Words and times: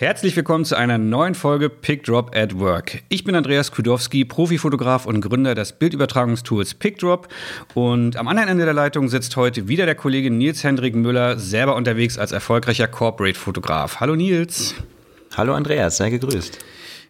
Herzlich 0.00 0.34
willkommen 0.34 0.64
zu 0.64 0.76
einer 0.76 0.96
neuen 0.96 1.34
Folge 1.34 1.68
Pick 1.68 2.04
Drop 2.04 2.34
at 2.34 2.58
Work. 2.58 3.02
Ich 3.10 3.22
bin 3.22 3.34
Andreas 3.34 3.70
Kudowski, 3.70 4.24
Profifotograf 4.24 5.04
und 5.04 5.20
Gründer 5.20 5.54
des 5.54 5.72
Bildübertragungstools 5.72 6.72
PickDrop. 6.72 7.28
Und 7.74 8.16
am 8.16 8.26
anderen 8.26 8.48
Ende 8.48 8.64
der 8.64 8.72
Leitung 8.72 9.10
sitzt 9.10 9.36
heute 9.36 9.68
wieder 9.68 9.84
der 9.84 9.94
Kollege 9.94 10.30
Nils 10.30 10.64
Hendrik 10.64 10.94
Müller, 10.94 11.38
selber 11.38 11.76
unterwegs 11.76 12.16
als 12.16 12.32
erfolgreicher 12.32 12.88
Corporate-Fotograf. 12.88 14.00
Hallo 14.00 14.16
Nils. 14.16 14.74
Hallo 15.36 15.52
Andreas, 15.52 15.98
sei 15.98 16.08
gegrüßt. 16.08 16.58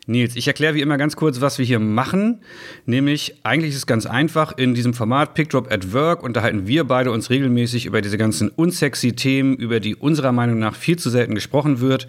Nils, 0.06 0.34
ich 0.34 0.48
erkläre 0.48 0.74
wie 0.74 0.80
immer 0.80 0.96
ganz 0.96 1.14
kurz, 1.14 1.40
was 1.40 1.58
wir 1.58 1.64
hier 1.66 1.78
machen. 1.78 2.40
Nämlich, 2.86 3.36
eigentlich 3.42 3.70
ist 3.70 3.76
es 3.76 3.86
ganz 3.86 4.06
einfach. 4.06 4.56
In 4.56 4.74
diesem 4.74 4.94
Format 4.94 5.34
Pickdrop 5.34 5.70
at 5.70 5.92
Work 5.92 6.22
unterhalten 6.22 6.66
wir 6.66 6.84
beide 6.84 7.12
uns 7.12 7.28
regelmäßig 7.28 7.84
über 7.84 8.00
diese 8.00 8.16
ganzen 8.16 8.48
unsexy 8.48 9.12
Themen, 9.12 9.56
über 9.56 9.78
die 9.78 9.94
unserer 9.94 10.32
Meinung 10.32 10.58
nach 10.58 10.74
viel 10.74 10.98
zu 10.98 11.10
selten 11.10 11.34
gesprochen 11.34 11.80
wird, 11.80 12.06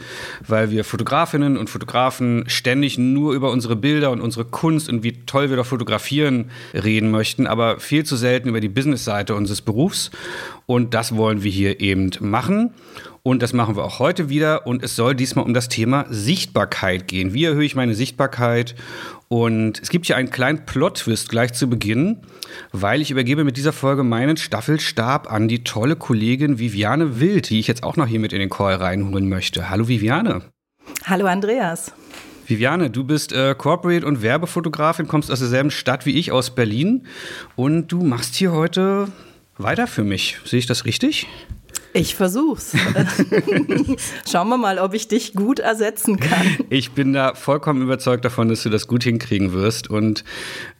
weil 0.47 0.71
wir 0.71 0.85
Fotografinnen 0.85 1.57
und 1.57 1.69
Fotografen 1.69 2.45
ständig 2.47 2.97
nur 2.97 3.33
über 3.33 3.51
unsere 3.51 3.75
Bilder 3.75 4.11
und 4.11 4.21
unsere 4.21 4.45
Kunst 4.45 4.87
und 4.89 5.03
wie 5.03 5.25
toll 5.25 5.49
wir 5.49 5.57
doch 5.57 5.65
fotografieren 5.65 6.49
reden 6.73 7.11
möchten, 7.11 7.45
aber 7.45 7.79
viel 7.79 8.05
zu 8.05 8.15
selten 8.15 8.47
über 8.49 8.61
die 8.61 8.69
Businessseite 8.69 9.35
unseres 9.35 9.61
Berufs. 9.61 10.11
Und 10.65 10.93
das 10.93 11.15
wollen 11.17 11.43
wir 11.43 11.51
hier 11.51 11.81
eben 11.81 12.11
machen. 12.21 12.73
Und 13.23 13.43
das 13.43 13.53
machen 13.53 13.75
wir 13.75 13.83
auch 13.83 13.99
heute 13.99 14.29
wieder. 14.29 14.65
Und 14.65 14.83
es 14.83 14.95
soll 14.95 15.13
diesmal 15.15 15.45
um 15.45 15.53
das 15.53 15.69
Thema 15.69 16.05
Sichtbarkeit 16.09 17.07
gehen. 17.07 17.33
Wie 17.33 17.45
erhöhe 17.45 17.65
ich 17.65 17.75
meine 17.75 17.93
Sichtbarkeit? 17.93 18.75
Und 19.27 19.79
es 19.81 19.89
gibt 19.89 20.07
hier 20.07 20.17
einen 20.17 20.31
kleinen 20.31 20.65
Plot-Twist 20.65 21.29
gleich 21.29 21.53
zu 21.53 21.69
Beginn, 21.69 22.17
weil 22.71 22.99
ich 22.99 23.11
übergebe 23.11 23.43
mit 23.43 23.57
dieser 23.57 23.73
Folge 23.73 24.03
meinen 24.03 24.37
Staffelstab 24.37 25.31
an 25.31 25.47
die 25.47 25.63
tolle 25.63 25.95
Kollegin 25.95 26.57
Viviane 26.57 27.19
Wild, 27.19 27.49
die 27.49 27.59
ich 27.59 27.67
jetzt 27.67 27.83
auch 27.83 27.95
noch 27.95 28.07
hier 28.07 28.19
mit 28.19 28.33
in 28.33 28.39
den 28.39 28.49
Call 28.49 28.75
reinholen 28.75 29.29
möchte. 29.29 29.69
Hallo 29.69 29.87
Viviane. 29.87 30.41
Hallo 31.05 31.27
Andreas. 31.27 31.93
Viviane, 32.47 32.89
du 32.89 33.03
bist 33.05 33.31
äh, 33.31 33.55
Corporate- 33.57 34.05
und 34.05 34.21
Werbefotografin, 34.21 35.07
kommst 35.07 35.31
aus 35.31 35.39
derselben 35.39 35.71
Stadt 35.71 36.05
wie 36.05 36.17
ich, 36.17 36.31
aus 36.31 36.53
Berlin. 36.53 37.07
Und 37.55 37.87
du 37.87 38.03
machst 38.03 38.35
hier 38.35 38.51
heute 38.51 39.07
weiter 39.57 39.87
für 39.87 40.03
mich. 40.03 40.39
Sehe 40.43 40.59
ich 40.59 40.65
das 40.65 40.85
richtig? 40.85 41.27
Ich 41.93 42.15
versuch's. 42.15 42.73
Schauen 44.29 44.49
wir 44.49 44.57
mal, 44.57 44.79
ob 44.79 44.93
ich 44.93 45.07
dich 45.07 45.33
gut 45.33 45.59
ersetzen 45.59 46.19
kann. 46.19 46.47
Ich 46.69 46.91
bin 46.91 47.11
da 47.11 47.35
vollkommen 47.35 47.81
überzeugt 47.81 48.23
davon, 48.23 48.47
dass 48.47 48.63
du 48.63 48.69
das 48.69 48.87
gut 48.87 49.03
hinkriegen 49.03 49.51
wirst 49.51 49.89
und 49.89 50.23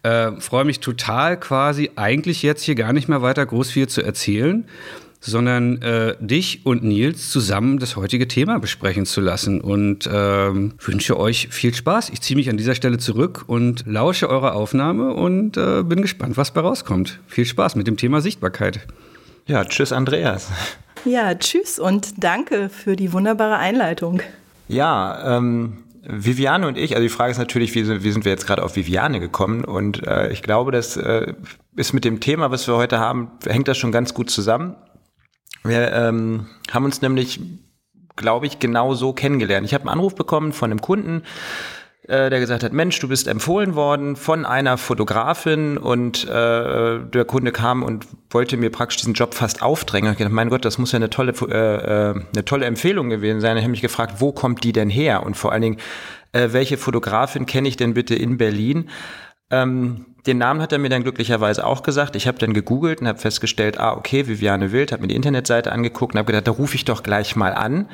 äh, 0.03 0.31
freue 0.39 0.63
mich 0.63 0.79
total 0.79 1.39
quasi 1.39 1.91
eigentlich 1.95 2.43
jetzt 2.43 2.63
hier 2.63 2.75
gar 2.75 2.93
nicht 2.93 3.09
mehr 3.09 3.21
weiter 3.21 3.45
groß 3.45 3.71
viel 3.71 3.87
zu 3.87 4.01
erzählen, 4.01 4.65
sondern 5.19 5.81
äh, 5.81 6.15
dich 6.19 6.65
und 6.65 6.83
Nils 6.83 7.29
zusammen 7.29 7.77
das 7.77 7.95
heutige 7.95 8.27
Thema 8.27 8.59
besprechen 8.59 9.05
zu 9.05 9.21
lassen 9.21 9.61
und 9.61 10.07
äh, 10.07 10.11
wünsche 10.11 11.19
euch 11.19 11.49
viel 11.51 11.73
Spaß. 11.73 12.09
Ich 12.09 12.21
ziehe 12.21 12.37
mich 12.37 12.49
an 12.49 12.57
dieser 12.57 12.73
Stelle 12.73 12.97
zurück 12.97 13.43
und 13.47 13.83
lausche 13.85 14.29
eurer 14.29 14.55
Aufnahme 14.55 15.13
und 15.13 15.57
äh, 15.57 15.83
bin 15.83 16.01
gespannt, 16.01 16.37
was 16.37 16.51
bei 16.51 16.61
rauskommt. 16.61 17.19
Viel 17.27 17.45
Spaß 17.45 17.75
mit 17.75 17.85
dem 17.85 17.97
Thema 17.97 18.21
Sichtbarkeit. 18.21 18.87
Ja, 19.51 19.65
tschüss 19.65 19.91
Andreas. 19.91 20.47
Ja, 21.03 21.35
tschüss 21.35 21.77
und 21.77 22.23
danke 22.23 22.69
für 22.69 22.95
die 22.95 23.11
wunderbare 23.11 23.57
Einleitung. 23.57 24.21
Ja, 24.69 25.35
ähm, 25.35 25.83
Viviane 26.03 26.69
und 26.69 26.77
ich, 26.77 26.95
also 26.95 27.03
die 27.03 27.09
Frage 27.09 27.31
ist 27.31 27.37
natürlich, 27.37 27.75
wie 27.75 27.83
sind, 27.83 28.01
wie 28.01 28.11
sind 28.13 28.23
wir 28.23 28.31
jetzt 28.31 28.47
gerade 28.47 28.63
auf 28.63 28.77
Viviane 28.77 29.19
gekommen? 29.19 29.65
Und 29.65 30.07
äh, 30.07 30.31
ich 30.31 30.41
glaube, 30.41 30.71
das 30.71 30.95
äh, 30.95 31.33
ist 31.75 31.91
mit 31.91 32.05
dem 32.05 32.21
Thema, 32.21 32.49
was 32.49 32.65
wir 32.65 32.77
heute 32.77 32.99
haben, 32.99 33.29
hängt 33.45 33.67
das 33.67 33.77
schon 33.77 33.91
ganz 33.91 34.13
gut 34.13 34.29
zusammen. 34.29 34.77
Wir 35.65 35.91
ähm, 35.91 36.45
haben 36.71 36.85
uns 36.85 37.01
nämlich, 37.01 37.41
glaube 38.15 38.45
ich, 38.45 38.59
genau 38.59 38.93
so 38.93 39.11
kennengelernt. 39.11 39.65
Ich 39.67 39.73
habe 39.73 39.81
einen 39.81 39.99
Anruf 39.99 40.15
bekommen 40.15 40.53
von 40.53 40.71
einem 40.71 40.79
Kunden, 40.79 41.23
äh, 42.07 42.29
der 42.29 42.39
gesagt 42.39 42.63
hat, 42.63 42.73
Mensch, 42.73 42.99
du 42.99 43.07
bist 43.07 43.27
empfohlen 43.27 43.75
worden 43.75 44.15
von 44.15 44.45
einer 44.45 44.77
Fotografin 44.77 45.77
und 45.77 46.27
äh, 46.27 46.99
der 46.99 47.25
Kunde 47.25 47.51
kam 47.51 47.83
und 47.83 48.07
wollte 48.31 48.57
mir 48.57 48.71
praktisch 48.71 48.97
diesen 48.97 49.13
Job 49.13 49.35
fast 49.35 49.61
aufdrängen. 49.61 50.11
Ich 50.11 50.17
dachte, 50.17 50.33
mein 50.33 50.49
Gott, 50.49 50.65
das 50.65 50.77
muss 50.77 50.91
ja 50.93 50.97
eine 50.97 51.11
tolle, 51.11 51.33
äh, 51.49 52.11
äh, 52.11 52.23
eine 52.33 52.45
tolle 52.45 52.65
Empfehlung 52.65 53.09
gewesen 53.09 53.39
sein. 53.39 53.55
Ich 53.57 53.63
habe 53.63 53.71
mich 53.71 53.81
gefragt, 53.81 54.15
wo 54.17 54.31
kommt 54.31 54.63
die 54.63 54.71
denn 54.71 54.89
her? 54.89 55.23
Und 55.23 55.37
vor 55.37 55.51
allen 55.51 55.61
Dingen, 55.61 55.77
äh, 56.31 56.49
welche 56.51 56.77
Fotografin 56.77 57.45
kenne 57.45 57.67
ich 57.67 57.77
denn 57.77 57.93
bitte 57.93 58.15
in 58.15 58.37
Berlin? 58.37 58.89
Ähm, 59.51 60.07
den 60.25 60.37
Namen 60.37 60.61
hat 60.61 60.71
er 60.71 60.79
mir 60.79 60.89
dann 60.89 61.03
glücklicherweise 61.03 61.65
auch 61.65 61.83
gesagt. 61.83 62.15
Ich 62.15 62.27
habe 62.27 62.39
dann 62.39 62.53
gegoogelt 62.53 63.01
und 63.01 63.07
habe 63.07 63.19
festgestellt, 63.19 63.79
ah, 63.79 63.93
okay, 63.93 64.27
Viviane 64.27 64.71
Wild, 64.71 64.91
habe 64.91 65.01
mir 65.01 65.07
die 65.07 65.15
Internetseite 65.15 65.71
angeguckt 65.71 66.15
und 66.15 66.19
habe 66.19 66.31
gedacht, 66.31 66.47
da 66.47 66.51
rufe 66.51 66.75
ich 66.75 66.85
doch 66.85 67.03
gleich 67.03 67.35
mal 67.35 67.53
an, 67.53 67.89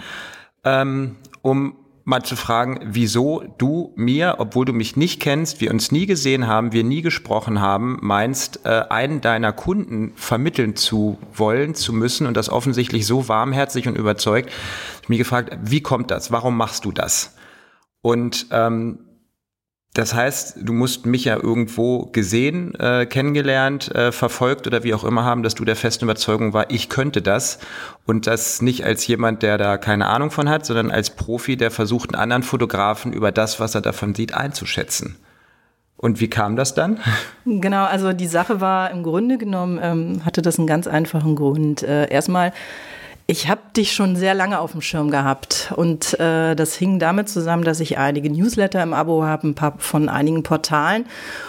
ähm, 0.63 1.15
um 1.41 1.75
mal 2.07 2.23
zu 2.23 2.37
fragen, 2.37 2.79
wieso 2.85 3.43
du 3.57 3.91
mir, 3.97 4.35
obwohl 4.37 4.63
du 4.63 4.71
mich 4.71 4.95
nicht 4.95 5.21
kennst, 5.21 5.59
wir 5.59 5.69
uns 5.69 5.91
nie 5.91 6.05
gesehen 6.05 6.47
haben, 6.47 6.71
wir 6.71 6.85
nie 6.85 7.01
gesprochen 7.01 7.59
haben, 7.59 7.99
meinst, 8.01 8.65
äh, 8.65 8.83
einen 8.89 9.19
deiner 9.19 9.51
Kunden 9.51 10.13
vermitteln 10.15 10.77
zu 10.77 11.17
wollen, 11.33 11.75
zu 11.75 11.91
müssen 11.91 12.25
und 12.25 12.37
das 12.37 12.49
offensichtlich 12.49 13.05
so 13.05 13.27
warmherzig 13.27 13.89
und 13.89 13.97
überzeugt. 13.97 14.49
Ich 15.01 15.09
mich 15.09 15.17
gefragt, 15.17 15.57
wie 15.61 15.81
kommt 15.81 16.09
das? 16.09 16.31
Warum 16.31 16.55
machst 16.55 16.85
du 16.85 16.93
das? 16.93 17.35
Und 18.01 18.47
ähm, 18.51 18.99
das 19.97 20.13
heißt, 20.13 20.57
du 20.61 20.73
musst 20.73 21.07
mich 21.07 21.25
ja 21.25 21.35
irgendwo 21.37 22.05
gesehen, 22.11 22.75
äh, 22.75 23.07
kennengelernt, 23.07 23.93
äh, 23.95 24.11
verfolgt 24.11 24.67
oder 24.67 24.83
wie 24.83 24.93
auch 24.93 25.03
immer 25.03 25.23
haben, 25.23 25.41
dass 25.41 25.55
du 25.55 25.65
der 25.65 25.75
festen 25.75 26.05
Überzeugung 26.05 26.53
war, 26.53 26.69
ich 26.69 26.87
könnte 26.87 27.23
das. 27.23 27.57
Und 28.05 28.27
das 28.27 28.61
nicht 28.61 28.85
als 28.85 29.07
jemand, 29.07 29.41
der 29.41 29.57
da 29.57 29.77
keine 29.77 30.05
Ahnung 30.05 30.29
von 30.29 30.49
hat, 30.49 30.67
sondern 30.67 30.91
als 30.91 31.09
Profi, 31.09 31.57
der 31.57 31.71
versucht, 31.71 32.13
einen 32.13 32.21
anderen 32.21 32.43
Fotografen 32.43 33.11
über 33.11 33.31
das, 33.31 33.59
was 33.59 33.73
er 33.73 33.81
davon 33.81 34.13
sieht, 34.13 34.35
einzuschätzen. 34.35 35.15
Und 35.95 36.19
wie 36.19 36.29
kam 36.29 36.55
das 36.55 36.75
dann? 36.75 36.99
Genau, 37.45 37.85
also 37.85 38.13
die 38.13 38.27
Sache 38.27 38.61
war 38.61 38.91
im 38.91 39.01
Grunde 39.01 39.37
genommen, 39.39 39.79
ähm, 39.81 40.25
hatte 40.25 40.43
das 40.43 40.59
einen 40.59 40.67
ganz 40.67 40.85
einfachen 40.85 41.35
Grund. 41.35 41.81
Äh, 41.81 42.07
erstmal 42.09 42.53
ich 43.29 43.49
habe 43.49 43.59
dich 43.75 43.91
schon 43.91 44.15
sehr 44.15 44.33
lange 44.33 44.57
auf 44.59 44.71
dem 44.71 44.81
Schirm 44.81 45.11
gehabt 45.11 45.73
und 45.75 46.17
äh, 46.17 46.55
das 46.55 46.75
hing 46.75 46.97
damit 46.97 47.27
zusammen, 47.27 47.65
dass 47.65 47.81
ich 47.81 47.97
einige 47.97 48.29
Newsletter 48.29 48.81
im 48.81 48.93
Abo 48.93 49.23
habe, 49.23 49.49
ein 49.49 49.53
paar 49.53 49.73
von 49.79 50.07
einigen 50.07 50.43
Portalen, 50.43 51.05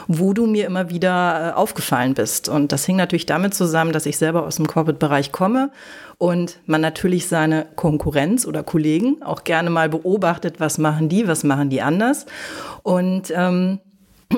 wo 0.09 0.33
du 0.33 0.47
mir 0.47 0.66
immer 0.66 0.91
wieder 0.91 1.50
äh, 1.50 1.53
aufgefallen 1.53 2.15
bist. 2.15 2.49
Und 2.49 2.72
das 2.72 2.84
hing 2.84 2.97
natürlich 2.97 3.27
damit 3.27 3.55
zusammen, 3.55 3.93
dass 3.93 4.06
ich 4.06 4.19
selber 4.19 4.44
aus 4.44 4.56
dem 4.56 4.66
Corporate-Bereich 4.66 5.31
komme 5.31 5.71
und 6.19 6.59
man 6.66 6.81
natürlich 6.81 7.28
seine 7.28 7.66
Konkurrenz 7.77 8.45
oder 8.45 8.65
Kollegen 8.65 9.22
auch 9.22 9.45
gerne 9.45 9.71
mal 9.71 9.89
beobachtet, 9.89 10.59
was 10.59 10.78
machen 10.78 11.09
die, 11.09 11.28
was 11.28 11.45
machen 11.45 11.71
die 11.71 11.81
anders. 11.81 12.27
Und 12.83 13.33
ähm, 13.33 13.78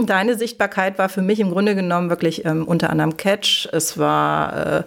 Deine 0.07 0.37
Sichtbarkeit 0.37 0.99
war 0.99 1.09
für 1.09 1.21
mich 1.21 1.41
im 1.41 1.51
Grunde 1.51 1.75
genommen 1.75 2.11
wirklich 2.11 2.45
ähm, 2.45 2.65
unter 2.65 2.91
anderem 2.91 3.17
Catch. 3.17 3.69
Es 3.73 3.99
war 3.99 4.79
äh, 4.79 4.83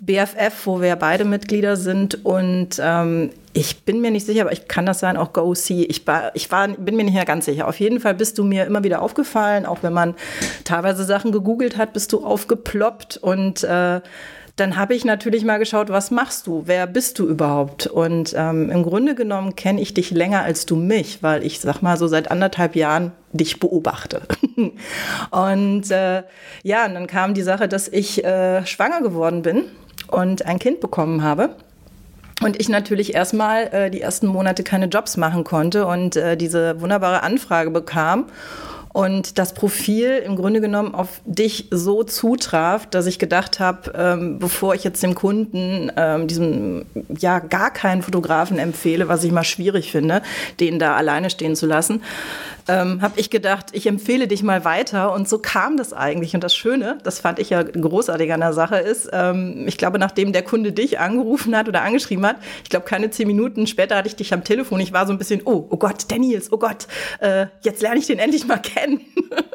BFF, 0.00 0.66
wo 0.66 0.80
wir 0.80 0.96
beide 0.96 1.24
Mitglieder 1.24 1.76
sind. 1.76 2.24
Und 2.24 2.80
ähm, 2.80 3.30
ich 3.52 3.84
bin 3.84 4.00
mir 4.00 4.10
nicht 4.10 4.26
sicher, 4.26 4.42
aber 4.42 4.52
ich 4.52 4.68
kann 4.68 4.86
das 4.86 5.00
sein, 5.00 5.16
auch 5.16 5.32
GoC. 5.32 5.70
Ich, 5.70 6.06
war, 6.06 6.30
ich 6.34 6.50
war, 6.50 6.68
bin 6.68 6.96
mir 6.96 7.04
nicht 7.04 7.14
mehr 7.14 7.24
ganz 7.24 7.46
sicher. 7.46 7.66
Auf 7.66 7.80
jeden 7.80 8.00
Fall 8.00 8.14
bist 8.14 8.38
du 8.38 8.44
mir 8.44 8.66
immer 8.66 8.84
wieder 8.84 9.00
aufgefallen, 9.00 9.64
auch 9.64 9.82
wenn 9.82 9.92
man 9.92 10.14
teilweise 10.64 11.04
Sachen 11.04 11.32
gegoogelt 11.32 11.76
hat, 11.78 11.92
bist 11.92 12.12
du 12.12 12.24
aufgeploppt 12.24 13.16
und 13.16 13.64
äh, 13.64 14.00
dann 14.56 14.76
habe 14.76 14.94
ich 14.94 15.04
natürlich 15.04 15.44
mal 15.44 15.58
geschaut, 15.58 15.90
was 15.90 16.10
machst 16.10 16.46
du? 16.46 16.62
Wer 16.64 16.86
bist 16.86 17.18
du 17.18 17.28
überhaupt? 17.28 17.86
Und 17.86 18.34
ähm, 18.34 18.70
im 18.70 18.82
Grunde 18.84 19.14
genommen 19.14 19.54
kenne 19.54 19.82
ich 19.82 19.92
dich 19.92 20.10
länger 20.10 20.42
als 20.42 20.64
du 20.64 20.76
mich, 20.76 21.22
weil 21.22 21.44
ich 21.44 21.60
sag 21.60 21.82
mal 21.82 21.98
so 21.98 22.08
seit 22.08 22.30
anderthalb 22.30 22.74
Jahren 22.74 23.12
dich 23.34 23.60
beobachte. 23.60 24.22
und 25.30 25.90
äh, 25.90 26.22
ja, 26.62 26.86
und 26.86 26.94
dann 26.94 27.06
kam 27.06 27.34
die 27.34 27.42
Sache, 27.42 27.68
dass 27.68 27.86
ich 27.86 28.24
äh, 28.24 28.64
schwanger 28.64 29.02
geworden 29.02 29.42
bin 29.42 29.64
und 30.08 30.46
ein 30.46 30.58
Kind 30.58 30.80
bekommen 30.80 31.22
habe. 31.22 31.50
Und 32.42 32.60
ich 32.60 32.68
natürlich 32.68 33.14
erstmal 33.14 33.64
äh, 33.72 33.90
die 33.90 34.02
ersten 34.02 34.26
Monate 34.26 34.62
keine 34.62 34.86
Jobs 34.86 35.16
machen 35.16 35.42
konnte 35.42 35.86
und 35.86 36.16
äh, 36.16 36.36
diese 36.36 36.80
wunderbare 36.80 37.22
Anfrage 37.22 37.70
bekam 37.70 38.26
und 38.96 39.36
das 39.36 39.52
Profil 39.52 40.22
im 40.24 40.36
Grunde 40.36 40.62
genommen 40.62 40.94
auf 40.94 41.20
dich 41.26 41.68
so 41.70 42.02
zutraf, 42.02 42.86
dass 42.86 43.04
ich 43.04 43.18
gedacht 43.18 43.60
habe, 43.60 43.92
ähm, 43.94 44.38
bevor 44.38 44.74
ich 44.74 44.84
jetzt 44.84 45.02
dem 45.02 45.14
Kunden 45.14 45.92
ähm, 45.98 46.26
diesem 46.28 46.86
ja 47.18 47.40
gar 47.40 47.70
keinen 47.70 48.00
Fotografen 48.00 48.58
empfehle, 48.58 49.06
was 49.06 49.22
ich 49.22 49.32
mal 49.32 49.44
schwierig 49.44 49.92
finde, 49.92 50.22
den 50.60 50.78
da 50.78 50.96
alleine 50.96 51.28
stehen 51.28 51.56
zu 51.56 51.66
lassen, 51.66 52.00
ähm, 52.68 53.02
habe 53.02 53.18
ich 53.18 53.30
gedacht, 53.30 53.66
ich 53.72 53.86
empfehle 53.86 54.28
dich 54.28 54.42
mal 54.42 54.64
weiter. 54.64 55.12
Und 55.12 55.28
so 55.28 55.38
kam 55.38 55.76
das 55.76 55.92
eigentlich. 55.92 56.34
Und 56.34 56.42
das 56.42 56.54
Schöne, 56.54 56.98
das 57.02 57.20
fand 57.20 57.38
ich 57.38 57.50
ja 57.50 57.62
großartig 57.62 58.32
an 58.32 58.40
der 58.40 58.52
Sache, 58.52 58.76
ist, 58.76 59.08
ähm, 59.12 59.64
ich 59.66 59.78
glaube, 59.78 59.98
nachdem 59.98 60.32
der 60.32 60.42
Kunde 60.42 60.72
dich 60.72 60.98
angerufen 60.98 61.56
hat 61.56 61.68
oder 61.68 61.82
angeschrieben 61.82 62.26
hat, 62.26 62.36
ich 62.64 62.70
glaube, 62.70 62.86
keine 62.86 63.10
zehn 63.10 63.26
Minuten 63.26 63.66
später 63.66 63.96
hatte 63.96 64.08
ich 64.08 64.16
dich 64.16 64.32
am 64.32 64.44
Telefon. 64.44 64.80
Ich 64.80 64.92
war 64.92 65.06
so 65.06 65.12
ein 65.12 65.18
bisschen, 65.18 65.42
oh, 65.44 65.66
oh 65.70 65.76
Gott, 65.76 66.10
Daniels, 66.10 66.52
oh 66.52 66.58
Gott, 66.58 66.86
äh, 67.20 67.46
jetzt 67.62 67.82
lerne 67.82 67.98
ich 67.98 68.06
den 68.06 68.18
endlich 68.18 68.46
mal 68.46 68.58
kennen. 68.58 69.00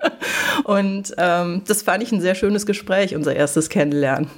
und 0.63 1.13
ähm, 1.17 1.63
das 1.67 1.81
fand 1.81 2.03
ich 2.03 2.11
ein 2.11 2.21
sehr 2.21 2.35
schönes 2.35 2.65
Gespräch, 2.65 3.15
unser 3.15 3.35
erstes 3.35 3.69
Kennenlernen. 3.69 4.29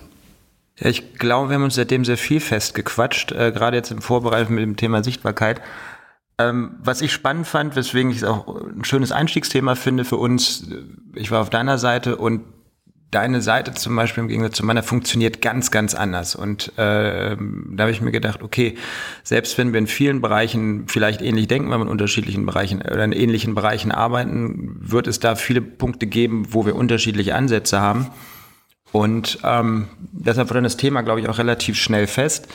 Ja, 0.79 0.89
ich 0.89 1.13
glaube, 1.13 1.49
wir 1.49 1.55
haben 1.55 1.63
uns 1.63 1.75
seitdem 1.75 2.03
sehr 2.03 2.17
viel 2.17 2.39
festgequatscht, 2.39 3.31
äh, 3.31 3.51
gerade 3.51 3.77
jetzt 3.77 3.91
im 3.91 4.01
Vorbereitung 4.01 4.55
mit 4.55 4.63
dem 4.63 4.75
Thema 4.75 5.03
Sichtbarkeit. 5.03 5.61
Ähm, 6.39 6.77
was 6.83 7.01
ich 7.01 7.11
spannend 7.11 7.47
fand, 7.47 7.75
weswegen 7.75 8.09
ich 8.09 8.17
es 8.17 8.23
auch 8.23 8.47
ein 8.47 8.83
schönes 8.83 9.11
Einstiegsthema 9.11 9.75
finde 9.75 10.03
für 10.03 10.17
uns, 10.17 10.67
ich 11.13 11.29
war 11.29 11.41
auf 11.41 11.49
deiner 11.49 11.77
Seite 11.77 12.17
und 12.17 12.41
deine 13.13 13.41
Seite 13.41 13.73
zum 13.73 13.95
Beispiel 13.95 14.23
im 14.23 14.27
Gegensatz 14.27 14.57
zu 14.57 14.65
meiner 14.65 14.83
funktioniert 14.83 15.41
ganz, 15.41 15.71
ganz 15.71 15.93
anders. 15.93 16.35
Und 16.35 16.69
äh, 16.77 17.35
da 17.37 17.83
habe 17.83 17.91
ich 17.91 18.01
mir 18.01 18.11
gedacht, 18.11 18.41
okay, 18.41 18.75
selbst 19.23 19.57
wenn 19.57 19.71
wir 19.71 19.79
in 19.79 19.87
vielen 19.87 20.21
Bereichen 20.21 20.87
vielleicht 20.87 21.21
ähnlich 21.21 21.47
denken, 21.47 21.69
weil 21.69 21.77
wir 21.77 21.83
in 21.83 21.89
unterschiedlichen 21.89 22.45
Bereichen 22.45 22.81
oder 22.81 23.03
in 23.03 23.11
ähnlichen 23.11 23.53
Bereichen 23.55 23.91
arbeiten, 23.91 24.77
wird 24.79 25.07
es 25.07 25.19
da 25.19 25.35
viele 25.35 25.61
Punkte 25.61 26.07
geben, 26.07 26.47
wo 26.49 26.65
wir 26.65 26.75
unterschiedliche 26.75 27.35
Ansätze 27.35 27.79
haben. 27.79 28.07
Und 28.91 29.39
ähm, 29.43 29.87
deshalb 30.11 30.49
wurde 30.49 30.61
das 30.61 30.77
Thema, 30.77 31.01
glaube 31.01 31.19
ich, 31.19 31.29
auch 31.29 31.37
relativ 31.37 31.77
schnell 31.77 32.07
fest. 32.07 32.47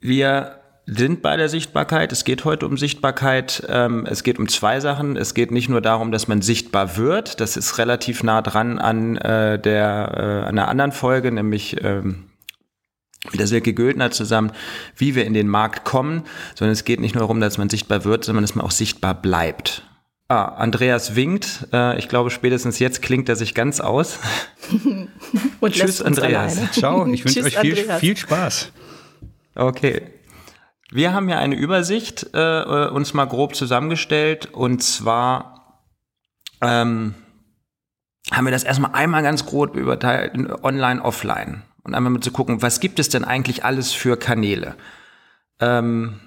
Wir 0.00 0.60
sind 0.96 1.20
bei 1.20 1.36
der 1.36 1.50
Sichtbarkeit. 1.50 2.12
Es 2.12 2.24
geht 2.24 2.44
heute 2.44 2.66
um 2.66 2.78
Sichtbarkeit. 2.78 3.62
Ähm, 3.68 4.06
es 4.08 4.22
geht 4.22 4.38
um 4.38 4.48
zwei 4.48 4.80
Sachen. 4.80 5.16
Es 5.16 5.34
geht 5.34 5.50
nicht 5.50 5.68
nur 5.68 5.82
darum, 5.82 6.12
dass 6.12 6.28
man 6.28 6.40
sichtbar 6.40 6.96
wird. 6.96 7.40
Das 7.40 7.58
ist 7.58 7.76
relativ 7.76 8.22
nah 8.22 8.40
dran 8.40 8.78
an 8.78 9.16
äh, 9.18 9.58
der 9.58 10.12
äh, 10.16 10.48
an 10.48 10.58
einer 10.58 10.68
anderen 10.68 10.92
Folge, 10.92 11.30
nämlich 11.30 11.76
ähm, 11.84 12.24
mit 13.30 13.38
der 13.38 13.46
Silke 13.46 13.74
Göldner 13.74 14.10
zusammen, 14.10 14.50
wie 14.96 15.14
wir 15.14 15.26
in 15.26 15.34
den 15.34 15.48
Markt 15.48 15.84
kommen, 15.84 16.22
sondern 16.54 16.72
es 16.72 16.84
geht 16.84 17.00
nicht 17.00 17.14
nur 17.14 17.20
darum, 17.20 17.40
dass 17.40 17.58
man 17.58 17.68
sichtbar 17.68 18.04
wird, 18.04 18.24
sondern 18.24 18.42
dass 18.42 18.54
man 18.54 18.64
auch 18.64 18.70
sichtbar 18.70 19.14
bleibt. 19.14 19.82
Ah, 20.28 20.44
Andreas 20.44 21.16
winkt. 21.16 21.68
Äh, 21.72 21.98
ich 21.98 22.08
glaube, 22.08 22.30
spätestens 22.30 22.78
jetzt 22.78 23.02
klingt 23.02 23.28
er 23.28 23.36
sich 23.36 23.54
ganz 23.54 23.80
aus. 23.80 24.18
Und 25.60 25.74
Tschüss, 25.74 26.00
Andreas. 26.00 26.56
Alleine. 26.56 26.70
Ciao, 26.70 27.06
ich 27.06 27.24
wünsche 27.24 27.42
euch 27.42 27.58
viel, 27.58 27.76
viel 27.76 28.16
Spaß. 28.16 28.72
Okay. 29.54 30.17
Wir 30.90 31.12
haben 31.12 31.28
ja 31.28 31.38
eine 31.38 31.54
Übersicht 31.54 32.34
äh, 32.34 32.60
äh, 32.62 32.88
uns 32.88 33.12
mal 33.12 33.26
grob 33.26 33.54
zusammengestellt 33.54 34.46
und 34.52 34.82
zwar 34.82 35.82
ähm, 36.62 37.14
haben 38.30 38.44
wir 38.44 38.50
das 38.50 38.64
erstmal 38.64 38.92
einmal 38.92 39.22
ganz 39.22 39.46
grob 39.46 39.76
überteilt, 39.76 40.34
online, 40.62 41.02
offline. 41.02 41.62
Und 41.82 41.94
einmal 41.94 42.12
mit 42.12 42.24
zu 42.24 42.32
gucken, 42.32 42.60
was 42.60 42.80
gibt 42.80 42.98
es 42.98 43.08
denn 43.08 43.24
eigentlich 43.24 43.64
alles 43.64 43.92
für 43.92 44.18
Kanäle? 44.18 44.76
Ähm, 45.60 46.20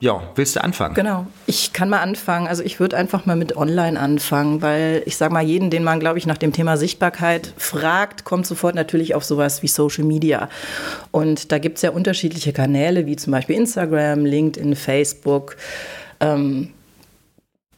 ja, 0.00 0.22
willst 0.36 0.54
du 0.54 0.62
anfangen? 0.62 0.94
Genau, 0.94 1.26
ich 1.46 1.72
kann 1.72 1.88
mal 1.88 2.00
anfangen. 2.00 2.46
Also 2.46 2.62
ich 2.62 2.78
würde 2.78 2.96
einfach 2.96 3.26
mal 3.26 3.34
mit 3.34 3.56
Online 3.56 3.98
anfangen, 3.98 4.62
weil 4.62 5.02
ich 5.06 5.16
sage 5.16 5.34
mal, 5.34 5.42
jeden, 5.42 5.70
den 5.70 5.82
man, 5.82 5.98
glaube 5.98 6.18
ich, 6.18 6.26
nach 6.26 6.38
dem 6.38 6.52
Thema 6.52 6.76
Sichtbarkeit 6.76 7.52
fragt, 7.56 8.24
kommt 8.24 8.46
sofort 8.46 8.76
natürlich 8.76 9.16
auf 9.16 9.24
sowas 9.24 9.62
wie 9.62 9.68
Social 9.68 10.04
Media. 10.04 10.48
Und 11.10 11.50
da 11.50 11.58
gibt 11.58 11.76
es 11.76 11.82
ja 11.82 11.90
unterschiedliche 11.90 12.52
Kanäle, 12.52 13.06
wie 13.06 13.16
zum 13.16 13.32
Beispiel 13.32 13.56
Instagram, 13.56 14.24
LinkedIn, 14.24 14.76
Facebook. 14.76 15.56
Ähm, 16.20 16.70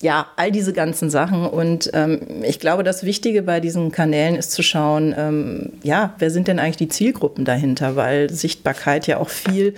ja, 0.02 0.26
all 0.36 0.52
diese 0.52 0.74
ganzen 0.74 1.08
Sachen. 1.08 1.46
Und 1.46 1.90
ähm, 1.94 2.20
ich 2.42 2.58
glaube, 2.60 2.82
das 2.82 3.02
Wichtige 3.02 3.42
bei 3.42 3.60
diesen 3.60 3.92
Kanälen 3.92 4.34
ist 4.34 4.52
zu 4.52 4.62
schauen, 4.62 5.14
ähm, 5.16 5.72
ja, 5.82 6.14
wer 6.18 6.30
sind 6.30 6.48
denn 6.48 6.58
eigentlich 6.58 6.76
die 6.76 6.88
Zielgruppen 6.88 7.46
dahinter? 7.46 7.96
Weil 7.96 8.28
Sichtbarkeit 8.28 9.06
ja 9.06 9.16
auch 9.16 9.30
viel 9.30 9.74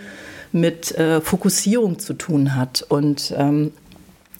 mit 0.52 0.96
äh, 0.96 1.20
Fokussierung 1.20 1.98
zu 1.98 2.14
tun 2.14 2.54
hat. 2.54 2.84
Und 2.88 3.34
ähm, 3.36 3.72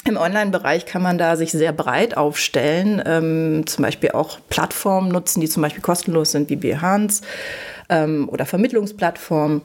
im 0.05 0.17
Online-Bereich 0.17 0.85
kann 0.85 1.03
man 1.03 1.17
da 1.17 1.37
sich 1.37 1.53
sehr 1.53 1.73
breit 1.73 2.17
aufstellen, 2.17 3.03
ähm, 3.07 3.67
zum 3.67 3.83
Beispiel 3.83 4.11
auch 4.13 4.39
Plattformen 4.49 5.09
nutzen, 5.09 5.41
die 5.41 5.49
zum 5.49 5.63
Beispiel 5.63 5.83
kostenlos 5.83 6.33
sind, 6.33 6.51
wie 6.51 6.57
Behance 6.57 7.23
ähm, 7.89 8.29
oder 8.29 8.45
Vermittlungsplattformen. 8.45 9.63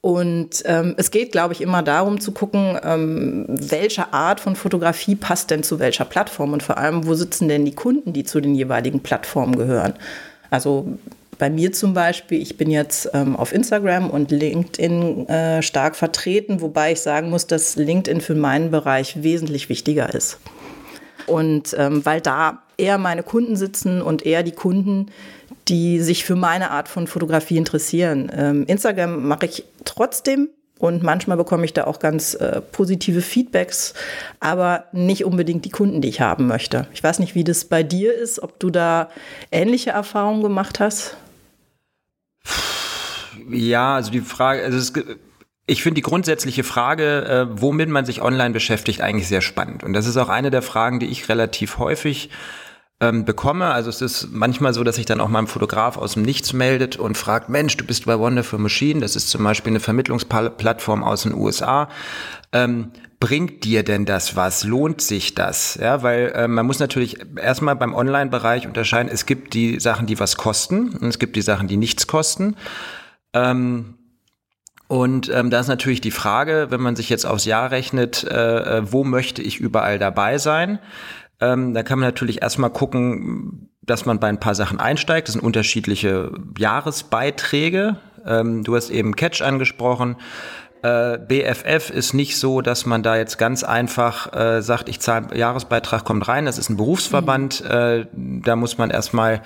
Und 0.00 0.62
ähm, 0.66 0.94
es 0.98 1.12
geht, 1.12 1.30
glaube 1.30 1.54
ich, 1.54 1.60
immer 1.60 1.82
darum 1.82 2.20
zu 2.20 2.32
gucken, 2.32 2.76
ähm, 2.82 3.44
welche 3.48 4.12
Art 4.12 4.40
von 4.40 4.56
Fotografie 4.56 5.14
passt 5.14 5.50
denn 5.50 5.62
zu 5.62 5.78
welcher 5.78 6.04
Plattform 6.04 6.52
und 6.52 6.62
vor 6.62 6.76
allem, 6.76 7.06
wo 7.06 7.14
sitzen 7.14 7.48
denn 7.48 7.64
die 7.64 7.74
Kunden, 7.74 8.12
die 8.12 8.24
zu 8.24 8.40
den 8.40 8.54
jeweiligen 8.54 9.00
Plattformen 9.00 9.56
gehören. 9.56 9.94
Also 10.50 10.98
bei 11.38 11.50
mir 11.50 11.72
zum 11.72 11.94
Beispiel, 11.94 12.40
ich 12.40 12.56
bin 12.56 12.70
jetzt 12.70 13.10
ähm, 13.14 13.36
auf 13.36 13.52
Instagram 13.52 14.10
und 14.10 14.30
LinkedIn 14.30 15.28
äh, 15.28 15.62
stark 15.62 15.96
vertreten, 15.96 16.60
wobei 16.60 16.92
ich 16.92 17.00
sagen 17.00 17.30
muss, 17.30 17.46
dass 17.46 17.76
LinkedIn 17.76 18.20
für 18.20 18.34
meinen 18.34 18.70
Bereich 18.70 19.22
wesentlich 19.22 19.68
wichtiger 19.68 20.14
ist. 20.14 20.38
Und 21.26 21.74
ähm, 21.78 22.04
weil 22.04 22.20
da 22.20 22.62
eher 22.76 22.98
meine 22.98 23.22
Kunden 23.22 23.56
sitzen 23.56 24.02
und 24.02 24.26
eher 24.26 24.42
die 24.42 24.52
Kunden, 24.52 25.06
die 25.68 26.00
sich 26.00 26.24
für 26.24 26.36
meine 26.36 26.70
Art 26.70 26.88
von 26.88 27.06
Fotografie 27.06 27.56
interessieren. 27.56 28.30
Ähm, 28.34 28.64
Instagram 28.66 29.26
mache 29.26 29.46
ich 29.46 29.64
trotzdem 29.84 30.48
und 30.82 31.04
manchmal 31.04 31.36
bekomme 31.36 31.64
ich 31.64 31.72
da 31.72 31.84
auch 31.84 32.00
ganz 32.00 32.34
äh, 32.34 32.60
positive 32.60 33.22
Feedbacks, 33.22 33.94
aber 34.40 34.86
nicht 34.90 35.24
unbedingt 35.24 35.64
die 35.64 35.70
Kunden, 35.70 36.00
die 36.00 36.08
ich 36.08 36.20
haben 36.20 36.48
möchte. 36.48 36.88
Ich 36.92 37.04
weiß 37.04 37.20
nicht, 37.20 37.36
wie 37.36 37.44
das 37.44 37.66
bei 37.66 37.84
dir 37.84 38.12
ist, 38.12 38.42
ob 38.42 38.58
du 38.58 38.68
da 38.68 39.08
ähnliche 39.52 39.90
Erfahrungen 39.90 40.42
gemacht 40.42 40.80
hast. 40.80 41.16
Ja, 43.48 43.94
also 43.94 44.10
die 44.10 44.22
Frage, 44.22 44.64
also 44.64 44.76
es, 44.76 44.92
ich 45.66 45.84
finde 45.84 45.94
die 45.94 46.02
grundsätzliche 46.02 46.64
Frage, 46.64 47.26
äh, 47.26 47.46
womit 47.48 47.88
man 47.88 48.04
sich 48.04 48.20
online 48.20 48.50
beschäftigt, 48.50 49.02
eigentlich 49.02 49.28
sehr 49.28 49.40
spannend. 49.40 49.84
Und 49.84 49.92
das 49.92 50.08
ist 50.08 50.16
auch 50.16 50.28
eine 50.28 50.50
der 50.50 50.62
Fragen, 50.62 50.98
die 50.98 51.06
ich 51.06 51.28
relativ 51.28 51.78
häufig 51.78 52.28
ähm, 53.02 53.24
bekomme. 53.24 53.72
Also 53.72 53.90
es 53.90 54.00
ist 54.00 54.28
manchmal 54.30 54.72
so, 54.72 54.84
dass 54.84 54.94
sich 54.94 55.06
dann 55.06 55.20
auch 55.20 55.28
mal 55.28 55.40
ein 55.40 55.48
Fotograf 55.48 55.98
aus 55.98 56.14
dem 56.14 56.22
Nichts 56.22 56.52
meldet 56.52 56.96
und 56.96 57.18
fragt, 57.18 57.48
Mensch, 57.48 57.76
du 57.76 57.84
bist 57.84 58.06
bei 58.06 58.16
Wonderful 58.16 58.60
Machine, 58.60 59.00
das 59.00 59.16
ist 59.16 59.28
zum 59.28 59.42
Beispiel 59.42 59.72
eine 59.72 59.80
Vermittlungsplattform 59.80 61.02
aus 61.02 61.24
den 61.24 61.34
USA. 61.34 61.88
Ähm, 62.52 62.92
bringt 63.18 63.64
dir 63.64 63.82
denn 63.82 64.04
das 64.04 64.36
was? 64.36 64.62
Lohnt 64.62 65.00
sich 65.00 65.34
das? 65.34 65.74
Ja, 65.80 66.04
weil 66.04 66.32
äh, 66.34 66.46
man 66.46 66.64
muss 66.64 66.78
natürlich 66.78 67.18
erstmal 67.36 67.74
beim 67.74 67.92
Online-Bereich 67.92 68.68
unterscheiden, 68.68 69.10
es 69.12 69.26
gibt 69.26 69.54
die 69.54 69.80
Sachen, 69.80 70.06
die 70.06 70.20
was 70.20 70.36
kosten 70.36 70.90
und 70.90 71.08
es 71.08 71.18
gibt 71.18 71.34
die 71.34 71.42
Sachen, 71.42 71.66
die 71.66 71.76
nichts 71.76 72.06
kosten. 72.06 72.56
Ähm, 73.32 73.94
und 74.86 75.30
ähm, 75.30 75.48
da 75.48 75.58
ist 75.58 75.68
natürlich 75.68 76.02
die 76.02 76.10
Frage, 76.10 76.66
wenn 76.68 76.82
man 76.82 76.96
sich 76.96 77.08
jetzt 77.08 77.24
aufs 77.24 77.46
Jahr 77.46 77.70
rechnet, 77.70 78.24
äh, 78.24 78.78
äh, 78.78 78.92
wo 78.92 79.04
möchte 79.04 79.40
ich 79.40 79.58
überall 79.58 79.98
dabei 79.98 80.36
sein? 80.36 80.78
Ähm, 81.42 81.74
da 81.74 81.82
kann 81.82 81.98
man 81.98 82.08
natürlich 82.08 82.40
erstmal 82.40 82.70
gucken, 82.70 83.68
dass 83.82 84.06
man 84.06 84.20
bei 84.20 84.28
ein 84.28 84.38
paar 84.38 84.54
Sachen 84.54 84.78
einsteigt. 84.78 85.26
Das 85.26 85.32
sind 85.32 85.42
unterschiedliche 85.42 86.30
Jahresbeiträge. 86.56 87.96
Ähm, 88.24 88.62
du 88.62 88.76
hast 88.76 88.90
eben 88.90 89.16
Catch 89.16 89.42
angesprochen. 89.42 90.16
Äh, 90.82 91.18
BFF 91.18 91.90
ist 91.90 92.14
nicht 92.14 92.38
so, 92.38 92.60
dass 92.60 92.86
man 92.86 93.02
da 93.02 93.16
jetzt 93.16 93.38
ganz 93.38 93.64
einfach 93.64 94.32
äh, 94.32 94.62
sagt, 94.62 94.88
ich 94.88 95.00
zahle 95.00 95.36
Jahresbeitrag, 95.36 96.04
kommt 96.04 96.28
rein. 96.28 96.44
Das 96.44 96.58
ist 96.58 96.70
ein 96.70 96.76
Berufsverband. 96.76 97.64
Mhm. 97.64 97.70
Äh, 97.70 98.06
da 98.44 98.54
muss 98.54 98.78
man 98.78 98.90
erstmal 98.90 99.42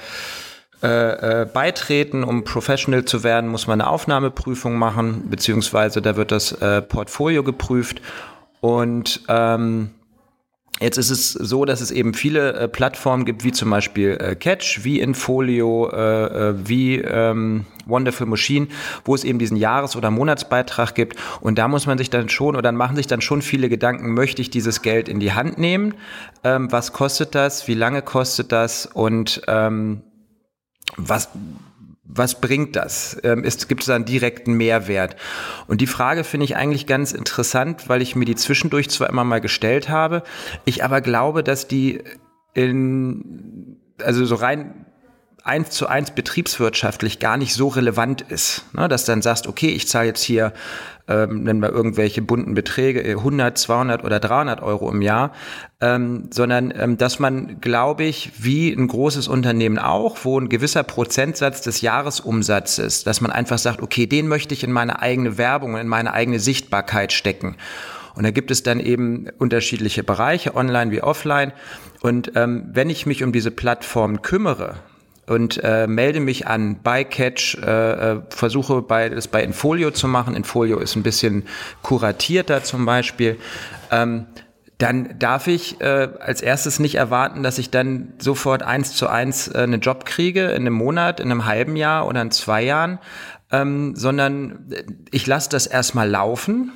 äh, 0.82 1.42
äh, 1.42 1.46
beitreten, 1.46 2.22
um 2.22 2.44
Professional 2.44 3.06
zu 3.06 3.24
werden, 3.24 3.48
muss 3.48 3.66
man 3.66 3.80
eine 3.80 3.88
Aufnahmeprüfung 3.88 4.76
machen, 4.76 5.30
beziehungsweise 5.30 6.02
da 6.02 6.16
wird 6.16 6.30
das 6.30 6.52
äh, 6.52 6.82
Portfolio 6.82 7.42
geprüft. 7.42 8.02
Und 8.60 9.22
ähm, 9.28 9.92
Jetzt 10.78 10.98
ist 10.98 11.08
es 11.10 11.32
so, 11.32 11.64
dass 11.64 11.80
es 11.80 11.90
eben 11.90 12.12
viele 12.12 12.52
äh, 12.52 12.68
Plattformen 12.68 13.24
gibt, 13.24 13.44
wie 13.44 13.52
zum 13.52 13.70
Beispiel 13.70 14.18
äh, 14.20 14.34
Catch, 14.34 14.84
wie 14.84 15.00
Infolio, 15.00 15.88
äh, 15.90 16.50
äh, 16.50 16.54
wie 16.68 16.96
ähm, 16.98 17.64
Wonderful 17.86 18.26
Machine, 18.26 18.68
wo 19.04 19.14
es 19.14 19.24
eben 19.24 19.38
diesen 19.38 19.56
Jahres- 19.56 19.96
oder 19.96 20.10
Monatsbeitrag 20.10 20.94
gibt. 20.94 21.16
Und 21.40 21.56
da 21.56 21.68
muss 21.68 21.86
man 21.86 21.96
sich 21.96 22.10
dann 22.10 22.28
schon, 22.28 22.56
oder 22.56 22.62
dann 22.62 22.76
machen 22.76 22.96
sich 22.96 23.06
dann 23.06 23.22
schon 23.22 23.40
viele 23.40 23.70
Gedanken, 23.70 24.12
möchte 24.12 24.42
ich 24.42 24.50
dieses 24.50 24.82
Geld 24.82 25.08
in 25.08 25.18
die 25.18 25.32
Hand 25.32 25.56
nehmen? 25.56 25.94
Ähm, 26.44 26.70
was 26.70 26.92
kostet 26.92 27.34
das? 27.34 27.68
Wie 27.68 27.74
lange 27.74 28.02
kostet 28.02 28.52
das? 28.52 28.84
Und 28.84 29.40
ähm, 29.48 30.02
was, 30.98 31.30
was 32.08 32.40
bringt 32.40 32.76
das? 32.76 33.18
Ähm, 33.24 33.44
ist, 33.44 33.68
gibt 33.68 33.82
es 33.82 33.86
da 33.86 33.94
einen 33.94 34.04
direkten 34.04 34.54
Mehrwert? 34.54 35.16
Und 35.66 35.80
die 35.80 35.86
Frage 35.86 36.24
finde 36.24 36.44
ich 36.44 36.56
eigentlich 36.56 36.86
ganz 36.86 37.12
interessant, 37.12 37.88
weil 37.88 38.02
ich 38.02 38.16
mir 38.16 38.24
die 38.24 38.36
zwischendurch 38.36 38.90
zwar 38.90 39.08
immer 39.08 39.24
mal 39.24 39.40
gestellt 39.40 39.88
habe, 39.88 40.22
ich 40.64 40.84
aber 40.84 41.00
glaube, 41.00 41.42
dass 41.42 41.68
die 41.68 42.02
in, 42.54 43.76
also 44.02 44.24
so 44.24 44.36
rein 44.36 44.85
eins 45.46 45.70
zu 45.70 45.86
eins 45.86 46.10
betriebswirtschaftlich 46.10 47.18
gar 47.18 47.36
nicht 47.36 47.54
so 47.54 47.68
relevant 47.68 48.22
ist. 48.22 48.64
Ne? 48.74 48.88
Dass 48.88 49.04
dann 49.04 49.22
sagst, 49.22 49.46
okay, 49.46 49.68
ich 49.68 49.88
zahle 49.88 50.08
jetzt 50.08 50.22
hier, 50.22 50.52
ähm, 51.08 51.44
nennen 51.44 51.60
wir 51.60 51.70
irgendwelche 51.70 52.22
bunten 52.22 52.54
Beträge, 52.54 53.02
100, 53.02 53.52
äh, 53.52 53.54
200 53.54 54.04
oder 54.04 54.18
300 54.20 54.62
Euro 54.62 54.90
im 54.90 55.02
Jahr, 55.02 55.32
ähm, 55.80 56.28
sondern 56.30 56.72
ähm, 56.76 56.96
dass 56.96 57.18
man, 57.18 57.60
glaube 57.60 58.04
ich, 58.04 58.32
wie 58.38 58.72
ein 58.72 58.88
großes 58.88 59.28
Unternehmen 59.28 59.78
auch, 59.78 60.18
wo 60.22 60.38
ein 60.38 60.48
gewisser 60.48 60.82
Prozentsatz 60.82 61.60
des 61.60 61.80
Jahresumsatzes, 61.80 63.04
dass 63.04 63.20
man 63.20 63.30
einfach 63.30 63.58
sagt, 63.58 63.82
okay, 63.82 64.06
den 64.06 64.28
möchte 64.28 64.54
ich 64.54 64.64
in 64.64 64.72
meine 64.72 65.00
eigene 65.00 65.38
Werbung, 65.38 65.76
in 65.76 65.88
meine 65.88 66.12
eigene 66.12 66.40
Sichtbarkeit 66.40 67.12
stecken. 67.12 67.56
Und 68.16 68.24
da 68.24 68.30
gibt 68.30 68.50
es 68.50 68.62
dann 68.62 68.80
eben 68.80 69.28
unterschiedliche 69.38 70.02
Bereiche, 70.02 70.56
online 70.56 70.90
wie 70.90 71.02
offline. 71.02 71.52
Und 72.00 72.32
ähm, 72.34 72.70
wenn 72.72 72.88
ich 72.88 73.04
mich 73.04 73.22
um 73.22 73.30
diese 73.30 73.50
Plattformen 73.50 74.22
kümmere, 74.22 74.76
und 75.26 75.62
äh, 75.62 75.86
melde 75.86 76.20
mich 76.20 76.46
an 76.46 76.80
bei 76.82 77.04
Catch, 77.04 77.58
äh, 77.62 78.12
äh, 78.12 78.22
versuche 78.30 78.82
bei, 78.82 79.08
das 79.08 79.28
bei 79.28 79.42
Infolio 79.42 79.90
zu 79.90 80.08
machen. 80.08 80.36
Infolio 80.36 80.78
ist 80.78 80.96
ein 80.96 81.02
bisschen 81.02 81.44
kuratierter 81.82 82.62
zum 82.62 82.86
Beispiel. 82.86 83.38
Ähm, 83.90 84.26
dann 84.78 85.18
darf 85.18 85.46
ich 85.46 85.80
äh, 85.80 86.08
als 86.20 86.42
erstes 86.42 86.78
nicht 86.78 86.96
erwarten, 86.96 87.42
dass 87.42 87.58
ich 87.58 87.70
dann 87.70 88.12
sofort 88.18 88.62
eins 88.62 88.94
zu 88.94 89.08
eins 89.08 89.48
äh, 89.48 89.58
einen 89.58 89.80
Job 89.80 90.04
kriege 90.04 90.48
in 90.48 90.62
einem 90.62 90.74
Monat, 90.74 91.18
in 91.18 91.30
einem 91.30 91.46
halben 91.46 91.76
Jahr 91.76 92.06
oder 92.06 92.20
in 92.20 92.30
zwei 92.30 92.62
Jahren, 92.62 92.98
ähm, 93.50 93.96
sondern 93.96 94.66
ich 95.10 95.26
lasse 95.26 95.48
das 95.48 95.66
erstmal 95.66 96.08
laufen. 96.08 96.72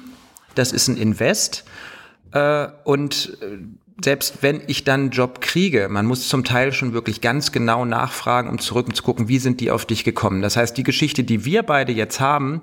Das 0.54 0.72
ist 0.72 0.88
ein 0.88 0.96
Invest. 0.96 1.64
Äh, 2.32 2.68
und 2.84 3.36
äh, 3.42 3.58
selbst 4.04 4.42
wenn 4.42 4.62
ich 4.66 4.84
dann 4.84 5.00
einen 5.00 5.10
Job 5.10 5.40
kriege, 5.40 5.88
man 5.88 6.06
muss 6.06 6.28
zum 6.28 6.44
Teil 6.44 6.72
schon 6.72 6.92
wirklich 6.92 7.20
ganz 7.20 7.52
genau 7.52 7.84
nachfragen, 7.84 8.48
um 8.48 8.58
zurück 8.58 8.94
zu 8.94 9.02
gucken, 9.02 9.28
wie 9.28 9.38
sind 9.38 9.60
die 9.60 9.70
auf 9.70 9.84
dich 9.84 10.04
gekommen. 10.04 10.42
Das 10.42 10.56
heißt, 10.56 10.76
die 10.76 10.82
Geschichte, 10.82 11.24
die 11.24 11.44
wir 11.44 11.62
beide 11.62 11.92
jetzt 11.92 12.20
haben, 12.20 12.60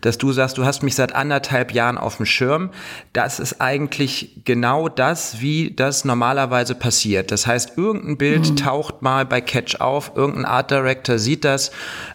dass 0.00 0.18
du 0.18 0.32
sagst, 0.32 0.58
du 0.58 0.64
hast 0.64 0.82
mich 0.82 0.94
seit 0.94 1.14
anderthalb 1.14 1.72
Jahren 1.72 1.98
auf 1.98 2.16
dem 2.18 2.26
Schirm, 2.26 2.70
das 3.12 3.40
ist 3.40 3.60
eigentlich 3.60 4.40
genau 4.44 4.88
das, 4.88 5.40
wie 5.40 5.72
das 5.74 6.04
normalerweise 6.04 6.74
passiert. 6.74 7.30
Das 7.30 7.46
heißt, 7.46 7.76
irgendein 7.76 8.16
Bild 8.16 8.50
mhm. 8.50 8.56
taucht 8.56 9.02
mal 9.02 9.26
bei 9.26 9.40
Catch 9.40 9.80
auf, 9.80 10.12
irgendein 10.14 10.44
Art 10.44 10.70
Director 10.70 11.18
sieht 11.18 11.44
das, 11.44 11.70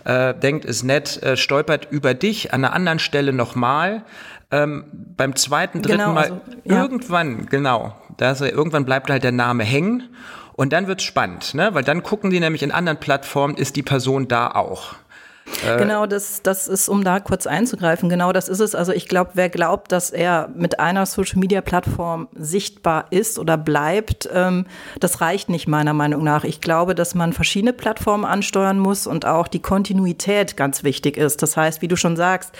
äh, 0.05 0.33
denkt, 0.33 0.65
ist 0.65 0.83
nett, 0.83 1.21
äh, 1.23 1.35
stolpert 1.35 1.87
über 1.91 2.13
dich 2.13 2.53
an 2.53 2.63
einer 2.63 2.73
anderen 2.73 2.99
Stelle 2.99 3.33
nochmal, 3.33 4.03
ähm, 4.51 4.83
beim 5.15 5.35
zweiten, 5.35 5.81
dritten 5.81 5.99
genau, 5.99 6.13
Mal 6.13 6.23
also, 6.23 6.41
ja. 6.65 6.81
irgendwann, 6.81 7.45
genau, 7.45 7.95
da 8.17 8.31
ist, 8.31 8.41
irgendwann 8.41 8.85
bleibt 8.85 9.09
halt 9.09 9.23
der 9.23 9.31
Name 9.31 9.63
hängen 9.63 10.15
und 10.53 10.73
dann 10.73 10.87
wird's 10.87 11.03
spannend, 11.03 11.53
ne? 11.53 11.73
weil 11.73 11.83
dann 11.83 12.03
gucken 12.03 12.29
die 12.29 12.39
nämlich 12.39 12.63
in 12.63 12.71
anderen 12.71 12.99
Plattformen, 12.99 13.55
ist 13.55 13.75
die 13.75 13.83
Person 13.83 14.27
da 14.27 14.51
auch. 14.51 14.95
Äh, 15.65 15.77
genau, 15.77 16.05
das, 16.05 16.41
das 16.41 16.67
ist, 16.67 16.89
um 16.89 17.03
da 17.03 17.19
kurz 17.19 17.47
einzugreifen, 17.47 18.09
genau 18.09 18.31
das 18.31 18.47
ist 18.47 18.59
es. 18.59 18.75
Also 18.75 18.91
ich 18.93 19.07
glaube, 19.07 19.31
wer 19.33 19.49
glaubt, 19.49 19.91
dass 19.91 20.09
er 20.09 20.49
mit 20.55 20.79
einer 20.79 21.05
Social-Media-Plattform 21.05 22.29
sichtbar 22.33 23.05
ist 23.09 23.37
oder 23.37 23.57
bleibt, 23.57 24.29
ähm, 24.33 24.65
das 24.99 25.21
reicht 25.21 25.49
nicht 25.49 25.67
meiner 25.67 25.93
Meinung 25.93 26.23
nach. 26.23 26.43
Ich 26.43 26.61
glaube, 26.61 26.95
dass 26.95 27.15
man 27.15 27.33
verschiedene 27.33 27.73
Plattformen 27.73 28.25
ansteuern 28.25 28.79
muss 28.79 29.07
und 29.07 29.25
auch 29.25 29.47
die 29.47 29.61
Kontinuität 29.61 30.57
ganz 30.57 30.83
wichtig 30.83 31.17
ist. 31.17 31.41
Das 31.41 31.57
heißt, 31.57 31.81
wie 31.81 31.87
du 31.87 31.95
schon 31.95 32.15
sagst, 32.15 32.51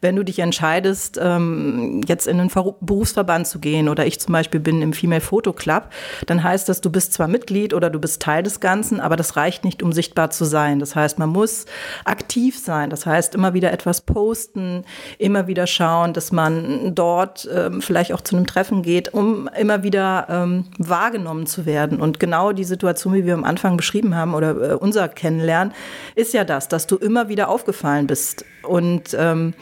wenn 0.00 0.16
du 0.16 0.22
dich 0.22 0.38
entscheidest, 0.38 1.18
ähm, 1.22 2.02
jetzt 2.06 2.26
in 2.26 2.40
einen 2.40 2.50
Ver 2.50 2.66
Berufsverband 2.80 3.46
zu 3.46 3.60
gehen 3.60 3.88
oder 3.88 4.06
ich 4.06 4.18
zum 4.18 4.32
Beispiel 4.32 4.58
bin 4.58 4.82
im 4.82 4.92
Female 4.92 5.20
Photo 5.20 5.52
Club, 5.52 5.88
dann 6.26 6.42
heißt 6.42 6.68
das, 6.68 6.80
du 6.80 6.90
bist 6.90 7.12
zwar 7.12 7.28
Mitglied 7.28 7.74
oder 7.74 7.90
du 7.90 8.00
bist 8.00 8.20
Teil 8.20 8.42
des 8.42 8.58
Ganzen, 8.58 9.00
aber 9.00 9.16
das 9.16 9.36
reicht 9.36 9.64
nicht, 9.64 9.82
um 9.82 9.92
sichtbar 9.92 10.30
zu 10.30 10.44
sein. 10.44 10.80
Das 10.80 10.96
heißt, 10.96 11.18
man 11.18 11.28
muss 11.28 11.66
aktiv 12.04 12.25
aktiv 12.26 12.58
sein. 12.58 12.90
Das 12.90 13.06
heißt, 13.06 13.36
immer 13.36 13.54
wieder 13.54 13.72
etwas 13.72 14.00
posten, 14.00 14.84
immer 15.18 15.46
wieder 15.46 15.68
schauen, 15.68 16.12
dass 16.12 16.32
man 16.32 16.92
dort 16.92 17.48
ähm, 17.54 17.80
vielleicht 17.80 18.12
auch 18.12 18.20
zu 18.20 18.34
einem 18.34 18.48
Treffen 18.48 18.82
geht, 18.82 19.14
um 19.14 19.48
immer 19.56 19.84
wieder 19.84 20.26
ähm, 20.28 20.64
wahrgenommen 20.76 21.46
zu 21.46 21.66
werden. 21.66 22.00
Und 22.00 22.18
genau 22.18 22.50
die 22.50 22.64
Situation, 22.64 23.14
wie 23.14 23.24
wir 23.24 23.34
am 23.34 23.44
Anfang 23.44 23.76
beschrieben 23.76 24.16
haben 24.16 24.34
oder 24.34 24.72
äh, 24.72 24.74
unser 24.74 25.08
Kennenlernen, 25.08 25.72
ist 26.16 26.34
ja 26.34 26.42
das, 26.42 26.66
dass 26.66 26.88
du 26.88 26.96
immer 26.96 27.28
wieder 27.28 27.48
aufgefallen 27.48 28.08
bist. 28.08 28.44
Und 28.64 29.16
ähm, 29.16 29.54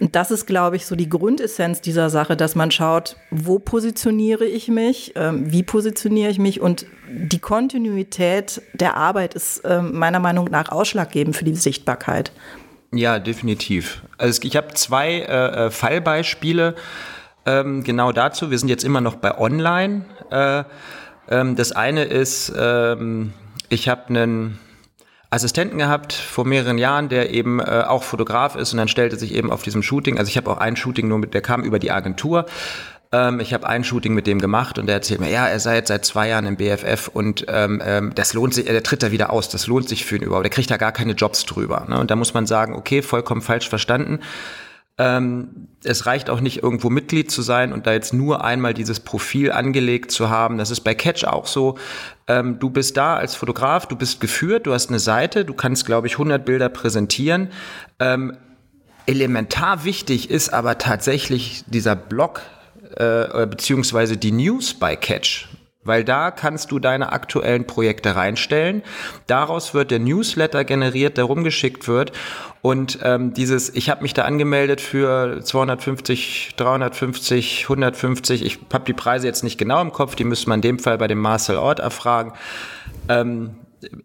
und 0.00 0.16
das 0.16 0.30
ist, 0.30 0.46
glaube 0.46 0.76
ich, 0.76 0.86
so 0.86 0.96
die 0.96 1.08
Grundessenz 1.08 1.82
dieser 1.82 2.08
Sache, 2.08 2.36
dass 2.36 2.54
man 2.54 2.70
schaut, 2.70 3.16
wo 3.30 3.58
positioniere 3.58 4.46
ich 4.46 4.68
mich, 4.68 5.12
ähm, 5.14 5.52
wie 5.52 5.62
positioniere 5.62 6.30
ich 6.30 6.38
mich 6.38 6.60
und 6.60 6.86
die 7.08 7.38
Kontinuität 7.38 8.62
der 8.72 8.96
Arbeit 8.96 9.34
ist 9.34 9.62
ähm, 9.64 9.98
meiner 9.98 10.18
Meinung 10.18 10.46
nach 10.50 10.70
ausschlaggebend 10.70 11.36
für 11.36 11.44
die 11.44 11.54
Sichtbarkeit. 11.54 12.32
Ja, 12.92 13.18
definitiv. 13.18 14.02
Also 14.16 14.40
ich 14.42 14.56
habe 14.56 14.74
zwei 14.74 15.20
äh, 15.20 15.66
äh, 15.66 15.70
Fallbeispiele 15.70 16.74
ähm, 17.46 17.84
genau 17.84 18.12
dazu. 18.12 18.50
Wir 18.50 18.58
sind 18.58 18.68
jetzt 18.68 18.84
immer 18.84 19.00
noch 19.00 19.16
bei 19.16 19.38
Online. 19.38 20.06
Äh, 20.30 20.64
ähm, 21.28 21.56
das 21.56 21.72
eine 21.72 22.04
ist, 22.04 22.52
ähm, 22.56 23.32
ich 23.68 23.88
habe 23.88 24.08
einen 24.08 24.58
Assistenten 25.30 25.78
gehabt 25.78 26.12
vor 26.12 26.44
mehreren 26.44 26.76
Jahren, 26.76 27.08
der 27.08 27.30
eben 27.30 27.60
äh, 27.60 27.84
auch 27.86 28.02
Fotograf 28.02 28.56
ist 28.56 28.72
und 28.72 28.78
dann 28.78 28.88
stellte 28.88 29.16
sich 29.16 29.34
eben 29.34 29.52
auf 29.52 29.62
diesem 29.62 29.82
Shooting, 29.82 30.18
also 30.18 30.28
ich 30.28 30.36
habe 30.36 30.50
auch 30.50 30.58
ein 30.58 30.76
Shooting 30.76 31.06
nur 31.06 31.18
mit, 31.18 31.34
der 31.34 31.40
kam 31.40 31.62
über 31.62 31.78
die 31.78 31.92
Agentur. 31.92 32.46
Ähm, 33.12 33.38
ich 33.38 33.54
habe 33.54 33.66
ein 33.68 33.84
Shooting 33.84 34.12
mit 34.12 34.26
dem 34.26 34.40
gemacht 34.40 34.78
und 34.78 34.86
der 34.86 34.96
erzählt 34.96 35.20
mir, 35.20 35.30
ja, 35.30 35.46
er 35.46 35.60
sei 35.60 35.76
jetzt 35.76 35.88
seit 35.88 36.04
zwei 36.04 36.28
Jahren 36.28 36.46
im 36.46 36.56
BFF 36.56 37.08
und 37.12 37.46
ähm, 37.48 37.80
ähm, 37.84 38.12
das 38.14 38.34
lohnt 38.34 38.54
sich, 38.54 38.66
der 38.66 38.82
tritt 38.82 39.04
da 39.04 39.12
wieder 39.12 39.30
aus, 39.30 39.48
das 39.48 39.68
lohnt 39.68 39.88
sich 39.88 40.04
für 40.04 40.16
ihn 40.16 40.22
überhaupt, 40.22 40.44
der 40.44 40.50
kriegt 40.50 40.70
da 40.70 40.76
gar 40.76 40.92
keine 40.92 41.12
Jobs 41.12 41.44
drüber. 41.44 41.86
Ne? 41.88 41.98
Und 41.98 42.10
da 42.10 42.16
muss 42.16 42.34
man 42.34 42.46
sagen, 42.46 42.74
okay, 42.74 43.00
vollkommen 43.02 43.40
falsch 43.40 43.68
verstanden. 43.68 44.20
Ähm, 45.00 45.68
es 45.82 46.04
reicht 46.04 46.28
auch 46.28 46.42
nicht, 46.42 46.62
irgendwo 46.62 46.90
Mitglied 46.90 47.30
zu 47.30 47.40
sein 47.40 47.72
und 47.72 47.86
da 47.86 47.94
jetzt 47.94 48.12
nur 48.12 48.44
einmal 48.44 48.74
dieses 48.74 49.00
Profil 49.00 49.50
angelegt 49.50 50.10
zu 50.10 50.28
haben. 50.28 50.58
Das 50.58 50.70
ist 50.70 50.80
bei 50.80 50.94
Catch 50.94 51.24
auch 51.24 51.46
so. 51.46 51.78
Ähm, 52.26 52.58
du 52.58 52.68
bist 52.68 52.98
da 52.98 53.16
als 53.16 53.34
Fotograf, 53.34 53.86
du 53.86 53.96
bist 53.96 54.20
geführt, 54.20 54.66
du 54.66 54.74
hast 54.74 54.90
eine 54.90 54.98
Seite, 54.98 55.46
du 55.46 55.54
kannst, 55.54 55.86
glaube 55.86 56.06
ich, 56.06 56.14
100 56.14 56.44
Bilder 56.44 56.68
präsentieren. 56.68 57.48
Ähm, 57.98 58.36
elementar 59.06 59.84
wichtig 59.84 60.28
ist 60.28 60.52
aber 60.52 60.76
tatsächlich 60.76 61.64
dieser 61.66 61.96
Blog 61.96 62.42
äh, 62.96 63.46
beziehungsweise 63.46 64.18
die 64.18 64.32
News 64.32 64.74
bei 64.74 64.96
Catch 64.96 65.48
weil 65.82 66.04
da 66.04 66.30
kannst 66.30 66.70
du 66.70 66.78
deine 66.78 67.12
aktuellen 67.12 67.66
Projekte 67.66 68.14
reinstellen. 68.14 68.82
Daraus 69.26 69.72
wird 69.74 69.90
der 69.90 69.98
Newsletter 69.98 70.64
generiert, 70.64 71.16
der 71.16 71.24
rumgeschickt 71.24 71.88
wird. 71.88 72.12
Und 72.62 72.98
ähm, 73.02 73.32
dieses, 73.32 73.74
ich 73.74 73.88
habe 73.88 74.02
mich 74.02 74.12
da 74.12 74.24
angemeldet 74.24 74.80
für 74.80 75.40
250, 75.42 76.54
350, 76.56 77.64
150, 77.64 78.44
ich 78.44 78.58
habe 78.72 78.84
die 78.84 78.92
Preise 78.92 79.26
jetzt 79.26 79.42
nicht 79.42 79.56
genau 79.56 79.80
im 79.80 79.92
Kopf, 79.92 80.14
die 80.14 80.24
müsste 80.24 80.48
man 80.50 80.58
in 80.58 80.62
dem 80.62 80.78
Fall 80.78 80.98
bei 80.98 81.06
dem 81.06 81.18
Marcel 81.18 81.56
Ort 81.56 81.78
erfragen. 81.78 82.32
Ähm, 83.08 83.56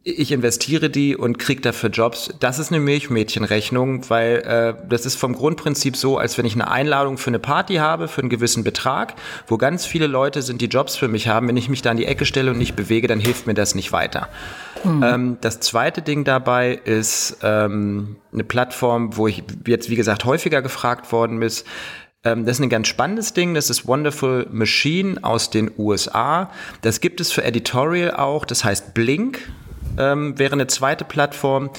ich 0.03 0.31
investiere 0.31 0.89
die 0.89 1.17
und 1.17 1.37
kriege 1.37 1.61
dafür 1.61 1.89
Jobs. 1.89 2.33
Das 2.39 2.59
ist 2.59 2.71
eine 2.71 2.79
Milchmädchenrechnung, 2.79 4.09
weil 4.09 4.37
äh, 4.37 4.87
das 4.87 5.05
ist 5.05 5.15
vom 5.15 5.33
Grundprinzip 5.33 5.97
so, 5.97 6.17
als 6.17 6.37
wenn 6.37 6.45
ich 6.45 6.53
eine 6.53 6.71
Einladung 6.71 7.17
für 7.17 7.29
eine 7.29 7.39
Party 7.39 7.75
habe, 7.75 8.07
für 8.07 8.21
einen 8.21 8.29
gewissen 8.29 8.63
Betrag, 8.63 9.15
wo 9.47 9.57
ganz 9.57 9.85
viele 9.85 10.07
Leute 10.07 10.41
sind, 10.41 10.61
die 10.61 10.67
Jobs 10.67 10.95
für 10.95 11.09
mich 11.09 11.27
haben. 11.27 11.47
Wenn 11.47 11.57
ich 11.57 11.67
mich 11.67 11.81
da 11.81 11.91
an 11.91 11.97
die 11.97 12.05
Ecke 12.05 12.25
stelle 12.25 12.51
und 12.51 12.57
nicht 12.57 12.75
bewege, 12.75 13.07
dann 13.07 13.19
hilft 13.19 13.47
mir 13.47 13.53
das 13.53 13.75
nicht 13.75 13.91
weiter. 13.91 14.29
Mhm. 14.85 15.03
Ähm, 15.03 15.37
das 15.41 15.59
zweite 15.59 16.01
Ding 16.01 16.23
dabei 16.23 16.79
ist 16.85 17.37
ähm, 17.41 18.17
eine 18.31 18.43
Plattform, 18.43 19.17
wo 19.17 19.27
ich 19.27 19.43
jetzt, 19.67 19.89
wie 19.89 19.95
gesagt, 19.95 20.25
häufiger 20.25 20.61
gefragt 20.61 21.11
worden 21.11 21.41
ist, 21.41 21.65
ähm, 22.23 22.45
das 22.45 22.57
ist 22.57 22.63
ein 22.63 22.69
ganz 22.69 22.87
spannendes 22.87 23.33
Ding. 23.33 23.53
Das 23.53 23.69
ist 23.69 23.87
Wonderful 23.87 24.47
Machine 24.51 25.23
aus 25.23 25.49
den 25.49 25.71
USA. 25.77 26.51
Das 26.81 26.99
gibt 26.99 27.21
es 27.21 27.31
für 27.31 27.43
Editorial 27.43 28.11
auch. 28.11 28.45
Das 28.45 28.65
heißt 28.65 28.93
Blink 28.93 29.39
ähm, 29.97 30.37
wäre 30.37 30.53
eine 30.53 30.67
zweite 30.67 31.05
Plattform. 31.05 31.69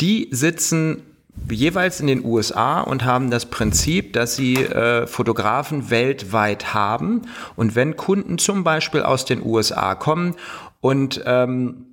Die 0.00 0.28
sitzen 0.30 1.02
jeweils 1.50 2.00
in 2.00 2.06
den 2.06 2.24
USA 2.24 2.80
und 2.80 3.04
haben 3.04 3.30
das 3.30 3.46
Prinzip, 3.46 4.12
dass 4.12 4.36
sie 4.36 4.56
äh, 4.56 5.06
Fotografen 5.06 5.90
weltweit 5.90 6.74
haben. 6.74 7.22
Und 7.56 7.74
wenn 7.74 7.96
Kunden 7.96 8.38
zum 8.38 8.64
Beispiel 8.64 9.02
aus 9.02 9.24
den 9.24 9.44
USA 9.44 9.94
kommen 9.94 10.34
und 10.80 11.22
ähm, 11.26 11.86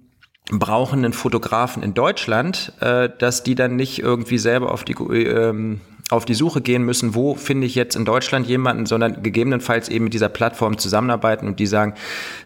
brauchen 0.52 1.04
einen 1.04 1.14
Fotografen 1.14 1.82
in 1.84 1.94
Deutschland, 1.94 2.74
äh, 2.80 3.10
dass 3.18 3.44
die 3.44 3.56
dann 3.56 3.76
nicht 3.76 4.00
irgendwie 4.00 4.38
selber 4.38 4.72
auf 4.72 4.84
die 4.84 4.94
ähm, 4.94 5.82
auf 6.12 6.26
die 6.26 6.36
Suche 6.36 6.62
gehen 6.62 6.84
müssen, 6.84 7.16
wo 7.16 7.34
finde 7.34 7.66
ich 7.66 7.74
jetzt 7.74 7.96
in 7.96 8.06
Deutschland 8.06 8.46
jemanden, 8.46 8.86
sondern 8.86 9.24
gegebenenfalls 9.24 9.90
eben 9.90 10.04
mit 10.06 10.14
dieser 10.14 10.30
Plattform 10.30 10.78
zusammenarbeiten 10.78 11.48
und 11.48 11.60
die 11.60 11.66
sagen, 11.66 11.96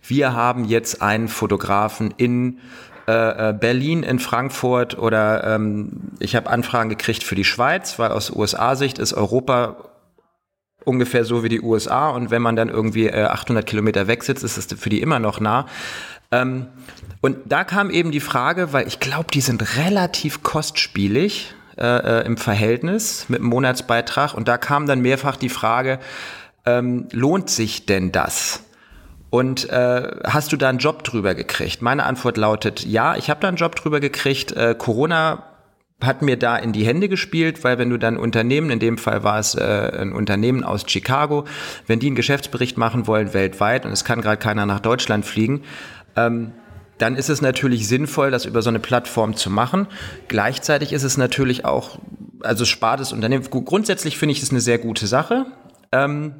wir 0.07 0.33
haben 0.33 0.63
jetzt 0.63 1.01
einen 1.01 1.27
Fotografen 1.27 2.13
in 2.15 2.59
äh, 3.09 3.49
äh, 3.49 3.53
Berlin, 3.53 4.03
in 4.03 4.19
Frankfurt 4.19 4.97
oder 4.97 5.43
ähm, 5.43 6.11
ich 6.19 6.37
habe 6.37 6.49
Anfragen 6.49 6.89
gekriegt 6.89 7.23
für 7.23 7.35
die 7.35 7.43
Schweiz, 7.43 7.99
weil 7.99 8.11
aus 8.11 8.29
USA-Sicht 8.29 8.97
ist 8.97 9.13
Europa 9.13 9.75
ungefähr 10.85 11.25
so 11.25 11.43
wie 11.43 11.49
die 11.49 11.61
USA 11.61 12.09
und 12.09 12.31
wenn 12.31 12.41
man 12.41 12.55
dann 12.55 12.69
irgendwie 12.69 13.07
äh, 13.07 13.23
800 13.25 13.65
Kilometer 13.65 14.07
weg 14.07 14.23
sitzt, 14.23 14.43
ist 14.43 14.57
es 14.57 14.67
für 14.79 14.89
die 14.89 15.01
immer 15.01 15.19
noch 15.19 15.39
nah. 15.39 15.65
Ähm, 16.31 16.67
und 17.21 17.37
da 17.45 17.63
kam 17.63 17.89
eben 17.89 18.11
die 18.11 18.19
Frage, 18.19 18.71
weil 18.71 18.87
ich 18.87 18.99
glaube, 18.99 19.27
die 19.33 19.41
sind 19.41 19.77
relativ 19.77 20.43
kostspielig 20.43 21.53
äh, 21.77 22.21
äh, 22.21 22.25
im 22.25 22.37
Verhältnis 22.37 23.25
mit 23.29 23.39
dem 23.39 23.47
Monatsbeitrag 23.47 24.33
und 24.33 24.47
da 24.47 24.57
kam 24.57 24.85
dann 24.85 25.01
mehrfach 25.01 25.35
die 25.37 25.49
Frage, 25.49 25.99
ähm, 26.65 27.07
lohnt 27.11 27.49
sich 27.49 27.85
denn 27.85 28.11
das? 28.11 28.63
Und 29.29 29.69
äh, 29.69 30.11
hast 30.25 30.51
du 30.51 30.57
da 30.57 30.69
einen 30.69 30.79
Job 30.79 31.03
drüber 31.03 31.35
gekriegt? 31.35 31.81
Meine 31.81 32.03
Antwort 32.05 32.37
lautet 32.37 32.85
ja, 32.85 33.15
ich 33.15 33.29
habe 33.29 33.39
da 33.41 33.47
einen 33.47 33.57
Job 33.57 33.75
drüber 33.75 33.99
gekriegt. 33.99 34.53
Äh, 34.53 34.75
Corona 34.77 35.43
hat 36.01 36.21
mir 36.21 36.37
da 36.37 36.55
in 36.55 36.71
die 36.71 36.85
Hände 36.85 37.09
gespielt, 37.09 37.63
weil 37.63 37.77
wenn 37.77 37.89
du 37.89 37.97
dann 37.97 38.17
Unternehmen, 38.17 38.71
in 38.71 38.79
dem 38.79 38.97
Fall 38.97 39.23
war 39.23 39.37
es 39.37 39.53
äh, 39.55 39.91
ein 39.99 40.13
Unternehmen 40.13 40.63
aus 40.63 40.85
Chicago, 40.87 41.45
wenn 41.87 41.99
die 41.99 42.07
einen 42.07 42.15
Geschäftsbericht 42.15 42.77
machen 42.77 43.05
wollen 43.05 43.33
weltweit 43.33 43.85
und 43.85 43.91
es 43.91 44.05
kann 44.05 44.21
gerade 44.21 44.37
keiner 44.37 44.65
nach 44.65 44.79
Deutschland 44.79 45.25
fliegen, 45.25 45.61
ähm, 46.15 46.53
dann 46.97 47.15
ist 47.15 47.29
es 47.29 47.41
natürlich 47.41 47.87
sinnvoll, 47.87 48.29
das 48.29 48.45
über 48.45 48.61
so 48.61 48.69
eine 48.69 48.79
Plattform 48.79 49.35
zu 49.35 49.49
machen. 49.49 49.87
Gleichzeitig 50.27 50.91
ist 50.93 51.03
es 51.03 51.17
natürlich 51.17 51.65
auch, 51.65 51.97
also 52.41 52.65
spart 52.65 52.99
es 52.99 53.13
Unternehmen. 53.13 53.43
Grundsätzlich 53.49 54.17
finde 54.17 54.33
ich 54.33 54.43
es 54.43 54.51
eine 54.51 54.59
sehr 54.59 54.77
gute 54.77 55.07
Sache. 55.07 55.45
Ähm, 55.91 56.35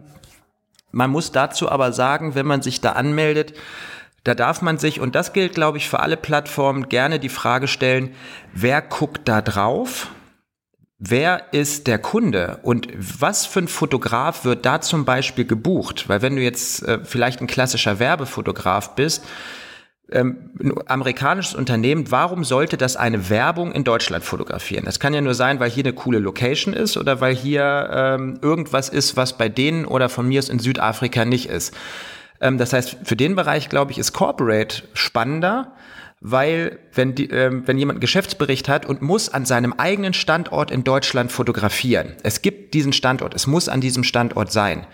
man 0.92 1.10
muss 1.10 1.32
dazu 1.32 1.70
aber 1.70 1.94
sagen, 1.94 2.36
wenn 2.36 2.46
man 2.46 2.62
sich 2.62 2.82
da 2.82 2.94
anmeldet, 2.94 3.54
da 4.24 4.36
darf 4.36 4.62
man 4.62 4.78
sich, 4.78 5.00
und 5.00 5.16
das 5.16 5.32
gilt, 5.32 5.54
glaube 5.54 5.78
ich, 5.78 5.88
für 5.88 6.02
alle 6.02 6.18
Plattformen, 6.18 6.90
gerne 6.90 7.20
die 7.20 7.30
Frage 7.30 7.68
stellen, 7.68 8.14
wer 8.54 8.82
guckt 8.82 9.28
da 9.30 9.42
drauf? 9.42 10.10
Wer 11.02 11.54
ist 11.54 11.88
der 11.88 11.98
Kunde 11.98 12.60
und 12.62 12.90
was 12.94 13.46
für 13.46 13.60
ein 13.60 13.70
Fotograf 13.70 14.44
wird 14.44 14.66
da 14.66 14.82
zum 14.82 15.06
Beispiel 15.06 15.46
gebucht? 15.46 16.10
Weil 16.10 16.22
wenn 16.22 16.36
du 16.36 16.42
jetzt 16.42 16.84
äh, 16.84 17.00
vielleicht 17.06 17.40
ein 17.40 17.48
klassischer 17.48 18.00
Werbefotograf 18.00 18.96
bist, 18.96 19.24
ähm, 20.12 20.52
ein 20.60 20.74
amerikanisches 20.88 21.56
Unternehmen, 21.56 22.12
warum 22.12 22.44
sollte 22.44 22.76
das 22.76 22.98
eine 22.98 23.30
Werbung 23.30 23.72
in 23.72 23.86
Deutschland 23.86 24.26
fotografieren? 24.26 24.84
Das 24.84 25.00
kann 25.00 25.14
ja 25.14 25.22
nur 25.22 25.36
sein, 25.36 25.62
weil 25.62 25.70
hier 25.70 25.86
eine 25.86 25.94
coole 25.94 26.20
Location 26.20 26.74
ist 26.74 26.98
oder 26.98 27.22
weil 27.22 27.34
hier 27.34 27.90
ähm, 27.94 28.38
irgendwas 28.42 28.90
ist, 28.90 29.16
was 29.16 29.38
bei 29.38 29.48
denen 29.48 29.86
oder 29.86 30.10
von 30.10 30.28
mir 30.28 30.40
aus 30.40 30.50
in 30.50 30.60
Südafrika 30.60 31.24
nicht 31.24 31.48
ist. 31.48 31.74
Ähm, 32.42 32.58
das 32.58 32.74
heißt, 32.74 32.98
für 33.06 33.16
den 33.16 33.38
Bereich, 33.38 33.70
glaube 33.70 33.94
ich, 33.94 34.00
ist 34.00 34.12
Corporate 34.12 34.84
spannender, 34.94 35.72
weil 36.22 36.80
wenn, 36.94 37.16
die, 37.16 37.30
ähm, 37.30 37.64
wenn 37.66 37.78
jemand 37.78 37.98
einen 37.98 38.02
Geschäftsbericht 38.02 38.68
hat 38.68 38.86
und 38.86 39.02
muss 39.02 39.30
an 39.30 39.46
seinem 39.46 39.74
eigenen 39.74 40.14
Standort 40.14 40.70
in 40.72 40.84
Deutschland 40.84 41.32
fotografieren, 41.32 42.16
es 42.24 42.42
gibt 42.42 42.74
diesen 42.74 42.94
Standort, 42.94 43.34
es 43.34 43.48
muss 43.48 43.70
an 43.70 43.82
diesem 43.82 44.04
Standort 44.04 44.52
sein. 44.52 44.86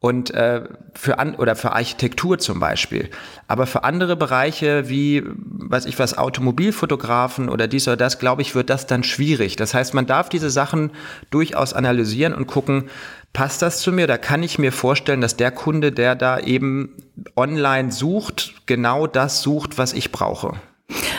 Und 0.00 0.30
äh, 0.30 0.62
für 0.94 1.18
an 1.18 1.34
oder 1.34 1.56
für 1.56 1.72
Architektur 1.72 2.38
zum 2.38 2.60
Beispiel. 2.60 3.10
Aber 3.48 3.66
für 3.66 3.82
andere 3.82 4.14
Bereiche 4.14 4.88
wie, 4.88 5.24
weiß 5.26 5.86
ich 5.86 5.98
was, 5.98 6.16
Automobilfotografen 6.16 7.48
oder 7.48 7.66
dies 7.66 7.88
oder 7.88 7.96
das, 7.96 8.20
glaube 8.20 8.42
ich, 8.42 8.54
wird 8.54 8.70
das 8.70 8.86
dann 8.86 9.02
schwierig. 9.02 9.56
Das 9.56 9.74
heißt, 9.74 9.94
man 9.94 10.06
darf 10.06 10.28
diese 10.28 10.50
Sachen 10.50 10.92
durchaus 11.30 11.72
analysieren 11.72 12.32
und 12.32 12.46
gucken, 12.46 12.90
passt 13.38 13.62
das 13.62 13.78
zu 13.78 13.92
mir? 13.92 14.08
Da 14.08 14.18
kann 14.18 14.42
ich 14.42 14.58
mir 14.58 14.72
vorstellen, 14.72 15.20
dass 15.20 15.36
der 15.36 15.52
Kunde, 15.52 15.92
der 15.92 16.16
da 16.16 16.40
eben 16.40 16.96
online 17.36 17.92
sucht, 17.92 18.66
genau 18.66 19.06
das 19.06 19.42
sucht, 19.42 19.78
was 19.78 19.92
ich 19.92 20.10
brauche. 20.10 20.54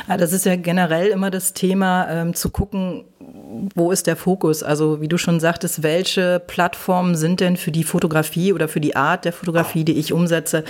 Ja, 0.06 0.18
das 0.18 0.34
ist 0.34 0.46
ja 0.46 0.58
generell 0.58 1.08
immer 1.08 1.32
das 1.32 1.54
Thema, 1.54 2.10
ähm, 2.10 2.34
zu 2.34 2.50
gucken, 2.50 3.06
wo 3.76 3.92
ist 3.92 4.08
der 4.08 4.16
Fokus? 4.16 4.64
Also 4.64 5.02
wie 5.02 5.08
du 5.08 5.18
schon 5.18 5.40
sagtest, 5.40 5.82
welche 5.82 6.40
Plattformen 6.46 7.16
sind 7.16 7.40
denn 7.40 7.58
für 7.58 7.72
die 7.72 7.84
Fotografie 7.84 8.54
oder 8.54 8.68
für 8.68 8.80
die 8.80 8.96
Art 8.96 9.26
der 9.26 9.34
Fotografie, 9.34 9.84
die 9.84 9.98
ich 9.98 10.14
umsetze, 10.14 10.64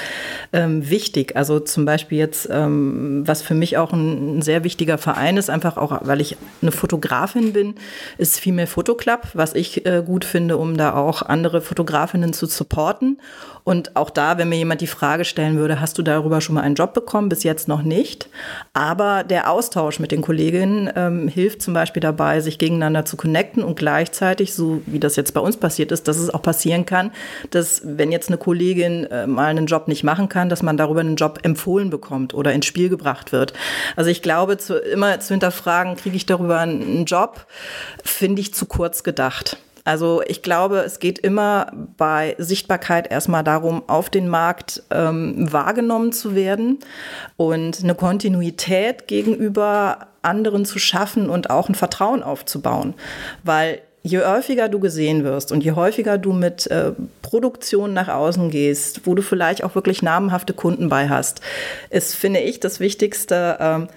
ähm, 0.53 0.89
wichtig? 0.89 1.35
Also 1.35 1.59
zum 1.59 1.85
Beispiel 1.85 2.17
jetzt, 2.17 2.47
ähm, 2.51 3.23
was 3.25 3.41
für 3.41 3.53
mich 3.53 3.77
auch 3.77 3.91
ein, 3.91 4.41
sehr 4.41 4.63
wichtiger 4.63 4.97
Verein 4.97 5.37
ist, 5.37 5.49
einfach 5.49 5.77
auch, 5.77 5.99
weil 6.03 6.21
ich 6.21 6.37
eine 6.61 6.71
Fotografin 6.71 7.53
bin, 7.53 7.75
ist 8.17 8.39
Female 8.39 8.67
Photo 8.67 8.95
Club, 8.95 9.27
was 9.33 9.53
ich 9.55 9.85
äh, 9.85 10.01
gut 10.05 10.23
finde, 10.23 10.57
um 10.57 10.77
da 10.77 10.93
auch 10.93 11.21
andere 11.21 11.61
Fotografinnen 11.61 12.33
zu 12.33 12.45
supporten. 12.45 13.19
Und 13.63 13.95
auch 13.95 14.09
da, 14.09 14.37
wenn 14.37 14.49
mir 14.49 14.57
jemand 14.57 14.81
die 14.81 14.87
Frage 14.87 15.25
stellen 15.25 15.57
würde, 15.57 15.79
hast 15.79 15.97
du 15.97 16.01
darüber 16.01 16.41
schon 16.41 16.55
mal 16.55 16.61
einen 16.61 16.75
Job 16.75 16.93
bekommen? 16.93 17.29
Bis 17.29 17.43
jetzt 17.43 17.67
noch 17.67 17.81
nicht. 17.81 18.29
Aber 18.73 19.23
der 19.23 19.49
Austausch 19.49 19.99
mit 19.99 20.11
den 20.11 20.21
Kolleginnen 20.21 20.89
ähm, 20.95 21.27
hilft 21.27 21.61
zum 21.61 21.73
Beispiel 21.73 22.01
dabei, 22.01 22.39
sich 22.41 22.57
gegeneinander 22.57 23.05
zu 23.05 23.17
connecten 23.17 23.63
und 23.63 23.77
gleichzeitig, 23.77 24.53
so 24.53 24.81
wie 24.85 24.99
das 24.99 25.15
jetzt 25.15 25.33
bei 25.33 25.41
uns 25.41 25.57
passiert 25.57 25.91
ist, 25.91 26.07
dass 26.07 26.17
es 26.17 26.33
auch 26.33 26.41
passieren 26.41 26.85
kann, 26.85 27.11
dass 27.51 27.81
wenn 27.83 28.11
jetzt 28.11 28.29
eine 28.29 28.37
Kollegin 28.37 29.05
äh, 29.05 29.27
mal 29.27 29.47
einen 29.47 29.67
Job 29.67 29.87
nicht 29.87 30.03
machen 30.03 30.29
kann, 30.29 30.49
dass 30.49 30.63
man 30.63 30.77
darüber 30.77 31.01
einen 31.01 31.15
Job 31.15 31.39
empfohlen 31.43 31.89
bekommt 31.89 32.33
oder 32.33 32.53
ins 32.53 32.65
Spiel 32.65 32.89
gebracht 32.89 33.31
wird. 33.31 33.53
Also 33.95 34.09
ich 34.09 34.21
glaube, 34.21 34.57
zu, 34.57 34.77
immer 34.77 35.19
zu 35.19 35.33
hinterfragen, 35.33 35.95
kriege 35.95 36.15
ich 36.15 36.25
darüber 36.25 36.59
einen 36.59 37.05
Job, 37.05 37.45
finde 38.03 38.41
ich 38.41 38.53
zu 38.53 38.65
kurz 38.65 39.03
gedacht. 39.03 39.57
Also 39.89 40.21
ich 40.27 40.43
glaube, 40.43 40.81
es 40.81 40.99
geht 40.99 41.17
immer 41.17 41.71
bei 41.97 42.35
Sichtbarkeit 42.37 43.09
erstmal 43.09 43.43
darum, 43.43 43.81
auf 43.87 44.11
den 44.11 44.27
Markt 44.27 44.83
ähm, 44.91 45.51
wahrgenommen 45.51 46.11
zu 46.11 46.35
werden 46.35 46.77
und 47.37 47.83
eine 47.83 47.95
Kontinuität 47.95 49.07
gegenüber 49.07 50.09
anderen 50.21 50.63
zu 50.63 50.77
schaffen 50.77 51.27
und 51.27 51.49
auch 51.49 51.69
ein 51.69 51.73
Vertrauen 51.73 52.21
aufzubauen. 52.21 52.93
Weil 53.43 53.81
je 54.03 54.19
häufiger 54.19 54.69
du 54.69 54.79
gesehen 54.79 55.23
wirst 55.23 55.51
und 55.51 55.63
je 55.63 55.71
häufiger 55.71 56.19
du 56.19 56.33
mit 56.33 56.67
äh, 56.67 56.91
Produktion 57.23 57.91
nach 57.91 58.09
außen 58.09 58.51
gehst, 58.51 59.07
wo 59.07 59.15
du 59.15 59.23
vielleicht 59.23 59.63
auch 59.63 59.73
wirklich 59.73 60.03
namenhafte 60.03 60.53
Kunden 60.53 60.89
bei 60.89 61.09
hast, 61.09 61.41
ist, 61.89 62.13
finde 62.13 62.41
ich, 62.41 62.59
das 62.59 62.79
Wichtigste, 62.79 63.57
äh, 63.59 63.93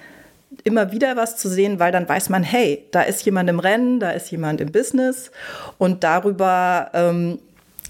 immer 0.65 0.93
wieder 0.93 1.17
was 1.17 1.37
zu 1.37 1.49
sehen, 1.49 1.79
weil 1.79 1.93
dann 1.93 2.09
weiß 2.09 2.29
man, 2.29 2.43
hey, 2.43 2.85
da 2.91 3.03
ist 3.03 3.25
jemand 3.25 3.49
im 3.51 3.59
Rennen, 3.59 4.01
da 4.01 4.11
ist 4.11 4.31
jemand 4.31 4.61
im 4.61 4.73
Business 4.73 5.31
und 5.79 6.05
darüber 6.05 6.91
ähm, 6.95 7.39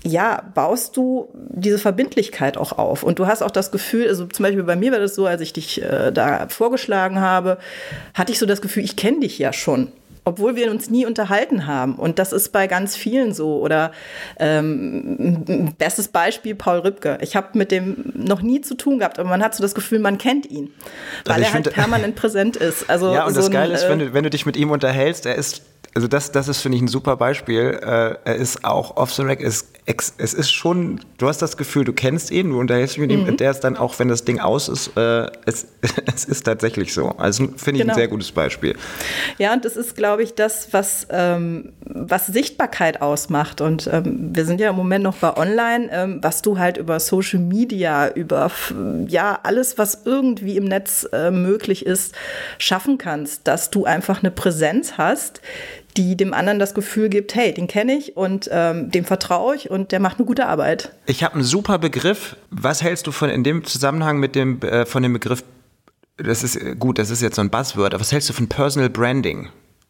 ja, 0.05 0.43
baust 0.55 0.97
du 0.97 1.29
diese 1.35 1.79
Verbindlichkeit 1.79 2.57
auch 2.57 2.73
auf. 2.73 3.03
Und 3.03 3.19
du 3.19 3.27
hast 3.27 3.43
auch 3.43 3.51
das 3.51 3.71
Gefühl, 3.71 4.09
also 4.09 4.27
zum 4.27 4.43
Beispiel 4.43 4.65
bei 4.65 4.75
mir 4.75 4.91
war 4.91 4.99
das 4.99 5.15
so, 5.15 5.27
als 5.27 5.41
ich 5.41 5.53
dich 5.53 5.83
äh, 5.83 6.11
da 6.11 6.49
vorgeschlagen 6.49 7.21
habe, 7.21 7.59
hatte 8.15 8.33
ich 8.33 8.39
so 8.39 8.47
das 8.47 8.61
Gefühl, 8.61 8.85
ich 8.85 8.97
kenne 8.97 9.21
dich 9.21 9.39
ja 9.39 9.53
schon 9.53 9.93
obwohl 10.25 10.55
wir 10.55 10.71
uns 10.71 10.89
nie 10.89 11.05
unterhalten 11.05 11.67
haben. 11.67 11.97
Und 11.97 12.19
das 12.19 12.33
ist 12.33 12.51
bei 12.53 12.67
ganz 12.67 12.97
vielen 12.97 13.35
so. 13.35 13.61
Oder 13.61 13.93
ähm, 14.39 15.75
bestes 15.79 16.09
Beispiel 16.09 16.55
Paul 16.55 16.79
Rübke. 16.81 17.19
Ich 17.21 17.35
habe 17.35 17.59
mit 17.59 17.71
dem 17.71 18.13
noch 18.15 18.43
nie 18.43 18.61
zu 18.61 18.77
tun 18.77 18.99
gehabt, 18.99 19.19
aber 19.19 19.29
man 19.29 19.43
hat 19.43 19.55
so 19.55 19.63
das 19.63 19.75
Gefühl, 19.75 19.99
man 19.99 20.19
kennt 20.19 20.47
ihn, 20.47 20.73
weil 21.25 21.37
also 21.37 21.47
er 21.47 21.53
halt 21.55 21.73
permanent 21.73 22.15
präsent 22.15 22.57
ist. 22.57 22.89
Also 22.89 23.13
ja, 23.13 23.27
und 23.27 23.35
so 23.35 23.41
das 23.41 23.51
Geile 23.51 23.75
ist, 23.75 23.89
wenn 23.89 24.01
äh, 24.01 24.07
du, 24.07 24.15
wenn 24.15 24.25
du 24.25 24.31
dich 24.31 24.47
mit 24.47 24.57
ihm 24.57 24.71
unterhältst, 24.71 25.27
er 25.27 25.35
ist 25.35 25.63
also 25.95 26.09
das, 26.09 26.33
das 26.33 26.49
ist, 26.49 26.61
finde 26.61 26.77
ich, 26.77 26.83
ein 26.83 26.89
super 26.89 27.17
Beispiel. 27.17 27.79
Äh, 27.83 28.17
er 28.25 28.37
ist 28.37 28.65
auch 28.65 28.97
off 28.97 29.13
the 29.13 29.23
rack, 29.23 29.43
es, 29.43 29.67
es 29.85 30.33
ist 30.33 30.51
schon, 30.51 31.01
du 31.19 31.29
hast 31.29 31.43
das 31.43 31.57
Gefühl, 31.57 31.85
du 31.85 31.93
kennst 31.93 32.31
ihn, 32.31 32.51
du 32.51 32.59
unterhältst 32.59 32.95
dich 32.95 33.01
mit 33.01 33.11
ihm, 33.11 33.25
mhm. 33.25 33.37
der 33.37 33.51
ist 33.51 33.61
dann 33.61 33.77
auch, 33.77 33.99
wenn 33.99 34.09
das 34.09 34.25
Ding 34.25 34.39
aus 34.39 34.69
ist, 34.69 34.97
äh, 34.97 35.27
es, 35.45 35.67
es 36.15 36.25
ist 36.25 36.45
tatsächlich 36.45 36.95
so. 36.95 37.11
Also 37.19 37.49
finde 37.57 37.81
ich 37.81 37.83
genau. 37.83 37.93
ein 37.93 37.99
sehr 37.99 38.09
gutes 38.09 38.33
Beispiel. 38.33 38.77
Ja, 39.39 39.53
und 39.53 39.65
das 39.65 39.77
ist, 39.77 39.97
glaube 39.97 40.23
ich, 40.23 40.35
das, 40.35 40.73
was, 40.73 41.07
ähm, 41.11 41.73
was 41.85 42.27
Sichtbarkeit 42.27 43.03
ausmacht. 43.03 43.61
Und 43.61 43.89
ähm, 43.93 44.31
wir 44.33 44.47
sind 44.47 44.61
ja 44.61 44.71
im 44.71 44.77
Moment 44.77 45.05
noch 45.05 45.17
bei 45.17 45.37
Online, 45.37 45.91
ähm, 45.93 46.19
was 46.23 46.43
du 46.43 46.59
halt 46.59 46.79
über 46.79 47.01
Social 47.01 47.41
Media, 47.41 48.09
über 48.09 48.51
ja, 49.09 49.41
alles, 49.43 49.79
was 49.79 50.03
irgendwie 50.05 50.57
im 50.57 50.65
Netz 50.65 51.07
äh, 51.13 51.31
möglich 51.31 51.85
ist, 51.85 52.15
schaffen 52.59 52.99
kannst, 52.99 53.47
dass 53.47 53.71
du 53.71 53.85
einfach 53.85 54.21
eine 54.21 54.31
Präsenz 54.31 54.95
hast, 54.97 55.41
die 55.97 56.17
dem 56.17 56.35
anderen 56.35 56.59
das 56.59 56.75
Gefühl 56.75 57.09
gibt, 57.09 57.35
hey, 57.35 57.53
den 57.53 57.67
kenne 57.67 57.95
ich 57.95 58.17
und 58.17 58.49
ähm, 58.53 58.91
dem 58.91 59.05
vertraue 59.05 59.55
ich 59.55 59.71
und 59.71 59.93
der 59.93 60.01
macht 60.01 60.19
eine 60.19 60.27
gute 60.27 60.47
Arbeit. 60.47 60.93
Ich 61.07 61.23
habe 61.23 61.35
einen 61.35 61.45
super 61.45 61.79
Begriff. 61.79 62.37
Was 62.51 62.83
hältst 62.83 63.07
du 63.07 63.13
von 63.13 63.31
in 63.31 63.45
dem 63.45 63.65
Zusammenhang 63.65 64.19
mit 64.19 64.35
dem 64.35 64.61
äh, 64.63 64.87
von 64.87 65.03
dem 65.03 65.13
Begriff? 65.13 65.45
Das 66.17 66.43
ist 66.43 66.57
äh, 66.57 66.75
gut, 66.79 66.99
das 66.99 67.11
ist 67.11 67.23
jetzt 67.23 67.37
so 67.37 67.43
ein 67.43 67.51
Buzzword. 67.51 67.95
Aber 67.95 68.01
was 68.01 68.13
hältst 68.13 68.29
du 68.29 68.33
von 68.33 68.49
Personal 68.49 68.91
Branding? 68.91 69.49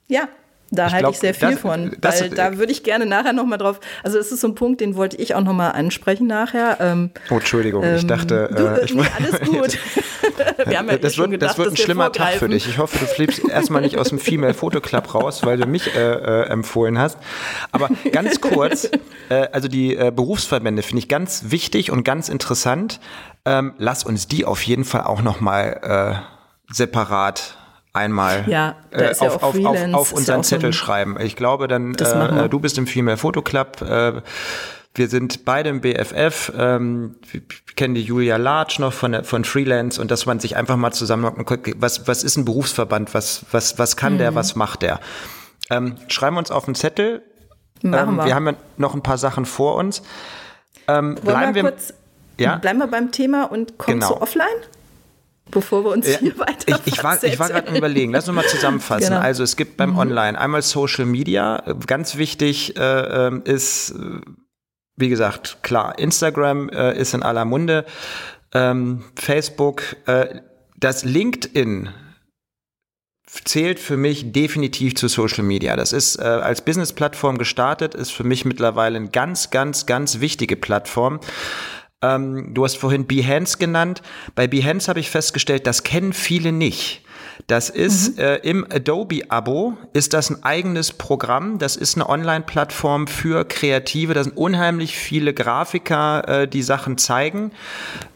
Ja, 0.09 0.29
da 0.73 0.91
halte 0.91 1.11
ich 1.11 1.19
sehr 1.19 1.35
viel 1.35 1.51
das, 1.51 1.61
von, 1.61 1.95
das, 2.01 2.21
weil 2.23 2.31
da 2.31 2.57
würde 2.57 2.73
ich 2.73 2.83
gerne 2.83 3.05
nachher 3.05 3.35
noch 3.35 3.45
mal 3.45 3.59
drauf. 3.59 3.79
Also 4.03 4.19
es 4.19 4.33
ist 4.33 4.41
so 4.41 4.49
ein 4.49 4.55
Punkt, 4.55 4.81
den 4.81 4.97
wollte 4.97 5.19
ich 5.19 5.35
auch 5.35 5.43
noch 5.43 5.53
mal 5.53 5.71
ansprechen 5.71 6.27
nachher. 6.27 6.79
Ähm, 6.81 7.11
oh, 7.31 7.35
Entschuldigung, 7.35 7.85
ähm, 7.85 7.97
ich 7.97 8.07
dachte, 8.07 8.49
du, 8.57 8.67
äh, 8.67 8.85
ich, 8.85 8.95
nee, 8.95 9.05
alles 9.19 9.41
gut. 9.49 9.79
Wir 10.67 10.79
haben 10.79 10.89
ja 10.89 10.97
das, 10.97 11.15
eh 11.15 11.19
wird, 11.19 11.31
gedacht, 11.33 11.51
das 11.51 11.59
wird 11.59 11.71
ein 11.71 11.77
schlimmer 11.77 12.11
Tag 12.11 12.35
für 12.35 12.49
dich. 12.49 12.67
Ich 12.67 12.79
hoffe, 12.79 12.99
du 12.99 13.07
fliegst 13.07 13.47
erstmal 13.49 13.83
nicht 13.83 13.99
aus 13.99 14.09
dem 14.09 14.19
Female 14.19 14.55
Photo 14.55 14.81
Club 14.81 15.15
raus, 15.15 15.45
weil 15.45 15.59
du 15.59 15.67
mich 15.67 15.95
äh, 15.95 15.99
äh, 15.99 16.49
empfohlen 16.49 16.99
hast. 16.99 17.19
Aber 17.71 17.91
ganz 18.11 18.41
kurz, 18.41 18.89
äh, 19.29 19.49
also 19.53 19.69
die 19.69 19.95
äh, 19.95 20.11
Berufsverbände 20.15 20.83
finde 20.83 21.01
ich 21.01 21.09
ganz 21.09 21.45
wichtig 21.49 21.91
und 21.91 22.03
ganz 22.05 22.29
interessant. 22.29 22.99
Ähm, 23.45 23.75
lass 23.77 24.05
uns 24.05 24.27
die 24.27 24.47
auf 24.47 24.63
jeden 24.63 24.85
Fall 24.85 25.03
auch 25.03 25.21
noch 25.21 25.41
mal 25.41 26.23
äh, 26.71 26.73
separat 26.73 27.59
einmal 27.93 28.45
ja, 28.49 28.77
äh, 28.91 29.11
auf, 29.11 29.21
ja 29.21 29.29
auf, 29.29 29.45
auf, 29.45 29.95
auf, 29.95 30.13
unseren 30.13 30.39
ja 30.39 30.43
Zettel 30.43 30.73
schreiben. 30.73 31.17
Ich 31.21 31.37
glaube, 31.37 31.69
dann 31.69 31.95
äh, 31.95 32.49
du 32.49 32.61
bist 32.61 32.79
im 32.79 32.87
Female 32.87 33.17
Photo 33.17 33.43
Club. 33.43 33.83
Äh, 33.83 34.23
wir 34.95 35.09
sind 35.09 35.45
beide 35.45 35.71
im 35.71 35.81
BFF. 35.81 36.53
Ähm, 36.57 37.17
kennen 37.77 37.95
die 37.95 38.03
Julia 38.03 38.37
Larch 38.37 38.79
noch 38.79 38.93
von, 38.93 39.25
von 39.25 39.45
Freelance 39.45 40.01
und 40.01 40.11
dass 40.11 40.27
man 40.27 40.39
sich 40.39 40.57
einfach 40.57 40.77
mal 40.77 40.91
guckt, 40.91 41.71
was, 41.79 42.07
was 42.07 42.23
ist 42.25 42.37
ein 42.37 42.45
Berufsverband? 42.45 43.15
Was, 43.15 43.47
was, 43.51 43.79
was 43.79 43.97
kann 43.97 44.15
mhm. 44.15 44.19
der? 44.19 44.35
Was 44.35 44.55
macht 44.55 44.83
der? 44.83 45.01
Ähm, 45.71 45.97
schreiben 46.09 46.37
wir 46.37 46.41
uns 46.41 46.51
auf 46.51 46.67
den 46.67 46.75
Zettel. 46.75 47.23
Machen 47.83 48.11
ähm, 48.11 48.17
wir. 48.17 48.27
wir 48.27 48.35
haben 48.35 48.47
ja 48.47 48.55
noch 48.77 48.95
ein 48.95 49.03
paar 49.03 49.19
Sachen 49.19 49.47
vor 49.47 49.77
uns. 49.77 50.03
Ähm, 50.89 51.15
bleiben 51.17 51.55
wir, 51.55 51.63
kurz, 51.63 51.95
ja? 52.39 52.57
bleiben 52.57 52.79
wir 52.79 52.87
beim 52.87 53.13
Thema 53.13 53.45
und 53.45 53.79
kommen 53.79 54.01
genau. 54.01 54.15
zu 54.15 54.21
Offline? 54.21 54.47
Bevor 55.51 55.85
wir 55.85 55.91
uns 55.91 56.09
ja, 56.09 56.19
hier 56.19 56.39
weiter 56.39 56.81
Ich, 56.85 56.93
ich 56.93 57.05
war, 57.05 57.23
ich 57.23 57.39
war 57.39 57.49
gerade 57.49 57.77
überlegen, 57.77 58.13
lass 58.13 58.29
uns 58.29 58.37
mal 58.37 58.47
zusammenfassen. 58.47 59.09
Genau. 59.09 59.21
Also 59.21 59.43
es 59.43 59.57
gibt 59.57 59.77
beim 59.77 59.91
mhm. 59.91 59.99
Online 59.99 60.39
einmal 60.39 60.63
Social 60.63 61.07
Media, 61.07 61.63
ganz 61.87 62.17
wichtig 62.17 62.77
äh, 62.77 63.27
ähm, 63.27 63.43
ist, 63.45 63.91
äh, 63.91 64.21
wie 64.97 65.09
gesagt, 65.09 65.59
klar, 65.63 65.99
Instagram 65.99 66.69
äh, 66.69 66.99
ist 66.99 67.15
in 67.15 67.23
aller 67.23 67.45
Munde, 67.45 67.85
ähm, 68.55 69.05
Facebook, 69.17 69.83
äh, 70.07 70.41
das 70.77 71.05
LinkedIn 71.05 71.91
zählt 73.45 73.79
für 73.79 73.97
mich 73.97 74.33
definitiv 74.33 74.95
zu 74.95 75.09
Social 75.09 75.45
Media. 75.45 75.75
Das 75.77 75.93
ist 75.93 76.17
äh, 76.17 76.23
als 76.23 76.63
Business-Plattform 76.63 77.39
gestartet, 77.39 77.95
ist 77.95 78.11
für 78.11 78.25
mich 78.25 78.45
mittlerweile 78.45 78.97
eine 78.97 79.09
ganz, 79.09 79.51
ganz, 79.51 79.87
ganz 79.87 80.21
wichtige 80.21 80.57
Plattform. 80.57 81.21
Ähm, 82.03 82.53
du 82.53 82.65
hast 82.65 82.77
vorhin 82.77 83.07
Behance 83.07 83.59
genannt. 83.59 84.03
Bei 84.35 84.47
Behance 84.47 84.89
habe 84.89 85.01
ich 85.01 85.11
festgestellt, 85.11 85.67
das 85.67 85.83
kennen 85.83 86.13
viele 86.13 86.53
nicht. 86.53 87.03
Das 87.47 87.71
ist 87.71 88.17
mhm. 88.17 88.23
äh, 88.23 88.37
im 88.37 88.67
Adobe-Abo 88.71 89.77
ist 89.93 90.15
das 90.15 90.31
ein 90.31 90.43
eigenes 90.43 90.93
Programm. 90.93 91.59
Das 91.59 91.77
ist 91.77 91.97
eine 91.97 92.09
Online-Plattform 92.09 93.07
für 93.07 93.45
Kreative. 93.45 94.15
Da 94.15 94.25
sind 94.25 94.37
unheimlich 94.37 94.97
viele 94.97 95.35
Grafiker, 95.35 96.43
äh, 96.43 96.49
die 96.49 96.63
Sachen 96.63 96.99
zeigen. 96.99 97.53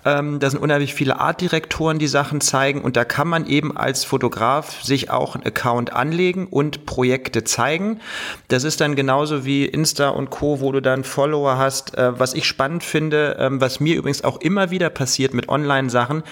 Ähm, 0.07 0.39
da 0.39 0.49
sind 0.49 0.61
unheimlich 0.61 0.95
viele 0.95 1.19
Artdirektoren, 1.19 1.99
die 1.99 2.07
Sachen 2.07 2.41
zeigen. 2.41 2.81
Und 2.81 2.97
da 2.97 3.05
kann 3.05 3.27
man 3.27 3.45
eben 3.47 3.77
als 3.77 4.05
Fotograf 4.05 4.81
sich 4.85 5.11
auch 5.11 5.35
einen 5.35 5.45
Account 5.45 5.93
anlegen 5.93 6.47
und 6.47 6.87
Projekte 6.87 7.43
zeigen. 7.43 7.99
Das 8.47 8.63
ist 8.63 8.81
dann 8.81 8.95
genauso 8.95 9.45
wie 9.45 9.65
Insta 9.67 10.11
und 10.11 10.31
Co., 10.31 10.61
wo 10.61 10.71
du 10.71 10.81
dann 10.81 11.03
Follower 11.03 11.59
hast. 11.59 11.99
Äh, 11.99 12.19
was 12.21 12.35
ich 12.35 12.47
spannend 12.47 12.85
finde, 12.85 13.37
ähm, 13.41 13.61
was 13.61 13.81
mir 13.81 13.97
übrigens 13.97 14.23
auch 14.23 14.41
immer 14.41 14.71
wieder 14.71 14.91
passiert 14.91 15.35
mit 15.35 15.49
Online-Sachen, 15.49 16.23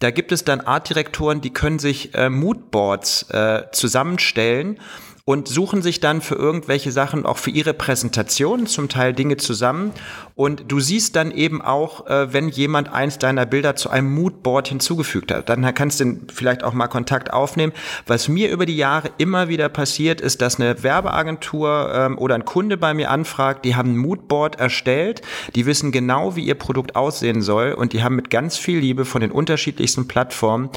da 0.00 0.10
gibt 0.10 0.32
es 0.32 0.42
dann 0.42 0.60
Artdirektoren, 0.60 1.40
die 1.40 1.52
können 1.52 1.78
sich 1.78 2.16
äh, 2.16 2.28
Moodboards 2.28 3.30
äh, 3.30 3.62
zusammenstellen 3.70 4.80
und 5.24 5.46
suchen 5.46 5.82
sich 5.82 6.00
dann 6.00 6.20
für 6.20 6.34
irgendwelche 6.34 6.90
Sachen 6.90 7.24
auch 7.24 7.38
für 7.38 7.50
ihre 7.50 7.74
Präsentation 7.74 8.66
zum 8.66 8.88
Teil 8.88 9.12
Dinge 9.12 9.36
zusammen. 9.36 9.92
Und 10.34 10.64
du 10.68 10.80
siehst 10.80 11.16
dann 11.16 11.30
eben 11.30 11.60
auch, 11.62 12.06
äh, 12.06 12.32
wenn 12.32 12.48
jemand 12.48 12.92
eins 12.92 13.18
deiner 13.18 13.46
Bilder 13.46 13.76
zu 13.76 13.90
einem 13.90 14.14
Moodboard 14.14 14.68
hinzugefügt 14.68 15.30
hat. 15.30 15.48
Dann 15.48 15.74
kannst 15.74 16.00
du 16.00 16.20
vielleicht 16.32 16.64
auch 16.64 16.72
mal 16.72 16.88
Kontakt 16.88 17.32
aufnehmen. 17.32 17.72
Was 18.06 18.28
mir 18.28 18.50
über 18.50 18.66
die 18.66 18.76
Jahre 18.76 19.10
immer 19.18 19.48
wieder 19.48 19.68
passiert, 19.68 20.20
ist, 20.20 20.40
dass 20.40 20.58
eine 20.58 20.82
Werbeagentur 20.82 21.92
ähm, 21.94 22.18
oder 22.18 22.34
ein 22.34 22.44
Kunde 22.44 22.76
bei 22.76 22.94
mir 22.94 23.10
anfragt, 23.10 23.64
die 23.64 23.76
haben 23.76 23.92
ein 23.92 23.98
Moodboard 23.98 24.58
erstellt, 24.58 25.22
die 25.54 25.66
wissen 25.66 25.92
genau, 25.92 26.36
wie 26.36 26.44
ihr 26.44 26.54
Produkt 26.54 26.96
aussehen 26.96 27.42
soll 27.42 27.72
und 27.72 27.92
die 27.92 28.02
haben 28.02 28.16
mit 28.16 28.30
ganz 28.30 28.56
viel 28.56 28.78
Liebe 28.78 29.04
von 29.04 29.20
den 29.20 29.30
unterschiedlichsten 29.30 30.08
Plattformen 30.08 30.70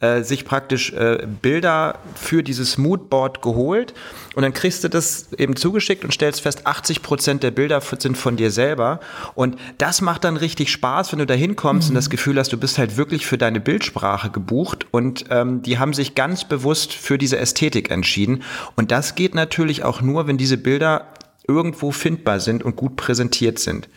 äh, 0.00 0.22
sich 0.22 0.44
praktisch 0.44 0.92
äh, 0.92 1.26
Bilder 1.42 1.98
für 2.14 2.42
dieses 2.42 2.78
Moodboard 2.78 3.42
geholt 3.42 3.94
und 4.34 4.42
dann 4.42 4.52
kriegst 4.52 4.84
du 4.84 4.88
das 4.88 5.32
eben 5.38 5.56
zugeschickt 5.56 6.04
und 6.04 6.12
stellst 6.12 6.40
fest, 6.40 6.66
80 6.66 7.02
Prozent 7.02 7.42
der 7.42 7.50
Bilder 7.50 7.80
sind 7.80 8.16
von 8.16 8.36
dir 8.36 8.50
selber 8.50 9.00
und 9.34 9.56
das 9.78 10.00
macht 10.00 10.24
dann 10.24 10.36
richtig 10.36 10.70
Spaß, 10.70 11.12
wenn 11.12 11.18
du 11.18 11.26
da 11.26 11.34
hinkommst 11.34 11.88
mhm. 11.88 11.92
und 11.92 11.94
das 11.96 12.10
Gefühl 12.10 12.38
hast, 12.38 12.52
du 12.52 12.56
bist 12.56 12.78
halt 12.78 12.96
wirklich 12.96 13.26
für 13.26 13.38
deine 13.38 13.60
Bildsprache 13.60 14.30
gebucht 14.30 14.86
und 14.90 15.24
ähm, 15.30 15.62
die 15.62 15.78
haben 15.78 15.92
sich 15.92 16.14
ganz 16.14 16.44
bewusst 16.44 16.92
für 16.92 17.18
diese 17.18 17.38
Ästhetik 17.38 17.90
entschieden 17.90 18.42
und 18.76 18.90
das 18.90 19.14
geht 19.14 19.34
natürlich 19.34 19.84
auch 19.84 20.00
nur, 20.00 20.26
wenn 20.26 20.38
diese 20.38 20.58
Bilder 20.58 21.08
irgendwo 21.46 21.90
findbar 21.90 22.40
sind 22.40 22.62
und 22.62 22.76
gut 22.76 22.96
präsentiert 22.96 23.58
sind. 23.58 23.88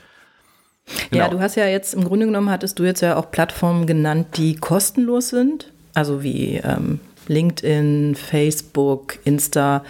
Genau. 1.11 1.23
Ja, 1.23 1.29
du 1.29 1.39
hast 1.39 1.55
ja 1.55 1.67
jetzt 1.67 1.93
im 1.93 2.03
Grunde 2.03 2.25
genommen 2.25 2.49
hattest 2.49 2.79
du 2.79 2.83
jetzt 2.83 3.01
ja 3.01 3.17
auch 3.17 3.31
Plattformen 3.31 3.87
genannt, 3.87 4.37
die 4.37 4.55
kostenlos 4.55 5.29
sind 5.29 5.71
also 5.97 6.21
wie 6.21 6.61
ähm, 6.63 6.99
LinkedIn, 7.29 8.15
Facebook, 8.15 9.19
Insta, 9.23 9.83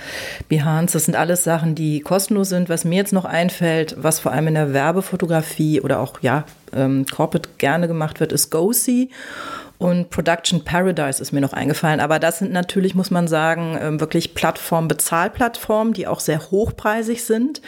Behance, 0.50 0.94
das 0.94 1.06
sind 1.06 1.16
alles 1.16 1.44
Sachen, 1.44 1.76
die 1.76 2.02
kostenlos 2.02 2.50
sind. 2.50 2.70
Was 2.70 2.86
mir 2.86 2.98
jetzt 2.98 3.14
noch 3.14 3.26
einfällt, 3.26 3.96
was 3.98 4.20
vor 4.20 4.32
allem 4.32 4.48
in 4.48 4.54
der 4.56 4.74
Werbefotografie 4.74 5.82
oder 5.82 6.00
auch 6.00 6.22
ja, 6.22 6.46
ähm, 6.76 7.06
Corporate 7.06 7.50
gerne 7.58 7.88
gemacht 7.88 8.20
wird, 8.20 8.32
ist 8.32 8.50
GoSee. 8.50 9.10
Und 9.78 10.10
Production 10.10 10.64
Paradise 10.64 11.22
ist 11.22 11.32
mir 11.32 11.42
noch 11.42 11.54
eingefallen. 11.54 12.00
Aber 12.00 12.18
das 12.20 12.40
sind 12.40 12.52
natürlich, 12.52 12.96
muss 12.96 13.12
man 13.12 13.28
sagen, 13.28 13.78
ähm, 13.80 14.00
wirklich 14.00 14.34
Plattformen, 14.34 14.88
Bezahlplattformen, 14.88 15.94
die 15.94 16.08
auch 16.08 16.20
sehr 16.20 16.50
hochpreisig 16.50 17.24
sind. 17.24 17.62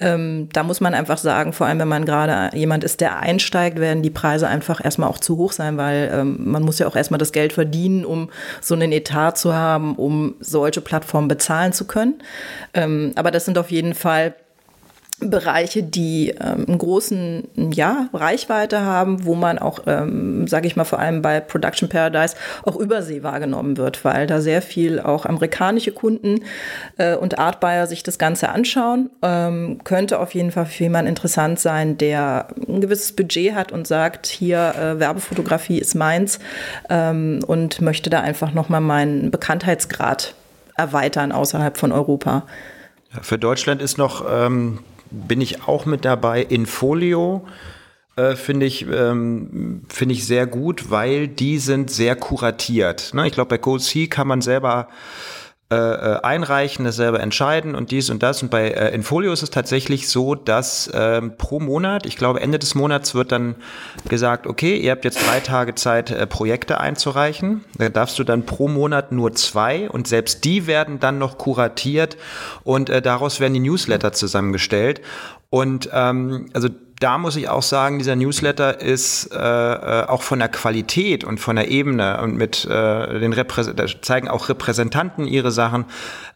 Ähm, 0.00 0.48
da 0.52 0.64
muss 0.64 0.80
man 0.80 0.94
einfach 0.94 1.18
sagen, 1.18 1.52
vor 1.52 1.66
allem 1.66 1.78
wenn 1.78 1.88
man 1.88 2.04
gerade 2.04 2.56
jemand 2.56 2.82
ist, 2.82 3.00
der 3.00 3.20
einsteigt, 3.20 3.78
werden 3.78 4.02
die 4.02 4.10
Preise 4.10 4.48
einfach 4.48 4.84
erstmal 4.84 5.08
auch 5.08 5.18
zu 5.18 5.36
hoch 5.36 5.52
sein, 5.52 5.76
weil 5.76 6.10
ähm, 6.12 6.36
man 6.40 6.62
muss 6.62 6.80
ja 6.80 6.88
auch 6.88 6.96
erstmal 6.96 7.18
das 7.18 7.32
Geld 7.32 7.52
verdienen, 7.52 8.04
um 8.04 8.30
so 8.60 8.74
einen 8.74 8.90
Etat 8.90 9.32
zu 9.32 9.54
haben, 9.54 9.94
um 9.94 10.34
solche 10.40 10.80
Plattformen 10.80 11.28
bezahlen 11.28 11.72
zu 11.72 11.86
können. 11.86 12.22
Aber 13.14 13.30
das 13.30 13.44
sind 13.44 13.58
auf 13.58 13.70
jeden 13.70 13.94
Fall 13.94 14.34
Bereiche, 15.30 15.82
die 15.82 16.30
ähm, 16.30 16.64
einen 16.66 16.78
großen 16.78 17.48
ja, 17.72 18.08
Reichweite 18.12 18.82
haben, 18.82 19.24
wo 19.24 19.34
man 19.34 19.58
auch, 19.58 19.80
ähm, 19.86 20.46
sage 20.46 20.66
ich 20.66 20.76
mal, 20.76 20.84
vor 20.84 20.98
allem 20.98 21.22
bei 21.22 21.40
Production 21.40 21.88
Paradise 21.88 22.36
auch 22.64 22.76
übersee 22.76 23.22
wahrgenommen 23.22 23.76
wird, 23.76 24.04
weil 24.04 24.26
da 24.26 24.40
sehr 24.40 24.62
viel 24.62 25.00
auch 25.00 25.26
amerikanische 25.26 25.92
Kunden 25.92 26.40
äh, 26.98 27.14
und 27.14 27.38
Art 27.38 27.60
Buyer 27.60 27.86
sich 27.86 28.02
das 28.02 28.18
Ganze 28.18 28.48
anschauen. 28.48 29.10
Ähm, 29.22 29.80
könnte 29.84 30.18
auf 30.18 30.34
jeden 30.34 30.50
Fall 30.50 30.66
für 30.66 30.84
jemanden 30.84 31.08
interessant 31.08 31.60
sein, 31.60 31.98
der 31.98 32.48
ein 32.68 32.80
gewisses 32.80 33.12
Budget 33.12 33.54
hat 33.54 33.72
und 33.72 33.86
sagt, 33.86 34.26
hier 34.26 34.74
äh, 34.76 34.98
Werbefotografie 34.98 35.78
ist 35.78 35.94
meins 35.94 36.38
ähm, 36.90 37.40
und 37.46 37.80
möchte 37.80 38.10
da 38.10 38.20
einfach 38.20 38.52
nochmal 38.52 38.80
meinen 38.80 39.30
Bekanntheitsgrad 39.30 40.34
erweitern 40.76 41.32
außerhalb 41.32 41.76
von 41.76 41.92
Europa. 41.92 42.44
Für 43.20 43.38
Deutschland 43.38 43.82
ist 43.82 43.98
noch 43.98 44.24
ähm, 44.28 44.78
bin 45.12 45.40
ich 45.40 45.68
auch 45.68 45.86
mit 45.86 46.04
dabei. 46.04 46.42
Infolio 46.42 47.46
äh, 48.16 48.36
finde 48.36 48.66
ich, 48.66 48.86
ähm, 48.86 49.82
finde 49.88 50.14
ich 50.14 50.26
sehr 50.26 50.46
gut, 50.46 50.90
weil 50.90 51.28
die 51.28 51.58
sind 51.58 51.90
sehr 51.90 52.16
kuratiert. 52.16 53.14
Ne? 53.14 53.26
Ich 53.26 53.32
glaube, 53.32 53.48
bei 53.48 53.58
Code 53.58 54.06
kann 54.08 54.26
man 54.26 54.40
selber 54.40 54.88
äh, 55.72 55.74
äh, 55.74 56.20
einreichen, 56.22 56.84
das 56.84 56.96
selber 56.96 57.20
entscheiden 57.20 57.74
und 57.74 57.92
dies 57.92 58.10
und 58.10 58.22
das. 58.22 58.42
Und 58.42 58.50
bei 58.50 58.68
äh, 58.68 58.94
Infolio 58.94 59.32
ist 59.32 59.42
es 59.42 59.48
tatsächlich 59.48 60.06
so, 60.06 60.34
dass 60.34 60.90
ähm, 60.92 61.38
pro 61.38 61.60
Monat, 61.60 62.04
ich 62.04 62.16
glaube 62.16 62.40
Ende 62.40 62.58
des 62.58 62.74
Monats 62.74 63.14
wird 63.14 63.32
dann 63.32 63.54
gesagt, 64.06 64.46
okay, 64.46 64.76
ihr 64.76 64.90
habt 64.90 65.06
jetzt 65.06 65.26
drei 65.26 65.40
Tage 65.40 65.74
Zeit, 65.74 66.10
äh, 66.10 66.26
Projekte 66.26 66.78
einzureichen. 66.78 67.64
Da 67.78 67.88
darfst 67.88 68.18
du 68.18 68.24
dann 68.24 68.44
pro 68.44 68.68
Monat 68.68 69.12
nur 69.12 69.32
zwei 69.32 69.88
und 69.88 70.06
selbst 70.06 70.44
die 70.44 70.66
werden 70.66 71.00
dann 71.00 71.16
noch 71.16 71.38
kuratiert 71.38 72.18
und 72.64 72.90
äh, 72.90 73.00
daraus 73.00 73.40
werden 73.40 73.54
die 73.54 73.60
Newsletter 73.60 74.12
zusammengestellt. 74.12 75.00
Und 75.48 75.88
ähm, 75.94 76.50
also 76.52 76.68
da 77.02 77.18
muss 77.18 77.36
ich 77.36 77.48
auch 77.48 77.62
sagen, 77.62 77.98
dieser 77.98 78.16
Newsletter 78.16 78.80
ist 78.80 79.30
äh, 79.32 79.36
äh, 79.36 80.06
auch 80.06 80.22
von 80.22 80.38
der 80.38 80.48
Qualität 80.48 81.24
und 81.24 81.40
von 81.40 81.56
der 81.56 81.68
Ebene 81.68 82.20
und 82.22 82.36
mit 82.36 82.64
äh, 82.64 83.18
den 83.18 83.32
Reprä 83.32 83.72
da 83.74 83.86
zeigen 84.00 84.28
auch 84.28 84.48
Repräsentanten 84.48 85.26
ihre 85.26 85.50
Sachen 85.50 85.86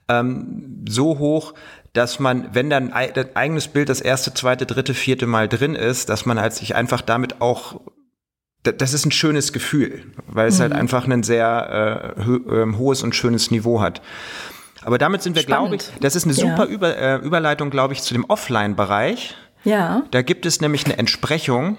ähm, 0.09 0.85
so 0.89 1.19
hoch, 1.19 1.55
dass 1.93 2.19
man, 2.19 2.49
wenn 2.53 2.69
dann 2.69 2.93
ein 2.93 3.17
eigenes 3.35 3.69
Bild 3.69 3.89
das 3.89 4.01
erste, 4.01 4.35
zweite, 4.35 4.67
dritte, 4.67 4.95
vierte 4.95 5.27
Mal 5.27 5.49
drin 5.49 5.75
ist, 5.75 6.09
dass 6.09 6.27
man 6.27 6.41
halt 6.41 6.53
sich 6.53 6.75
einfach 6.75 7.01
damit 7.01 7.41
auch 7.41 7.81
das 8.63 8.95
ist 8.95 9.07
ein 9.07 9.13
schönes 9.13 9.53
Gefühl, 9.53 10.03
weil 10.27 10.49
es 10.49 10.59
halt 10.59 10.71
mhm. 10.71 10.75
halt 10.75 10.83
einfach 10.83 11.07
ein 11.07 11.23
sehr 11.23 12.15
äh, 12.17 12.25
ho 12.25 12.37
äh, 12.53 12.77
hohes 12.77 13.05
und 13.05 13.15
schönes 13.15 13.53
Niveau 13.53 13.81
hat. 13.81 14.03
Aber 14.83 14.99
damit 14.99 15.23
sind 15.23 15.37
wir, 15.37 15.45
glaube 15.45 15.77
ich, 15.77 15.83
das 16.01 16.17
ist 16.17 16.25
eine 16.25 16.35
super 16.35 16.67
ja. 16.67 16.75
Über, 16.75 16.97
äh, 16.97 17.17
Überleitung, 17.19 17.71
glaube 17.71 17.93
ich, 17.93 18.03
zu 18.03 18.13
dem 18.13 18.25
Offline-Bereich. 18.25 19.37
Ja. 19.67 20.05
Da 20.13 20.23
gibt 20.23 20.47
es 20.47 20.61
nämlich 20.61 20.85
eine 20.85 20.97
Entsprechung 20.97 21.77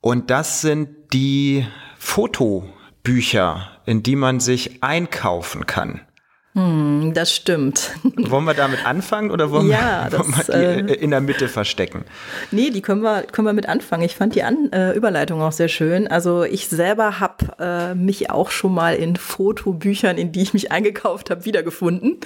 und 0.00 0.30
das 0.30 0.60
sind 0.60 1.12
die 1.12 1.66
Fotobücher, 1.98 3.66
in 3.84 4.04
die 4.04 4.14
man 4.14 4.38
sich 4.38 4.82
einkaufen 4.84 5.66
kann. 5.66 6.02
Hm, 6.54 7.12
das 7.14 7.32
stimmt. 7.32 7.92
Wollen 8.16 8.44
wir 8.44 8.54
damit 8.54 8.84
anfangen 8.84 9.30
oder 9.30 9.52
wollen, 9.52 9.68
ja, 9.68 10.08
wir, 10.10 10.18
wollen 10.18 10.34
das, 10.36 10.48
wir, 10.48 10.82
die 10.82 10.92
äh, 10.94 10.96
in 10.96 11.10
der 11.12 11.20
Mitte 11.20 11.46
verstecken? 11.46 12.04
Nee, 12.50 12.70
die 12.70 12.82
können 12.82 13.02
wir, 13.02 13.22
können 13.22 13.46
wir 13.46 13.52
mit 13.52 13.68
anfangen. 13.68 14.02
Ich 14.02 14.16
fand 14.16 14.34
die 14.34 14.42
An 14.42 14.68
äh, 14.72 14.92
Überleitung 14.92 15.40
auch 15.42 15.52
sehr 15.52 15.68
schön. 15.68 16.08
Also 16.08 16.42
ich 16.42 16.66
selber 16.66 17.20
habe 17.20 17.56
äh, 17.60 17.94
mich 17.94 18.30
auch 18.30 18.50
schon 18.50 18.74
mal 18.74 18.96
in 18.96 19.14
Fotobüchern, 19.14 20.18
in 20.18 20.32
die 20.32 20.42
ich 20.42 20.52
mich 20.52 20.72
eingekauft 20.72 21.30
habe, 21.30 21.44
wiedergefunden. 21.44 22.18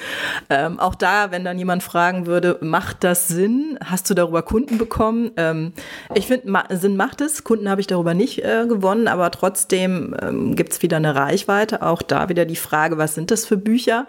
Ähm, 0.49 0.81
auch 0.81 0.95
da, 0.95 1.31
wenn 1.31 1.45
dann 1.45 1.59
jemand 1.59 1.83
fragen 1.83 2.25
würde, 2.25 2.57
macht 2.63 3.05
das 3.05 3.29
Sinn? 3.29 3.79
Hast 3.85 4.09
du 4.09 4.15
darüber 4.15 4.41
Kunden 4.41 4.79
bekommen? 4.79 5.33
Ähm, 5.37 5.75
ich 6.15 6.29
finde, 6.29 6.51
ma 6.51 6.65
Sinn 6.71 6.97
macht 6.97 7.21
es. 7.21 7.45
Kunden 7.45 7.69
habe 7.69 7.83
ich 7.83 7.89
darüber 7.89 8.15
nicht 8.15 8.43
äh, 8.43 8.65
gewonnen, 8.67 9.07
aber 9.07 9.31
trotzdem 9.31 10.17
ähm, 10.23 10.57
gibt 10.57 10.73
es 10.73 10.81
wieder 10.81 10.97
eine 10.97 11.15
Reichweite. 11.15 11.83
Auch 11.83 12.01
da 12.01 12.31
wieder 12.31 12.47
die 12.47 12.57
Frage, 12.57 12.97
was 12.97 13.15
sind 13.15 13.31
das 13.31 13.45
für 13.45 13.59
Bücher? 13.59 14.07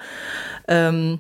Ähm, 0.67 1.19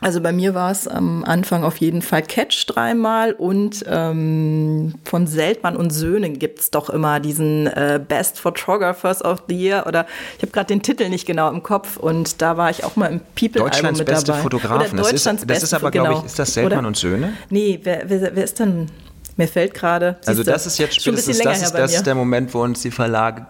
also 0.00 0.20
bei 0.20 0.32
mir 0.32 0.54
war 0.54 0.70
es 0.70 0.86
am 0.86 1.24
Anfang 1.24 1.64
auf 1.64 1.78
jeden 1.78 2.02
Fall 2.02 2.22
Catch 2.22 2.66
dreimal 2.66 3.32
und 3.32 3.84
ähm, 3.88 4.94
von 5.04 5.26
Seltmann 5.26 5.76
und 5.76 5.90
Söhne 5.90 6.30
gibt 6.30 6.58
es 6.60 6.70
doch 6.70 6.90
immer 6.90 7.20
diesen 7.20 7.68
äh, 7.68 7.98
Best 8.06 8.38
Photographers 8.38 9.24
of 9.24 9.44
the 9.48 9.54
Year 9.54 9.86
oder 9.86 10.04
ich 10.36 10.42
habe 10.42 10.52
gerade 10.52 10.66
den 10.66 10.82
Titel 10.82 11.08
nicht 11.08 11.26
genau 11.26 11.48
im 11.48 11.62
Kopf 11.62 11.96
und 11.96 12.42
da 12.42 12.56
war 12.56 12.70
ich 12.70 12.84
auch 12.84 12.96
mal 12.96 13.06
im 13.06 13.20
People-Album 13.34 13.96
mit 13.96 14.04
beste 14.04 14.26
dabei. 14.26 14.42
Fotografen. 14.42 14.98
Oder 14.98 15.10
Deutschlands 15.10 15.46
das 15.46 15.56
ist, 15.56 15.62
das 15.62 15.62
ist 15.62 15.74
aber, 15.74 15.90
glaube 15.90 16.14
ich, 16.18 16.24
ist 16.24 16.38
das 16.38 16.52
Seltmann 16.52 16.80
oder? 16.80 16.88
und 16.88 16.96
Söhne? 16.96 17.32
Nee, 17.48 17.80
wer, 17.82 18.02
wer, 18.06 18.36
wer 18.36 18.44
ist 18.44 18.58
denn? 18.58 18.88
Mir 19.36 19.48
fällt 19.48 19.74
gerade. 19.74 20.16
Also 20.26 20.42
das 20.42 20.66
ist 20.66 20.78
jetzt 20.78 21.00
spätestens, 21.00 21.38
das, 21.38 21.62
ist, 21.62 21.72
das 21.72 21.94
ist 21.94 22.06
der 22.06 22.14
Moment, 22.14 22.52
wo 22.52 22.62
uns 22.62 22.82
die 22.82 22.90
Verlage 22.90 23.46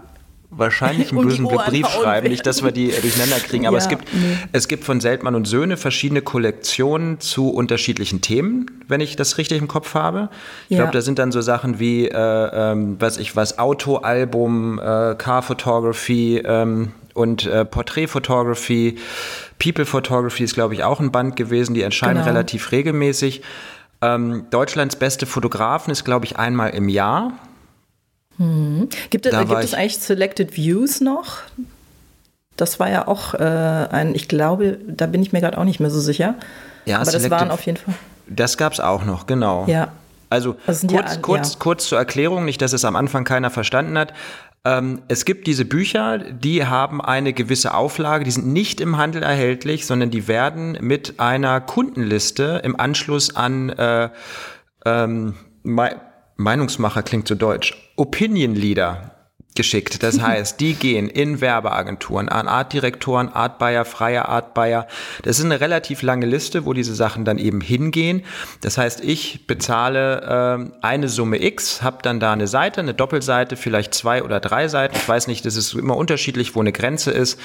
wahrscheinlich 0.56 1.12
einen 1.12 1.22
bösen 1.22 1.46
Brief 1.46 1.88
schreiben, 1.88 2.28
nicht, 2.28 2.46
dass 2.46 2.62
wir 2.62 2.72
die 2.72 2.88
durcheinander 2.88 3.36
kriegen, 3.36 3.66
aber 3.66 3.76
ja, 3.76 3.82
es, 3.82 3.88
gibt, 3.88 4.12
nee. 4.12 4.38
es 4.52 4.68
gibt 4.68 4.84
von 4.84 5.00
Seltmann 5.00 5.34
und 5.34 5.46
Söhne 5.46 5.76
verschiedene 5.76 6.22
Kollektionen 6.22 7.20
zu 7.20 7.50
unterschiedlichen 7.50 8.20
Themen, 8.20 8.70
wenn 8.88 9.00
ich 9.00 9.16
das 9.16 9.38
richtig 9.38 9.58
im 9.58 9.68
Kopf 9.68 9.94
habe. 9.94 10.30
Ich 10.68 10.76
ja. 10.76 10.82
glaube, 10.82 10.92
da 10.92 11.02
sind 11.02 11.18
dann 11.18 11.32
so 11.32 11.40
Sachen 11.40 11.78
wie, 11.78 12.08
äh, 12.08 12.12
ähm, 12.14 12.96
was 12.98 13.18
ich 13.18 13.36
was, 13.36 13.58
Autoalbum, 13.58 14.78
äh, 14.78 15.14
Car 15.16 15.42
Photography 15.42 16.42
ähm, 16.44 16.92
und 17.14 17.46
äh, 17.46 17.64
Portrait 17.64 18.08
Photography, 18.08 18.98
People 19.58 19.86
Photography 19.86 20.44
ist, 20.44 20.54
glaube 20.54 20.74
ich, 20.74 20.84
auch 20.84 21.00
ein 21.00 21.12
Band 21.12 21.36
gewesen, 21.36 21.74
die 21.74 21.82
erscheinen 21.82 22.16
genau. 22.16 22.26
relativ 22.26 22.72
regelmäßig. 22.72 23.42
Ähm, 24.02 24.46
Deutschlands 24.50 24.96
beste 24.96 25.26
Fotografen 25.26 25.90
ist, 25.90 26.04
glaube 26.04 26.26
ich, 26.26 26.36
einmal 26.36 26.70
im 26.70 26.88
Jahr. 26.88 27.32
Mhm. 28.38 28.88
Gibt, 29.10 29.26
es, 29.26 29.38
gibt 29.38 29.64
es 29.64 29.74
eigentlich 29.74 29.98
Selected 29.98 30.56
Views 30.56 31.00
noch? 31.00 31.38
Das 32.56 32.78
war 32.78 32.90
ja 32.90 33.08
auch 33.08 33.34
äh, 33.34 33.38
ein, 33.38 34.14
ich 34.14 34.28
glaube, 34.28 34.78
da 34.86 35.06
bin 35.06 35.22
ich 35.22 35.32
mir 35.32 35.40
gerade 35.40 35.58
auch 35.58 35.64
nicht 35.64 35.80
mehr 35.80 35.90
so 35.90 36.00
sicher. 36.00 36.34
Ja, 36.84 37.00
aber 37.00 37.10
das 37.10 37.30
waren 37.30 37.50
auf 37.50 37.62
jeden 37.66 37.78
Fall. 37.78 37.94
Das 38.28 38.56
gab 38.56 38.72
es 38.72 38.80
auch 38.80 39.04
noch, 39.04 39.26
genau. 39.26 39.66
Ja. 39.66 39.92
Also 40.30 40.54
kurz, 40.54 40.82
ja, 40.90 41.16
kurz, 41.20 41.52
ja. 41.52 41.58
kurz 41.58 41.88
zur 41.88 41.98
Erklärung, 41.98 42.44
nicht, 42.44 42.60
dass 42.62 42.72
es 42.72 42.84
am 42.84 42.96
Anfang 42.96 43.24
keiner 43.24 43.50
verstanden 43.50 43.96
hat. 43.98 44.14
Ähm, 44.64 45.02
es 45.08 45.24
gibt 45.24 45.46
diese 45.46 45.64
Bücher, 45.64 46.18
die 46.18 46.66
haben 46.66 47.00
eine 47.02 47.32
gewisse 47.32 47.74
Auflage, 47.74 48.24
die 48.24 48.30
sind 48.30 48.46
nicht 48.46 48.80
im 48.80 48.96
Handel 48.96 49.22
erhältlich, 49.22 49.86
sondern 49.86 50.10
die 50.10 50.26
werden 50.26 50.78
mit 50.80 51.20
einer 51.20 51.60
Kundenliste 51.60 52.62
im 52.64 52.80
Anschluss 52.80 53.36
an 53.36 53.68
äh, 53.70 54.08
ähm, 54.86 55.34
Meinungsmacher 56.36 57.02
klingt 57.02 57.28
so 57.28 57.34
deutsch. 57.34 57.92
Opinion 57.96 58.54
Leader 58.54 59.13
geschickt. 59.54 60.02
Das 60.02 60.20
heißt, 60.22 60.60
die 60.60 60.74
gehen 60.74 61.08
in 61.08 61.40
Werbeagenturen 61.40 62.28
an 62.28 62.48
Artdirektoren, 62.48 63.28
Artbuyer, 63.28 63.84
freie 63.84 64.28
Artbuyer. 64.28 64.86
Das 65.22 65.38
ist 65.38 65.44
eine 65.44 65.60
relativ 65.60 66.02
lange 66.02 66.26
Liste, 66.26 66.66
wo 66.66 66.72
diese 66.72 66.94
Sachen 66.94 67.24
dann 67.24 67.38
eben 67.38 67.60
hingehen. 67.60 68.22
Das 68.60 68.78
heißt, 68.78 69.02
ich 69.02 69.46
bezahle 69.46 70.70
äh, 70.82 70.84
eine 70.84 71.08
Summe 71.08 71.42
X, 71.42 71.82
habe 71.82 71.98
dann 72.02 72.20
da 72.20 72.32
eine 72.32 72.46
Seite, 72.46 72.80
eine 72.80 72.94
Doppelseite, 72.94 73.56
vielleicht 73.56 73.94
zwei 73.94 74.22
oder 74.22 74.40
drei 74.40 74.68
Seiten. 74.68 74.96
Ich 74.96 75.08
weiß 75.08 75.28
nicht, 75.28 75.44
das 75.46 75.56
ist 75.56 75.74
immer 75.74 75.96
unterschiedlich, 75.96 76.54
wo 76.54 76.60
eine 76.60 76.72
Grenze 76.72 77.10
ist. 77.10 77.38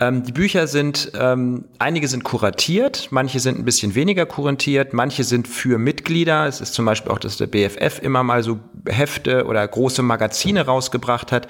Ähm, 0.00 0.24
die 0.24 0.32
Bücher 0.32 0.66
sind, 0.66 1.12
ähm, 1.18 1.64
einige 1.78 2.08
sind 2.08 2.24
kuratiert, 2.24 3.08
manche 3.10 3.40
sind 3.40 3.58
ein 3.58 3.64
bisschen 3.64 3.94
weniger 3.94 4.26
kuratiert, 4.26 4.92
manche 4.92 5.24
sind 5.24 5.46
für 5.46 5.78
Mitglieder. 5.78 6.46
Es 6.46 6.60
ist 6.60 6.74
zum 6.74 6.84
Beispiel 6.84 7.12
auch, 7.12 7.18
dass 7.18 7.36
der 7.36 7.46
BFF 7.46 8.00
immer 8.02 8.22
mal 8.22 8.42
so 8.42 8.58
Hefte 8.86 9.46
oder 9.46 9.66
große 9.66 10.02
Magazine 10.02 10.66
rausgebracht 10.66 11.30
hat. 11.30 11.46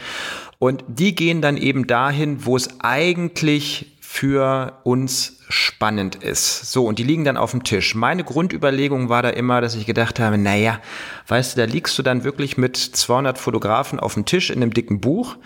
Und 0.59 0.85
die 0.87 1.15
gehen 1.15 1.43
dann 1.43 1.57
eben 1.57 1.87
dahin, 1.87 2.45
wo 2.45 2.57
es 2.57 2.81
eigentlich 2.81 3.93
für 4.01 4.81
uns 4.85 5.39
spannend 5.49 6.17
ist. 6.17 6.71
So, 6.71 6.87
und 6.87 6.99
die 6.99 7.03
liegen 7.03 7.25
dann 7.25 7.37
auf 7.37 7.53
dem 7.53 7.65
Tisch. 7.65 7.95
Meine 7.95 8.25
Grundüberlegung 8.25 9.09
war 9.09 9.23
da 9.23 9.31
immer, 9.31 9.61
dass 9.61 9.75
ich 9.75 9.87
gedacht 9.87 10.21
habe, 10.21 10.39
naja, 10.39 10.81
weißt 11.29 11.57
du, 11.57 11.61
da 11.61 11.67
liegst 11.67 11.99
du 11.99 12.03
dann 12.03 12.23
wirklich 12.23 12.57
mit 12.57 12.77
200 12.77 13.39
Fotografen 13.39 13.99
auf 13.99 14.15
dem 14.15 14.25
Tisch 14.25 14.51
in 14.51 14.63
einem 14.63 14.73
dicken 14.73 15.01
Buch. 15.01 15.37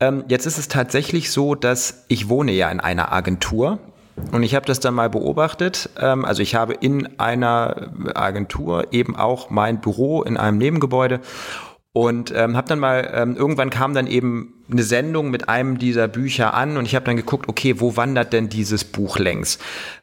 Ähm, 0.00 0.24
jetzt 0.28 0.46
ist 0.46 0.58
es 0.58 0.68
tatsächlich 0.68 1.30
so, 1.30 1.54
dass 1.54 2.04
ich 2.08 2.28
wohne 2.28 2.52
ja 2.52 2.70
in 2.70 2.80
einer 2.80 3.12
Agentur. 3.12 3.78
Und 4.32 4.42
ich 4.42 4.54
habe 4.54 4.66
das 4.66 4.80
dann 4.80 4.94
mal 4.94 5.10
beobachtet. 5.10 5.90
Ähm, 5.98 6.24
also 6.24 6.42
ich 6.42 6.54
habe 6.54 6.74
in 6.74 7.18
einer 7.18 7.92
Agentur 8.14 8.92
eben 8.92 9.16
auch 9.16 9.50
mein 9.50 9.80
Büro 9.80 10.22
in 10.22 10.36
einem 10.36 10.58
Nebengebäude. 10.58 11.20
Und 11.92 12.32
ähm, 12.34 12.56
habe 12.56 12.68
dann 12.68 12.78
mal, 12.78 13.10
ähm, 13.12 13.36
irgendwann 13.36 13.70
kam 13.70 13.94
dann 13.94 14.06
eben 14.06 14.54
eine 14.70 14.84
Sendung 14.84 15.30
mit 15.30 15.48
einem 15.48 15.78
dieser 15.78 16.06
Bücher 16.06 16.54
an 16.54 16.76
und 16.76 16.84
ich 16.84 16.94
habe 16.94 17.04
dann 17.04 17.16
geguckt, 17.16 17.48
okay, 17.48 17.80
wo 17.80 17.96
wandert 17.96 18.32
denn 18.32 18.48
dieses 18.48 18.84
Buch 18.84 19.18
längs? 19.18 19.58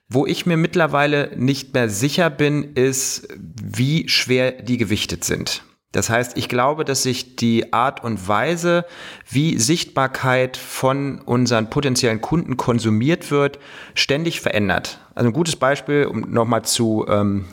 Wo 0.09 0.25
ich 0.25 0.45
mir 0.45 0.57
mittlerweile 0.57 1.31
nicht 1.37 1.73
mehr 1.73 1.89
sicher 1.89 2.29
bin, 2.29 2.73
ist, 2.73 3.29
wie 3.37 4.09
schwer 4.09 4.51
die 4.51 4.77
gewichtet 4.77 5.23
sind. 5.23 5.63
Das 5.93 6.09
heißt, 6.09 6.37
ich 6.37 6.49
glaube, 6.49 6.83
dass 6.83 7.03
sich 7.03 7.37
die 7.37 7.71
Art 7.71 8.03
und 8.03 8.27
Weise, 8.27 8.85
wie 9.29 9.57
Sichtbarkeit 9.57 10.57
von 10.57 11.21
unseren 11.21 11.69
potenziellen 11.69 12.19
Kunden 12.19 12.57
konsumiert 12.57 13.31
wird, 13.31 13.59
ständig 13.95 14.41
verändert. 14.41 14.99
Also 15.15 15.29
ein 15.29 15.33
gutes 15.33 15.55
Beispiel, 15.55 16.05
um 16.05 16.19
nochmal 16.29 16.63
zu 16.63 17.05
ähm, 17.07 17.45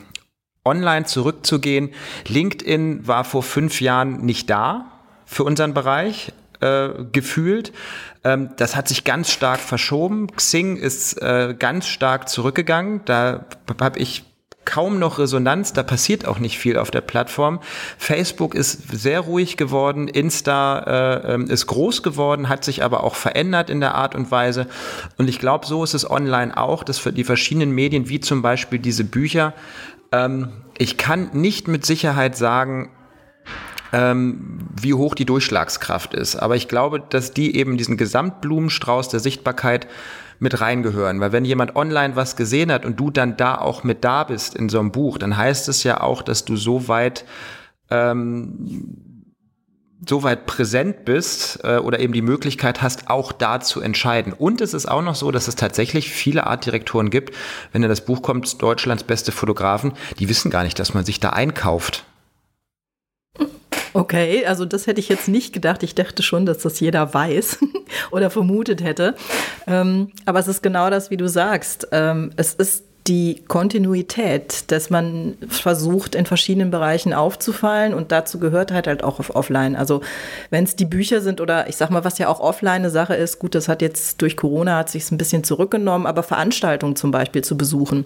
online 0.65 1.05
zurückzugehen. 1.05 1.91
LinkedIn 2.27 3.07
war 3.07 3.23
vor 3.23 3.43
fünf 3.43 3.79
Jahren 3.79 4.25
nicht 4.25 4.49
da 4.49 4.91
für 5.25 5.43
unseren 5.43 5.73
Bereich. 5.73 6.33
Äh, 6.61 7.05
gefühlt. 7.11 7.73
Ähm, 8.23 8.49
das 8.55 8.75
hat 8.77 8.87
sich 8.87 9.03
ganz 9.03 9.29
stark 9.29 9.59
verschoben. 9.59 10.27
Xing 10.35 10.77
ist 10.77 11.21
äh, 11.21 11.53
ganz 11.57 11.87
stark 11.87 12.29
zurückgegangen. 12.29 13.01
Da 13.03 13.45
habe 13.79 13.99
ich 13.99 14.23
kaum 14.65 14.97
noch 14.99 15.19
Resonanz, 15.19 15.73
da 15.73 15.83
passiert 15.83 16.25
auch 16.27 16.39
nicht 16.39 16.57
viel 16.57 16.77
auf 16.77 16.91
der 16.91 17.01
Plattform. 17.01 17.59
Facebook 17.97 18.55
ist 18.55 18.91
sehr 18.91 19.19
ruhig 19.21 19.57
geworden, 19.57 20.07
Insta 20.07 20.79
äh, 20.79 21.33
ähm, 21.33 21.49
ist 21.49 21.67
groß 21.67 22.01
geworden, 22.03 22.49
hat 22.49 22.63
sich 22.63 22.83
aber 22.83 23.03
auch 23.03 23.15
verändert 23.15 23.69
in 23.69 23.79
der 23.79 23.93
Art 23.95 24.15
und 24.15 24.31
Weise. 24.31 24.67
Und 25.17 25.29
ich 25.29 25.39
glaube, 25.39 25.67
so 25.67 25.83
ist 25.83 25.93
es 25.93 26.09
online 26.09 26.57
auch, 26.57 26.83
dass 26.83 26.97
für 26.97 27.13
die 27.13 27.23
verschiedenen 27.23 27.71
Medien, 27.71 28.09
wie 28.09 28.19
zum 28.19 28.41
Beispiel 28.41 28.79
diese 28.79 29.03
Bücher, 29.03 29.53
ähm, 30.15 30.49
ich 30.77 30.97
kann 30.97 31.29
nicht 31.33 31.67
mit 31.67 31.85
Sicherheit 31.85 32.35
sagen, 32.35 32.91
ähm, 33.93 34.59
wie 34.75 34.93
hoch 34.93 35.15
die 35.15 35.25
Durchschlagskraft 35.25 36.13
ist. 36.13 36.35
Aber 36.35 36.55
ich 36.55 36.67
glaube, 36.67 36.99
dass 36.99 37.31
die 37.31 37.55
eben 37.55 37.77
diesen 37.77 37.97
Gesamtblumenstrauß 37.97 39.09
der 39.09 39.19
Sichtbarkeit 39.19 39.87
mit 40.39 40.59
reingehören. 40.59 41.19
Weil 41.19 41.31
wenn 41.31 41.45
jemand 41.45 41.75
online 41.75 42.15
was 42.15 42.35
gesehen 42.35 42.71
hat 42.71 42.85
und 42.85 42.99
du 42.99 43.09
dann 43.09 43.37
da 43.37 43.55
auch 43.55 43.83
mit 43.83 44.03
da 44.03 44.23
bist 44.23 44.55
in 44.55 44.69
so 44.69 44.79
einem 44.79 44.91
Buch, 44.91 45.17
dann 45.17 45.37
heißt 45.37 45.69
es 45.69 45.83
ja 45.83 46.01
auch, 46.01 46.21
dass 46.21 46.45
du 46.45 46.57
so 46.57 46.87
weit 46.87 47.25
ähm, 47.89 49.14
so 50.07 50.23
weit 50.23 50.45
präsent 50.45 51.05
bist 51.05 51.59
äh, 51.63 51.77
oder 51.77 51.99
eben 51.99 52.13
die 52.13 52.21
Möglichkeit 52.21 52.81
hast, 52.81 53.09
auch 53.09 53.31
da 53.31 53.59
zu 53.59 53.81
entscheiden. 53.81 54.33
Und 54.33 54.61
es 54.61 54.73
ist 54.73 54.85
auch 54.85 55.01
noch 55.01 55.15
so, 55.15 55.31
dass 55.31 55.47
es 55.47 55.55
tatsächlich 55.55 56.09
viele 56.09 56.45
Artdirektoren 56.47 57.09
gibt, 57.09 57.33
wenn 57.71 57.83
in 57.83 57.89
das 57.89 58.01
Buch 58.01 58.21
kommt, 58.21 58.61
Deutschlands 58.61 59.03
beste 59.03 59.31
Fotografen, 59.31 59.93
die 60.19 60.29
wissen 60.29 60.51
gar 60.51 60.63
nicht, 60.63 60.79
dass 60.79 60.93
man 60.93 61.05
sich 61.05 61.19
da 61.19 61.31
einkauft. 61.31 62.05
Okay, 63.93 64.45
also 64.45 64.65
das 64.65 64.87
hätte 64.87 64.99
ich 64.99 65.07
jetzt 65.07 65.29
nicht 65.29 65.53
gedacht. 65.53 65.81
Ich 65.81 65.95
dachte 65.95 66.21
schon, 66.21 66.45
dass 66.45 66.57
das 66.57 66.81
jeder 66.81 67.13
weiß 67.13 67.59
oder 68.11 68.29
vermutet 68.29 68.83
hätte. 68.83 69.15
Ähm, 69.67 70.11
aber 70.25 70.39
es 70.39 70.49
ist 70.49 70.61
genau 70.61 70.89
das, 70.89 71.11
wie 71.11 71.17
du 71.17 71.29
sagst. 71.29 71.87
Ähm, 71.93 72.31
es 72.35 72.53
ist 72.53 72.83
die 73.07 73.43
Kontinuität, 73.47 74.71
dass 74.71 74.89
man 74.89 75.37
versucht, 75.47 76.15
in 76.15 76.25
verschiedenen 76.25 76.71
Bereichen 76.71 77.13
aufzufallen 77.13 77.93
und 77.93 78.11
dazu 78.11 78.39
gehört 78.39 78.71
halt 78.71 78.87
halt 78.87 79.03
auch 79.03 79.19
auf 79.19 79.35
Offline. 79.35 79.75
Also 79.75 80.01
wenn 80.49 80.63
es 80.63 80.75
die 80.75 80.85
Bücher 80.85 81.21
sind 81.21 81.39
oder 81.39 81.69
ich 81.69 81.75
sag 81.75 81.91
mal, 81.91 82.03
was 82.03 82.17
ja 82.17 82.29
auch 82.29 82.39
offline 82.39 82.75
eine 82.75 82.89
Sache 82.89 83.13
ist, 83.13 83.37
gut, 83.37 83.53
das 83.53 83.67
hat 83.67 83.83
jetzt 83.83 84.21
durch 84.21 84.35
Corona 84.35 84.77
hat 84.77 84.89
sich 84.89 85.11
ein 85.11 85.19
bisschen 85.19 85.43
zurückgenommen, 85.43 86.07
aber 86.07 86.23
Veranstaltungen 86.23 86.95
zum 86.95 87.11
Beispiel 87.11 87.43
zu 87.43 87.57
besuchen 87.57 88.05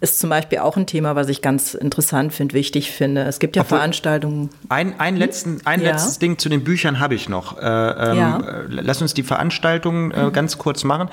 ist 0.00 0.20
zum 0.20 0.30
Beispiel 0.30 0.58
auch 0.58 0.76
ein 0.76 0.86
Thema, 0.86 1.16
was 1.16 1.28
ich 1.28 1.42
ganz 1.42 1.74
interessant 1.74 2.32
finde, 2.32 2.54
wichtig 2.54 2.92
finde. 2.92 3.22
Es 3.22 3.40
gibt 3.40 3.56
ja 3.56 3.62
Obwohl, 3.62 3.78
Veranstaltungen. 3.78 4.50
Ein, 4.68 4.98
ein, 5.00 5.14
hm? 5.14 5.20
letzten, 5.20 5.60
ein 5.64 5.80
ja. 5.80 5.90
letztes 5.90 6.18
Ding 6.18 6.38
zu 6.38 6.48
den 6.48 6.62
Büchern 6.62 7.00
habe 7.00 7.14
ich 7.14 7.28
noch. 7.28 7.58
Äh, 7.58 7.62
ähm, 7.62 8.16
ja. 8.16 8.62
Lass 8.68 9.02
uns 9.02 9.14
die 9.14 9.24
Veranstaltungen 9.24 10.12
äh, 10.12 10.26
mhm. 10.26 10.32
ganz 10.32 10.58
kurz 10.58 10.84
machen. 10.84 11.08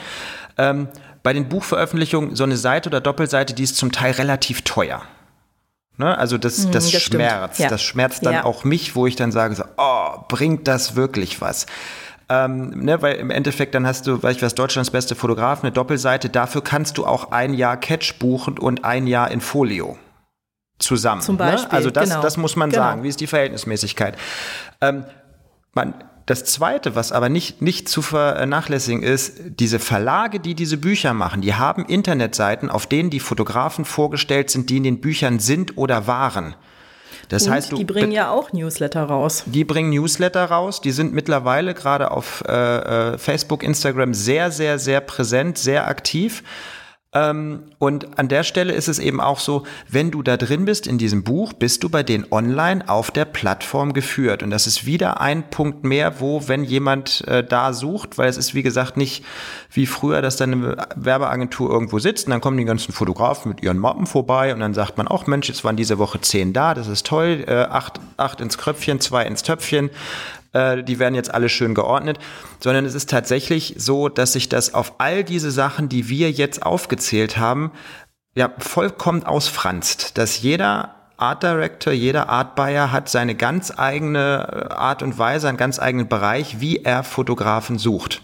Ähm, 0.57 0.87
bei 1.25 1.33
den 1.33 1.49
Buchveröffentlichungen 1.49 2.35
so 2.35 2.43
eine 2.43 2.55
Seite 2.55 2.87
oder 2.87 3.01
Doppelseite, 3.01 3.55
die 3.55 3.63
ist 3.63 3.77
zum 3.77 3.91
Teil 3.91 4.11
relativ 4.11 4.61
teuer. 4.61 5.01
Ne? 5.97 6.15
Also 6.15 6.37
das, 6.37 6.67
mhm, 6.67 6.71
das, 6.71 6.91
das 6.91 7.01
schmerzt. 7.01 7.59
Ja. 7.59 7.67
Das 7.67 7.81
schmerzt 7.81 8.23
dann 8.27 8.33
ja. 8.35 8.43
auch 8.45 8.63
mich, 8.63 8.95
wo 8.95 9.07
ich 9.07 9.15
dann 9.15 9.31
sage, 9.31 9.55
so, 9.55 9.63
oh, 9.77 10.19
bringt 10.27 10.67
das 10.67 10.95
wirklich 10.95 11.41
was? 11.41 11.65
Ähm, 12.29 12.69
ne, 12.85 13.01
weil 13.01 13.15
im 13.15 13.31
Endeffekt 13.31 13.73
dann 13.73 13.87
hast 13.87 14.05
du, 14.05 14.21
weiß 14.21 14.35
ich 14.35 14.41
was, 14.43 14.53
Deutschlands 14.53 14.91
beste 14.91 15.15
Fotograf, 15.15 15.63
eine 15.63 15.71
Doppelseite, 15.71 16.29
dafür 16.29 16.63
kannst 16.63 16.99
du 16.99 17.07
auch 17.07 17.31
ein 17.31 17.55
Jahr 17.55 17.77
Catch 17.77 18.19
buchen 18.19 18.59
und 18.59 18.85
ein 18.85 19.07
Jahr 19.07 19.31
in 19.31 19.41
Folio 19.41 19.97
zusammen. 20.77 21.21
Zum 21.21 21.37
ne? 21.37 21.39
Beispiel, 21.39 21.69
ne? 21.69 21.73
Also 21.73 21.89
das, 21.89 22.09
genau. 22.09 22.21
das 22.21 22.37
muss 22.37 22.55
man 22.55 22.69
genau. 22.69 22.83
sagen. 22.83 23.01
Wie 23.01 23.09
ist 23.09 23.19
die 23.19 23.27
Verhältnismäßigkeit? 23.27 24.15
Ähm, 24.79 25.05
man, 25.73 25.95
das 26.25 26.43
Zweite, 26.43 26.95
was 26.95 27.11
aber 27.11 27.29
nicht, 27.29 27.61
nicht 27.61 27.87
zu 27.87 28.01
vernachlässigen 28.01 29.03
ist, 29.03 29.39
diese 29.59 29.77
Verlage, 29.77 30.39
die 30.39 30.55
diese 30.55 30.77
Bücher 30.77 31.13
machen, 31.13 31.41
die 31.41 31.53
haben 31.53 31.85
Internetseiten, 31.85 32.69
auf 32.71 32.87
denen 32.87 33.11
die 33.11 33.19
Fotografen 33.19 33.85
vorgestellt 33.85 34.49
sind, 34.49 34.69
die 34.69 34.77
in 34.77 34.83
den 34.83 35.01
Büchern 35.01 35.39
sind 35.39 35.77
oder 35.77 36.07
waren. 36.07 36.55
Das 37.29 37.45
und 37.45 37.53
heißt, 37.53 37.71
du, 37.71 37.77
die 37.77 37.85
bringen 37.85 38.11
ja 38.11 38.29
auch 38.29 38.53
Newsletter 38.53 39.03
raus. 39.03 39.43
Die 39.45 39.63
bringen 39.63 39.89
Newsletter 39.89 40.45
raus. 40.45 40.81
Die 40.81 40.91
sind 40.91 41.13
mittlerweile 41.13 41.73
gerade 41.73 42.11
auf 42.11 42.43
äh, 42.47 43.13
äh, 43.13 43.17
Facebook, 43.17 43.63
Instagram 43.63 44.13
sehr, 44.13 44.51
sehr, 44.51 44.79
sehr 44.79 45.01
präsent, 45.01 45.57
sehr 45.57 45.87
aktiv. 45.87 46.43
Ähm, 47.15 47.63
und 47.79 48.19
an 48.19 48.27
der 48.27 48.43
Stelle 48.43 48.73
ist 48.73 48.89
es 48.89 48.99
eben 48.99 49.21
auch 49.21 49.39
so, 49.39 49.63
wenn 49.89 50.11
du 50.11 50.21
da 50.21 50.35
drin 50.35 50.65
bist 50.65 50.85
in 50.85 50.97
diesem 50.97 51.23
Buch, 51.23 51.53
bist 51.53 51.83
du 51.83 51.89
bei 51.89 52.03
denen 52.03 52.25
online 52.29 52.87
auf 52.89 53.09
der 53.09 53.23
Plattform 53.23 53.93
geführt. 53.93 54.43
Und 54.43 54.51
das 54.51 54.67
ist 54.67 54.85
wieder 54.85 55.21
ein 55.21 55.49
Punkt 55.49 55.85
mehr, 55.85 56.19
wo, 56.19 56.47
wenn 56.47 56.65
jemand 56.65 57.25
äh, 57.27 57.43
da 57.43 57.71
sucht, 57.71 58.17
weil 58.17 58.27
es 58.27 58.37
ist 58.37 58.53
wie 58.53 58.63
gesagt 58.63 58.97
nicht 58.97 59.23
wie 59.71 59.85
früher, 59.85 60.21
dass 60.21 60.35
dann 60.35 60.53
eine 60.53 60.87
Werbeagentur 60.95 61.71
irgendwo 61.71 61.99
sitzt 61.99 62.27
und 62.27 62.31
dann 62.31 62.41
kommen 62.41 62.57
die 62.57 62.65
ganzen 62.65 62.91
Fotografen 62.91 63.49
mit 63.49 63.63
ihren 63.63 63.77
Mappen 63.77 64.05
vorbei 64.05 64.53
und 64.53 64.59
dann 64.59 64.73
sagt 64.73 64.97
man 64.97 65.07
auch, 65.07 65.25
Mensch, 65.25 65.47
jetzt 65.47 65.63
waren 65.63 65.77
diese 65.77 65.97
Woche 65.97 66.19
zehn 66.19 66.51
da, 66.51 66.73
das 66.73 66.87
ist 66.87 67.05
toll, 67.05 67.45
äh, 67.47 67.53
acht, 67.53 67.99
acht 68.17 68.41
ins 68.41 68.57
Kröpfchen, 68.57 68.99
zwei 68.99 69.25
ins 69.25 69.43
Töpfchen 69.43 69.89
äh, 70.55 70.83
die 70.83 70.99
werden 70.99 71.15
jetzt 71.15 71.33
alle 71.33 71.49
schön 71.49 71.75
geordnet, 71.75 72.17
sondern 72.59 72.85
es 72.85 72.95
ist 72.95 73.09
tatsächlich 73.09 73.75
so, 73.77 74.09
dass 74.09 74.33
sich 74.33 74.49
das 74.49 74.73
auf 74.73 74.93
all 74.99 75.23
diese 75.23 75.51
Sachen, 75.51 75.89
die 75.89 76.09
wir 76.09 76.31
jetzt 76.31 76.65
aufgezählt 76.65 77.37
haben, 77.37 77.71
ja, 78.35 78.51
vollkommen 78.57 79.23
ausfranst, 79.23 80.17
dass 80.17 80.41
jeder 80.41 80.95
Art 81.17 81.43
Director, 81.43 81.93
jeder 81.93 82.29
Art 82.29 82.55
Buyer 82.55 82.91
hat 82.91 83.07
seine 83.07 83.35
ganz 83.35 83.71
eigene 83.75 84.69
äh, 84.69 84.73
Art 84.73 85.03
und 85.03 85.17
Weise, 85.17 85.47
einen 85.47 85.57
ganz 85.57 85.79
eigenen 85.79 86.07
Bereich, 86.07 86.59
wie 86.59 86.77
er 86.77 87.03
Fotografen 87.03 87.77
sucht. 87.77 88.21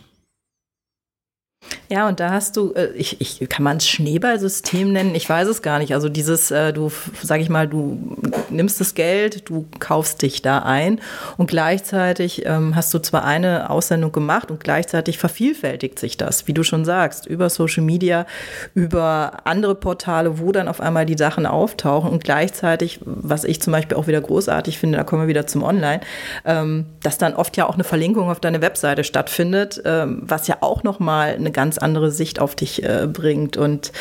Ja, 1.92 2.08
und 2.08 2.22
da 2.22 2.30
hast 2.32 2.56
du, 2.56 2.72
äh, 2.72 2.94
ich, 2.96 3.20
ich 3.20 3.50
kann 3.50 3.64
man 3.64 3.76
es 3.76 3.90
Schneeballsystem 3.90 4.94
nennen? 4.94 5.14
Ich 5.14 5.28
weiß 5.28 5.50
es 5.50 5.62
gar 5.62 5.78
nicht. 5.78 5.94
Also 5.94 6.08
dieses, 6.08 6.50
äh, 6.50 6.72
du, 6.72 6.90
sag 7.22 7.42
ich 7.42 7.50
mal, 7.50 7.68
du 7.68 8.16
nimmst 8.50 8.80
das 8.80 8.96
Geld, 8.96 9.50
du 9.50 9.68
kaufst 9.80 10.22
dich 10.22 10.42
da 10.42 10.60
ein 10.60 11.02
und 11.36 11.48
gleichzeitig 11.48 12.46
ähm, 12.46 12.78
hast 12.78 12.94
du 12.94 13.00
zwar 13.00 13.26
eine 13.26 13.70
Aussendung 13.70 14.14
gemacht 14.14 14.52
und 14.52 14.64
gleichzeitig 14.64 15.18
vervielfältigt 15.18 16.00
sich 16.00 16.16
das, 16.16 16.48
wie 16.48 16.54
du 16.54 16.64
schon 16.64 16.86
sagst, 16.86 17.26
über 17.26 17.50
Social 17.50 17.84
Media, 17.84 18.26
über 18.74 19.40
andere 19.44 19.76
Portale, 19.76 20.40
wo 20.40 20.54
dann 20.54 20.70
auf 20.70 20.80
einmal 20.80 21.06
die 21.06 21.18
Sachen 21.18 21.46
auftauchen 21.46 22.10
und 22.10 22.24
gleichzeitig, 22.24 23.02
was 23.04 23.44
ich 23.44 23.62
zum 23.62 23.74
Beispiel 23.74 23.98
auch 23.98 24.08
wieder 24.08 24.22
großartig 24.22 24.78
finde, 24.80 24.98
da 24.98 25.04
kommen 25.04 25.24
wir 25.24 25.28
wieder 25.28 25.46
zum 25.46 25.62
Online, 25.62 26.00
ähm, 26.46 26.86
dass 27.04 27.18
dann 27.18 27.34
oft 27.34 27.58
ja 27.58 27.68
auch 27.68 27.74
eine 27.74 27.84
Verlinkung 27.84 28.30
auf 28.30 28.40
deine 28.40 28.62
Webseite 28.62 29.04
stattfindet, 29.04 29.82
ähm, 29.84 30.22
was 30.22 30.48
ja 30.48 30.60
auch 30.62 30.84
nochmal 30.84 31.36
eine 31.36 31.52
ganz 31.52 31.81
andere 31.82 32.12
Sicht 32.12 32.40
auf 32.40 32.56
dich 32.56 32.84
äh, 32.84 33.08
bringt. 33.12 33.58
Und 33.58 33.92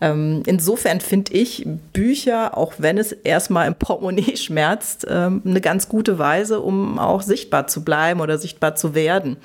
ähm, 0.00 0.42
insofern 0.46 1.00
finde 1.00 1.32
ich 1.32 1.66
Bücher, 1.92 2.56
auch 2.56 2.74
wenn 2.78 2.98
es 2.98 3.12
erstmal 3.12 3.66
im 3.66 3.74
Portemonnaie 3.74 4.36
schmerzt, 4.38 5.06
ähm, 5.08 5.42
eine 5.44 5.60
ganz 5.60 5.88
gute 5.88 6.18
Weise, 6.18 6.60
um 6.60 6.98
auch 6.98 7.22
sichtbar 7.22 7.66
zu 7.66 7.84
bleiben 7.84 8.20
oder 8.20 8.38
sichtbar 8.38 8.74
zu 8.74 8.94
werden. 8.94 9.36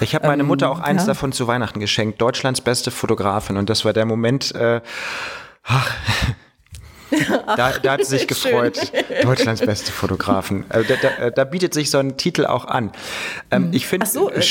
Ich 0.00 0.14
habe 0.14 0.26
meine 0.26 0.44
Mutter 0.44 0.70
auch 0.70 0.80
eins 0.80 1.02
ja. 1.02 1.08
davon 1.08 1.32
zu 1.32 1.46
Weihnachten 1.46 1.80
geschenkt, 1.80 2.20
Deutschlands 2.20 2.60
beste 2.60 2.90
Fotografin. 2.90 3.56
Und 3.56 3.70
das 3.70 3.84
war 3.84 3.92
der 3.92 4.06
Moment, 4.06 4.54
äh, 4.54 4.80
ach, 5.64 5.90
da, 7.56 7.72
da 7.82 7.92
hat 7.92 8.04
sie 8.04 8.18
sich 8.18 8.28
gefreut. 8.28 8.92
Deutschlands 9.22 9.60
beste 9.60 9.92
Fotografen. 9.92 10.70
Äh, 10.70 10.84
da, 10.84 10.94
da, 10.96 11.30
da, 11.30 11.44
bietet 11.44 11.74
sich 11.74 11.90
so 11.90 11.98
ein 11.98 12.16
Titel 12.16 12.46
auch 12.46 12.66
an. 12.66 12.92
Ähm, 13.50 13.70
ich 13.72 13.86
finde. 13.86 14.06
so, 14.06 14.30
äh, 14.30 14.42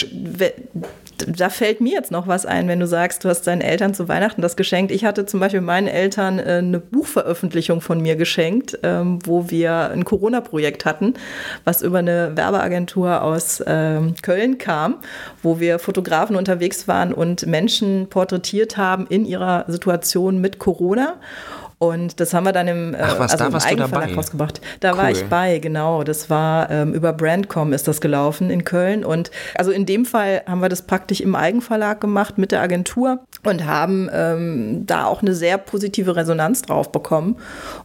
da 1.26 1.50
fällt 1.50 1.82
mir 1.82 1.94
jetzt 1.94 2.12
noch 2.12 2.28
was 2.28 2.46
ein, 2.46 2.68
wenn 2.68 2.80
du 2.80 2.88
sagst, 2.88 3.24
du 3.24 3.30
hast 3.30 3.48
deinen 3.48 3.62
Eltern 3.62 3.94
zu 3.94 4.08
Weihnachten 4.08 4.42
das 4.42 4.56
geschenkt. 4.56 4.92
Ich 4.92 5.06
hatte 5.06 5.26
zum 5.26 5.40
Beispiel 5.40 5.62
meinen 5.62 5.88
Eltern 5.88 6.40
äh, 6.40 6.58
eine 6.58 6.80
Buchveröffentlichung 6.80 7.82
von 7.82 8.02
mir 8.02 8.16
geschenkt, 8.16 8.80
ähm, 8.84 9.20
wo 9.26 9.50
wir 9.50 9.90
ein 9.92 10.06
Corona-Projekt 10.06 10.86
hatten, 10.86 11.14
was 11.64 11.82
über 11.82 12.00
eine 12.00 12.36
Werbeagentur 12.36 13.22
aus 13.22 13.64
ähm, 13.66 14.16
Köln 14.22 14.58
kam, 14.58 14.96
wo 15.44 15.60
wir 15.60 15.80
Fotografen 15.80 16.36
unterwegs 16.36 16.88
waren 16.88 17.14
und 17.14 17.46
Menschen 17.48 18.08
porträtiert 18.10 18.78
haben 18.78 19.08
in 19.08 19.26
ihrer 19.26 19.66
Situation 19.68 20.40
mit 20.40 20.60
Corona. 20.60 21.16
Und 21.80 22.20
das 22.20 22.34
haben 22.34 22.44
wir 22.44 22.54
dann 22.54 22.68
im, 22.68 22.96
äh, 22.96 22.98
Ach, 23.02 23.20
was, 23.20 23.34
also 23.34 23.50
da 23.50 23.58
im 23.58 23.64
Eigenverlag 23.64 24.18
rausgebracht. 24.18 24.62
Da 24.80 24.92
cool. 24.94 24.98
war 24.98 25.12
ich 25.12 25.26
bei, 25.26 25.60
genau. 25.60 26.04
Das 26.04 26.28
war 26.28 26.72
ähm, 26.72 26.94
über 26.94 27.14
Brandcom 27.14 27.72
ist 27.72 27.88
das 27.88 28.02
gelaufen 28.02 28.50
in 28.50 28.64
Köln. 28.64 29.06
Und 29.06 29.30
also 29.56 29.70
in 29.70 29.86
dem 29.86 30.06
Fall 30.06 30.42
haben 30.48 30.60
wir 30.60 30.70
das 30.70 30.82
praktisch 30.82 31.22
im 31.22 31.36
Eigenverlag 31.36 32.02
gemacht 32.02 32.40
mit 32.40 32.52
der 32.52 32.62
Agentur 32.62 33.20
und 33.44 33.66
haben 33.66 34.10
ähm, 34.12 34.88
da 34.88 35.06
auch 35.06 35.22
eine 35.22 35.36
sehr 35.36 35.60
positive 35.60 36.16
Resonanz 36.16 36.64
drauf 36.64 36.92
bekommen. 36.92 37.36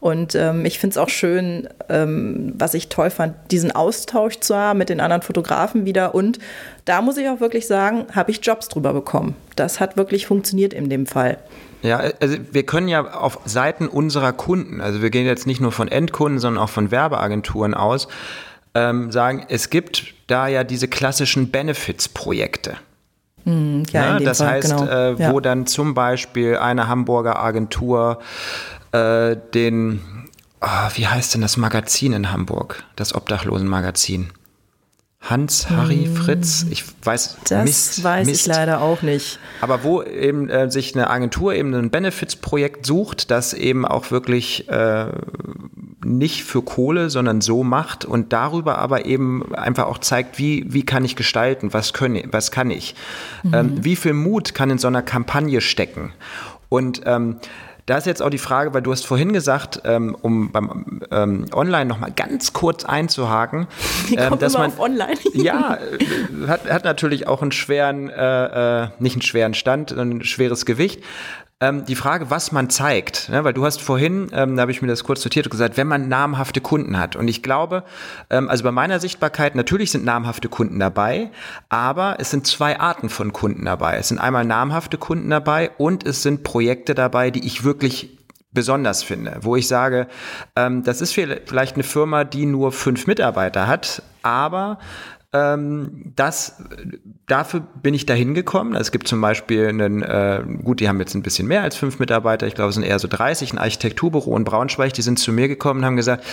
Und 0.01 0.35
ähm, 0.37 0.65
ich 0.65 0.79
finde 0.79 0.93
es 0.95 0.99
auch 0.99 1.11
schön, 1.11 1.69
ähm, 1.91 2.55
was 2.57 2.73
ich 2.73 2.89
toll 2.89 3.11
fand, 3.11 3.35
diesen 3.51 3.73
Austausch 3.73 4.41
zu 4.41 4.57
haben 4.57 4.79
mit 4.79 4.89
den 4.89 5.01
anderen 5.01 5.21
Fotografen 5.21 5.85
wieder. 5.85 6.15
Und 6.15 6.39
da 6.87 7.03
muss 7.03 7.19
ich 7.19 7.29
auch 7.29 7.41
wirklich 7.41 7.67
sagen, 7.67 8.07
habe 8.15 8.31
ich 8.31 8.41
Jobs 8.43 8.69
drüber 8.69 8.95
bekommen. 8.95 9.37
Das 9.55 9.81
hat 9.81 9.99
wirklich 9.99 10.27
funktioniert 10.27 10.73
in 10.73 10.89
dem 10.89 11.05
Fall. 11.05 11.37
Ja, 11.83 11.99
also 12.21 12.37
wir 12.53 12.65
können 12.65 12.89
ja 12.89 13.13
auf 13.13 13.41
Seiten 13.45 13.89
unserer 13.89 14.33
Kunden, 14.33 14.81
also 14.81 15.03
wir 15.03 15.11
gehen 15.11 15.27
jetzt 15.27 15.47
nicht 15.47 15.61
nur 15.61 15.73
von 15.73 15.89
Endkunden, 15.89 16.39
sondern 16.39 16.63
auch 16.63 16.71
von 16.71 16.91
Werbeagenturen 16.91 17.75
aus, 17.75 18.09
ähm, 18.75 19.11
sagen, 19.11 19.45
es 19.49 19.69
gibt 19.69 20.15
da 20.29 20.47
ja 20.47 20.65
diese 20.65 20.89
klassischen 20.89 21.51
Benefits-Projekte. 21.51 22.77
Mm, 23.45 23.83
ja, 23.91 24.19
ja 24.19 24.21
das 24.21 24.39
Fall, 24.39 24.49
heißt, 24.49 24.77
genau. 24.77 24.87
äh, 24.87 25.19
wo 25.19 25.39
ja. 25.39 25.41
dann 25.41 25.67
zum 25.67 25.95
Beispiel 25.95 26.57
eine 26.57 26.87
Hamburger 26.89 27.43
Agentur 27.43 28.21
äh, 28.93 29.37
den, 29.53 30.01
oh, 30.61 30.89
wie 30.95 31.07
heißt 31.07 31.35
denn 31.35 31.41
das 31.41 31.57
Magazin 31.57 32.13
in 32.13 32.33
Hamburg, 32.33 32.85
das 32.95 33.15
Obdachlosenmagazin? 33.15 34.31
Hans, 35.23 35.71
Harry, 35.71 36.05
hm. 36.05 36.17
Fritz, 36.17 36.67
ich 36.69 36.85
weiß, 37.05 37.39
das 37.49 37.65
Mist, 37.65 38.05
weiß 38.05 38.27
Mist. 38.27 38.41
ich 38.41 38.47
leider 38.47 38.81
auch 38.81 39.03
nicht. 39.03 39.39
Aber 39.61 39.85
wo 39.85 40.03
eben 40.03 40.51
äh, 40.51 40.69
sich 40.69 40.97
eine 40.97 41.11
Agentur 41.11 41.55
eben 41.55 41.73
ein 41.75 41.91
Benefits-Projekt 41.91 42.85
sucht, 42.87 43.31
das 43.31 43.55
eben 43.55 43.87
auch 43.87 44.11
wirklich 44.11 44.69
äh, 44.69 45.07
nicht 46.05 46.43
für 46.43 46.63
Kohle, 46.63 47.09
sondern 47.09 47.41
so 47.41 47.63
macht 47.63 48.05
und 48.05 48.33
darüber 48.33 48.79
aber 48.79 49.07
eben 49.07 49.55
einfach 49.55 49.87
auch 49.87 49.99
zeigt, 49.99 50.39
wie, 50.39 50.65
wie 50.69 50.85
kann 50.85 51.05
ich 51.05 51.15
gestalten, 51.15 51.73
was, 51.73 51.93
können, 51.93 52.25
was 52.33 52.51
kann 52.51 52.71
ich, 52.71 52.97
mhm. 53.45 53.55
ähm, 53.55 53.85
wie 53.85 53.95
viel 53.95 54.15
Mut 54.15 54.55
kann 54.55 54.71
in 54.71 54.79
so 54.79 54.89
einer 54.89 55.03
Kampagne 55.03 55.61
stecken. 55.61 56.13
Und 56.69 57.03
ähm, 57.05 57.37
da 57.87 57.99
ist 57.99 58.07
jetzt 58.07 58.23
auch 58.23 58.31
die 58.31 58.39
Frage, 58.39 58.75
weil 58.75 58.83
du 58.83 58.93
hast 58.93 59.07
vorhin 59.07 59.33
gesagt, 59.33 59.83
ähm, 59.85 60.17
um 60.21 60.53
beim 60.53 61.01
ähm, 61.11 61.47
Online 61.53 61.87
noch 61.87 61.99
mal 61.99 62.13
ganz 62.13 62.53
kurz 62.53 62.85
einzuhaken, 62.85 63.67
ähm, 64.17 64.39
dass 64.39 64.55
man 64.55 64.73
online. 64.79 65.15
ja 65.35 65.77
äh, 65.77 66.49
hat, 66.49 66.71
hat 66.71 66.85
natürlich 66.85 67.27
auch 67.27 67.43
einen 67.43 67.53
schweren, 67.53 68.09
äh, 68.09 68.85
äh, 68.85 68.89
nicht 68.99 69.17
einen 69.17 69.23
schweren 69.23 69.55
Stand, 69.55 69.93
ein 69.93 70.23
schweres 70.25 70.65
Gewicht 70.65 71.03
ähm, 71.63 71.85
die 71.85 71.95
Frage, 71.95 72.29
was 72.29 72.51
man 72.51 72.69
zeigt, 72.71 73.29
ne? 73.29 73.45
weil 73.45 73.53
du 73.53 73.65
hast 73.65 73.81
vorhin, 73.81 74.29
ähm, 74.33 74.57
da 74.57 74.63
habe 74.63 74.73
ich 74.73 74.83
mir 74.83 74.89
das 74.89 75.05
kurz 75.05 75.25
notiert, 75.25 75.49
gesagt, 75.49 75.77
wenn 75.77 75.87
man 75.87 76.09
namhafte 76.09 76.61
Kunden 76.61 76.99
hat. 76.99 77.15
Und 77.15 77.29
ich 77.29 77.41
glaube, 77.41 77.85
ähm, 78.31 78.49
also 78.49 78.65
bei 78.65 78.73
meiner 78.73 78.99
Sichtbarkeit, 78.99 79.55
natürlich 79.55 79.93
sind 79.93 80.05
namhafte 80.05 80.49
Kunden 80.49 80.81
dabei, 80.81 81.31
aber 81.69 82.17
es 82.19 82.33
sind 82.33 82.49
zwei 82.49 82.81
Arten 82.81 83.09
von 83.09 83.33
Kunden 83.33 83.65
dabei. 83.65 83.97
Es 83.97 84.09
sind 84.09 84.19
einmal 84.19 84.45
namhafte 84.45 84.99
Kunden 84.99 85.31
dabei 85.31 85.71
und 85.79 86.05
es 86.05 86.25
sind 86.25 86.43
Projekte 86.43 86.97
dabei, 86.97 87.31
die 87.31 87.47
ich 87.47 87.63
wirklich 87.63 88.19
besonders 88.53 89.05
finde, 89.05 89.39
wo 89.43 89.55
ich 89.55 89.69
sage, 89.69 90.09
ähm, 90.57 90.83
das 90.83 91.01
ist 91.01 91.15
vielleicht 91.15 91.75
eine 91.75 91.85
Firma, 91.85 92.25
die 92.25 92.45
nur 92.45 92.73
fünf 92.73 93.07
Mitarbeiter 93.07 93.69
hat, 93.69 94.03
aber 94.23 94.79
ähm, 95.33 96.13
das, 96.15 96.63
dafür 97.27 97.61
bin 97.61 97.95
ich 97.95 98.07
da 98.07 98.15
hingekommen. 98.15 98.75
Es 98.75 98.93
gibt 98.93 99.09
zum 99.09 99.21
Beispiel 99.21 99.69
einen, 99.69 100.03
äh, 100.03 100.43
gut, 100.63 100.81
die 100.81 100.89
haben 100.89 101.01
jetzt 101.01 101.15
ein 101.15 101.23
bisschen 101.23 101.49
mehr 101.49 101.63
als 101.63 101.77
fünf 101.77 101.99
Mitarbeiter, 101.99 102.47
ich 102.47 102.55
glaube, 102.55 102.69
es 102.69 102.75
sind 102.75 102.85
eher 102.85 102.99
so 102.99 103.09
30, 103.09 103.55
ein 103.55 103.59
Architekturbüro 103.59 104.37
in 104.37 104.45
Braunschweig, 104.45 104.93
die 104.93 105.03
sind 105.03 105.19
zu 105.19 105.33
mir 105.33 105.49
gekommen 105.49 105.81
und 105.81 105.87
haben 105.87 105.97
gesagt, 105.97 106.25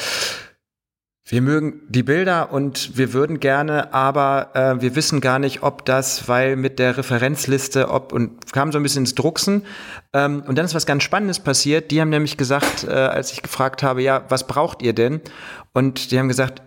wir 1.31 1.43
mögen 1.43 1.81
die 1.87 2.01
Bilder 2.01 2.51
und 2.51 2.97
wir 2.97 3.13
würden 3.13 3.39
gerne, 3.39 3.93
aber 3.93 4.49
äh, 4.55 4.81
wir 4.81 4.95
wissen 4.95 5.21
gar 5.21 5.37
nicht, 5.37 5.61
ob 5.61 5.85
das, 5.85 6.27
weil 6.27 6.55
mit 6.55 6.79
der 6.79 6.97
Referenzliste, 6.97 7.89
ob 7.89 8.13
und 8.13 8.51
kam 8.51 8.71
so 8.71 8.79
ein 8.79 8.83
bisschen 8.83 9.03
ins 9.03 9.13
Drucksen. 9.13 9.63
Ähm, 10.11 10.43
und 10.47 10.57
dann 10.57 10.65
ist 10.65 10.73
was 10.73 10.87
ganz 10.87 11.03
Spannendes 11.03 11.39
passiert. 11.39 11.91
Die 11.91 12.01
haben 12.01 12.09
nämlich 12.09 12.35
gesagt, 12.35 12.83
äh, 12.83 12.91
als 12.91 13.31
ich 13.31 13.43
gefragt 13.43 13.83
habe, 13.83 14.01
ja, 14.01 14.23
was 14.29 14.47
braucht 14.47 14.81
ihr 14.81 14.93
denn? 14.93 15.21
Und 15.71 16.09
die 16.09 16.17
haben 16.17 16.29
gesagt, 16.29 16.63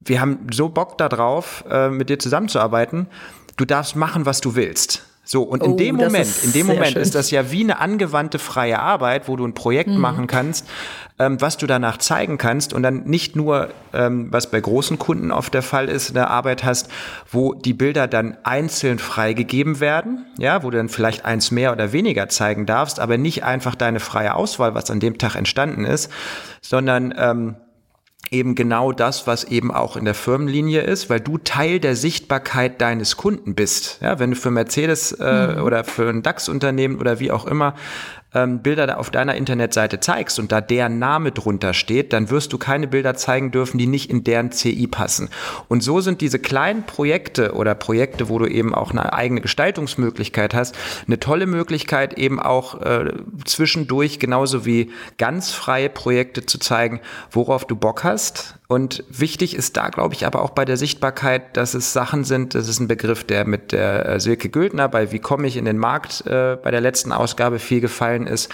wir 0.00 0.20
haben 0.20 0.46
so 0.52 0.68
Bock 0.68 0.98
darauf, 0.98 1.64
äh, 1.70 1.90
mit 1.90 2.08
dir 2.08 2.18
zusammenzuarbeiten. 2.18 3.06
Du 3.56 3.64
darfst 3.64 3.96
machen, 3.96 4.26
was 4.26 4.40
du 4.40 4.54
willst. 4.54 5.06
So, 5.22 5.42
und 5.42 5.62
in 5.62 5.72
oh, 5.72 5.76
dem 5.76 5.94
Moment, 5.94 6.28
in 6.42 6.52
dem 6.52 6.66
Moment 6.66 6.88
schön. 6.88 7.02
ist 7.02 7.14
das 7.14 7.30
ja 7.30 7.52
wie 7.52 7.62
eine 7.62 7.78
angewandte 7.78 8.40
freie 8.40 8.80
Arbeit, 8.80 9.28
wo 9.28 9.36
du 9.36 9.46
ein 9.46 9.54
Projekt 9.54 9.90
mhm. 9.90 9.98
machen 9.98 10.26
kannst, 10.26 10.66
ähm, 11.20 11.40
was 11.40 11.56
du 11.56 11.68
danach 11.68 11.98
zeigen 11.98 12.36
kannst 12.36 12.72
und 12.72 12.82
dann 12.82 13.04
nicht 13.04 13.36
nur, 13.36 13.68
ähm, 13.92 14.26
was 14.32 14.50
bei 14.50 14.60
großen 14.60 14.98
Kunden 14.98 15.30
oft 15.30 15.54
der 15.54 15.62
Fall 15.62 15.88
ist, 15.88 16.10
eine 16.10 16.28
Arbeit 16.28 16.64
hast, 16.64 16.90
wo 17.30 17.54
die 17.54 17.74
Bilder 17.74 18.08
dann 18.08 18.38
einzeln 18.42 18.98
freigegeben 18.98 19.78
werden, 19.78 20.26
ja, 20.36 20.64
wo 20.64 20.70
du 20.70 20.78
dann 20.78 20.88
vielleicht 20.88 21.24
eins 21.24 21.52
mehr 21.52 21.70
oder 21.70 21.92
weniger 21.92 22.28
zeigen 22.28 22.66
darfst, 22.66 22.98
aber 22.98 23.16
nicht 23.16 23.44
einfach 23.44 23.76
deine 23.76 24.00
freie 24.00 24.34
Auswahl, 24.34 24.74
was 24.74 24.90
an 24.90 24.98
dem 24.98 25.18
Tag 25.18 25.36
entstanden 25.36 25.84
ist, 25.84 26.10
sondern 26.60 27.14
ähm, 27.16 27.54
eben 28.30 28.54
genau 28.54 28.92
das, 28.92 29.26
was 29.26 29.44
eben 29.44 29.72
auch 29.72 29.96
in 29.96 30.04
der 30.04 30.14
Firmenlinie 30.14 30.82
ist, 30.82 31.10
weil 31.10 31.20
du 31.20 31.38
Teil 31.38 31.80
der 31.80 31.96
Sichtbarkeit 31.96 32.80
deines 32.80 33.16
Kunden 33.16 33.54
bist. 33.54 33.98
Ja, 34.00 34.18
wenn 34.20 34.30
du 34.30 34.36
für 34.36 34.52
Mercedes 34.52 35.12
äh, 35.12 35.56
mhm. 35.56 35.62
oder 35.62 35.82
für 35.82 36.08
ein 36.08 36.22
DAX-Unternehmen 36.22 36.98
oder 37.00 37.18
wie 37.18 37.32
auch 37.32 37.44
immer 37.44 37.74
ähm, 38.34 38.60
Bilder 38.60 38.98
auf 38.98 39.10
deiner 39.10 39.34
Internetseite 39.34 40.00
zeigst 40.00 40.38
und 40.38 40.52
da 40.52 40.60
deren 40.60 40.98
Name 40.98 41.32
drunter 41.32 41.74
steht, 41.74 42.12
dann 42.12 42.30
wirst 42.30 42.52
du 42.52 42.58
keine 42.58 42.86
Bilder 42.86 43.14
zeigen 43.14 43.50
dürfen, 43.50 43.78
die 43.78 43.86
nicht 43.86 44.10
in 44.10 44.24
deren 44.24 44.52
CI 44.52 44.86
passen. 44.86 45.28
Und 45.68 45.82
so 45.82 46.00
sind 46.00 46.20
diese 46.20 46.38
kleinen 46.38 46.84
Projekte 46.84 47.54
oder 47.54 47.74
Projekte, 47.74 48.28
wo 48.28 48.38
du 48.38 48.46
eben 48.46 48.74
auch 48.74 48.90
eine 48.90 49.12
eigene 49.12 49.40
Gestaltungsmöglichkeit 49.40 50.54
hast, 50.54 50.76
eine 51.06 51.18
tolle 51.18 51.46
Möglichkeit 51.46 52.14
eben 52.14 52.40
auch 52.40 52.80
äh, 52.80 53.12
zwischendurch 53.44 54.18
genauso 54.18 54.64
wie 54.64 54.90
ganz 55.18 55.52
freie 55.52 55.88
Projekte 55.88 56.46
zu 56.46 56.58
zeigen, 56.58 57.00
worauf 57.30 57.66
du 57.66 57.76
Bock 57.76 58.04
hast. 58.04 58.59
Und 58.70 59.02
wichtig 59.08 59.56
ist 59.56 59.76
da, 59.76 59.88
glaube 59.88 60.14
ich, 60.14 60.24
aber 60.24 60.42
auch 60.42 60.50
bei 60.50 60.64
der 60.64 60.76
Sichtbarkeit, 60.76 61.56
dass 61.56 61.74
es 61.74 61.92
Sachen 61.92 62.22
sind, 62.22 62.54
das 62.54 62.68
ist 62.68 62.78
ein 62.78 62.86
Begriff, 62.86 63.24
der 63.24 63.44
mit 63.44 63.72
der 63.72 64.08
äh, 64.08 64.20
Silke 64.20 64.48
Güldner 64.48 64.88
bei 64.88 65.10
Wie 65.10 65.18
komme 65.18 65.48
ich 65.48 65.56
in 65.56 65.64
den 65.64 65.76
Markt 65.76 66.24
äh, 66.24 66.56
bei 66.62 66.70
der 66.70 66.80
letzten 66.80 67.10
Ausgabe 67.10 67.58
viel 67.58 67.80
gefallen 67.80 68.28
ist 68.28 68.48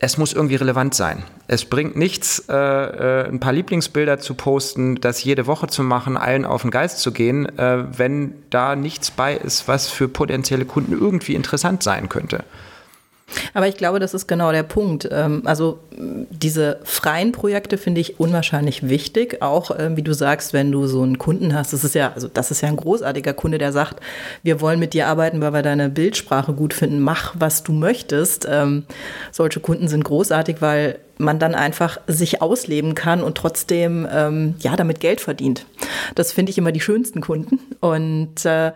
es 0.00 0.16
muss 0.16 0.32
irgendwie 0.32 0.54
relevant 0.54 0.94
sein. 0.94 1.24
Es 1.48 1.64
bringt 1.64 1.96
nichts, 1.96 2.44
äh, 2.48 2.54
äh, 2.54 3.28
ein 3.28 3.40
paar 3.40 3.52
Lieblingsbilder 3.52 4.20
zu 4.20 4.34
posten, 4.34 5.00
das 5.00 5.24
jede 5.24 5.48
Woche 5.48 5.66
zu 5.66 5.82
machen, 5.82 6.16
allen 6.16 6.44
auf 6.44 6.62
den 6.62 6.70
Geist 6.70 7.00
zu 7.00 7.10
gehen, 7.10 7.46
äh, 7.58 7.98
wenn 7.98 8.34
da 8.50 8.76
nichts 8.76 9.10
bei 9.10 9.34
ist, 9.34 9.66
was 9.66 9.88
für 9.88 10.06
potenzielle 10.06 10.66
Kunden 10.66 10.92
irgendwie 10.92 11.34
interessant 11.34 11.82
sein 11.82 12.08
könnte. 12.08 12.44
Aber 13.54 13.68
ich 13.68 13.76
glaube, 13.76 13.98
das 13.98 14.14
ist 14.14 14.26
genau 14.26 14.52
der 14.52 14.62
Punkt. 14.62 15.08
Ähm, 15.10 15.42
also 15.44 15.78
diese 15.96 16.80
freien 16.84 17.32
Projekte 17.32 17.78
finde 17.78 18.00
ich 18.00 18.20
unwahrscheinlich 18.20 18.88
wichtig. 18.88 19.42
Auch 19.42 19.70
ähm, 19.78 19.96
wie 19.96 20.02
du 20.02 20.14
sagst, 20.14 20.52
wenn 20.52 20.72
du 20.72 20.86
so 20.86 21.02
einen 21.02 21.18
Kunden 21.18 21.54
hast, 21.54 21.72
das 21.72 21.84
ist 21.84 21.94
ja, 21.94 22.12
also 22.14 22.28
das 22.28 22.50
ist 22.50 22.60
ja 22.60 22.68
ein 22.68 22.76
großartiger 22.76 23.34
Kunde, 23.34 23.58
der 23.58 23.72
sagt, 23.72 24.00
wir 24.42 24.60
wollen 24.60 24.78
mit 24.78 24.94
dir 24.94 25.06
arbeiten, 25.08 25.40
weil 25.40 25.52
wir 25.52 25.62
deine 25.62 25.88
Bildsprache 25.88 26.52
gut 26.52 26.74
finden. 26.74 27.00
Mach, 27.00 27.34
was 27.38 27.62
du 27.62 27.72
möchtest. 27.72 28.46
Ähm, 28.50 28.84
solche 29.32 29.60
Kunden 29.60 29.88
sind 29.88 30.04
großartig, 30.04 30.56
weil 30.60 30.98
man 31.18 31.38
dann 31.38 31.54
einfach 31.54 31.98
sich 32.06 32.40
ausleben 32.40 32.94
kann 32.94 33.22
und 33.22 33.36
trotzdem 33.36 34.08
ähm, 34.10 34.54
ja 34.60 34.76
damit 34.76 35.00
Geld 35.00 35.20
verdient. 35.20 35.66
Das 36.14 36.32
finde 36.32 36.50
ich 36.50 36.58
immer 36.58 36.72
die 36.72 36.80
schönsten 36.80 37.20
Kunden. 37.20 37.60
Und 37.80 38.44
äh, 38.44 38.72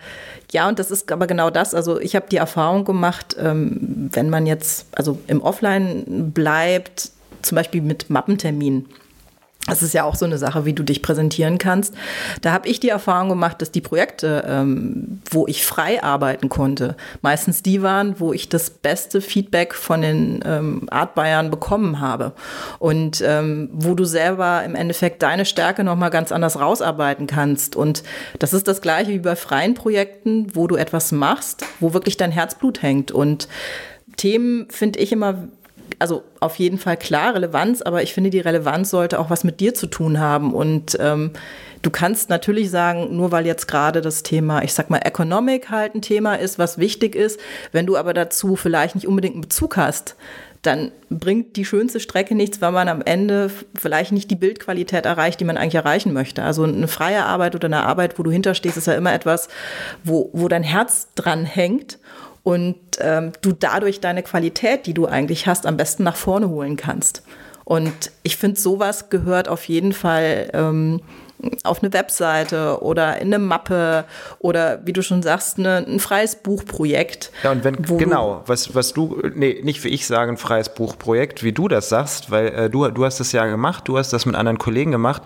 ja, 0.50 0.68
und 0.68 0.78
das 0.78 0.90
ist 0.90 1.10
aber 1.10 1.26
genau 1.26 1.50
das. 1.50 1.74
Also 1.74 2.00
ich 2.00 2.14
habe 2.16 2.26
die 2.30 2.36
Erfahrung 2.36 2.84
gemacht, 2.84 3.36
ähm, 3.38 4.10
wenn 4.12 4.28
man 4.28 4.46
jetzt 4.46 4.86
also 4.92 5.18
im 5.26 5.40
Offline 5.40 6.32
bleibt, 6.32 7.10
zum 7.42 7.56
Beispiel 7.56 7.82
mit 7.82 8.10
Mappenterminen 8.10 8.86
das 9.66 9.82
ist 9.82 9.94
ja 9.94 10.02
auch 10.02 10.16
so 10.16 10.24
eine 10.24 10.38
Sache, 10.38 10.64
wie 10.64 10.72
du 10.72 10.82
dich 10.82 11.02
präsentieren 11.02 11.56
kannst. 11.56 11.94
Da 12.40 12.52
habe 12.52 12.68
ich 12.68 12.80
die 12.80 12.88
Erfahrung 12.88 13.28
gemacht, 13.28 13.62
dass 13.62 13.70
die 13.70 13.80
Projekte, 13.80 14.44
ähm, 14.46 15.20
wo 15.30 15.46
ich 15.46 15.64
frei 15.64 16.02
arbeiten 16.02 16.48
konnte, 16.48 16.96
meistens 17.20 17.62
die 17.62 17.80
waren, 17.80 18.18
wo 18.18 18.32
ich 18.32 18.48
das 18.48 18.70
beste 18.70 19.20
Feedback 19.20 19.74
von 19.74 20.02
den 20.02 20.40
ähm, 20.44 20.88
Art 20.90 21.14
Bayern 21.14 21.50
bekommen 21.50 22.00
habe. 22.00 22.32
Und 22.80 23.22
ähm, 23.24 23.70
wo 23.72 23.94
du 23.94 24.04
selber 24.04 24.64
im 24.64 24.74
Endeffekt 24.74 25.22
deine 25.22 25.44
Stärke 25.44 25.84
nochmal 25.84 26.10
ganz 26.10 26.32
anders 26.32 26.58
rausarbeiten 26.58 27.28
kannst. 27.28 27.76
Und 27.76 28.02
das 28.40 28.52
ist 28.52 28.66
das 28.66 28.80
gleiche 28.80 29.12
wie 29.12 29.20
bei 29.20 29.36
freien 29.36 29.74
Projekten, 29.74 30.48
wo 30.54 30.66
du 30.66 30.74
etwas 30.74 31.12
machst, 31.12 31.64
wo 31.78 31.94
wirklich 31.94 32.16
dein 32.16 32.32
Herzblut 32.32 32.82
hängt. 32.82 33.12
Und 33.12 33.46
Themen 34.16 34.66
finde 34.70 34.98
ich 34.98 35.12
immer 35.12 35.48
also 36.02 36.24
auf 36.40 36.56
jeden 36.56 36.78
Fall 36.78 36.96
klar 36.96 37.34
Relevanz, 37.36 37.80
aber 37.80 38.02
ich 38.02 38.12
finde, 38.12 38.30
die 38.30 38.40
Relevanz 38.40 38.90
sollte 38.90 39.20
auch 39.20 39.30
was 39.30 39.44
mit 39.44 39.60
dir 39.60 39.72
zu 39.72 39.86
tun 39.86 40.18
haben. 40.18 40.52
Und 40.52 40.98
ähm, 41.00 41.30
du 41.82 41.90
kannst 41.90 42.28
natürlich 42.28 42.70
sagen, 42.70 43.16
nur 43.16 43.30
weil 43.30 43.46
jetzt 43.46 43.68
gerade 43.68 44.00
das 44.00 44.24
Thema, 44.24 44.64
ich 44.64 44.74
sag 44.74 44.90
mal, 44.90 44.98
Economic 44.98 45.70
halt 45.70 45.94
ein 45.94 46.02
Thema 46.02 46.34
ist, 46.34 46.58
was 46.58 46.76
wichtig 46.76 47.14
ist, 47.14 47.38
wenn 47.70 47.86
du 47.86 47.96
aber 47.96 48.14
dazu 48.14 48.56
vielleicht 48.56 48.96
nicht 48.96 49.06
unbedingt 49.06 49.34
einen 49.34 49.42
Bezug 49.42 49.76
hast, 49.76 50.16
dann 50.62 50.90
bringt 51.08 51.54
die 51.54 51.64
schönste 51.64 52.00
Strecke 52.00 52.34
nichts, 52.34 52.60
weil 52.60 52.72
man 52.72 52.88
am 52.88 53.02
Ende 53.02 53.48
vielleicht 53.76 54.10
nicht 54.10 54.28
die 54.28 54.36
Bildqualität 54.36 55.06
erreicht, 55.06 55.38
die 55.38 55.44
man 55.44 55.56
eigentlich 55.56 55.76
erreichen 55.76 56.12
möchte. 56.12 56.42
Also 56.42 56.64
eine 56.64 56.88
freie 56.88 57.24
Arbeit 57.24 57.54
oder 57.54 57.66
eine 57.66 57.84
Arbeit, 57.84 58.18
wo 58.18 58.24
du 58.24 58.32
hinterstehst, 58.32 58.76
ist 58.76 58.86
ja 58.88 58.94
immer 58.94 59.12
etwas, 59.12 59.48
wo, 60.02 60.30
wo 60.32 60.48
dein 60.48 60.64
Herz 60.64 61.08
dran 61.14 61.44
hängt 61.44 61.98
und 62.42 62.76
ähm, 63.00 63.32
du 63.40 63.52
dadurch 63.52 64.00
deine 64.00 64.22
Qualität, 64.22 64.86
die 64.86 64.94
du 64.94 65.06
eigentlich 65.06 65.46
hast, 65.46 65.66
am 65.66 65.76
besten 65.76 66.02
nach 66.02 66.16
vorne 66.16 66.48
holen 66.48 66.76
kannst. 66.76 67.22
Und 67.64 68.10
ich 68.22 68.36
finde, 68.36 68.60
sowas 68.60 69.08
gehört 69.08 69.48
auf 69.48 69.68
jeden 69.68 69.92
Fall 69.92 70.50
ähm, 70.52 71.00
auf 71.64 71.82
eine 71.82 71.92
Webseite 71.92 72.82
oder 72.82 73.20
in 73.20 73.28
eine 73.28 73.38
Mappe 73.38 74.04
oder 74.38 74.84
wie 74.84 74.92
du 74.92 75.02
schon 75.02 75.22
sagst, 75.22 75.58
eine, 75.58 75.78
ein 75.78 75.98
freies 75.98 76.36
Buchprojekt. 76.36 77.32
Ja, 77.42 77.52
und 77.52 77.64
wenn, 77.64 77.76
genau, 77.82 78.42
was, 78.46 78.74
was 78.74 78.92
du, 78.92 79.20
nee, 79.34 79.60
nicht 79.62 79.82
wie 79.84 79.88
ich 79.88 80.06
sage, 80.06 80.30
ein 80.30 80.36
freies 80.36 80.74
Buchprojekt, 80.74 81.42
wie 81.42 81.52
du 81.52 81.68
das 81.68 81.88
sagst, 81.88 82.30
weil 82.30 82.48
äh, 82.48 82.70
du, 82.70 82.88
du 82.88 83.04
hast 83.04 83.20
das 83.20 83.32
ja 83.32 83.46
gemacht, 83.46 83.84
du 83.86 83.98
hast 83.98 84.12
das 84.12 84.26
mit 84.26 84.34
anderen 84.34 84.58
Kollegen 84.58 84.92
gemacht, 84.92 85.22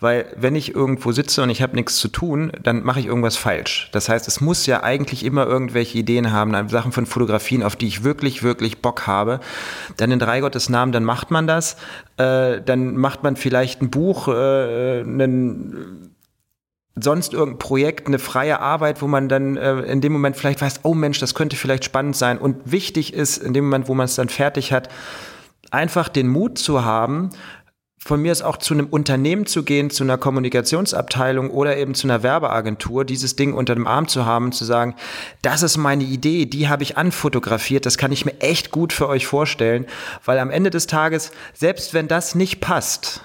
weil 0.00 0.26
wenn 0.36 0.54
ich 0.54 0.74
irgendwo 0.74 1.12
sitze 1.12 1.42
und 1.42 1.50
ich 1.50 1.62
habe 1.62 1.74
nichts 1.74 1.96
zu 1.96 2.08
tun, 2.08 2.52
dann 2.62 2.84
mache 2.84 3.00
ich 3.00 3.06
irgendwas 3.06 3.36
falsch. 3.36 3.88
Das 3.92 4.08
heißt, 4.08 4.28
es 4.28 4.40
muss 4.40 4.66
ja 4.66 4.82
eigentlich 4.82 5.24
immer 5.24 5.46
irgendwelche 5.46 5.98
Ideen 5.98 6.32
haben, 6.32 6.68
Sachen 6.68 6.92
von 6.92 7.06
Fotografien, 7.06 7.62
auf 7.62 7.76
die 7.76 7.88
ich 7.88 8.04
wirklich, 8.04 8.42
wirklich 8.42 8.80
Bock 8.80 9.06
habe. 9.06 9.40
Dann 9.96 10.10
in 10.10 10.18
drei 10.18 10.40
Gottes 10.40 10.68
Namen, 10.68 10.92
dann 10.92 11.04
macht 11.04 11.30
man 11.30 11.46
das. 11.46 11.76
Äh, 12.16 12.60
dann 12.62 12.96
macht 12.96 13.22
man 13.22 13.36
vielleicht 13.36 13.82
ein 13.82 13.90
Buch, 13.90 14.28
äh, 14.28 15.00
einen 15.00 16.14
sonst 17.00 17.32
irgendein 17.32 17.58
Projekt, 17.58 18.06
eine 18.06 18.18
freie 18.18 18.60
Arbeit, 18.60 19.02
wo 19.02 19.06
man 19.06 19.28
dann 19.28 19.56
äh, 19.56 19.80
in 19.82 20.00
dem 20.00 20.12
Moment 20.12 20.36
vielleicht 20.36 20.60
weiß, 20.60 20.80
oh 20.82 20.94
Mensch, 20.94 21.18
das 21.18 21.34
könnte 21.34 21.56
vielleicht 21.56 21.84
spannend 21.84 22.16
sein. 22.16 22.38
Und 22.38 22.70
wichtig 22.70 23.14
ist, 23.14 23.38
in 23.38 23.52
dem 23.52 23.64
Moment, 23.64 23.88
wo 23.88 23.94
man 23.94 24.06
es 24.06 24.16
dann 24.16 24.28
fertig 24.28 24.72
hat, 24.72 24.88
einfach 25.70 26.08
den 26.08 26.28
Mut 26.28 26.58
zu 26.58 26.84
haben, 26.84 27.30
von 27.98 28.22
mir 28.22 28.32
ist 28.32 28.42
auch 28.42 28.56
zu 28.56 28.74
einem 28.74 28.86
Unternehmen 28.86 29.46
zu 29.46 29.64
gehen, 29.64 29.90
zu 29.90 30.04
einer 30.04 30.18
Kommunikationsabteilung 30.18 31.50
oder 31.50 31.76
eben 31.76 31.94
zu 31.94 32.06
einer 32.06 32.22
Werbeagentur, 32.22 33.04
dieses 33.04 33.36
Ding 33.36 33.52
unter 33.52 33.74
dem 33.74 33.86
Arm 33.86 34.08
zu 34.08 34.24
haben, 34.24 34.52
zu 34.52 34.64
sagen, 34.64 34.94
das 35.42 35.62
ist 35.62 35.76
meine 35.76 36.04
Idee, 36.04 36.46
die 36.46 36.68
habe 36.68 36.82
ich 36.84 36.96
anfotografiert, 36.96 37.86
das 37.86 37.98
kann 37.98 38.12
ich 38.12 38.24
mir 38.24 38.40
echt 38.40 38.70
gut 38.70 38.92
für 38.92 39.08
euch 39.08 39.26
vorstellen, 39.26 39.86
weil 40.24 40.38
am 40.38 40.50
Ende 40.50 40.70
des 40.70 40.86
Tages, 40.86 41.32
selbst 41.52 41.92
wenn 41.92 42.08
das 42.08 42.34
nicht 42.34 42.60
passt, 42.60 43.22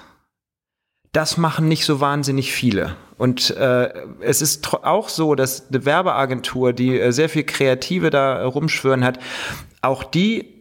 das 1.12 1.36
machen 1.36 1.68
nicht 1.68 1.84
so 1.84 2.00
wahnsinnig 2.00 2.52
viele. 2.52 2.96
Und 3.16 3.56
äh, 3.56 3.92
es 4.20 4.42
ist 4.42 4.74
auch 4.74 5.08
so, 5.08 5.36
dass 5.36 5.68
eine 5.68 5.84
Werbeagentur, 5.84 6.72
die 6.72 6.98
äh, 6.98 7.12
sehr 7.12 7.28
viel 7.28 7.44
Kreative 7.44 8.10
da 8.10 8.44
rumschwören 8.44 9.04
hat, 9.04 9.20
auch 9.80 10.02
die 10.02 10.54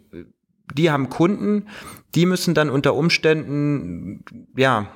die 0.74 0.92
haben 0.92 1.10
Kunden, 1.10 1.68
die 2.16 2.26
müssen 2.26 2.54
dann 2.54 2.70
unter 2.70 2.94
Umständen, 2.96 4.24
ja, 4.56 4.88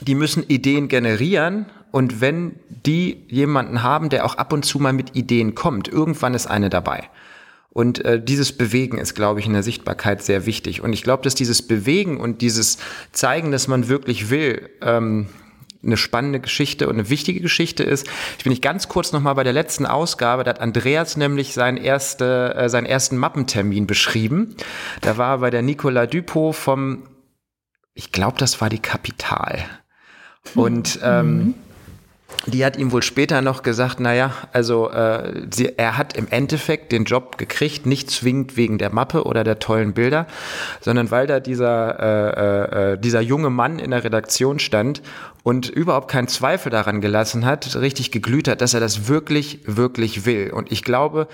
die 0.00 0.14
müssen 0.14 0.44
Ideen 0.44 0.88
generieren 0.88 1.66
und 1.90 2.20
wenn 2.20 2.60
die 2.68 3.24
jemanden 3.28 3.82
haben, 3.82 4.08
der 4.08 4.24
auch 4.24 4.36
ab 4.36 4.52
und 4.52 4.64
zu 4.64 4.78
mal 4.78 4.92
mit 4.92 5.16
Ideen 5.16 5.54
kommt, 5.54 5.88
irgendwann 5.88 6.34
ist 6.34 6.46
eine 6.46 6.70
dabei. 6.70 7.08
Und 7.70 8.04
äh, 8.04 8.22
dieses 8.22 8.52
Bewegen 8.52 8.98
ist, 8.98 9.14
glaube 9.14 9.40
ich, 9.40 9.46
in 9.46 9.52
der 9.52 9.62
Sichtbarkeit 9.62 10.22
sehr 10.22 10.46
wichtig. 10.46 10.80
Und 10.82 10.92
ich 10.92 11.02
glaube, 11.02 11.22
dass 11.22 11.34
dieses 11.34 11.62
Bewegen 11.62 12.18
und 12.18 12.42
dieses 12.42 12.78
Zeigen, 13.12 13.52
dass 13.52 13.68
man 13.68 13.88
wirklich 13.88 14.30
will, 14.30 14.70
ähm, 14.80 15.28
eine 15.82 15.96
spannende 15.96 16.40
Geschichte 16.40 16.88
und 16.88 16.94
eine 16.94 17.08
wichtige 17.08 17.40
Geschichte 17.40 17.82
ist. 17.82 18.08
Ich 18.36 18.44
bin 18.44 18.50
nicht 18.50 18.62
ganz 18.62 18.88
kurz 18.88 19.12
noch 19.12 19.20
mal 19.20 19.34
bei 19.34 19.44
der 19.44 19.52
letzten 19.52 19.86
Ausgabe, 19.86 20.44
da 20.44 20.50
hat 20.50 20.60
Andreas 20.60 21.16
nämlich 21.16 21.54
seinen, 21.54 21.76
erste, 21.76 22.54
äh, 22.56 22.68
seinen 22.68 22.86
ersten 22.86 23.16
Mappentermin 23.16 23.86
beschrieben. 23.86 24.56
Da 25.00 25.16
war 25.18 25.36
er 25.36 25.38
bei 25.38 25.50
der 25.50 25.62
Nicola 25.62 26.06
Dupont 26.06 26.56
vom, 26.56 27.04
ich 27.94 28.12
glaube, 28.12 28.38
das 28.38 28.60
war 28.60 28.68
die 28.68 28.80
Kapital. 28.80 29.64
Und 30.54 30.98
ähm, 31.04 31.36
mhm. 31.38 31.54
Die 32.46 32.64
hat 32.64 32.76
ihm 32.76 32.92
wohl 32.92 33.02
später 33.02 33.42
noch 33.42 33.62
gesagt, 33.62 34.00
naja, 34.00 34.32
also 34.52 34.90
äh, 34.90 35.46
sie, 35.50 35.76
er 35.76 35.96
hat 35.96 36.16
im 36.16 36.28
Endeffekt 36.28 36.92
den 36.92 37.04
Job 37.04 37.36
gekriegt, 37.36 37.84
nicht 37.84 38.10
zwingend 38.10 38.56
wegen 38.56 38.78
der 38.78 38.92
Mappe 38.92 39.24
oder 39.24 39.44
der 39.44 39.58
tollen 39.58 39.92
Bilder, 39.92 40.26
sondern 40.80 41.10
weil 41.10 41.26
da 41.26 41.40
dieser, 41.40 41.98
äh, 41.98 42.92
äh, 42.92 42.98
dieser 42.98 43.20
junge 43.20 43.50
Mann 43.50 43.78
in 43.78 43.90
der 43.90 44.04
Redaktion 44.04 44.58
stand 44.58 45.02
und 45.42 45.68
überhaupt 45.68 46.10
keinen 46.10 46.28
Zweifel 46.28 46.70
daran 46.70 47.00
gelassen 47.00 47.44
hat, 47.46 47.76
richtig 47.76 48.12
geglüht 48.12 48.48
hat, 48.48 48.60
dass 48.60 48.74
er 48.74 48.80
das 48.80 49.08
wirklich, 49.08 49.60
wirklich 49.64 50.26
will. 50.26 50.50
Und 50.50 50.70
ich 50.70 50.84
glaube, 50.84 51.28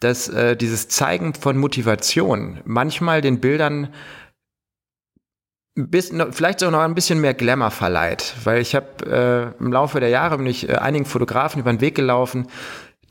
dass 0.00 0.28
äh, 0.28 0.56
dieses 0.56 0.88
Zeigen 0.88 1.34
von 1.34 1.58
Motivation 1.58 2.60
manchmal 2.64 3.20
den 3.20 3.40
Bildern 3.40 3.88
bisschen, 5.88 6.32
vielleicht 6.32 6.60
sogar 6.60 6.72
noch 6.72 6.80
ein 6.80 6.94
bisschen 6.94 7.20
mehr 7.20 7.34
Glamour 7.34 7.70
verleiht, 7.70 8.34
weil 8.44 8.60
ich 8.60 8.74
habe 8.74 9.54
äh, 9.58 9.62
im 9.62 9.72
Laufe 9.72 10.00
der 10.00 10.08
Jahre 10.08 10.38
bin 10.38 10.46
ich 10.46 10.68
äh, 10.68 10.74
einigen 10.74 11.04
Fotografen 11.04 11.60
über 11.60 11.72
den 11.72 11.80
Weg 11.80 11.94
gelaufen, 11.94 12.48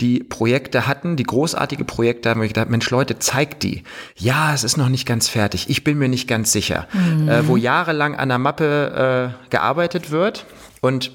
die 0.01 0.23
Projekte 0.23 0.87
hatten, 0.87 1.15
die 1.15 1.23
großartige 1.23 1.83
Projekte 1.83 2.29
haben, 2.29 2.39
wo 2.39 2.43
ich 2.43 2.53
gedacht, 2.53 2.69
Mensch 2.69 2.89
Leute, 2.89 3.19
zeigt 3.19 3.63
die. 3.63 3.83
Ja, 4.15 4.53
es 4.53 4.63
ist 4.63 4.77
noch 4.77 4.89
nicht 4.89 5.05
ganz 5.05 5.27
fertig. 5.27 5.69
Ich 5.69 5.83
bin 5.83 5.97
mir 5.97 6.07
nicht 6.07 6.27
ganz 6.27 6.51
sicher. 6.53 6.87
Mhm. 6.93 7.27
Äh, 7.27 7.47
wo 7.47 7.57
jahrelang 7.57 8.15
an 8.15 8.29
der 8.29 8.37
Mappe 8.37 9.33
äh, 9.33 9.49
gearbeitet 9.49 10.11
wird 10.11 10.45
und 10.81 11.11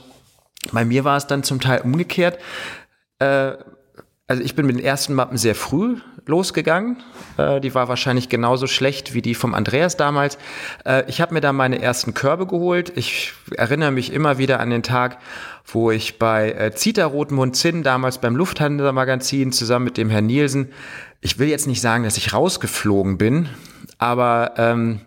bei 0.73 0.85
mir 0.85 1.05
war 1.05 1.17
es 1.17 1.27
dann 1.27 1.43
zum 1.43 1.61
Teil 1.61 1.81
umgekehrt. 1.83 2.39
Äh, 3.19 3.53
also 4.27 4.43
ich 4.43 4.55
bin 4.55 4.67
mit 4.67 4.77
den 4.77 4.85
ersten 4.85 5.15
Mappen 5.15 5.37
sehr 5.37 5.55
früh 5.55 5.99
losgegangen. 6.27 6.97
Äh, 7.37 7.61
die 7.61 7.75
war 7.75 7.89
wahrscheinlich 7.89 8.29
genauso 8.29 8.67
schlecht 8.67 9.13
wie 9.13 9.21
die 9.21 9.35
vom 9.35 9.55
Andreas 9.55 9.97
damals. 9.97 10.39
Äh, 10.87 11.05
ich 11.09 11.21
habe 11.21 11.35
mir 11.35 11.41
da 11.43 11.53
meine 11.53 11.83
ersten 11.83 12.15
Körbe 12.15 12.47
geholt. 12.47 12.93
Ich 12.97 13.35
erinnere 13.57 13.91
mich 13.91 14.13
immer 14.13 14.39
wieder 14.39 14.61
an 14.61 14.71
den 14.71 14.83
Tag, 14.83 15.19
wo 15.67 15.91
ich 15.91 16.19
bei 16.19 16.53
äh, 16.53 16.75
Zita 16.75 17.05
Rotenmund 17.05 17.57
Zinn, 17.57 17.83
damals 17.83 18.19
beim 18.19 18.37
Lufthansa-Magazin, 18.37 19.53
zusammen 19.53 19.85
mit 19.85 19.99
dem 19.99 20.09
Herrn 20.09 20.27
Nielsen, 20.27 20.73
ich 21.21 21.39
will 21.39 21.49
jetzt 21.49 21.67
nicht 21.67 21.81
sagen, 21.81 22.05
dass 22.05 22.17
ich 22.17 22.33
rausgeflogen 22.33 23.17
bin, 23.17 23.49
aber 23.99 24.55
ähm, 24.59 25.01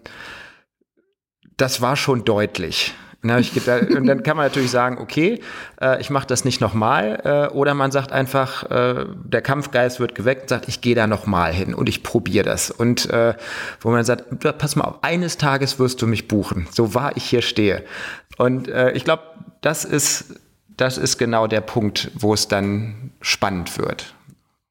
das 1.58 1.82
war 1.82 1.96
schon 1.96 2.24
deutlich. 2.26 2.94
Na, 3.24 3.40
ich, 3.40 3.52
und 3.58 4.06
dann 4.06 4.22
kann 4.22 4.38
man 4.38 4.46
natürlich 4.46 4.70
sagen, 4.70 5.00
okay, 5.00 5.42
äh, 5.82 6.00
ich 6.00 6.12
mache 6.12 6.28
das 6.28 6.46
nicht 6.46 6.62
nochmal. 6.62 7.20
Äh, 7.52 7.54
oder 7.54 7.74
man 7.74 7.92
sagt 7.92 8.12
einfach, 8.12 8.70
äh, 8.70 9.06
der 9.24 9.42
Kampfgeist 9.42 10.00
wird 10.00 10.14
geweckt 10.14 10.44
und 10.44 10.50
sagt, 10.50 10.68
ich 10.68 10.82
gehe 10.82 10.94
da 10.94 11.08
nochmal 11.08 11.52
hin 11.52 11.74
und 11.74 11.90
ich 11.90 12.04
probiere 12.04 12.46
das. 12.46 12.70
Und 12.70 13.10
äh, 13.10 13.34
wo 13.82 13.90
man 13.90 14.06
sagt, 14.06 14.26
pass 14.60 14.76
mal 14.76 14.86
auf, 14.86 15.04
eines 15.04 15.38
Tages 15.38 15.80
wirst 15.80 16.02
du 16.02 16.08
mich 16.08 16.28
buchen, 16.28 16.68
so 16.72 16.94
wahr 16.94 17.14
ich 17.16 17.24
hier 17.24 17.42
stehe. 17.42 17.84
Und 18.38 18.68
äh, 18.68 18.92
ich 18.92 19.04
glaube, 19.04 19.24
das 19.62 19.84
ist, 19.84 20.36
das 20.70 21.00
ist 21.00 21.18
genau 21.18 21.48
der 21.48 21.62
Punkt, 21.62 22.12
wo 22.14 22.36
es 22.36 22.48
dann 22.48 23.12
spannend 23.22 23.80
wird. 23.80 24.14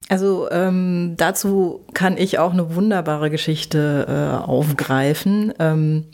Also 0.08 0.48
ähm, 0.52 1.14
dazu 1.16 1.84
kann 1.92 2.16
ich 2.16 2.38
auch 2.38 2.52
eine 2.52 2.76
wunderbare 2.76 3.28
Geschichte 3.28 4.06
äh, 4.08 4.44
aufgreifen. 4.44 5.52
Ähm, 5.58 6.04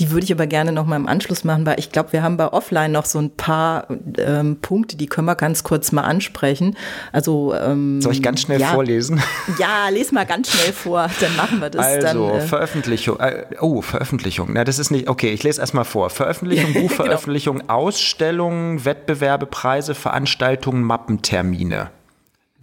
die 0.00 0.10
würde 0.10 0.24
ich 0.24 0.32
aber 0.32 0.46
gerne 0.46 0.72
noch 0.72 0.86
mal 0.86 0.96
im 0.96 1.06
Anschluss 1.06 1.44
machen, 1.44 1.66
weil 1.66 1.78
ich 1.78 1.92
glaube, 1.92 2.12
wir 2.12 2.22
haben 2.22 2.36
bei 2.36 2.52
Offline 2.52 2.92
noch 2.92 3.04
so 3.04 3.18
ein 3.18 3.30
paar 3.30 3.88
ähm, 4.18 4.58
Punkte, 4.60 4.96
die 4.96 5.06
können 5.06 5.26
wir 5.26 5.34
ganz 5.34 5.62
kurz 5.62 5.92
mal 5.92 6.02
ansprechen. 6.02 6.76
Also 7.12 7.54
ähm, 7.54 8.00
soll 8.00 8.12
ich 8.12 8.22
ganz 8.22 8.40
schnell 8.40 8.60
ja, 8.60 8.68
vorlesen? 8.68 9.20
Ja, 9.58 9.88
les 9.88 10.12
mal 10.12 10.26
ganz 10.26 10.50
schnell 10.50 10.72
vor, 10.72 11.08
dann 11.20 11.36
machen 11.36 11.60
wir 11.60 11.70
das. 11.70 11.84
Also 11.84 12.28
dann, 12.28 12.38
äh, 12.38 12.40
Veröffentlichung. 12.40 13.18
Äh, 13.18 13.46
oh, 13.60 13.82
Veröffentlichung. 13.82 14.50
Na, 14.52 14.64
das 14.64 14.78
ist 14.78 14.90
nicht. 14.90 15.08
Okay, 15.08 15.32
ich 15.32 15.42
lese 15.42 15.60
erstmal 15.60 15.84
vor. 15.84 16.10
Veröffentlichung. 16.10 16.72
Buchveröffentlichung, 16.82 17.58
genau. 17.58 17.74
Ausstellungen, 17.74 18.84
Wettbewerbe, 18.84 19.46
Preise, 19.46 19.94
Veranstaltungen, 19.94 20.82
Mappentermine. 20.82 21.90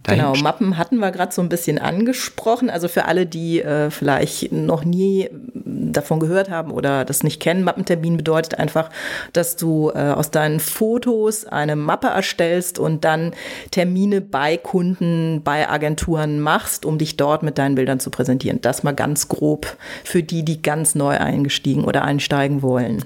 Genau, 0.06 0.34
Mappen 0.34 0.78
hatten 0.78 0.98
wir 0.98 1.10
gerade 1.10 1.32
so 1.32 1.42
ein 1.42 1.48
bisschen 1.48 1.78
angesprochen. 1.78 2.70
Also 2.70 2.88
für 2.88 3.06
alle, 3.06 3.26
die 3.26 3.60
äh, 3.60 3.90
vielleicht 3.90 4.52
noch 4.52 4.84
nie 4.84 5.28
davon 5.64 6.20
gehört 6.20 6.50
haben 6.50 6.70
oder 6.70 7.04
das 7.04 7.22
nicht 7.22 7.40
kennen, 7.40 7.64
Mappentermin 7.64 8.16
bedeutet 8.16 8.58
einfach, 8.58 8.90
dass 9.32 9.56
du 9.56 9.90
äh, 9.94 9.98
aus 9.98 10.30
deinen 10.30 10.60
Fotos 10.60 11.44
eine 11.44 11.76
Mappe 11.76 12.08
erstellst 12.08 12.78
und 12.78 13.04
dann 13.04 13.32
Termine 13.70 14.20
bei 14.20 14.56
Kunden, 14.56 15.42
bei 15.42 15.68
Agenturen 15.68 16.40
machst, 16.40 16.84
um 16.84 16.98
dich 16.98 17.16
dort 17.16 17.42
mit 17.42 17.58
deinen 17.58 17.74
Bildern 17.74 18.00
zu 18.00 18.10
präsentieren. 18.10 18.60
Das 18.60 18.82
mal 18.82 18.94
ganz 18.94 19.28
grob 19.28 19.76
für 20.04 20.22
die, 20.22 20.44
die 20.44 20.62
ganz 20.62 20.94
neu 20.94 21.16
eingestiegen 21.18 21.84
oder 21.84 22.04
einsteigen 22.04 22.62
wollen 22.62 23.04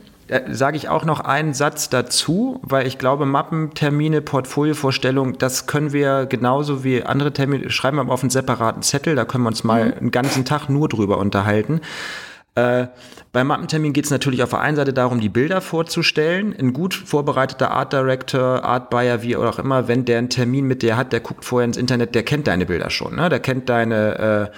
sage 0.50 0.76
ich 0.76 0.88
auch 0.88 1.04
noch 1.04 1.20
einen 1.20 1.54
Satz 1.54 1.88
dazu, 1.88 2.60
weil 2.62 2.86
ich 2.86 2.98
glaube, 2.98 3.26
Mappentermine, 3.26 4.20
Portfoliovorstellungen, 4.20 5.38
das 5.38 5.66
können 5.66 5.92
wir 5.92 6.26
genauso 6.26 6.84
wie 6.84 7.02
andere 7.02 7.32
Termine, 7.32 7.70
schreiben 7.70 7.96
wir 7.96 8.04
mal 8.04 8.12
auf 8.12 8.22
einen 8.22 8.30
separaten 8.30 8.82
Zettel, 8.82 9.16
da 9.16 9.24
können 9.24 9.44
wir 9.44 9.48
uns 9.48 9.64
mal 9.64 9.86
mhm. 9.86 9.92
einen 9.94 10.10
ganzen 10.10 10.44
Tag 10.44 10.68
nur 10.68 10.88
drüber 10.88 11.18
unterhalten. 11.18 11.80
Äh, 12.54 12.88
beim 13.32 13.46
Mappentermin 13.46 13.92
geht 13.92 14.06
es 14.06 14.10
natürlich 14.10 14.42
auf 14.42 14.50
der 14.50 14.60
einen 14.60 14.76
Seite 14.76 14.92
darum, 14.92 15.20
die 15.20 15.28
Bilder 15.28 15.60
vorzustellen. 15.60 16.54
Ein 16.58 16.72
gut 16.72 16.94
vorbereiteter 16.94 17.70
Art 17.70 17.92
Director, 17.92 18.64
Art 18.64 18.90
Buyer, 18.90 19.22
wie 19.22 19.36
auch 19.36 19.58
immer, 19.60 19.86
wenn 19.86 20.04
der 20.04 20.18
einen 20.18 20.30
Termin 20.30 20.66
mit 20.66 20.82
dir 20.82 20.96
hat, 20.96 21.12
der 21.12 21.20
guckt 21.20 21.44
vorher 21.44 21.64
ins 21.64 21.76
Internet, 21.76 22.16
der 22.16 22.24
kennt 22.24 22.48
deine 22.48 22.66
Bilder 22.66 22.90
schon. 22.90 23.14
Ne? 23.14 23.28
Der 23.28 23.38
kennt 23.38 23.68
deine 23.68 24.50
äh, 24.52 24.56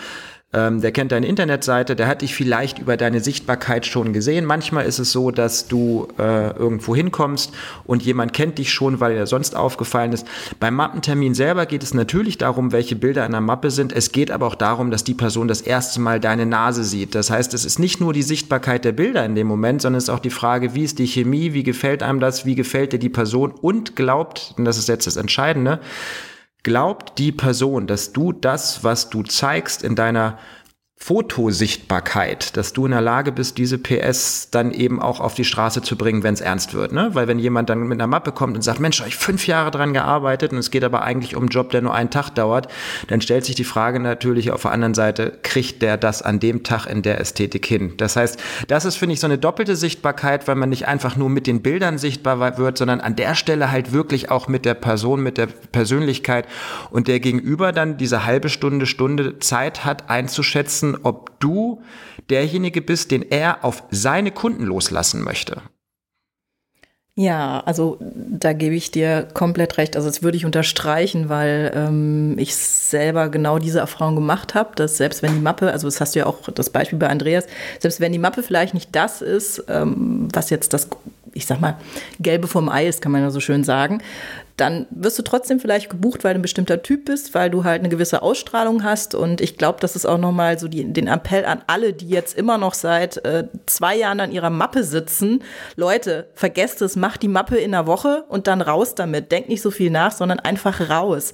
ähm, 0.54 0.80
der 0.82 0.92
kennt 0.92 1.12
deine 1.12 1.26
Internetseite, 1.26 1.96
der 1.96 2.06
hat 2.06 2.20
dich 2.22 2.34
vielleicht 2.34 2.78
über 2.78 2.96
deine 2.96 3.20
Sichtbarkeit 3.20 3.86
schon 3.86 4.12
gesehen. 4.12 4.44
Manchmal 4.44 4.84
ist 4.84 4.98
es 4.98 5.10
so, 5.10 5.30
dass 5.30 5.66
du 5.66 6.08
äh, 6.18 6.50
irgendwo 6.56 6.94
hinkommst 6.94 7.52
und 7.84 8.02
jemand 8.02 8.34
kennt 8.34 8.58
dich 8.58 8.72
schon, 8.72 9.00
weil 9.00 9.12
er 9.12 9.26
sonst 9.26 9.56
aufgefallen 9.56 10.12
ist. 10.12 10.26
Beim 10.60 10.74
Mappentermin 10.74 11.34
selber 11.34 11.64
geht 11.64 11.82
es 11.82 11.94
natürlich 11.94 12.36
darum, 12.36 12.72
welche 12.72 12.96
Bilder 12.96 13.24
in 13.24 13.32
der 13.32 13.40
Mappe 13.40 13.70
sind. 13.70 13.92
Es 13.92 14.12
geht 14.12 14.30
aber 14.30 14.46
auch 14.46 14.54
darum, 14.54 14.90
dass 14.90 15.04
die 15.04 15.14
Person 15.14 15.48
das 15.48 15.62
erste 15.62 16.00
Mal 16.00 16.20
deine 16.20 16.44
Nase 16.44 16.84
sieht. 16.84 17.14
Das 17.14 17.30
heißt, 17.30 17.54
es 17.54 17.64
ist 17.64 17.78
nicht 17.78 18.00
nur 18.00 18.12
die 18.12 18.22
Sichtbarkeit 18.22 18.84
der 18.84 18.92
Bilder 18.92 19.24
in 19.24 19.34
dem 19.34 19.46
Moment, 19.46 19.80
sondern 19.80 19.98
es 19.98 20.04
ist 20.04 20.10
auch 20.10 20.18
die 20.18 20.30
Frage, 20.30 20.74
wie 20.74 20.84
ist 20.84 20.98
die 20.98 21.06
Chemie, 21.06 21.54
wie 21.54 21.62
gefällt 21.62 22.02
einem 22.02 22.20
das, 22.20 22.44
wie 22.44 22.54
gefällt 22.54 22.92
dir 22.92 22.98
die 22.98 23.08
Person 23.08 23.52
und 23.62 23.96
glaubt, 23.96 24.54
und 24.58 24.66
das 24.66 24.76
ist 24.76 24.88
jetzt 24.88 25.06
das 25.06 25.16
Entscheidende, 25.16 25.80
Glaubt 26.62 27.18
die 27.18 27.32
Person, 27.32 27.86
dass 27.86 28.12
du 28.12 28.32
das, 28.32 28.84
was 28.84 29.10
du 29.10 29.24
zeigst 29.24 29.82
in 29.82 29.96
deiner 29.96 30.38
Fotosichtbarkeit, 31.04 32.56
dass 32.56 32.72
du 32.72 32.86
in 32.86 32.92
der 32.92 33.00
Lage 33.00 33.32
bist, 33.32 33.58
diese 33.58 33.76
PS 33.76 34.50
dann 34.52 34.70
eben 34.70 35.02
auch 35.02 35.18
auf 35.18 35.34
die 35.34 35.44
Straße 35.44 35.82
zu 35.82 35.96
bringen, 35.98 36.22
wenn 36.22 36.34
es 36.34 36.40
ernst 36.40 36.74
wird. 36.74 36.92
Ne? 36.92 37.10
Weil 37.12 37.26
wenn 37.26 37.40
jemand 37.40 37.70
dann 37.70 37.80
mit 37.80 37.98
einer 37.98 38.06
Mappe 38.06 38.30
kommt 38.30 38.54
und 38.54 38.62
sagt, 38.62 38.78
Mensch, 38.78 39.00
habe 39.00 39.08
ich 39.08 39.16
fünf 39.16 39.48
Jahre 39.48 39.72
dran 39.72 39.94
gearbeitet 39.94 40.52
und 40.52 40.58
es 40.58 40.70
geht 40.70 40.84
aber 40.84 41.02
eigentlich 41.02 41.34
um 41.34 41.42
einen 41.42 41.48
Job, 41.48 41.70
der 41.70 41.82
nur 41.82 41.92
einen 41.92 42.10
Tag 42.10 42.30
dauert, 42.30 42.68
dann 43.08 43.20
stellt 43.20 43.44
sich 43.44 43.56
die 43.56 43.64
Frage 43.64 43.98
natürlich 43.98 44.52
auf 44.52 44.62
der 44.62 44.70
anderen 44.70 44.94
Seite, 44.94 45.40
kriegt 45.42 45.82
der 45.82 45.96
das 45.96 46.22
an 46.22 46.38
dem 46.38 46.62
Tag 46.62 46.86
in 46.86 47.02
der 47.02 47.20
Ästhetik 47.20 47.66
hin? 47.66 47.94
Das 47.96 48.14
heißt, 48.14 48.38
das 48.68 48.84
ist, 48.84 48.94
finde 48.94 49.14
ich, 49.14 49.20
so 49.20 49.26
eine 49.26 49.38
doppelte 49.38 49.74
Sichtbarkeit, 49.74 50.46
weil 50.46 50.54
man 50.54 50.68
nicht 50.68 50.86
einfach 50.86 51.16
nur 51.16 51.30
mit 51.30 51.48
den 51.48 51.62
Bildern 51.62 51.98
sichtbar 51.98 52.56
wird, 52.58 52.78
sondern 52.78 53.00
an 53.00 53.16
der 53.16 53.34
Stelle 53.34 53.72
halt 53.72 53.92
wirklich 53.92 54.30
auch 54.30 54.46
mit 54.46 54.64
der 54.64 54.74
Person, 54.74 55.20
mit 55.20 55.36
der 55.36 55.46
Persönlichkeit 55.46 56.46
und 56.90 57.08
der 57.08 57.18
Gegenüber 57.18 57.72
dann 57.72 57.96
diese 57.96 58.24
halbe 58.24 58.48
Stunde, 58.48 58.86
Stunde 58.86 59.40
Zeit 59.40 59.84
hat 59.84 60.08
einzuschätzen, 60.08 60.91
ob 61.02 61.38
du 61.40 61.82
derjenige 62.30 62.82
bist, 62.82 63.10
den 63.10 63.22
er 63.22 63.64
auf 63.64 63.82
seine 63.90 64.30
Kunden 64.30 64.64
loslassen 64.64 65.22
möchte. 65.22 65.62
Ja, 67.14 67.60
also 67.66 67.98
da 68.00 68.54
gebe 68.54 68.74
ich 68.74 68.90
dir 68.90 69.28
komplett 69.34 69.76
recht. 69.76 69.96
Also 69.96 70.08
das 70.08 70.22
würde 70.22 70.38
ich 70.38 70.46
unterstreichen, 70.46 71.28
weil 71.28 71.70
ähm, 71.74 72.38
ich 72.38 72.56
selber 72.56 73.28
genau 73.28 73.58
diese 73.58 73.80
Erfahrung 73.80 74.14
gemacht 74.14 74.54
habe, 74.54 74.70
dass 74.76 74.96
selbst 74.96 75.22
wenn 75.22 75.34
die 75.34 75.40
Mappe, 75.40 75.70
also 75.70 75.86
das 75.86 76.00
hast 76.00 76.14
du 76.14 76.20
ja 76.20 76.26
auch 76.26 76.48
das 76.48 76.70
Beispiel 76.70 76.98
bei 76.98 77.08
Andreas, 77.08 77.44
selbst 77.80 78.00
wenn 78.00 78.12
die 78.12 78.18
Mappe 78.18 78.42
vielleicht 78.42 78.72
nicht 78.72 78.96
das 78.96 79.20
ist, 79.20 79.62
ähm, 79.68 80.28
was 80.32 80.48
jetzt 80.48 80.72
das, 80.72 80.88
ich 81.34 81.44
sag 81.44 81.60
mal, 81.60 81.76
Gelbe 82.18 82.48
vom 82.48 82.70
Ei 82.70 82.86
ist, 82.88 83.02
kann 83.02 83.12
man 83.12 83.20
ja 83.20 83.30
so 83.30 83.40
schön 83.40 83.62
sagen, 83.62 84.00
dann 84.62 84.86
wirst 84.90 85.18
du 85.18 85.24
trotzdem 85.24 85.58
vielleicht 85.58 85.90
gebucht, 85.90 86.22
weil 86.22 86.34
du 86.34 86.38
ein 86.38 86.42
bestimmter 86.42 86.84
Typ 86.84 87.06
bist, 87.06 87.34
weil 87.34 87.50
du 87.50 87.64
halt 87.64 87.80
eine 87.80 87.88
gewisse 87.88 88.22
Ausstrahlung 88.22 88.84
hast. 88.84 89.12
Und 89.16 89.40
ich 89.40 89.58
glaube, 89.58 89.78
das 89.80 89.96
ist 89.96 90.06
auch 90.06 90.18
nochmal 90.18 90.56
so 90.56 90.68
die, 90.68 90.84
den 90.92 91.08
Appell 91.08 91.44
an 91.44 91.62
alle, 91.66 91.92
die 91.92 92.08
jetzt 92.08 92.38
immer 92.38 92.58
noch 92.58 92.74
seit 92.74 93.24
äh, 93.24 93.48
zwei 93.66 93.96
Jahren 93.96 94.20
an 94.20 94.30
ihrer 94.30 94.50
Mappe 94.50 94.84
sitzen. 94.84 95.42
Leute, 95.74 96.28
vergesst 96.34 96.80
es, 96.80 96.94
macht 96.94 97.22
die 97.22 97.28
Mappe 97.28 97.56
in 97.56 97.74
einer 97.74 97.88
Woche 97.88 98.22
und 98.28 98.46
dann 98.46 98.60
raus 98.60 98.94
damit. 98.94 99.32
Denkt 99.32 99.48
nicht 99.48 99.62
so 99.62 99.72
viel 99.72 99.90
nach, 99.90 100.12
sondern 100.12 100.38
einfach 100.38 100.88
raus. 100.88 101.32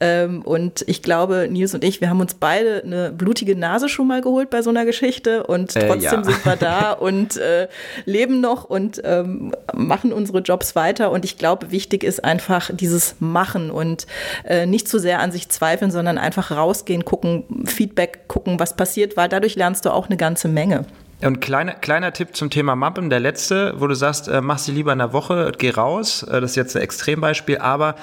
Ähm, 0.00 0.40
und 0.40 0.82
ich 0.86 1.02
glaube, 1.02 1.48
Nils 1.50 1.74
und 1.74 1.84
ich, 1.84 2.00
wir 2.00 2.08
haben 2.08 2.22
uns 2.22 2.32
beide 2.32 2.82
eine 2.82 3.12
blutige 3.12 3.56
Nase 3.56 3.90
schon 3.90 4.06
mal 4.06 4.22
geholt 4.22 4.48
bei 4.48 4.62
so 4.62 4.70
einer 4.70 4.86
Geschichte 4.86 5.44
und 5.44 5.76
äh, 5.76 5.86
trotzdem 5.86 6.22
ja. 6.22 6.24
sind 6.24 6.46
wir 6.46 6.56
da 6.56 6.92
und 6.98 7.36
äh, 7.36 7.68
leben 8.06 8.40
noch 8.40 8.64
und 8.64 9.02
ähm, 9.04 9.54
machen 9.74 10.14
unsere 10.14 10.38
Jobs 10.38 10.74
weiter. 10.74 11.10
Und 11.10 11.26
ich 11.26 11.36
glaube, 11.36 11.70
wichtig 11.72 12.04
ist 12.04 12.24
einfach, 12.24 12.69
dieses 12.72 13.16
Machen 13.20 13.70
und 13.70 14.06
äh, 14.44 14.66
nicht 14.66 14.88
zu 14.88 14.98
sehr 14.98 15.20
an 15.20 15.32
sich 15.32 15.48
zweifeln, 15.48 15.90
sondern 15.90 16.18
einfach 16.18 16.50
rausgehen, 16.50 17.04
gucken, 17.04 17.64
Feedback 17.66 18.28
gucken, 18.28 18.60
was 18.60 18.76
passiert, 18.76 19.16
weil 19.16 19.28
dadurch 19.28 19.56
lernst 19.56 19.84
du 19.84 19.90
auch 19.90 20.06
eine 20.06 20.16
ganze 20.16 20.48
Menge. 20.48 20.84
Und 21.22 21.40
kleiner, 21.40 21.74
kleiner 21.74 22.12
Tipp 22.12 22.34
zum 22.34 22.48
Thema 22.48 22.76
Mappen, 22.76 23.10
der 23.10 23.20
letzte, 23.20 23.74
wo 23.78 23.86
du 23.86 23.94
sagst, 23.94 24.28
äh, 24.28 24.40
mach 24.40 24.58
sie 24.58 24.72
lieber 24.72 24.92
in 24.92 24.98
der 24.98 25.12
Woche, 25.12 25.52
geh 25.56 25.70
raus. 25.70 26.22
Äh, 26.22 26.40
das 26.40 26.52
ist 26.52 26.56
jetzt 26.56 26.76
ein 26.76 26.82
Extrembeispiel, 26.82 27.58
aber 27.58 27.96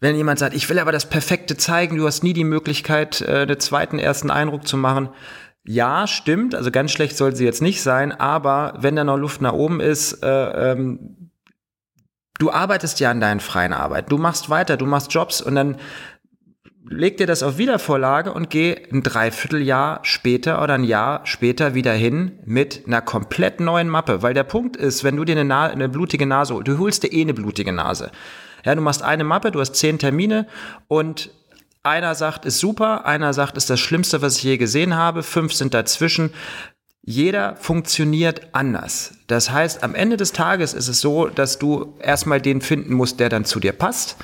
wenn 0.00 0.16
jemand 0.16 0.38
sagt, 0.38 0.54
ich 0.54 0.68
will 0.68 0.78
aber 0.78 0.92
das 0.92 1.08
Perfekte 1.08 1.56
zeigen, 1.56 1.96
du 1.96 2.06
hast 2.06 2.22
nie 2.22 2.34
die 2.34 2.44
Möglichkeit, 2.44 3.22
äh, 3.22 3.42
einen 3.42 3.58
zweiten, 3.58 3.98
ersten 3.98 4.30
Eindruck 4.30 4.66
zu 4.68 4.76
machen. 4.76 5.08
Ja, 5.64 6.06
stimmt, 6.06 6.54
also 6.54 6.70
ganz 6.70 6.92
schlecht 6.92 7.16
soll 7.16 7.34
sie 7.34 7.44
jetzt 7.44 7.62
nicht 7.62 7.82
sein, 7.82 8.12
aber 8.12 8.74
wenn 8.78 8.94
da 8.94 9.02
noch 9.02 9.16
Luft 9.16 9.40
nach 9.40 9.54
oben 9.54 9.80
ist, 9.80 10.22
äh, 10.22 10.72
ähm, 10.72 11.25
du 12.38 12.50
arbeitest 12.50 13.00
ja 13.00 13.10
an 13.10 13.20
deinen 13.20 13.40
freien 13.40 13.72
Arbeit, 13.72 14.10
du 14.10 14.18
machst 14.18 14.50
weiter, 14.50 14.76
du 14.76 14.86
machst 14.86 15.12
Jobs 15.12 15.40
und 15.40 15.54
dann 15.54 15.76
leg 16.88 17.16
dir 17.16 17.26
das 17.26 17.42
auf 17.42 17.58
Wiedervorlage 17.58 18.32
und 18.32 18.50
geh 18.50 18.76
ein 18.92 19.02
Dreivierteljahr 19.02 20.00
später 20.02 20.62
oder 20.62 20.74
ein 20.74 20.84
Jahr 20.84 21.26
später 21.26 21.74
wieder 21.74 21.92
hin 21.92 22.38
mit 22.44 22.84
einer 22.86 23.02
komplett 23.02 23.60
neuen 23.60 23.88
Mappe. 23.88 24.22
Weil 24.22 24.34
der 24.34 24.44
Punkt 24.44 24.76
ist, 24.76 25.02
wenn 25.02 25.16
du 25.16 25.24
dir 25.24 25.32
eine, 25.32 25.44
Na 25.44 25.66
eine 25.66 25.88
blutige 25.88 26.26
Nase 26.26 26.54
holst, 26.54 26.68
du 26.68 26.78
holst 26.78 27.02
dir 27.02 27.12
eh 27.12 27.22
eine 27.22 27.34
blutige 27.34 27.72
Nase. 27.72 28.10
Ja, 28.64 28.74
du 28.74 28.80
machst 28.80 29.02
eine 29.02 29.24
Mappe, 29.24 29.50
du 29.50 29.60
hast 29.60 29.74
zehn 29.74 29.98
Termine 29.98 30.46
und 30.88 31.30
einer 31.82 32.14
sagt, 32.14 32.44
ist 32.44 32.58
super, 32.58 33.06
einer 33.06 33.32
sagt, 33.32 33.56
ist 33.56 33.70
das 33.70 33.78
Schlimmste, 33.78 34.20
was 34.22 34.38
ich 34.38 34.42
je 34.42 34.56
gesehen 34.56 34.96
habe, 34.96 35.22
fünf 35.22 35.52
sind 35.52 35.72
dazwischen. 35.72 36.32
Jeder 37.08 37.54
funktioniert 37.54 38.48
anders. 38.50 39.14
Das 39.28 39.52
heißt, 39.52 39.84
am 39.84 39.94
Ende 39.94 40.16
des 40.16 40.32
Tages 40.32 40.74
ist 40.74 40.88
es 40.88 41.00
so, 41.00 41.28
dass 41.28 41.56
du 41.56 41.94
erstmal 42.00 42.40
den 42.40 42.60
finden 42.60 42.94
musst, 42.94 43.20
der 43.20 43.28
dann 43.28 43.44
zu 43.44 43.60
dir 43.60 43.72
passt. 43.72 44.16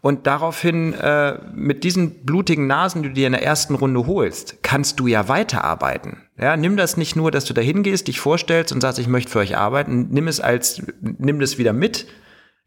Und 0.00 0.26
daraufhin, 0.26 0.94
äh, 0.94 1.38
mit 1.54 1.84
diesen 1.84 2.24
blutigen 2.24 2.66
Nasen, 2.66 3.04
die 3.04 3.08
du 3.10 3.14
dir 3.14 3.28
in 3.28 3.34
der 3.34 3.44
ersten 3.44 3.76
Runde 3.76 4.08
holst, 4.08 4.64
kannst 4.64 4.98
du 4.98 5.06
ja 5.06 5.28
weiterarbeiten. 5.28 6.22
Ja, 6.36 6.56
nimm 6.56 6.76
das 6.76 6.96
nicht 6.96 7.14
nur, 7.14 7.30
dass 7.30 7.44
du 7.44 7.54
da 7.54 7.62
hingehst, 7.62 8.08
dich 8.08 8.18
vorstellst 8.18 8.72
und 8.72 8.80
sagst, 8.80 8.98
ich 8.98 9.06
möchte 9.06 9.30
für 9.30 9.38
euch 9.38 9.56
arbeiten. 9.56 10.08
Nimm 10.10 10.26
es 10.26 10.40
als, 10.40 10.82
nimm 11.00 11.38
das 11.38 11.56
wieder 11.56 11.72
mit, 11.72 12.08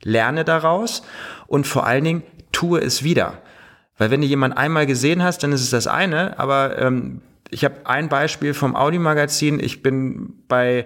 lerne 0.02 0.46
daraus 0.46 1.04
und 1.46 1.68
vor 1.68 1.86
allen 1.86 2.06
Dingen 2.06 2.24
tue 2.54 2.80
es 2.80 3.04
wieder. 3.04 3.42
Weil 3.98 4.12
wenn 4.12 4.22
du 4.22 4.28
jemanden 4.28 4.58
einmal 4.58 4.86
gesehen 4.86 5.24
hast, 5.24 5.44
dann 5.44 5.52
ist 5.52 5.62
es 5.62 5.72
das 5.72 5.88
eine, 5.88 6.40
aber 6.40 6.80
ähm, 6.80 7.22
ich 7.50 7.64
habe 7.64 7.76
ein 7.86 8.10
Beispiel 8.10 8.54
vom 8.54 8.76
Audi-Magazin. 8.76 9.60
Ich 9.60 9.82
bin 9.82 10.34
bei 10.48 10.86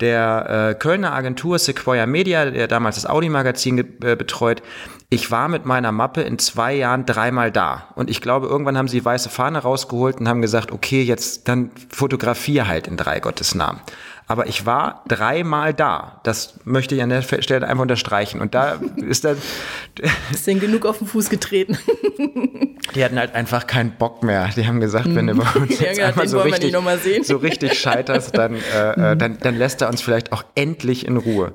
der 0.00 0.70
äh, 0.70 0.74
Kölner 0.74 1.12
Agentur 1.12 1.58
Sequoia 1.58 2.06
Media, 2.06 2.50
der 2.50 2.68
damals 2.68 2.96
das 2.96 3.06
Audi-Magazin 3.06 3.78
äh, 4.02 4.16
betreut. 4.16 4.62
Ich 5.08 5.30
war 5.30 5.48
mit 5.48 5.66
meiner 5.66 5.92
Mappe 5.92 6.22
in 6.22 6.38
zwei 6.38 6.74
Jahren 6.74 7.06
dreimal 7.06 7.50
da. 7.50 7.88
Und 7.94 8.10
ich 8.10 8.20
glaube, 8.20 8.46
irgendwann 8.46 8.78
haben 8.78 8.88
sie 8.88 9.04
weiße 9.04 9.28
Fahne 9.28 9.58
rausgeholt 9.58 10.20
und 10.20 10.28
haben 10.28 10.42
gesagt, 10.42 10.72
okay, 10.72 11.02
jetzt 11.02 11.48
dann 11.48 11.70
fotografier 11.90 12.66
halt 12.66 12.86
in 12.86 12.96
drei 12.96 13.20
Gottes 13.20 13.54
Namen 13.54 13.80
aber 14.30 14.46
ich 14.46 14.64
war 14.64 15.02
dreimal 15.08 15.74
da. 15.74 16.20
Das 16.22 16.60
möchte 16.62 16.94
ich 16.94 17.02
an 17.02 17.08
der 17.08 17.22
Stelle 17.22 17.66
einfach 17.66 17.82
unterstreichen. 17.82 18.40
Und 18.40 18.54
da 18.54 18.80
ist 18.96 19.24
dann. 19.24 19.36
Ist 20.32 20.46
denen 20.46 20.60
genug 20.60 20.86
auf 20.86 20.98
den 20.98 21.08
Fuß 21.08 21.30
getreten. 21.30 21.76
Die 22.94 23.04
hatten 23.04 23.18
halt 23.18 23.34
einfach 23.34 23.66
keinen 23.66 23.90
Bock 23.90 24.22
mehr. 24.22 24.48
Die 24.54 24.68
haben 24.68 24.78
gesagt, 24.78 25.12
wenn 25.16 25.26
du 25.26 25.34
bei 25.34 25.50
uns 25.60 25.80
jetzt 25.80 25.98
ja, 25.98 26.06
einmal 26.06 26.28
so 26.28 26.38
richtig, 26.38 26.72
so 27.24 27.38
richtig 27.38 27.76
scheiterst, 27.76 28.38
dann, 28.38 28.54
äh, 28.54 29.12
äh, 29.12 29.16
dann, 29.16 29.38
dann 29.40 29.56
lässt 29.56 29.82
er 29.82 29.88
uns 29.88 30.00
vielleicht 30.00 30.30
auch 30.30 30.44
endlich 30.54 31.06
in 31.06 31.16
Ruhe. 31.16 31.52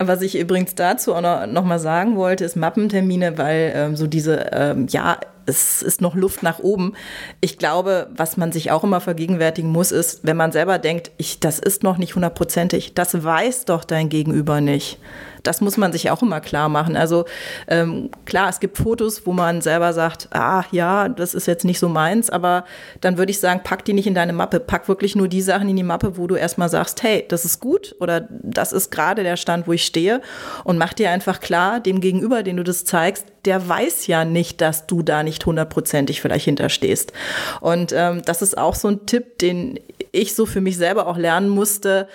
Was 0.00 0.20
ich 0.22 0.36
übrigens 0.36 0.74
dazu 0.74 1.14
auch 1.14 1.20
noch, 1.20 1.46
noch 1.46 1.64
mal 1.64 1.78
sagen 1.78 2.16
wollte, 2.16 2.44
ist 2.44 2.56
Mappentermine, 2.56 3.38
weil 3.38 3.72
ähm, 3.72 3.94
so 3.94 4.08
diese, 4.08 4.50
ähm, 4.50 4.88
ja, 4.88 5.16
es 5.50 5.82
ist 5.82 6.00
noch 6.00 6.14
Luft 6.14 6.42
nach 6.42 6.60
oben. 6.60 6.94
Ich 7.40 7.58
glaube, 7.58 8.08
was 8.16 8.36
man 8.36 8.52
sich 8.52 8.70
auch 8.70 8.84
immer 8.84 9.00
vergegenwärtigen 9.00 9.70
muss, 9.70 9.92
ist, 9.92 10.20
wenn 10.22 10.36
man 10.36 10.52
selber 10.52 10.78
denkt, 10.78 11.10
ich, 11.18 11.40
das 11.40 11.58
ist 11.58 11.82
noch 11.82 11.98
nicht 11.98 12.14
hundertprozentig, 12.14 12.94
das 12.94 13.22
weiß 13.22 13.66
doch 13.66 13.84
dein 13.84 14.08
Gegenüber 14.08 14.60
nicht. 14.60 14.98
Das 15.42 15.60
muss 15.60 15.76
man 15.76 15.92
sich 15.92 16.10
auch 16.10 16.22
immer 16.22 16.40
klar 16.40 16.68
machen. 16.68 16.96
Also 16.96 17.24
ähm, 17.68 18.10
klar, 18.24 18.48
es 18.48 18.60
gibt 18.60 18.78
Fotos, 18.78 19.26
wo 19.26 19.32
man 19.32 19.60
selber 19.60 19.92
sagt, 19.92 20.28
ah 20.32 20.64
ja, 20.70 21.08
das 21.08 21.34
ist 21.34 21.46
jetzt 21.46 21.64
nicht 21.64 21.78
so 21.78 21.88
meins, 21.88 22.30
aber 22.30 22.64
dann 23.00 23.18
würde 23.18 23.30
ich 23.30 23.40
sagen, 23.40 23.60
pack 23.64 23.84
die 23.84 23.92
nicht 23.92 24.06
in 24.06 24.14
deine 24.14 24.32
Mappe. 24.32 24.60
Pack 24.60 24.88
wirklich 24.88 25.16
nur 25.16 25.28
die 25.28 25.42
Sachen 25.42 25.68
in 25.68 25.76
die 25.76 25.82
Mappe, 25.82 26.16
wo 26.16 26.26
du 26.26 26.34
erstmal 26.34 26.68
sagst, 26.68 27.02
hey, 27.02 27.24
das 27.28 27.44
ist 27.44 27.60
gut 27.60 27.94
oder 28.00 28.28
das 28.30 28.72
ist 28.72 28.90
gerade 28.90 29.22
der 29.22 29.36
Stand, 29.36 29.66
wo 29.66 29.72
ich 29.72 29.84
stehe 29.84 30.20
und 30.64 30.78
mach 30.78 30.92
dir 30.92 31.10
einfach 31.10 31.40
klar, 31.40 31.80
dem 31.80 32.00
Gegenüber, 32.00 32.42
den 32.42 32.56
du 32.56 32.64
das 32.64 32.84
zeigst, 32.84 33.26
der 33.44 33.68
weiß 33.68 34.06
ja 34.06 34.24
nicht, 34.24 34.60
dass 34.60 34.86
du 34.86 35.02
da 35.02 35.22
nicht 35.22 35.44
hundertprozentig 35.46 36.20
vielleicht 36.20 36.44
hinterstehst. 36.44 37.12
Und 37.60 37.92
ähm, 37.96 38.22
das 38.24 38.42
ist 38.42 38.58
auch 38.58 38.74
so 38.74 38.88
ein 38.88 39.06
Tipp, 39.06 39.38
den 39.38 39.80
ich 40.12 40.34
so 40.34 40.46
für 40.46 40.60
mich 40.60 40.76
selber 40.76 41.06
auch 41.06 41.16
lernen 41.16 41.48
musste. 41.48 42.08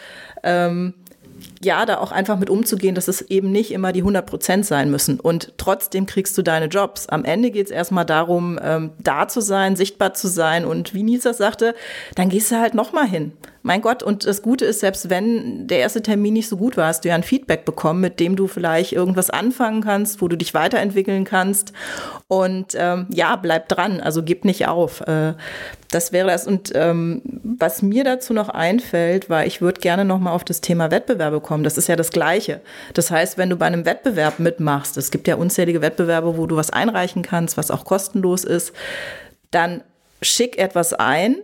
Ähm, 0.43 0.93
ja, 1.61 1.85
da 1.85 1.97
auch 1.97 2.11
einfach 2.11 2.37
mit 2.37 2.49
umzugehen, 2.49 2.95
dass 2.95 3.07
es 3.07 3.21
eben 3.21 3.51
nicht 3.51 3.71
immer 3.71 3.91
die 3.91 4.01
100 4.01 4.25
Prozent 4.25 4.65
sein 4.65 4.89
müssen. 4.89 5.19
Und 5.19 5.53
trotzdem 5.57 6.05
kriegst 6.05 6.37
du 6.37 6.41
deine 6.41 6.67
Jobs. 6.67 7.07
Am 7.07 7.25
Ende 7.25 7.51
geht 7.51 7.65
es 7.65 7.71
erstmal 7.71 8.05
darum, 8.05 8.59
ähm, 8.61 8.91
da 8.99 9.27
zu 9.27 9.41
sein, 9.41 9.75
sichtbar 9.75 10.13
zu 10.13 10.27
sein. 10.27 10.65
Und 10.65 10.93
wie 10.93 11.03
Nisa 11.03 11.33
sagte, 11.33 11.75
dann 12.15 12.29
gehst 12.29 12.51
du 12.51 12.59
halt 12.59 12.73
nochmal 12.73 13.07
hin. 13.07 13.33
Mein 13.63 13.81
Gott, 13.81 14.03
und 14.03 14.27
das 14.27 14.43
Gute 14.43 14.63
ist, 14.65 14.81
selbst 14.81 15.09
wenn 15.09 15.67
der 15.67 15.79
erste 15.79 16.03
Termin 16.03 16.33
nicht 16.33 16.47
so 16.47 16.55
gut 16.55 16.77
war, 16.77 16.85
hast 16.85 17.03
du 17.03 17.09
ja 17.09 17.15
ein 17.15 17.23
Feedback 17.23 17.65
bekommen, 17.65 17.99
mit 17.99 18.19
dem 18.19 18.35
du 18.35 18.45
vielleicht 18.45 18.91
irgendwas 18.91 19.31
anfangen 19.31 19.81
kannst, 19.81 20.21
wo 20.21 20.27
du 20.27 20.37
dich 20.37 20.53
weiterentwickeln 20.53 21.23
kannst. 21.23 21.73
Und 22.27 22.75
ähm, 22.75 23.07
ja, 23.09 23.35
bleib 23.35 23.67
dran, 23.67 24.01
also 24.01 24.21
gib 24.21 24.45
nicht 24.45 24.67
auf. 24.67 25.01
Äh, 25.01 25.33
das 25.89 26.11
wäre 26.11 26.27
das. 26.27 26.45
Und 26.45 26.73
ähm, 26.75 27.23
was 27.43 27.81
mir 27.81 28.03
dazu 28.03 28.33
noch 28.33 28.49
einfällt, 28.49 29.31
war, 29.31 29.47
ich 29.47 29.61
würde 29.61 29.81
gerne 29.81 30.05
noch 30.05 30.19
mal 30.19 30.33
auf 30.33 30.43
das 30.43 30.61
Thema 30.61 30.91
Wettbewerbe 31.25 31.41
kommen. 31.41 31.63
Das 31.63 31.77
ist 31.77 31.87
ja 31.87 31.95
das 31.95 32.11
Gleiche. 32.11 32.61
Das 32.93 33.11
heißt, 33.11 33.37
wenn 33.37 33.49
du 33.49 33.55
bei 33.55 33.65
einem 33.65 33.85
Wettbewerb 33.85 34.39
mitmachst, 34.39 34.97
es 34.97 35.11
gibt 35.11 35.27
ja 35.27 35.35
unzählige 35.35 35.81
Wettbewerbe, 35.81 36.37
wo 36.37 36.47
du 36.47 36.55
was 36.55 36.69
einreichen 36.69 37.21
kannst, 37.21 37.57
was 37.57 37.71
auch 37.71 37.85
kostenlos 37.85 38.43
ist, 38.43 38.73
dann 39.51 39.83
schick 40.21 40.57
etwas 40.57 40.93
ein 40.93 41.37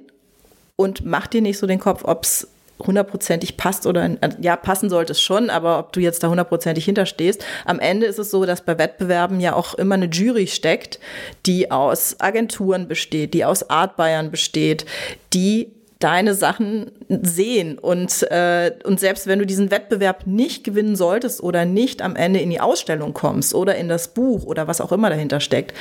und 0.75 1.05
mach 1.05 1.27
dir 1.27 1.41
nicht 1.41 1.57
so 1.57 1.67
den 1.67 1.79
Kopf, 1.79 2.03
ob 2.03 2.23
es 2.23 2.47
hundertprozentig 2.79 3.57
passt 3.57 3.85
oder 3.85 4.09
ja, 4.39 4.55
passen 4.55 4.89
sollte 4.89 5.11
es 5.11 5.21
schon, 5.21 5.51
aber 5.51 5.77
ob 5.77 5.93
du 5.93 5.99
jetzt 5.99 6.23
da 6.23 6.29
hundertprozentig 6.29 6.83
hinterstehst. 6.85 7.45
Am 7.65 7.79
Ende 7.79 8.07
ist 8.07 8.17
es 8.17 8.31
so, 8.31 8.43
dass 8.45 8.61
bei 8.61 8.79
Wettbewerben 8.79 9.39
ja 9.39 9.53
auch 9.53 9.75
immer 9.75 9.95
eine 9.95 10.07
Jury 10.07 10.47
steckt, 10.47 10.99
die 11.45 11.69
aus 11.69 12.15
Agenturen 12.19 12.87
besteht, 12.87 13.35
die 13.35 13.45
aus 13.45 13.69
Art 13.69 13.97
Bayern 13.97 14.31
besteht, 14.31 14.87
die 15.33 15.71
deine 16.03 16.33
Sachen 16.33 16.91
sehen. 17.09 17.77
Und, 17.77 18.23
äh, 18.31 18.71
und 18.83 18.99
selbst 18.99 19.27
wenn 19.27 19.39
du 19.39 19.45
diesen 19.45 19.71
Wettbewerb 19.71 20.27
nicht 20.27 20.63
gewinnen 20.63 20.95
solltest 20.95 21.41
oder 21.41 21.65
nicht 21.65 22.01
am 22.01 22.15
Ende 22.15 22.39
in 22.39 22.49
die 22.49 22.59
Ausstellung 22.59 23.13
kommst 23.13 23.53
oder 23.53 23.75
in 23.75 23.87
das 23.87 24.09
Buch 24.09 24.45
oder 24.45 24.67
was 24.67 24.81
auch 24.81 24.91
immer 24.91 25.09
dahinter 25.09 25.39
steckt, 25.39 25.73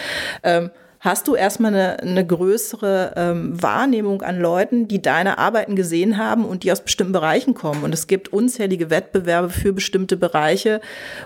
ähm, 0.42 0.70
hast 1.00 1.28
du 1.28 1.34
erstmal 1.34 1.74
eine, 1.74 2.00
eine 2.00 2.26
größere 2.26 3.14
ähm, 3.16 3.60
Wahrnehmung 3.60 4.20
an 4.20 4.38
Leuten, 4.38 4.86
die 4.86 5.00
deine 5.00 5.38
Arbeiten 5.38 5.74
gesehen 5.74 6.18
haben 6.18 6.44
und 6.44 6.62
die 6.62 6.70
aus 6.70 6.82
bestimmten 6.82 7.14
Bereichen 7.14 7.54
kommen. 7.54 7.82
Und 7.84 7.94
es 7.94 8.06
gibt 8.06 8.34
unzählige 8.34 8.90
Wettbewerbe 8.90 9.48
für 9.48 9.72
bestimmte 9.72 10.18
Bereiche, 10.18 10.82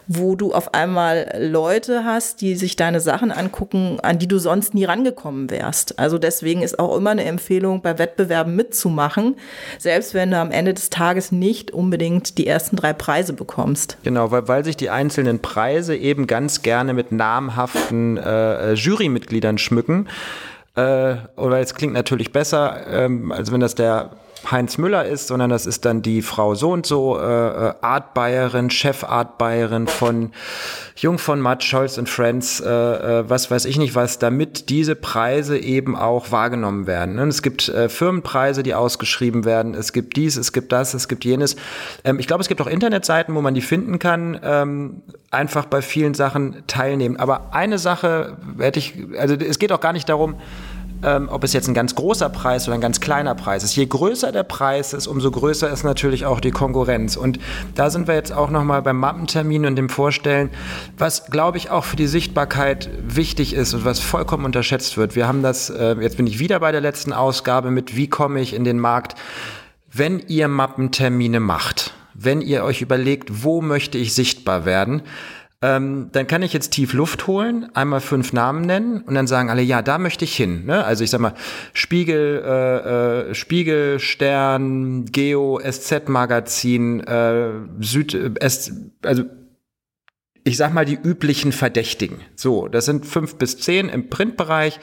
wo 0.07 0.37
du 0.37 0.53
auf 0.53 0.75
einmal 0.75 1.37
Leute 1.41 2.05
hast, 2.05 2.41
die 2.41 2.55
sich 2.55 2.77
deine 2.77 3.01
Sachen 3.01 3.33
angucken, 3.33 3.99
an 4.01 4.20
die 4.20 4.29
du 4.29 4.39
sonst 4.39 4.75
nie 4.75 4.85
rangekommen 4.85 5.51
wärst. 5.51 5.99
Also 5.99 6.18
deswegen 6.18 6.62
ist 6.62 6.79
auch 6.79 6.97
immer 6.97 7.11
eine 7.11 7.25
Empfehlung, 7.25 7.83
bei 7.83 7.99
Wettbewerben 7.99 8.55
mitzumachen, 8.55 9.35
selbst 9.79 10.14
wenn 10.14 10.31
du 10.31 10.39
am 10.39 10.53
Ende 10.53 10.75
des 10.75 10.91
Tages 10.91 11.33
nicht 11.33 11.72
unbedingt 11.72 12.39
die 12.39 12.47
ersten 12.47 12.77
drei 12.77 12.93
Preise 12.93 13.33
bekommst. 13.33 13.99
Genau, 14.05 14.31
weil, 14.31 14.47
weil 14.47 14.64
sich 14.64 14.77
die 14.77 14.91
einzelnen 14.91 15.41
Preise 15.41 15.97
eben 15.97 16.29
ganz 16.29 16.62
gerne 16.62 16.95
mit 16.95 17.11
namhaften 17.11 18.18
äh, 18.18 18.70
äh 18.70 18.75
Jurymitgliedern 18.75 19.59
schmücken. 19.65 20.09
Äh, 20.77 21.17
oder 21.37 21.61
es 21.61 21.75
klingt 21.75 21.95
natürlich 21.95 22.33
besser, 22.33 22.87
ähm, 22.89 23.33
als 23.33 23.53
wenn 23.53 23.61
das 23.61 23.75
der 23.75 24.11
Heinz 24.51 24.79
Müller 24.79 25.05
ist, 25.05 25.29
sondern 25.29 25.51
das 25.51 25.67
ist 25.67 25.85
dann 25.85 26.03
die 26.03 26.23
Frau 26.23 26.55
so 26.55 26.73
und 26.73 26.87
so, 26.87 27.19
äh, 27.19 27.23
äh 27.23 27.75
Artbayerin, 27.81 28.71
Chefartbayerin 28.71 29.87
von 29.87 30.33
Jung 30.97 31.19
von 31.19 31.41
Matt, 31.41 31.65
Scholz 31.65 31.99
und 31.99 32.09
Friends, 32.09 32.61
äh, 32.61 32.69
äh, 32.69 33.29
was 33.29 33.51
weiß 33.51 33.65
ich 33.65 33.79
nicht 33.79 33.95
was, 33.95 34.19
damit 34.19 34.69
diese 34.69 34.95
Preise 34.95 35.59
eben 35.59 35.97
auch 35.97 36.31
wahrgenommen 36.31 36.87
werden. 36.87 37.19
Und 37.19 37.29
es 37.29 37.43
gibt 37.43 37.69
äh, 37.69 37.89
Firmenpreise, 37.89 38.63
die 38.63 38.75
ausgeschrieben 38.75 39.45
werden, 39.45 39.75
es 39.75 39.93
gibt 39.93 40.17
dies, 40.17 40.37
es 40.37 40.53
gibt 40.53 40.73
das, 40.73 40.95
es 40.95 41.09
gibt 41.09 41.25
jenes. 41.25 41.57
Ähm, 42.05 42.19
ich 42.19 42.27
glaube, 42.27 42.43
es 42.43 42.49
gibt 42.49 42.61
auch 42.61 42.67
Internetseiten, 42.67 43.35
wo 43.35 43.41
man 43.41 43.55
die 43.55 43.61
finden 43.61 43.99
kann, 43.99 44.41
ähm, 44.43 45.03
einfach 45.31 45.67
bei 45.67 45.83
vielen 45.83 46.15
Sachen 46.15 46.63
teilnehmen. 46.67 47.17
Aber 47.17 47.55
eine 47.55 47.79
Sache 47.79 48.37
hätte 48.59 48.79
ich, 48.79 48.95
also 49.19 49.35
es 49.35 49.59
geht 49.59 49.73
auch 49.73 49.81
gar 49.81 49.93
nicht 49.93 50.09
darum, 50.09 50.37
ähm, 51.05 51.29
ob 51.31 51.45
es 51.45 51.53
jetzt 51.53 51.69
ein 51.69 51.75
ganz 51.75 51.95
großer 51.95 52.29
Preis 52.29 52.67
oder 52.67 52.75
ein 52.75 52.81
ganz 52.81 53.01
kleiner 53.01 53.35
Preis 53.35 53.63
ist. 53.63 53.77
Je 53.77 53.87
größer 53.87 54.33
der 54.33 54.43
Preis 54.43 54.93
ist, 54.93 55.07
umso 55.07 55.31
größer 55.31 55.71
ist 55.71 55.85
natürlich 55.85 56.27
auch 56.27 56.41
die 56.41 56.51
Konkurrenz. 56.51 57.17
Und 57.17 57.39
da 57.75 57.91
sind 57.91 58.09
wir 58.09 58.15
jetzt 58.15 58.33
auch 58.33 58.51
nochmal 58.51 58.83
beim 58.83 58.99
Mappentermin 58.99 59.67
und 59.67 59.77
dem 59.77 59.89
Vorstellen, 59.89 60.51
was, 60.99 61.27
glaube 61.27 61.59
ich, 61.59 61.71
auch 61.71 61.85
für 61.85 61.97
die 61.97 62.07
Sichtbarkeit 62.07 62.89
wichtig 63.07 63.55
ist 63.55 63.75
und 63.75 63.85
was 63.85 64.01
vollkommen 64.01 64.45
unterschätzt 64.45 64.97
wird. 64.97 65.15
Wir 65.15 65.29
haben 65.29 65.43
das, 65.43 65.71
äh, 65.71 65.97
jetzt 66.01 66.17
bin 66.17 66.27
ich 66.27 66.39
wieder 66.39 66.61
bei 66.61 66.73
der 66.73 66.81
letzten 66.81 67.13
Ausgabe 67.13 67.71
mit, 67.71 67.97
wie 67.97 68.09
komme 68.09 68.41
ich 68.41 68.55
in 68.55 68.65
den 68.65 68.79
Markt, 68.79 69.15
wenn 69.93 70.19
ihr 70.19 70.49
Mappentermine 70.49 71.41
macht. 71.41 71.93
Wenn 72.15 72.41
ihr 72.41 72.63
euch 72.63 72.81
überlegt, 72.81 73.43
wo 73.43 73.61
möchte 73.61 73.99
ich 73.99 74.15
sichtbar 74.15 74.65
werden, 74.65 75.03
ähm, 75.65 76.11
dann 76.12 76.27
kann 76.27 76.43
ich 76.43 76.53
jetzt 76.53 76.71
tief 76.73 76.93
Luft 76.93 77.27
holen, 77.27 77.71
einmal 77.73 78.01
fünf 78.01 78.35
Namen 78.35 78.67
nennen 78.67 79.01
und 79.01 79.15
dann 79.15 79.27
sagen 79.27 79.49
alle, 79.49 79.62
ja, 79.62 79.81
da 79.81 79.97
möchte 79.97 80.27
ich 80.27 80.37
hin. 80.37 80.67
Ne? 80.67 80.85
Also 80.85 81.05
ich 81.05 81.11
sag 81.11 81.21
mal, 81.21 81.33
Spiegel, 81.73 82.43
äh, 82.45 83.31
äh, 83.31 83.35
Spiegel, 83.35 83.99
Stern, 83.99 85.07
Geo, 85.07 85.59
SZ 85.59 86.09
Magazin, 86.09 87.01
äh, 87.01 87.49
Süd, 87.81 88.12
äh, 88.12 88.33
S, 88.41 88.73
also 89.03 89.25
ich 90.47 90.59
sag 90.59 90.75
mal, 90.75 90.85
die 90.85 90.99
üblichen 91.03 91.53
Verdächtigen. 91.53 92.21
So, 92.37 92.69
das 92.69 92.85
sind 92.85 93.07
fünf 93.07 93.37
bis 93.37 93.59
zehn 93.59 93.89
im 93.89 94.11
Printbereich. 94.11 94.79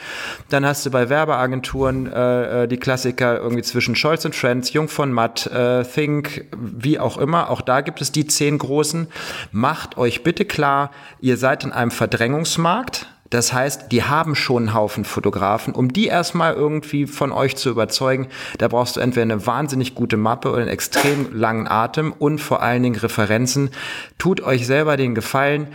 Dann 0.50 0.66
hast 0.66 0.88
du 0.88 0.90
bei 0.90 1.08
Werbeagenturen 1.08 2.12
äh, 2.12 2.64
äh 2.64 2.68
die 2.68 2.78
Klassiker 2.78 3.38
irgendwie 3.38 3.62
zwischen 3.62 3.96
Scholz 3.96 4.26
und 4.26 4.36
Friends, 4.36 4.74
Jung 4.74 4.88
von 4.88 5.14
Matt, 5.14 5.46
äh, 5.46 5.84
Think, 5.84 6.48
wie 6.58 6.98
auch 6.98 7.20
immer. 7.20 7.52
Auch 7.52 7.62
da 7.62 7.82
gibt 7.82 8.02
es 8.02 8.12
die 8.12 8.26
zehn 8.26 8.58
großen. 8.58 9.08
Macht 9.52 9.98
euch 9.98 10.24
bitte 10.24 10.46
klar, 10.46 10.90
ihr 11.20 11.38
seid 11.38 11.64
in 11.64 11.72
einem 11.72 11.92
Verdrängungsmarkt. 11.92 13.06
Das 13.32 13.54
heißt, 13.54 13.92
die 13.92 14.04
haben 14.04 14.36
schon 14.36 14.68
einen 14.68 14.74
Haufen 14.76 15.06
Fotografen. 15.06 15.74
Um 15.74 15.92
die 15.92 16.08
erstmal 16.08 16.54
irgendwie 16.54 17.08
von 17.08 17.32
euch 17.32 17.56
zu 17.56 17.70
überzeugen, 17.70 18.28
da 18.60 18.68
brauchst 18.68 18.98
du 18.98 19.00
entweder 19.00 19.24
eine 19.24 19.48
wahnsinnig 19.48 19.96
gute 19.96 20.18
Mappe 20.18 20.52
oder 20.52 20.62
einen 20.62 20.68
extrem 20.68 21.34
langen 21.34 21.68
Atem 21.68 22.12
und 22.12 22.40
vor 22.40 22.62
allen 22.62 22.84
Dingen 22.84 23.00
Referenzen. 23.00 23.72
Tut 24.18 24.42
euch 24.42 24.68
selber 24.68 24.98
den 24.98 25.16
Gefallen, 25.16 25.68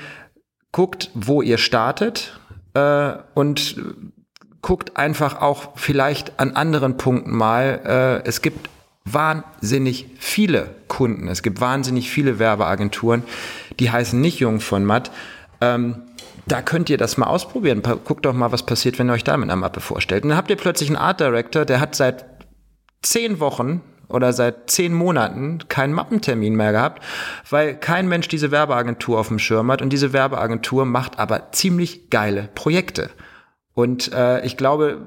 guckt, 0.70 1.10
wo 1.14 1.40
ihr 1.40 1.56
startet 1.56 2.38
äh, 2.74 3.12
und 3.34 3.76
guckt 4.60 4.98
einfach 4.98 5.40
auch 5.40 5.70
vielleicht 5.76 6.38
an 6.38 6.56
anderen 6.56 6.98
Punkten 6.98 7.34
mal. 7.34 8.22
Äh, 8.24 8.28
es 8.28 8.42
gibt 8.42 8.68
wahnsinnig 9.06 10.06
viele 10.18 10.74
Kunden. 10.88 11.28
Es 11.28 11.42
gibt 11.42 11.60
wahnsinnig 11.62 12.10
viele 12.10 12.38
Werbeagenturen, 12.38 13.22
die 13.80 13.90
heißen 13.90 14.20
nicht 14.20 14.40
Jung 14.40 14.60
von 14.60 14.84
Matt. 14.84 15.10
Ähm, 15.62 16.02
da 16.46 16.62
könnt 16.62 16.88
ihr 16.90 16.98
das 16.98 17.16
mal 17.16 17.26
ausprobieren. 17.26 17.82
Guckt 17.82 18.24
doch 18.24 18.32
mal, 18.32 18.52
was 18.52 18.64
passiert, 18.64 18.98
wenn 18.98 19.10
ihr 19.10 19.14
euch 19.14 19.24
da 19.24 19.36
mit 19.36 19.50
einer 19.50 19.56
Mappe 19.56 19.80
vorstellt. 19.80 20.22
Und 20.22 20.30
dann 20.30 20.38
habt 20.38 20.50
ihr 20.50 20.56
plötzlich 20.56 20.88
einen 20.88 20.96
Art 20.96 21.20
Director, 21.20 21.64
der 21.64 21.80
hat 21.80 21.94
seit 21.94 22.24
zehn 23.02 23.40
Wochen 23.40 23.82
oder 24.08 24.32
seit 24.32 24.70
zehn 24.70 24.94
Monaten 24.94 25.58
keinen 25.68 25.92
Mappentermin 25.92 26.54
mehr 26.54 26.70
gehabt, 26.70 27.02
weil 27.50 27.74
kein 27.74 28.08
Mensch 28.08 28.28
diese 28.28 28.52
Werbeagentur 28.52 29.18
auf 29.18 29.28
dem 29.28 29.40
Schirm 29.40 29.70
hat 29.72 29.82
und 29.82 29.92
diese 29.92 30.12
Werbeagentur 30.12 30.84
macht 30.84 31.18
aber 31.18 31.50
ziemlich 31.50 32.10
geile 32.10 32.48
Projekte. 32.54 33.10
Und 33.74 34.12
äh, 34.12 34.44
ich 34.46 34.56
glaube, 34.56 35.02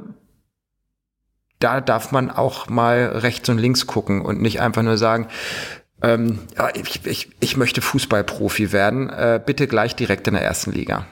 da 1.59 1.79
darf 1.79 2.11
man 2.11 2.29
auch 2.29 2.67
mal 2.69 3.05
rechts 3.05 3.47
und 3.49 3.57
links 3.57 3.87
gucken 3.87 4.21
und 4.21 4.41
nicht 4.41 4.59
einfach 4.61 4.83
nur 4.83 4.97
sagen, 4.97 5.27
ähm, 6.01 6.39
ja, 6.57 6.69
ich, 6.75 7.05
ich, 7.05 7.29
ich 7.39 7.57
möchte 7.57 7.81
Fußballprofi 7.81 8.71
werden, 8.71 9.09
äh, 9.09 9.41
bitte 9.43 9.67
gleich 9.67 9.95
direkt 9.95 10.27
in 10.27 10.33
der 10.33 10.43
ersten 10.43 10.71
Liga. 10.71 11.05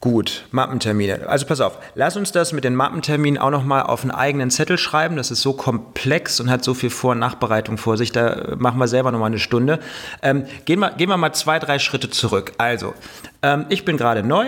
Gut, 0.00 0.46
Mappentermine. 0.50 1.28
Also 1.28 1.44
pass 1.44 1.60
auf, 1.60 1.76
lass 1.94 2.16
uns 2.16 2.32
das 2.32 2.54
mit 2.54 2.64
den 2.64 2.74
Mappenterminen 2.74 3.38
auch 3.38 3.50
nochmal 3.50 3.82
auf 3.82 4.00
einen 4.00 4.10
eigenen 4.10 4.50
Zettel 4.50 4.78
schreiben. 4.78 5.16
Das 5.16 5.30
ist 5.30 5.42
so 5.42 5.52
komplex 5.52 6.40
und 6.40 6.48
hat 6.50 6.64
so 6.64 6.72
viel 6.72 6.88
Vor- 6.88 7.12
und 7.12 7.18
Nachbereitung 7.18 7.76
vor 7.76 7.98
sich. 7.98 8.10
Da 8.10 8.54
machen 8.56 8.78
wir 8.78 8.88
selber 8.88 9.12
nochmal 9.12 9.26
eine 9.26 9.38
Stunde. 9.38 9.78
Ähm, 10.22 10.46
gehen, 10.64 10.80
wir, 10.80 10.92
gehen 10.92 11.10
wir 11.10 11.18
mal 11.18 11.34
zwei, 11.34 11.58
drei 11.58 11.78
Schritte 11.78 12.08
zurück. 12.08 12.52
Also, 12.56 12.94
ähm, 13.42 13.66
ich 13.68 13.84
bin 13.84 13.98
gerade 13.98 14.22
neu. 14.22 14.46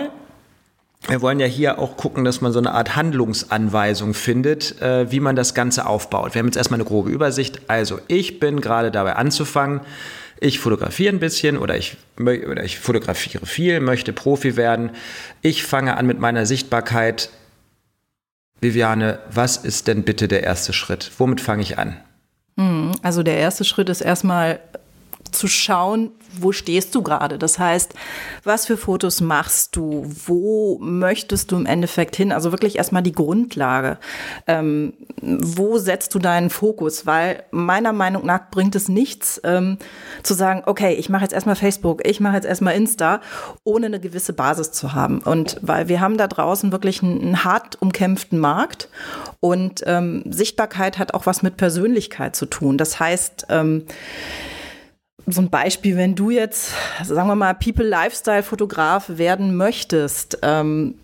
Wir 1.07 1.21
wollen 1.21 1.39
ja 1.39 1.45
hier 1.45 1.77
auch 1.77 1.97
gucken, 1.97 2.23
dass 2.23 2.41
man 2.41 2.51
so 2.51 2.59
eine 2.59 2.71
Art 2.71 2.95
Handlungsanweisung 2.95 4.15
findet, 4.15 4.81
äh, 4.81 5.11
wie 5.11 5.19
man 5.19 5.35
das 5.35 5.53
Ganze 5.53 5.85
aufbaut. 5.85 6.33
Wir 6.33 6.39
haben 6.39 6.47
jetzt 6.47 6.57
erstmal 6.57 6.79
eine 6.79 6.89
grobe 6.89 7.11
Übersicht. 7.11 7.61
Also, 7.67 7.99
ich 8.07 8.39
bin 8.39 8.59
gerade 8.59 8.89
dabei 8.89 9.17
anzufangen 9.17 9.81
ich 10.43 10.59
fotografiere 10.59 11.13
ein 11.13 11.19
bisschen 11.19 11.57
oder 11.57 11.77
ich, 11.77 11.97
oder 12.17 12.63
ich 12.63 12.79
fotografiere 12.79 13.45
viel, 13.45 13.79
möchte 13.79 14.11
Profi 14.11 14.57
werden. 14.57 14.91
Ich 15.41 15.63
fange 15.63 15.95
an 15.95 16.05
mit 16.05 16.19
meiner 16.19 16.45
Sichtbarkeit. 16.45 17.29
Viviane, 18.59 19.19
was 19.31 19.57
ist 19.57 19.87
denn 19.87 20.03
bitte 20.03 20.27
der 20.27 20.43
erste 20.43 20.73
Schritt? 20.73 21.11
Womit 21.17 21.41
fange 21.41 21.61
ich 21.61 21.77
an? 21.77 21.97
Hm, 22.57 22.91
also 23.01 23.23
der 23.23 23.37
erste 23.37 23.63
Schritt 23.63 23.89
ist 23.89 24.01
erstmal 24.01 24.59
zu 25.33 25.47
schauen, 25.47 26.11
wo 26.39 26.51
stehst 26.51 26.95
du 26.95 27.01
gerade? 27.01 27.37
Das 27.37 27.59
heißt, 27.59 27.93
was 28.43 28.65
für 28.65 28.77
Fotos 28.77 29.21
machst 29.21 29.75
du? 29.75 30.05
Wo 30.25 30.79
möchtest 30.81 31.51
du 31.51 31.57
im 31.57 31.65
Endeffekt 31.65 32.15
hin? 32.15 32.31
Also 32.31 32.51
wirklich 32.51 32.77
erstmal 32.77 33.03
die 33.03 33.11
Grundlage. 33.11 33.97
Ähm, 34.47 34.93
wo 35.21 35.77
setzt 35.77 36.15
du 36.15 36.19
deinen 36.19 36.49
Fokus? 36.49 37.05
Weil 37.05 37.43
meiner 37.51 37.93
Meinung 37.93 38.25
nach 38.25 38.49
bringt 38.49 38.75
es 38.75 38.89
nichts, 38.89 39.39
ähm, 39.43 39.77
zu 40.23 40.33
sagen, 40.33 40.63
okay, 40.65 40.93
ich 40.93 41.09
mache 41.09 41.23
jetzt 41.23 41.33
erstmal 41.33 41.55
Facebook, 41.55 42.05
ich 42.07 42.19
mache 42.19 42.35
jetzt 42.35 42.45
erstmal 42.45 42.75
Insta, 42.75 43.21
ohne 43.63 43.87
eine 43.87 43.99
gewisse 43.99 44.33
Basis 44.33 44.71
zu 44.71 44.93
haben. 44.93 45.19
Und 45.19 45.57
weil 45.61 45.87
wir 45.87 46.01
haben 46.01 46.17
da 46.17 46.27
draußen 46.27 46.71
wirklich 46.71 47.03
einen, 47.03 47.21
einen 47.21 47.43
hart 47.43 47.81
umkämpften 47.81 48.39
Markt 48.39 48.89
und 49.39 49.83
ähm, 49.85 50.23
Sichtbarkeit 50.29 50.97
hat 50.97 51.13
auch 51.13 51.25
was 51.25 51.43
mit 51.43 51.57
Persönlichkeit 51.57 52.35
zu 52.35 52.45
tun. 52.45 52.77
Das 52.77 52.99
heißt, 52.99 53.47
ähm, 53.49 53.85
so 55.27 55.41
ein 55.41 55.49
Beispiel, 55.49 55.95
wenn 55.95 56.15
du 56.15 56.31
jetzt, 56.31 56.73
sagen 57.03 57.29
wir 57.29 57.35
mal, 57.35 57.53
People-Lifestyle-Fotograf 57.53 59.17
werden 59.17 59.55
möchtest, 59.55 60.39
ähm, 60.41 60.95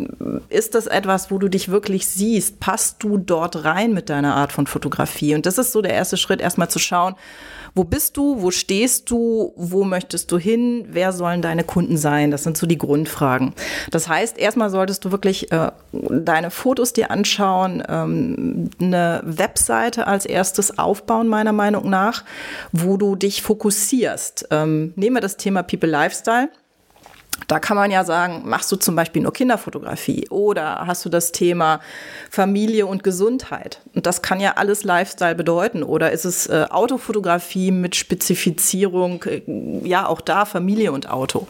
ist 0.49 0.75
das 0.75 0.87
etwas, 0.87 1.31
wo 1.31 1.37
du 1.37 1.47
dich 1.47 1.69
wirklich 1.69 2.07
siehst? 2.07 2.59
Passt 2.59 3.03
du 3.03 3.17
dort 3.17 3.63
rein 3.63 3.93
mit 3.93 4.09
deiner 4.09 4.35
Art 4.35 4.51
von 4.51 4.67
Fotografie? 4.67 5.35
Und 5.35 5.45
das 5.45 5.57
ist 5.57 5.71
so 5.71 5.81
der 5.81 5.93
erste 5.93 6.17
Schritt, 6.17 6.41
erstmal 6.41 6.69
zu 6.69 6.79
schauen, 6.79 7.15
wo 7.75 7.83
bist 7.83 8.17
du, 8.17 8.41
wo 8.41 8.51
stehst 8.51 9.09
du, 9.09 9.53
wo 9.55 9.83
möchtest 9.83 10.31
du 10.31 10.37
hin, 10.37 10.85
wer 10.89 11.13
sollen 11.13 11.41
deine 11.41 11.63
Kunden 11.63 11.97
sein? 11.97 12.31
Das 12.31 12.43
sind 12.43 12.57
so 12.57 12.67
die 12.67 12.77
Grundfragen. 12.77 13.53
Das 13.91 14.07
heißt, 14.07 14.37
erstmal 14.37 14.69
solltest 14.69 15.05
du 15.05 15.11
wirklich 15.11 15.51
äh, 15.51 15.71
deine 15.91 16.51
Fotos 16.51 16.93
dir 16.93 17.11
anschauen, 17.11 17.83
ähm, 17.87 18.69
eine 18.79 19.21
Webseite 19.23 20.07
als 20.07 20.25
erstes 20.25 20.77
aufbauen, 20.77 21.27
meiner 21.27 21.53
Meinung 21.53 21.89
nach, 21.89 22.23
wo 22.71 22.97
du 22.97 23.15
dich 23.15 23.41
fokussierst. 23.41 24.47
Ähm, 24.51 24.93
nehmen 24.95 25.15
wir 25.15 25.21
das 25.21 25.37
Thema 25.37 25.63
People 25.63 25.89
Lifestyle. 25.89 26.49
Da 27.47 27.59
kann 27.59 27.77
man 27.77 27.91
ja 27.91 28.03
sagen, 28.03 28.43
machst 28.45 28.71
du 28.71 28.75
zum 28.75 28.95
Beispiel 28.95 29.21
nur 29.21 29.33
Kinderfotografie 29.33 30.27
oder 30.29 30.85
hast 30.85 31.05
du 31.05 31.09
das 31.09 31.31
Thema 31.31 31.79
Familie 32.29 32.85
und 32.85 33.03
Gesundheit? 33.03 33.81
Und 33.95 34.05
das 34.05 34.21
kann 34.21 34.39
ja 34.39 34.53
alles 34.57 34.83
Lifestyle 34.83 35.35
bedeuten. 35.35 35.83
Oder 35.83 36.11
ist 36.11 36.25
es 36.25 36.47
äh, 36.47 36.65
Autofotografie 36.69 37.71
mit 37.71 37.95
Spezifizierung, 37.95 39.23
äh, 39.23 39.41
ja 39.83 40.07
auch 40.07 40.21
da 40.21 40.45
Familie 40.45 40.91
und 40.91 41.09
Auto. 41.09 41.47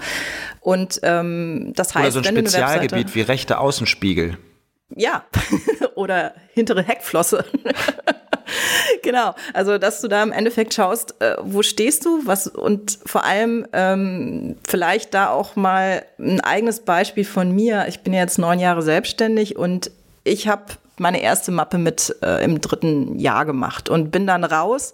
Und 0.61 0.99
ähm, 1.03 1.73
das 1.75 1.95
heißt, 1.95 2.17
oder 2.17 2.23
so 2.23 2.29
ein 2.29 2.37
Spezialgebiet 2.37 3.15
wie 3.15 3.21
rechte 3.21 3.59
Außenspiegel. 3.59 4.37
Ja, 4.95 5.25
oder 5.95 6.33
hintere 6.53 6.83
Heckflosse. 6.83 7.45
genau, 9.03 9.35
also 9.53 9.77
dass 9.77 10.01
du 10.01 10.07
da 10.07 10.23
im 10.23 10.31
Endeffekt 10.31 10.73
schaust, 10.73 11.21
äh, 11.21 11.35
wo 11.41 11.61
stehst 11.61 12.05
du, 12.05 12.21
was 12.25 12.47
und 12.47 12.99
vor 13.05 13.23
allem 13.23 13.67
ähm, 13.73 14.55
vielleicht 14.67 15.13
da 15.13 15.29
auch 15.29 15.55
mal 15.55 16.03
ein 16.19 16.41
eigenes 16.41 16.81
Beispiel 16.81 17.25
von 17.25 17.51
mir. 17.51 17.85
Ich 17.87 18.01
bin 18.01 18.13
jetzt 18.13 18.37
neun 18.37 18.59
Jahre 18.59 18.81
selbstständig 18.81 19.57
und 19.57 19.91
ich 20.23 20.47
habe 20.47 20.63
meine 20.97 21.21
erste 21.21 21.51
Mappe 21.51 21.77
mit 21.77 22.15
äh, 22.21 22.43
im 22.43 22.61
dritten 22.61 23.17
Jahr 23.17 23.45
gemacht 23.45 23.89
und 23.89 24.11
bin 24.11 24.27
dann 24.27 24.43
raus 24.43 24.93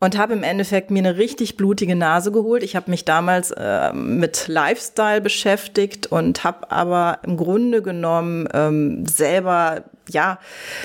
und 0.00 0.18
habe 0.18 0.34
im 0.34 0.42
Endeffekt 0.42 0.90
mir 0.90 0.98
eine 1.00 1.16
richtig 1.16 1.56
blutige 1.56 1.96
Nase 1.96 2.32
geholt. 2.32 2.62
Ich 2.62 2.76
habe 2.76 2.90
mich 2.90 3.04
damals 3.04 3.50
äh, 3.50 3.92
mit 3.92 4.48
Lifestyle 4.48 5.20
beschäftigt 5.20 6.06
und 6.06 6.44
habe 6.44 6.70
aber 6.70 7.20
im 7.22 7.36
Grunde 7.36 7.82
genommen 7.82 8.48
ähm, 8.52 9.06
selber 9.06 9.84
ja, 10.08 10.38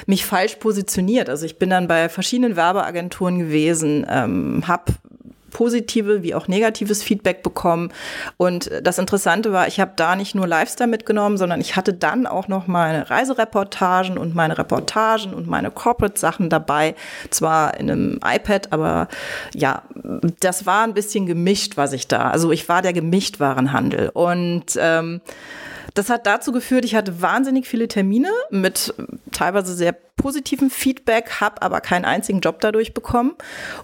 mich 0.08 0.26
falsch 0.26 0.56
positioniert. 0.56 1.30
Also 1.30 1.46
ich 1.46 1.60
bin 1.60 1.70
dann 1.70 1.88
bei 1.88 2.10
verschiedenen 2.10 2.56
Werbeagenturen 2.56 3.38
gewesen, 3.38 4.06
ähm, 4.10 4.64
habe 4.68 4.94
positive 5.52 6.24
wie 6.24 6.34
auch 6.34 6.48
negatives 6.48 7.04
Feedback 7.04 7.44
bekommen. 7.44 7.92
Und 8.38 8.72
das 8.82 8.98
Interessante 8.98 9.54
war, 9.54 9.68
ich 9.68 9.80
habe 9.80 9.94
da 9.96 10.16
nicht 10.16 10.34
nur 10.34 10.48
Lifestyle 10.48 10.90
mitgenommen, 10.90 11.38
sondern 11.38 11.62
ich 11.62 11.76
hatte 11.76 11.94
dann 11.94 12.26
auch 12.26 12.48
noch 12.48 12.68
meine 12.68 13.10
Reisereportagen 13.10 14.18
und 14.18 14.36
meine 14.36 14.58
Reportagen 14.58 15.34
und 15.34 15.48
meine 15.48 15.70
Corporate-Sachen 15.72 16.50
dabei. 16.50 16.96
Zwar 17.30 17.80
in 17.80 17.92
einem 17.92 18.20
iPad, 18.26 18.74
aber 18.74 19.08
ja, 19.54 19.84
das 20.40 20.66
war 20.66 20.84
ein 20.84 20.94
bisschen 20.94 21.26
gemischt, 21.26 21.78
was 21.78 21.94
ich 21.94 22.08
da. 22.08 22.30
Also 22.30 22.52
ich 22.52 22.68
war 22.70 22.82
der 22.82 22.94
Gemischtwarenhandel. 22.94 24.10
Und 24.14 24.78
ähm, 24.78 25.22
das 25.94 26.10
hat 26.10 26.26
dazu 26.26 26.52
geführt, 26.52 26.86
ich 26.86 26.96
hatte 26.96 27.22
wahnsinnig 27.22 27.68
viele 27.68 27.88
Termine 27.88 28.30
mit 28.50 28.94
teilweise 29.32 29.74
sehr 29.74 29.94
positivem 29.94 30.70
Feedback, 30.70 31.42
habe 31.42 31.62
aber 31.62 31.82
keinen 31.82 32.06
einzigen 32.06 32.42
Job 32.42 32.60
dadurch 32.62 32.94
bekommen 32.94 33.36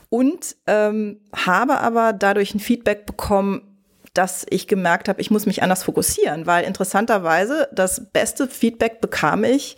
und 0.09 0.55
ähm, 0.67 1.19
habe 1.35 1.79
aber 1.79 2.13
dadurch 2.13 2.53
ein 2.53 2.59
Feedback 2.59 3.05
bekommen, 3.05 3.61
dass 4.13 4.45
ich 4.49 4.67
gemerkt 4.67 5.09
habe, 5.09 5.21
ich 5.21 5.29
muss 5.29 5.45
mich 5.45 5.61
anders 5.61 5.83
fokussieren, 5.83 6.47
weil 6.47 6.65
interessanterweise 6.65 7.69
das 7.71 8.09
beste 8.11 8.47
Feedback 8.47 8.99
bekam 8.99 9.43
ich 9.43 9.77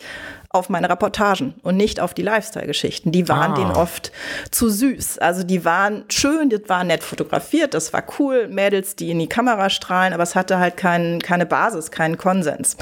auf 0.52 0.68
meine 0.68 0.90
Reportagen 0.90 1.54
und 1.62 1.76
nicht 1.76 2.00
auf 2.00 2.12
die 2.12 2.22
Lifestyle-Geschichten. 2.22 3.12
Die 3.12 3.28
waren 3.28 3.52
ah. 3.52 3.54
denen 3.54 3.70
oft 3.70 4.10
zu 4.50 4.68
süß. 4.68 5.18
Also 5.18 5.44
die 5.44 5.64
waren 5.64 6.04
schön, 6.08 6.50
die 6.50 6.68
waren 6.68 6.88
nett 6.88 7.04
fotografiert, 7.04 7.72
das 7.72 7.92
war 7.92 8.02
cool, 8.18 8.48
Mädels, 8.48 8.96
die 8.96 9.12
in 9.12 9.20
die 9.20 9.28
Kamera 9.28 9.70
strahlen, 9.70 10.12
aber 10.12 10.24
es 10.24 10.34
hatte 10.34 10.58
halt 10.58 10.76
kein, 10.76 11.20
keine 11.20 11.46
Basis, 11.46 11.92
keinen 11.92 12.18
Konsens. 12.18 12.76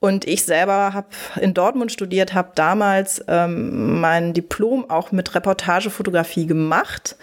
Und 0.00 0.26
ich 0.26 0.46
selber 0.46 0.94
habe 0.94 1.08
in 1.38 1.52
Dortmund 1.52 1.92
studiert, 1.92 2.32
habe 2.32 2.52
damals 2.54 3.22
ähm, 3.28 4.00
mein 4.00 4.32
Diplom 4.32 4.88
auch 4.88 5.12
mit 5.12 5.34
Reportagefotografie 5.34 6.46
gemacht 6.46 7.16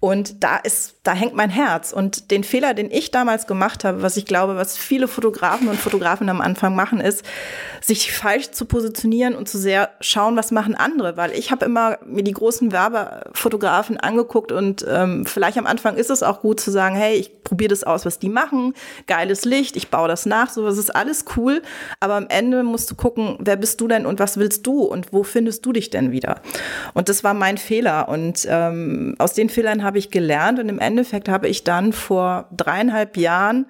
und 0.00 0.42
da 0.42 0.56
ist, 0.56 0.96
da 1.04 1.14
hängt 1.14 1.36
mein 1.36 1.50
Herz. 1.50 1.92
Und 1.92 2.32
den 2.32 2.42
Fehler, 2.42 2.74
den 2.74 2.90
ich 2.90 3.12
damals 3.12 3.46
gemacht 3.46 3.84
habe, 3.84 4.02
was 4.02 4.16
ich 4.16 4.24
glaube, 4.24 4.56
was 4.56 4.76
viele 4.76 5.06
Fotografen 5.06 5.68
und 5.68 5.78
Fotografen 5.78 6.28
am 6.28 6.40
Anfang 6.40 6.74
machen, 6.74 7.00
ist, 7.00 7.24
sich 7.80 8.12
falsch 8.12 8.50
zu 8.50 8.64
positionieren 8.64 9.19
und 9.28 9.48
zu 9.48 9.58
sehr 9.58 9.90
schauen, 10.00 10.36
was 10.36 10.50
machen 10.50 10.74
andere. 10.74 11.16
Weil 11.16 11.32
ich 11.32 11.50
habe 11.50 11.64
immer 11.64 11.98
mir 12.04 12.22
die 12.22 12.32
großen 12.32 12.72
Werbefotografen 12.72 13.98
angeguckt 13.98 14.52
und 14.52 14.84
ähm, 14.88 15.26
vielleicht 15.26 15.58
am 15.58 15.66
Anfang 15.66 15.96
ist 15.96 16.10
es 16.10 16.22
auch 16.22 16.40
gut 16.40 16.60
zu 16.60 16.70
sagen, 16.70 16.96
hey, 16.96 17.16
ich 17.16 17.42
probiere 17.44 17.68
das 17.68 17.84
aus, 17.84 18.06
was 18.06 18.18
die 18.18 18.28
machen, 18.28 18.74
geiles 19.06 19.44
Licht, 19.44 19.76
ich 19.76 19.88
baue 19.88 20.08
das 20.08 20.26
nach, 20.26 20.50
sowas 20.50 20.78
ist 20.78 20.94
alles 20.94 21.24
cool. 21.36 21.62
Aber 22.00 22.14
am 22.14 22.26
Ende 22.28 22.62
musst 22.62 22.90
du 22.90 22.94
gucken, 22.94 23.36
wer 23.40 23.56
bist 23.56 23.80
du 23.80 23.88
denn 23.88 24.06
und 24.06 24.18
was 24.18 24.36
willst 24.36 24.66
du 24.66 24.82
und 24.82 25.12
wo 25.12 25.22
findest 25.22 25.64
du 25.66 25.72
dich 25.72 25.90
denn 25.90 26.12
wieder? 26.12 26.40
Und 26.94 27.08
das 27.08 27.24
war 27.24 27.34
mein 27.34 27.58
Fehler. 27.58 28.08
Und 28.08 28.46
ähm, 28.48 29.14
aus 29.18 29.34
den 29.34 29.48
Fehlern 29.48 29.82
habe 29.82 29.98
ich 29.98 30.10
gelernt 30.10 30.58
und 30.58 30.68
im 30.68 30.78
Endeffekt 30.78 31.28
habe 31.28 31.48
ich 31.48 31.64
dann 31.64 31.92
vor 31.92 32.48
dreieinhalb 32.56 33.16
Jahren 33.16 33.66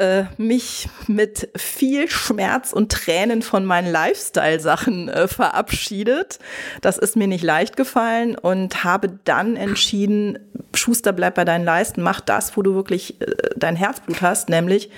äh, 0.00 0.24
mich 0.38 0.88
mit 1.06 1.48
viel 1.56 2.08
Schmerz 2.08 2.72
und 2.72 2.90
Tränen 2.90 3.42
von 3.42 3.64
meinen 3.64 3.92
Lifestyle-Sachen 3.92 5.08
äh, 5.08 5.28
verabschiedet. 5.28 6.38
Das 6.80 6.96
ist 6.96 7.16
mir 7.16 7.28
nicht 7.28 7.44
leicht 7.44 7.76
gefallen 7.76 8.34
und 8.36 8.82
habe 8.82 9.18
dann 9.24 9.56
entschieden, 9.56 10.38
Schuster, 10.74 11.12
bleib 11.12 11.34
bei 11.34 11.44
deinen 11.44 11.64
Leisten, 11.64 12.00
mach 12.00 12.20
das, 12.20 12.56
wo 12.56 12.62
du 12.62 12.74
wirklich 12.74 13.20
äh, 13.20 13.26
dein 13.56 13.76
Herzblut 13.76 14.22
hast, 14.22 14.48
nämlich 14.48 14.90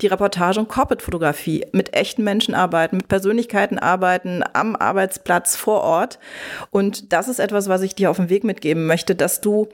die 0.00 0.08
Reportage 0.08 0.58
und 0.58 0.68
Corporate-Fotografie. 0.68 1.66
Mit 1.72 1.94
echten 1.94 2.24
Menschen 2.24 2.54
arbeiten, 2.54 2.96
mit 2.96 3.08
Persönlichkeiten 3.08 3.78
arbeiten, 3.78 4.42
am 4.54 4.74
Arbeitsplatz, 4.74 5.54
vor 5.54 5.82
Ort. 5.82 6.18
Und 6.70 7.12
das 7.12 7.28
ist 7.28 7.38
etwas, 7.38 7.68
was 7.68 7.82
ich 7.82 7.94
dir 7.94 8.10
auf 8.10 8.16
den 8.16 8.28
Weg 8.28 8.42
mitgeben 8.42 8.86
möchte, 8.86 9.14
dass 9.14 9.40
du 9.40 9.68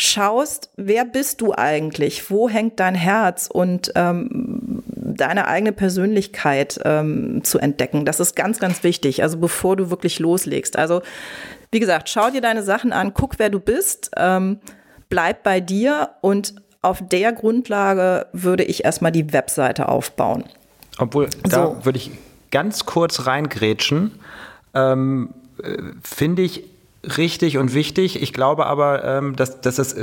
schaust, 0.00 0.70
wer 0.76 1.04
bist 1.04 1.40
du 1.40 1.52
eigentlich? 1.54 2.30
Wo 2.30 2.48
hängt 2.48 2.80
dein 2.80 2.94
Herz? 2.94 3.48
Und 3.52 3.92
ähm, 3.94 4.82
deine 4.86 5.46
eigene 5.46 5.72
Persönlichkeit 5.72 6.80
ähm, 6.84 7.44
zu 7.44 7.58
entdecken. 7.58 8.04
Das 8.04 8.20
ist 8.20 8.34
ganz, 8.34 8.58
ganz 8.58 8.82
wichtig. 8.82 9.22
Also 9.22 9.38
bevor 9.38 9.76
du 9.76 9.90
wirklich 9.90 10.18
loslegst. 10.18 10.76
Also 10.76 11.02
wie 11.70 11.80
gesagt, 11.80 12.08
schau 12.08 12.30
dir 12.30 12.40
deine 12.40 12.62
Sachen 12.62 12.92
an, 12.92 13.14
guck, 13.14 13.38
wer 13.38 13.50
du 13.50 13.60
bist, 13.60 14.10
ähm, 14.16 14.58
bleib 15.08 15.42
bei 15.42 15.60
dir 15.60 16.10
und 16.20 16.54
auf 16.82 17.02
der 17.06 17.32
Grundlage 17.32 18.26
würde 18.32 18.64
ich 18.64 18.84
erstmal 18.84 19.12
die 19.12 19.32
Webseite 19.32 19.88
aufbauen. 19.88 20.44
Obwohl, 20.98 21.28
da 21.42 21.66
so. 21.66 21.84
würde 21.84 21.98
ich 21.98 22.10
ganz 22.50 22.86
kurz 22.86 23.26
reingrätschen. 23.26 24.12
Ähm, 24.74 25.34
äh, 25.62 25.76
Finde 26.02 26.42
ich 26.42 26.64
richtig 27.04 27.58
und 27.58 27.74
wichtig. 27.74 28.20
Ich 28.22 28.32
glaube 28.32 28.66
aber, 28.66 29.04
ähm, 29.04 29.36
dass, 29.36 29.60
dass 29.60 29.76
das 29.76 29.94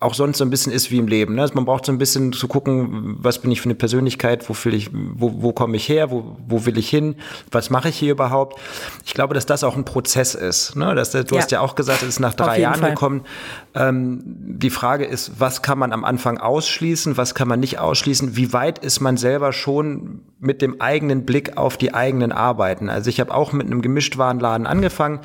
auch 0.00 0.14
sonst 0.14 0.38
so 0.38 0.44
ein 0.44 0.50
bisschen 0.50 0.72
ist 0.72 0.90
wie 0.90 0.96
im 0.96 1.06
Leben. 1.06 1.34
Ne? 1.34 1.42
Also 1.42 1.54
man 1.54 1.66
braucht 1.66 1.84
so 1.84 1.92
ein 1.92 1.98
bisschen 1.98 2.32
zu 2.32 2.48
gucken, 2.48 3.18
was 3.20 3.38
bin 3.38 3.50
ich 3.50 3.60
für 3.60 3.66
eine 3.66 3.74
Persönlichkeit, 3.74 4.48
wo, 4.48 4.68
ich, 4.70 4.90
wo, 4.92 5.42
wo 5.42 5.52
komme 5.52 5.76
ich 5.76 5.90
her, 5.90 6.10
wo, 6.10 6.38
wo 6.48 6.64
will 6.64 6.78
ich 6.78 6.88
hin, 6.88 7.16
was 7.50 7.68
mache 7.68 7.90
ich 7.90 7.98
hier 7.98 8.12
überhaupt. 8.12 8.58
Ich 9.04 9.12
glaube, 9.12 9.34
dass 9.34 9.44
das 9.44 9.62
auch 9.62 9.76
ein 9.76 9.84
Prozess 9.84 10.34
ist. 10.34 10.74
Ne? 10.74 10.94
Dass, 10.94 11.10
du 11.10 11.18
ja. 11.18 11.36
hast 11.36 11.50
ja 11.50 11.60
auch 11.60 11.74
gesagt, 11.74 12.00
es 12.02 12.08
ist 12.08 12.20
nach 12.20 12.32
drei 12.32 12.58
Jahren 12.58 12.80
Fall. 12.80 12.90
gekommen. 12.90 13.26
Ähm, 13.74 14.22
die 14.24 14.70
Frage 14.70 15.04
ist, 15.04 15.38
was 15.38 15.60
kann 15.60 15.78
man 15.78 15.92
am 15.92 16.04
Anfang 16.04 16.38
ausschließen, 16.38 17.18
was 17.18 17.34
kann 17.34 17.46
man 17.46 17.60
nicht 17.60 17.78
ausschließen, 17.78 18.36
wie 18.36 18.54
weit 18.54 18.78
ist 18.78 19.00
man 19.00 19.18
selber 19.18 19.52
schon 19.52 20.22
mit 20.38 20.62
dem 20.62 20.80
eigenen 20.80 21.26
Blick 21.26 21.58
auf 21.58 21.76
die 21.76 21.92
eigenen 21.92 22.32
Arbeiten. 22.32 22.88
Also 22.88 23.10
ich 23.10 23.20
habe 23.20 23.34
auch 23.34 23.52
mit 23.52 23.66
einem 23.66 23.82
Gemischtwarenladen 23.82 24.66
angefangen 24.66 25.20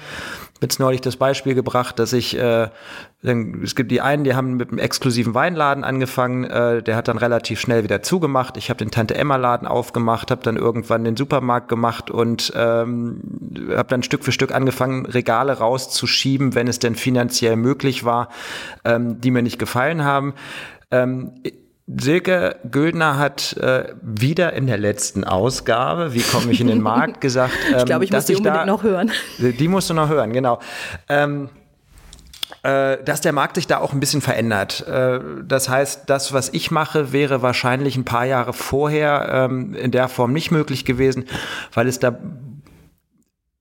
jetzt 0.61 0.79
neulich 0.79 1.01
das 1.01 1.17
Beispiel 1.17 1.53
gebracht, 1.53 1.99
dass 1.99 2.13
ich, 2.13 2.37
äh, 2.37 2.69
es 3.21 3.75
gibt 3.75 3.91
die 3.91 4.01
einen, 4.01 4.23
die 4.23 4.35
haben 4.35 4.55
mit 4.55 4.69
einem 4.69 4.79
exklusiven 4.79 5.33
Weinladen 5.33 5.83
angefangen, 5.83 6.45
äh, 6.45 6.81
der 6.81 6.95
hat 6.95 7.07
dann 7.07 7.17
relativ 7.17 7.59
schnell 7.59 7.83
wieder 7.83 8.01
zugemacht. 8.01 8.55
Ich 8.55 8.69
habe 8.69 8.77
den 8.77 8.89
Tante 8.89 9.15
Emma 9.15 9.35
Laden 9.35 9.67
aufgemacht, 9.67 10.31
habe 10.31 10.43
dann 10.43 10.55
irgendwann 10.55 11.03
den 11.03 11.17
Supermarkt 11.17 11.67
gemacht 11.67 12.09
und 12.09 12.53
ähm, 12.55 13.21
habe 13.75 13.89
dann 13.89 14.03
Stück 14.03 14.23
für 14.23 14.31
Stück 14.31 14.53
angefangen, 14.53 15.05
Regale 15.05 15.53
rauszuschieben, 15.53 16.55
wenn 16.55 16.67
es 16.67 16.79
denn 16.79 16.95
finanziell 16.95 17.57
möglich 17.57 18.05
war, 18.05 18.29
ähm, 18.85 19.19
die 19.19 19.31
mir 19.31 19.41
nicht 19.41 19.59
gefallen 19.59 20.05
haben. 20.05 20.33
Ähm, 20.89 21.31
Silke 21.87 22.55
Güldner 22.71 23.17
hat 23.19 23.55
äh, 23.57 23.93
wieder 24.01 24.53
in 24.53 24.65
der 24.65 24.77
letzten 24.77 25.23
Ausgabe, 25.23 26.13
wie 26.13 26.21
komme 26.21 26.51
ich 26.51 26.59
in 26.59 26.67
den 26.67 26.81
Markt, 26.81 27.21
gesagt, 27.21 27.53
ähm, 27.71 27.77
ich 27.77 27.85
glaube, 27.85 28.05
ich 28.05 28.11
muss 28.11 28.25
die 28.25 28.35
unbedingt 28.35 28.61
da, 28.61 28.65
noch 28.65 28.83
hören. 28.83 29.11
Die 29.37 29.67
musst 29.67 29.89
du 29.89 29.93
noch 29.93 30.09
hören, 30.09 30.33
genau. 30.33 30.59
Ähm, 31.09 31.49
äh, 32.63 33.03
dass 33.03 33.21
der 33.21 33.33
Markt 33.33 33.55
sich 33.55 33.67
da 33.67 33.77
auch 33.77 33.93
ein 33.93 33.99
bisschen 33.99 34.21
verändert. 34.21 34.87
Äh, 34.87 35.19
das 35.43 35.69
heißt, 35.69 36.09
das, 36.09 36.33
was 36.33 36.49
ich 36.49 36.71
mache, 36.71 37.13
wäre 37.13 37.43
wahrscheinlich 37.43 37.95
ein 37.97 38.05
paar 38.05 38.25
Jahre 38.25 38.53
vorher 38.53 39.47
ähm, 39.49 39.75
in 39.75 39.91
der 39.91 40.07
Form 40.07 40.33
nicht 40.33 40.49
möglich 40.49 40.85
gewesen, 40.85 41.25
weil 41.73 41.87
es 41.87 41.99
da 41.99 42.17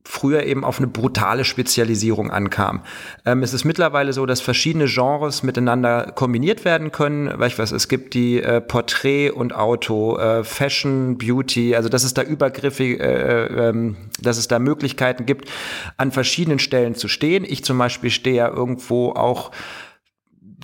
früher 0.07 0.45
eben 0.45 0.65
auf 0.65 0.79
eine 0.79 0.87
brutale 0.87 1.45
Spezialisierung 1.45 2.31
ankam. 2.31 2.83
Ähm, 3.25 3.43
es 3.43 3.55
ist 3.55 3.65
mittlerweile 3.65 4.13
so, 4.13 4.27
dass 4.27 4.43
verschiedene 4.43 4.85
Genres 4.85 5.43
miteinander 5.43 6.13
kombiniert 6.15 6.65
werden 6.67 6.93
können. 6.93 7.33
Weil 7.37 7.49
ich 7.49 7.59
weiß, 7.59 7.73
es 7.73 7.89
gibt 7.89 8.13
die 8.13 8.41
äh, 8.41 8.61
Porträt 8.61 9.31
und 9.31 9.55
Auto, 9.55 10.19
äh, 10.19 10.45
Fashion, 10.45 11.17
Beauty, 11.17 11.75
also 11.75 11.89
dass 11.89 12.05
es 12.05 12.13
da 12.13 12.23
übergriffig, 12.23 13.01
äh, 13.01 13.45
äh, 13.45 13.69
ähm, 13.69 13.97
dass 14.21 14.37
es 14.37 14.47
da 14.47 14.59
Möglichkeiten 14.59 15.25
gibt, 15.25 15.51
an 15.97 16.13
verschiedenen 16.13 16.59
Stellen 16.59 16.95
zu 16.95 17.09
stehen. 17.09 17.45
Ich 17.45 17.65
zum 17.65 17.79
Beispiel 17.79 18.11
stehe 18.11 18.37
ja 18.37 18.49
irgendwo 18.49 19.13
auch 19.13 19.53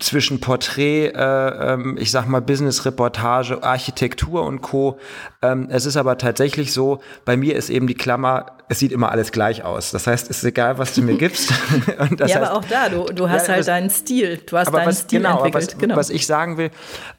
zwischen 0.01 0.41
Porträt, 0.41 1.09
äh, 1.09 1.73
ähm, 1.73 1.97
ich 1.99 2.11
sag 2.11 2.27
mal 2.27 2.41
Business-Reportage, 2.41 3.63
Architektur 3.63 4.45
und 4.45 4.63
Co. 4.63 4.99
Ähm, 5.43 5.69
es 5.71 5.87
ist 5.87 5.97
aber 5.97 6.19
tatsächlich 6.19 6.73
so, 6.73 7.01
bei 7.25 7.37
mir 7.37 7.55
ist 7.55 7.71
eben 7.71 7.87
die 7.87 7.95
Klammer, 7.95 8.47
es 8.69 8.79
sieht 8.79 8.93
immer 8.93 9.13
alles 9.13 9.31
gleich 9.31 9.63
aus. 9.63 9.91
Das 9.91 10.07
heißt, 10.07 10.31
es 10.31 10.39
ist 10.39 10.45
egal, 10.45 10.79
was 10.79 10.95
du 10.95 11.03
mir 11.03 11.17
gibst. 11.17 11.51
ja, 11.87 12.09
heißt, 12.09 12.37
aber 12.37 12.55
auch 12.55 12.65
da, 12.65 12.89
du, 12.89 13.05
du 13.05 13.29
hast 13.29 13.49
ja, 13.49 13.55
halt 13.55 13.69
deinen 13.69 13.91
Stil. 13.91 14.39
Du 14.39 14.57
hast 14.57 14.73
deinen 14.73 14.87
was, 14.87 15.01
Stil 15.03 15.21
genau, 15.21 15.45
entwickelt. 15.45 15.75
Was, 15.75 15.79
genau. 15.79 15.97
was 15.97 16.11
ich 16.11 16.27
sagen 16.27 16.57
will, 16.57 16.71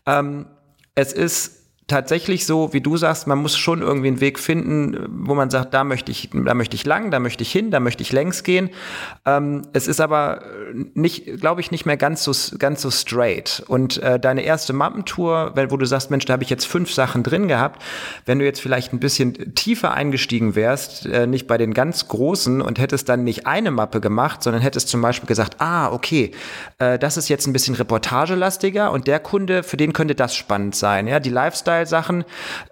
ähm, 0.05 0.47
es 0.95 1.13
ist 1.13 1.60
tatsächlich 1.91 2.45
so, 2.45 2.73
wie 2.73 2.81
du 2.81 2.97
sagst, 2.97 3.27
man 3.27 3.37
muss 3.37 3.57
schon 3.57 3.81
irgendwie 3.81 4.07
einen 4.07 4.21
Weg 4.21 4.39
finden, 4.39 5.05
wo 5.09 5.35
man 5.35 5.49
sagt, 5.49 5.73
da 5.73 5.83
möchte 5.83 6.11
ich, 6.11 6.29
da 6.33 6.53
möchte 6.53 6.75
ich 6.75 6.85
lang, 6.85 7.11
da 7.11 7.19
möchte 7.19 7.43
ich 7.43 7.51
hin, 7.51 7.69
da 7.69 7.79
möchte 7.79 8.01
ich 8.01 8.13
längs 8.13 8.43
gehen. 8.43 8.69
Ähm, 9.25 9.63
es 9.73 9.87
ist 9.87 9.99
aber 9.99 10.41
nicht, 10.93 11.39
glaube 11.41 11.59
ich, 11.61 11.69
nicht 11.69 11.85
mehr 11.85 11.97
ganz 11.97 12.23
so, 12.23 12.31
ganz 12.57 12.81
so 12.81 12.89
straight. 12.89 13.63
Und 13.67 14.01
äh, 14.01 14.19
deine 14.19 14.43
erste 14.43 14.71
Mappentour, 14.71 15.53
wo 15.69 15.77
du 15.77 15.85
sagst, 15.85 16.11
Mensch, 16.11 16.25
da 16.25 16.33
habe 16.33 16.43
ich 16.43 16.49
jetzt 16.49 16.65
fünf 16.65 16.93
Sachen 16.93 17.23
drin 17.23 17.49
gehabt, 17.49 17.83
wenn 18.25 18.39
du 18.39 18.45
jetzt 18.45 18.61
vielleicht 18.61 18.93
ein 18.93 18.99
bisschen 18.99 19.53
tiefer 19.53 19.93
eingestiegen 19.93 20.55
wärst, 20.55 21.05
äh, 21.05 21.27
nicht 21.27 21.45
bei 21.45 21.57
den 21.57 21.73
ganz 21.73 22.07
großen 22.07 22.61
und 22.61 22.79
hättest 22.79 23.09
dann 23.09 23.25
nicht 23.25 23.47
eine 23.47 23.71
Mappe 23.71 23.99
gemacht, 23.99 24.43
sondern 24.43 24.61
hättest 24.61 24.87
zum 24.87 25.01
Beispiel 25.01 25.27
gesagt, 25.27 25.57
ah, 25.59 25.91
okay, 25.91 26.31
äh, 26.79 26.97
das 26.97 27.17
ist 27.17 27.27
jetzt 27.27 27.47
ein 27.47 27.53
bisschen 27.53 27.75
reportagelastiger 27.75 28.91
und 28.91 29.07
der 29.07 29.19
Kunde, 29.19 29.63
für 29.63 29.77
den 29.77 29.91
könnte 29.91 30.15
das 30.15 30.35
spannend 30.35 30.75
sein. 30.75 31.07
Ja, 31.07 31.19
die 31.19 31.29
Lifestyle 31.29 31.80
Lifestyle-Sachen. 31.81 32.23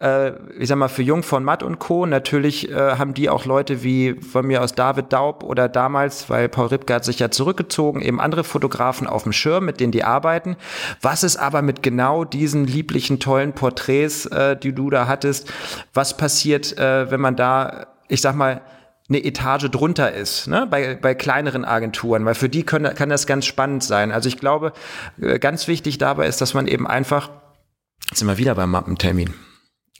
Äh, 0.02 0.32
ich 0.58 0.70
sag 0.70 0.78
mal, 0.78 0.88
für 0.88 1.04
Jung 1.04 1.24
von 1.24 1.44
Matt 1.44 1.64
und 1.64 1.80
Co. 1.80 2.06
Natürlich 2.06 2.70
äh, 2.70 2.98
haben 2.98 3.14
die 3.14 3.30
auch 3.30 3.46
Leute 3.46 3.84
wie 3.84 4.16
von 4.16 4.46
mir 4.46 4.62
aus 4.62 4.74
David 4.74 5.12
Daub 5.12 5.44
oder 5.44 5.68
damals, 5.70 6.30
weil 6.30 6.50
Paul 6.50 6.68
Ripke 6.68 6.94
hat 6.94 7.06
sich 7.06 7.20
ja 7.20 7.32
zurückgezogen, 7.32 8.02
eben 8.02 8.20
andere 8.20 8.44
Fotografen 8.44 9.08
auf 9.08 9.24
dem 9.24 9.34
Schirm, 9.34 9.66
mit 9.66 9.80
denen 9.80 9.92
die 9.92 10.04
arbeiten. 10.04 10.56
Was 11.02 11.24
ist 11.24 11.38
aber 11.38 11.62
mit 11.62 11.84
genau 11.84 12.24
diesen 12.24 12.66
lieblichen, 12.66 13.20
tollen 13.20 13.54
Porträts, 13.54 14.26
äh, 14.28 14.56
die 14.56 14.74
du 14.74 14.90
da 14.90 15.08
hattest? 15.08 15.52
Was 15.94 16.18
passiert, 16.18 16.78
äh, 16.78 17.12
wenn 17.12 17.22
man 17.22 17.36
da, 17.36 17.88
ich 18.08 18.22
sag 18.22 18.36
mal, 18.36 18.62
eine 19.10 19.24
Etage 19.24 19.72
drunter 19.72 20.14
ist, 20.14 20.48
ne? 20.48 20.68
bei, 20.70 20.96
bei 20.96 21.16
kleineren 21.16 21.66
Agenturen, 21.66 22.26
weil 22.26 22.36
für 22.36 22.48
die 22.48 22.64
können, 22.64 22.94
kann 22.94 23.10
das 23.10 23.26
ganz 23.26 23.46
spannend 23.46 23.84
sein. 23.84 24.12
Also 24.12 24.30
ich 24.30 24.38
glaube, 24.38 24.72
äh, 25.20 25.40
ganz 25.40 25.68
wichtig 25.68 25.98
dabei 25.98 26.28
ist, 26.28 26.42
dass 26.42 26.54
man 26.54 26.68
eben 26.68 26.86
einfach 26.86 27.32
sind 28.14 28.28
wir 28.28 28.38
wieder 28.38 28.56
beim 28.56 28.72
Mappentermin. 28.72 29.34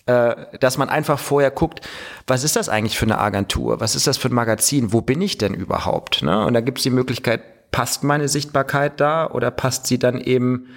Äh, 0.06 0.58
dass 0.60 0.78
man 0.78 0.90
einfach 0.90 1.20
vorher 1.20 1.52
guckt, 1.52 1.82
was 2.26 2.44
ist 2.44 2.56
das 2.56 2.68
eigentlich 2.68 2.98
für 2.98 3.06
eine 3.06 3.20
Agentur? 3.20 3.80
Was 3.80 3.96
ist 3.96 4.08
das 4.08 4.18
für 4.18 4.30
ein 4.30 4.34
Magazin? 4.34 4.92
Wo 4.92 5.02
bin 5.02 5.22
ich 5.22 5.38
denn 5.38 5.54
überhaupt? 5.54 6.24
Ne? 6.24 6.46
Und 6.46 6.56
da 6.56 6.62
gibt 6.62 6.80
es 6.80 6.84
die 6.84 6.90
Möglichkeit, 6.90 7.72
passt 7.72 8.04
meine 8.04 8.28
Sichtbarkeit 8.28 9.00
da 9.00 9.30
oder 9.30 9.52
passt 9.52 9.86
sie 9.86 10.00
dann 10.00 10.20
eben 10.20 10.70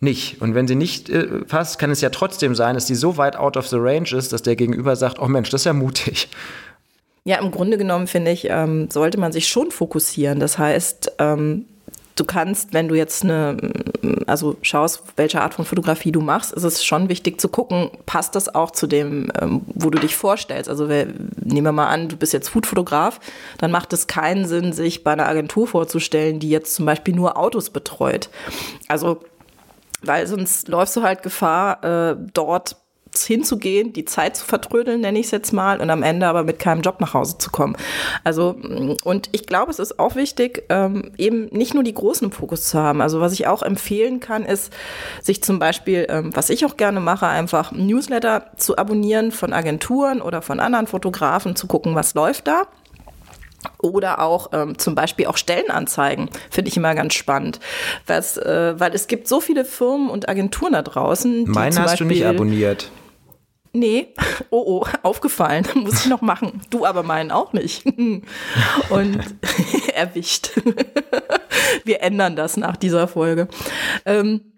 nicht. 0.00 0.42
Und 0.42 0.54
wenn 0.54 0.68
sie 0.68 0.74
nicht 0.74 1.08
äh, 1.08 1.44
passt, 1.46 1.78
kann 1.78 1.90
es 1.90 2.02
ja 2.02 2.10
trotzdem 2.10 2.54
sein, 2.54 2.74
dass 2.74 2.84
die 2.84 2.94
so 2.94 3.16
weit 3.16 3.36
out 3.36 3.56
of 3.56 3.68
the 3.68 3.76
range 3.78 4.14
ist, 4.14 4.34
dass 4.34 4.42
der 4.42 4.56
Gegenüber 4.56 4.96
sagt, 4.96 5.18
oh 5.18 5.28
Mensch, 5.28 5.48
das 5.48 5.62
ist 5.62 5.66
ja 5.66 5.72
mutig. 5.72 6.28
Ja, 7.24 7.38
im 7.38 7.52
Grunde 7.52 7.78
genommen 7.78 8.08
finde 8.08 8.32
ich, 8.32 8.50
ähm, 8.50 8.90
sollte 8.90 9.18
man 9.18 9.32
sich 9.32 9.48
schon 9.48 9.70
fokussieren. 9.70 10.40
Das 10.40 10.58
heißt, 10.58 11.12
ähm, 11.20 11.66
du 12.16 12.24
kannst, 12.24 12.72
wenn 12.72 12.88
du 12.88 12.94
jetzt 12.94 13.24
eine, 13.24 13.56
also 14.26 14.56
schaust, 14.62 15.02
welche 15.16 15.40
Art 15.40 15.54
von 15.54 15.64
Fotografie 15.64 16.12
du 16.12 16.20
machst, 16.20 16.52
ist 16.52 16.64
es 16.64 16.84
schon 16.84 17.08
wichtig 17.08 17.40
zu 17.40 17.48
gucken, 17.48 17.90
passt 18.06 18.34
das 18.34 18.54
auch 18.54 18.70
zu 18.70 18.86
dem, 18.86 19.32
ähm, 19.40 19.62
wo 19.66 19.90
du 19.90 19.98
dich 19.98 20.16
vorstellst. 20.16 20.68
Also 20.68 20.86
nehmen 20.86 21.64
wir 21.64 21.72
mal 21.72 21.88
an, 21.88 22.08
du 22.08 22.16
bist 22.16 22.32
jetzt 22.32 22.48
Foodfotograf, 22.48 23.20
dann 23.58 23.70
macht 23.70 23.92
es 23.92 24.06
keinen 24.06 24.46
Sinn, 24.46 24.72
sich 24.72 25.04
bei 25.04 25.12
einer 25.12 25.28
Agentur 25.28 25.66
vorzustellen, 25.66 26.40
die 26.40 26.50
jetzt 26.50 26.74
zum 26.74 26.86
Beispiel 26.86 27.14
nur 27.14 27.36
Autos 27.36 27.70
betreut. 27.70 28.28
Also 28.88 29.20
weil 30.04 30.26
sonst 30.26 30.68
läufst 30.68 30.96
du 30.96 31.02
halt 31.02 31.22
Gefahr, 31.22 31.84
äh, 31.84 32.16
dort 32.34 32.76
hinzugehen, 33.14 33.92
die 33.92 34.04
Zeit 34.04 34.36
zu 34.36 34.44
vertrödeln, 34.44 35.00
nenne 35.00 35.18
ich 35.18 35.26
es 35.26 35.32
jetzt 35.32 35.52
mal, 35.52 35.80
und 35.80 35.90
am 35.90 36.02
Ende 36.02 36.26
aber 36.26 36.44
mit 36.44 36.58
keinem 36.58 36.82
Job 36.82 37.00
nach 37.00 37.14
Hause 37.14 37.38
zu 37.38 37.50
kommen. 37.50 37.76
Also, 38.24 38.56
und 39.04 39.28
ich 39.32 39.46
glaube, 39.46 39.70
es 39.70 39.78
ist 39.78 39.98
auch 39.98 40.16
wichtig, 40.16 40.64
ähm, 40.68 41.12
eben 41.18 41.46
nicht 41.46 41.74
nur 41.74 41.82
die 41.82 41.94
Großen 41.94 42.26
im 42.26 42.32
Fokus 42.32 42.68
zu 42.68 42.78
haben. 42.78 43.00
Also, 43.00 43.20
was 43.20 43.32
ich 43.32 43.46
auch 43.46 43.62
empfehlen 43.62 44.20
kann, 44.20 44.44
ist, 44.44 44.72
sich 45.22 45.42
zum 45.42 45.58
Beispiel, 45.58 46.06
ähm, 46.08 46.30
was 46.34 46.50
ich 46.50 46.64
auch 46.64 46.76
gerne 46.76 47.00
mache, 47.00 47.26
einfach 47.26 47.72
Newsletter 47.72 48.46
zu 48.56 48.78
abonnieren 48.78 49.32
von 49.32 49.52
Agenturen 49.52 50.22
oder 50.22 50.42
von 50.42 50.60
anderen 50.60 50.86
Fotografen, 50.86 51.54
zu 51.56 51.66
gucken, 51.66 51.94
was 51.94 52.14
läuft 52.14 52.46
da 52.48 52.66
Oder 53.78 54.20
auch 54.20 54.50
ähm, 54.52 54.78
zum 54.78 54.94
Beispiel 54.94 55.26
auch 55.26 55.36
Stellenanzeigen, 55.36 56.30
finde 56.50 56.68
ich 56.68 56.76
immer 56.76 56.94
ganz 56.94 57.14
spannend. 57.14 57.60
Was, 58.06 58.36
äh, 58.36 58.74
weil 58.78 58.94
es 58.94 59.06
gibt 59.06 59.28
so 59.28 59.40
viele 59.40 59.64
Firmen 59.64 60.08
und 60.08 60.28
Agenturen 60.28 60.72
da 60.72 60.82
draußen. 60.82 61.44
Meine 61.48 61.76
hast 61.76 61.90
Beispiel, 61.90 62.08
du 62.08 62.12
nicht 62.14 62.24
abonniert. 62.26 62.90
Nee, 63.74 64.08
oh 64.50 64.62
oh, 64.66 64.86
aufgefallen, 65.02 65.66
muss 65.74 66.04
ich 66.04 66.10
noch 66.10 66.20
machen. 66.20 66.60
Du 66.68 66.84
aber 66.84 67.02
meinen 67.02 67.30
auch 67.30 67.52
nicht. 67.52 67.86
Und 68.90 69.18
erwischt. 69.94 70.50
Wir 71.84 72.02
ändern 72.02 72.36
das 72.36 72.56
nach 72.56 72.76
dieser 72.76 73.08
Folge. 73.08 73.48
Ähm, 74.04 74.51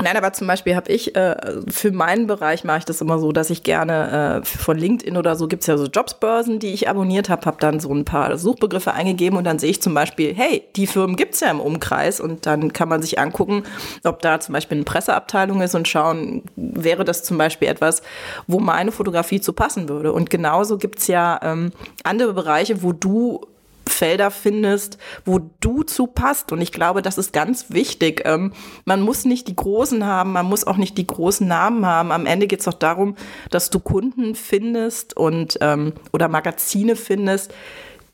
Nein, 0.00 0.16
aber 0.16 0.32
zum 0.32 0.46
Beispiel 0.46 0.76
habe 0.76 0.92
ich, 0.92 1.16
äh, 1.16 1.34
für 1.68 1.90
meinen 1.90 2.28
Bereich 2.28 2.62
mache 2.62 2.78
ich 2.78 2.84
das 2.84 3.00
immer 3.00 3.18
so, 3.18 3.32
dass 3.32 3.50
ich 3.50 3.64
gerne 3.64 4.42
äh, 4.42 4.46
von 4.46 4.78
LinkedIn 4.78 5.16
oder 5.16 5.34
so 5.34 5.48
gibt's 5.48 5.66
ja 5.66 5.76
so 5.76 5.86
Jobsbörsen, 5.86 6.60
die 6.60 6.72
ich 6.72 6.88
abonniert 6.88 7.28
habe, 7.28 7.44
habe 7.46 7.56
dann 7.58 7.80
so 7.80 7.92
ein 7.92 8.04
paar 8.04 8.38
Suchbegriffe 8.38 8.92
eingegeben 8.92 9.36
und 9.36 9.42
dann 9.42 9.58
sehe 9.58 9.70
ich 9.70 9.82
zum 9.82 9.94
Beispiel, 9.94 10.32
hey, 10.36 10.62
die 10.76 10.86
Firmen 10.86 11.16
gibt's 11.16 11.40
ja 11.40 11.50
im 11.50 11.60
Umkreis 11.60 12.20
und 12.20 12.46
dann 12.46 12.72
kann 12.72 12.88
man 12.88 13.02
sich 13.02 13.18
angucken, 13.18 13.64
ob 14.04 14.22
da 14.22 14.38
zum 14.38 14.52
Beispiel 14.52 14.76
eine 14.76 14.84
Presseabteilung 14.84 15.62
ist 15.62 15.74
und 15.74 15.88
schauen, 15.88 16.44
wäre 16.54 17.04
das 17.04 17.24
zum 17.24 17.36
Beispiel 17.36 17.66
etwas, 17.66 18.02
wo 18.46 18.60
meine 18.60 18.92
Fotografie 18.92 19.40
zu 19.40 19.52
passen 19.52 19.88
würde. 19.88 20.12
Und 20.12 20.30
genauso 20.30 20.78
gibt's 20.78 21.08
ja 21.08 21.40
ähm, 21.42 21.72
andere 22.04 22.34
Bereiche, 22.34 22.84
wo 22.84 22.92
du 22.92 23.40
Felder 23.88 24.30
findest, 24.30 24.98
wo 25.24 25.40
du 25.60 25.82
zu 25.82 26.06
passt. 26.06 26.52
Und 26.52 26.60
ich 26.60 26.72
glaube, 26.72 27.02
das 27.02 27.18
ist 27.18 27.32
ganz 27.32 27.70
wichtig. 27.70 28.22
Ähm, 28.24 28.52
man 28.84 29.00
muss 29.00 29.24
nicht 29.24 29.48
die 29.48 29.56
Großen 29.56 30.04
haben, 30.04 30.32
man 30.32 30.46
muss 30.46 30.66
auch 30.66 30.76
nicht 30.76 30.98
die 30.98 31.06
großen 31.06 31.46
Namen 31.46 31.86
haben. 31.86 32.12
Am 32.12 32.26
Ende 32.26 32.46
geht 32.46 32.60
es 32.60 32.64
doch 32.66 32.74
darum, 32.74 33.16
dass 33.50 33.70
du 33.70 33.80
Kunden 33.80 34.34
findest 34.34 35.16
und 35.16 35.58
ähm, 35.60 35.92
oder 36.12 36.28
Magazine 36.28 36.96
findest, 36.96 37.52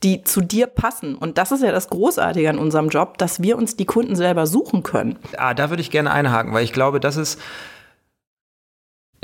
die 0.03 0.23
zu 0.23 0.41
dir 0.41 0.67
passen. 0.67 1.15
Und 1.15 1.37
das 1.37 1.51
ist 1.51 1.63
ja 1.63 1.71
das 1.71 1.89
Großartige 1.89 2.49
an 2.49 2.59
unserem 2.59 2.89
Job, 2.89 3.17
dass 3.17 3.41
wir 3.41 3.57
uns 3.57 3.75
die 3.75 3.85
Kunden 3.85 4.15
selber 4.15 4.45
suchen 4.45 4.83
können. 4.83 5.17
Ah, 5.37 5.53
da 5.53 5.69
würde 5.69 5.81
ich 5.81 5.91
gerne 5.91 6.11
einhaken, 6.11 6.53
weil 6.53 6.63
ich 6.63 6.73
glaube, 6.73 6.99
das 6.99 7.17
ist 7.17 7.39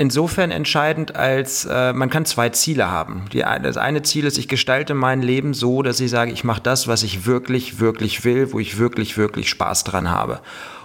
insofern 0.02 0.50
entscheidend, 0.50 1.14
als 1.14 1.64
äh, 1.64 1.92
man 1.92 2.10
kann 2.10 2.24
zwei 2.24 2.48
Ziele 2.48 2.90
haben. 2.90 3.26
Die, 3.32 3.38
das 3.38 3.76
eine 3.76 4.02
Ziel 4.02 4.24
ist, 4.24 4.36
ich 4.36 4.48
gestalte 4.48 4.94
mein 4.94 5.22
Leben 5.22 5.54
so, 5.54 5.82
dass 5.82 6.00
ich 6.00 6.10
sage, 6.10 6.32
ich 6.32 6.42
mache 6.42 6.60
das, 6.60 6.88
was 6.88 7.04
ich 7.04 7.24
wirklich, 7.24 7.78
wirklich 7.78 8.24
will, 8.24 8.52
wo 8.52 8.58
ich 8.58 8.78
wirklich, 8.78 9.16
wirklich 9.16 9.48
Spaß 9.48 9.84
dran 9.84 10.10
habe. 10.10 10.40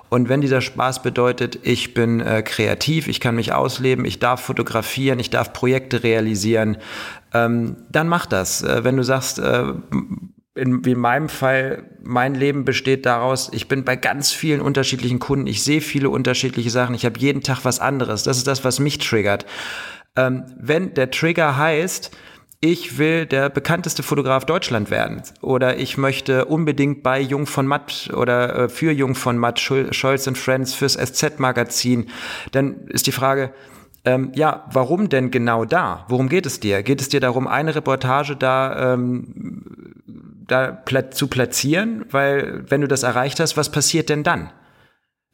Und 0.09 0.29
wenn 0.29 0.39
dieser 0.39 0.61
Spaß 0.61 1.01
bedeutet, 1.01 1.57
ich 1.63 1.95
bin 1.95 2.19
äh, 2.19 2.43
kreativ, 2.43 3.07
ich 3.07 3.19
kann 3.19 3.35
mich 3.35 3.53
ausleben, 3.53 4.05
ich 4.05 4.19
darf 4.19 4.41
fotografieren, 4.41 5.19
ich 5.19 5.31
darf 5.31 5.51
Projekte 5.51 6.03
realisieren, 6.03 6.77
ähm, 7.33 7.75
dann 7.89 8.07
mach 8.07 8.27
das. 8.27 8.61
Äh, 8.61 8.83
wenn 8.83 8.97
du 8.97 9.03
sagst, 9.03 9.39
äh, 9.39 9.63
in, 10.57 10.83
wie 10.85 10.91
in 10.91 10.99
meinem 10.99 11.29
Fall, 11.29 11.85
mein 12.01 12.35
Leben 12.35 12.65
besteht 12.65 13.05
daraus, 13.05 13.49
ich 13.53 13.67
bin 13.67 13.83
bei 13.83 13.95
ganz 13.95 14.31
vielen 14.31 14.61
unterschiedlichen 14.61 15.19
Kunden, 15.19 15.47
ich 15.47 15.63
sehe 15.63 15.81
viele 15.81 16.09
unterschiedliche 16.09 16.69
Sachen, 16.69 16.95
ich 16.95 17.05
habe 17.05 17.19
jeden 17.19 17.43
Tag 17.43 17.63
was 17.63 17.79
anderes. 17.79 18.23
Das 18.23 18.37
ist 18.37 18.47
das, 18.47 18.63
was 18.63 18.79
mich 18.79 18.97
triggert. 18.97 19.45
Ähm, 20.15 20.45
wenn 20.57 20.93
der 20.93 21.11
Trigger 21.11 21.57
heißt, 21.57 22.11
ich 22.59 22.97
will 22.97 23.27
der 23.27 23.49
bekannteste 23.49 24.01
Fotograf 24.01 24.45
Deutschland 24.45 24.89
werden 24.89 25.21
oder 25.41 25.77
ich 25.77 25.97
möchte 25.97 26.45
unbedingt 26.45 27.03
bei 27.03 27.19
Jung 27.19 27.45
von 27.45 27.67
Matt 27.67 28.09
oder 28.15 28.63
äh, 28.63 28.69
für 28.69 28.91
Jung 28.91 29.13
von 29.13 29.37
Matt, 29.37 29.59
Scholz 29.59 30.27
and 30.27 30.37
Friends 30.37 30.73
fürs 30.73 30.93
SZ-Magazin, 30.93 32.07
dann 32.51 32.87
ist 32.87 33.05
die 33.05 33.11
Frage, 33.11 33.53
ähm, 34.05 34.31
ja, 34.33 34.65
warum 34.71 35.09
denn 35.09 35.29
genau 35.29 35.65
da? 35.65 36.05
Worum 36.07 36.29
geht 36.29 36.45
es 36.45 36.59
dir? 36.59 36.81
Geht 36.81 37.01
es 37.01 37.09
dir 37.09 37.19
darum, 37.19 37.45
eine 37.45 37.75
Reportage 37.75 38.35
da 38.35 38.93
ähm, 38.93 39.93
da 40.47 40.83
zu 41.11 41.27
platzieren, 41.27 42.05
weil 42.09 42.63
wenn 42.69 42.81
du 42.81 42.87
das 42.87 43.03
erreicht 43.03 43.39
hast, 43.39 43.57
was 43.57 43.71
passiert 43.71 44.09
denn 44.09 44.23
dann? 44.23 44.49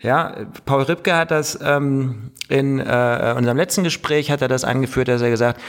Ja, 0.01 0.35
Paul 0.65 0.83
Ripke 0.83 1.15
hat 1.15 1.31
das 1.31 1.57
ähm, 1.63 2.31
in 2.49 2.79
äh, 2.79 3.35
unserem 3.37 3.55
letzten 3.55 3.83
Gespräch 3.83 4.31
hat 4.31 4.41
er 4.41 4.49
das 4.49 4.65
angeführt, 4.65 5.07
dass 5.07 5.21
er 5.21 5.29
gesagt, 5.29 5.61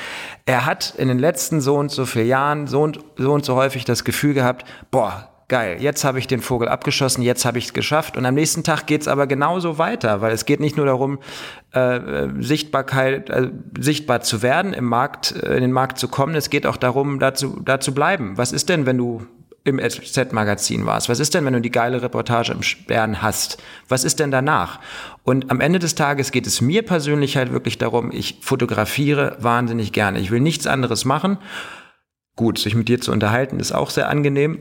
er 0.45 0.67
hat 0.67 0.95
in 0.97 1.07
den 1.07 1.21
letzten 1.21 1.61
so 1.61 1.77
und 1.77 1.93
so 1.93 2.05
vielen 2.05 2.27
Jahren 2.27 2.67
so 2.67 2.83
und 2.83 2.99
so 3.17 3.33
und 3.33 3.45
so 3.45 3.55
häufig 3.55 3.85
das 3.85 4.03
Gefühl 4.03 4.35
gehabt, 4.35 4.67
boah, 4.91 5.34
geil, 5.49 5.77
jetzt 5.81 6.05
habe 6.05 6.19
ich 6.19 6.27
den 6.27 6.41
Vogel 6.41 6.69
abgeschossen, 6.69 7.23
jetzt 7.23 7.45
habe 7.45 7.59
ich 7.59 7.67
es 7.67 7.73
geschafft. 7.73 8.17
Und 8.17 8.27
am 8.27 8.35
nächsten 8.35 8.65
Tag 8.65 8.87
geht 8.87 9.03
es 9.03 9.09
aber 9.09 9.27
genauso 9.27 9.79
weiter, 9.79 10.21
weil 10.21 10.33
es 10.33 10.45
geht 10.45 10.61
nicht 10.61 10.77
nur 10.77 10.87
darum, 10.87 11.19
äh, 11.73 12.29
Sichtbarkeit, 12.39 13.31
äh, 13.31 13.51
sichtbar 13.79 14.21
zu 14.21 14.43
werden, 14.43 14.73
im 14.73 14.85
Markt, 14.85 15.33
äh, 15.33 15.55
in 15.55 15.63
den 15.63 15.73
Markt 15.73 15.99
zu 15.99 16.09
kommen. 16.09 16.35
Es 16.35 16.51
geht 16.51 16.67
auch 16.67 16.77
darum, 16.77 17.19
da 17.19 17.35
zu, 17.35 17.61
da 17.61 17.81
zu 17.81 17.95
bleiben. 17.95 18.37
Was 18.37 18.53
ist 18.53 18.69
denn, 18.69 18.87
wenn 18.87 18.99
du 18.99 19.27
im 19.65 19.79
SZ-Magazin 19.81 20.85
warst? 20.85 21.09
Was 21.09 21.21
ist 21.21 21.35
denn, 21.35 21.45
wenn 21.47 21.55
du 21.55 21.61
die 21.61 21.71
geile 21.71 22.03
Reportage 22.03 22.53
im 22.53 22.63
Stern 22.63 23.23
hast? 23.23 23.63
Was 23.89 24.05
ist 24.05 24.21
denn 24.21 24.31
danach? 24.31 24.79
Und 25.25 25.51
am 25.51 25.61
Ende 25.61 25.79
des 25.79 25.95
Tages 25.95 26.33
geht 26.33 26.47
es 26.47 26.61
mir 26.61 26.83
persönlich 26.83 27.37
halt 27.37 27.51
wirklich 27.51 27.79
darum, 27.79 28.13
ich 28.13 28.39
fotografiere 28.43 29.37
wahnsinnig 29.41 29.93
gerne. 29.93 30.21
Ich 30.21 30.31
will 30.31 30.41
nichts 30.41 30.67
anderes 30.67 31.07
machen. 31.07 31.39
Gut, 32.37 32.59
sich 32.59 32.75
mit 32.75 32.89
dir 32.89 33.01
zu 33.01 33.11
unterhalten 33.11 33.59
ist 33.59 33.73
auch 33.73 33.91
sehr 33.91 34.09
angenehm. 34.09 34.59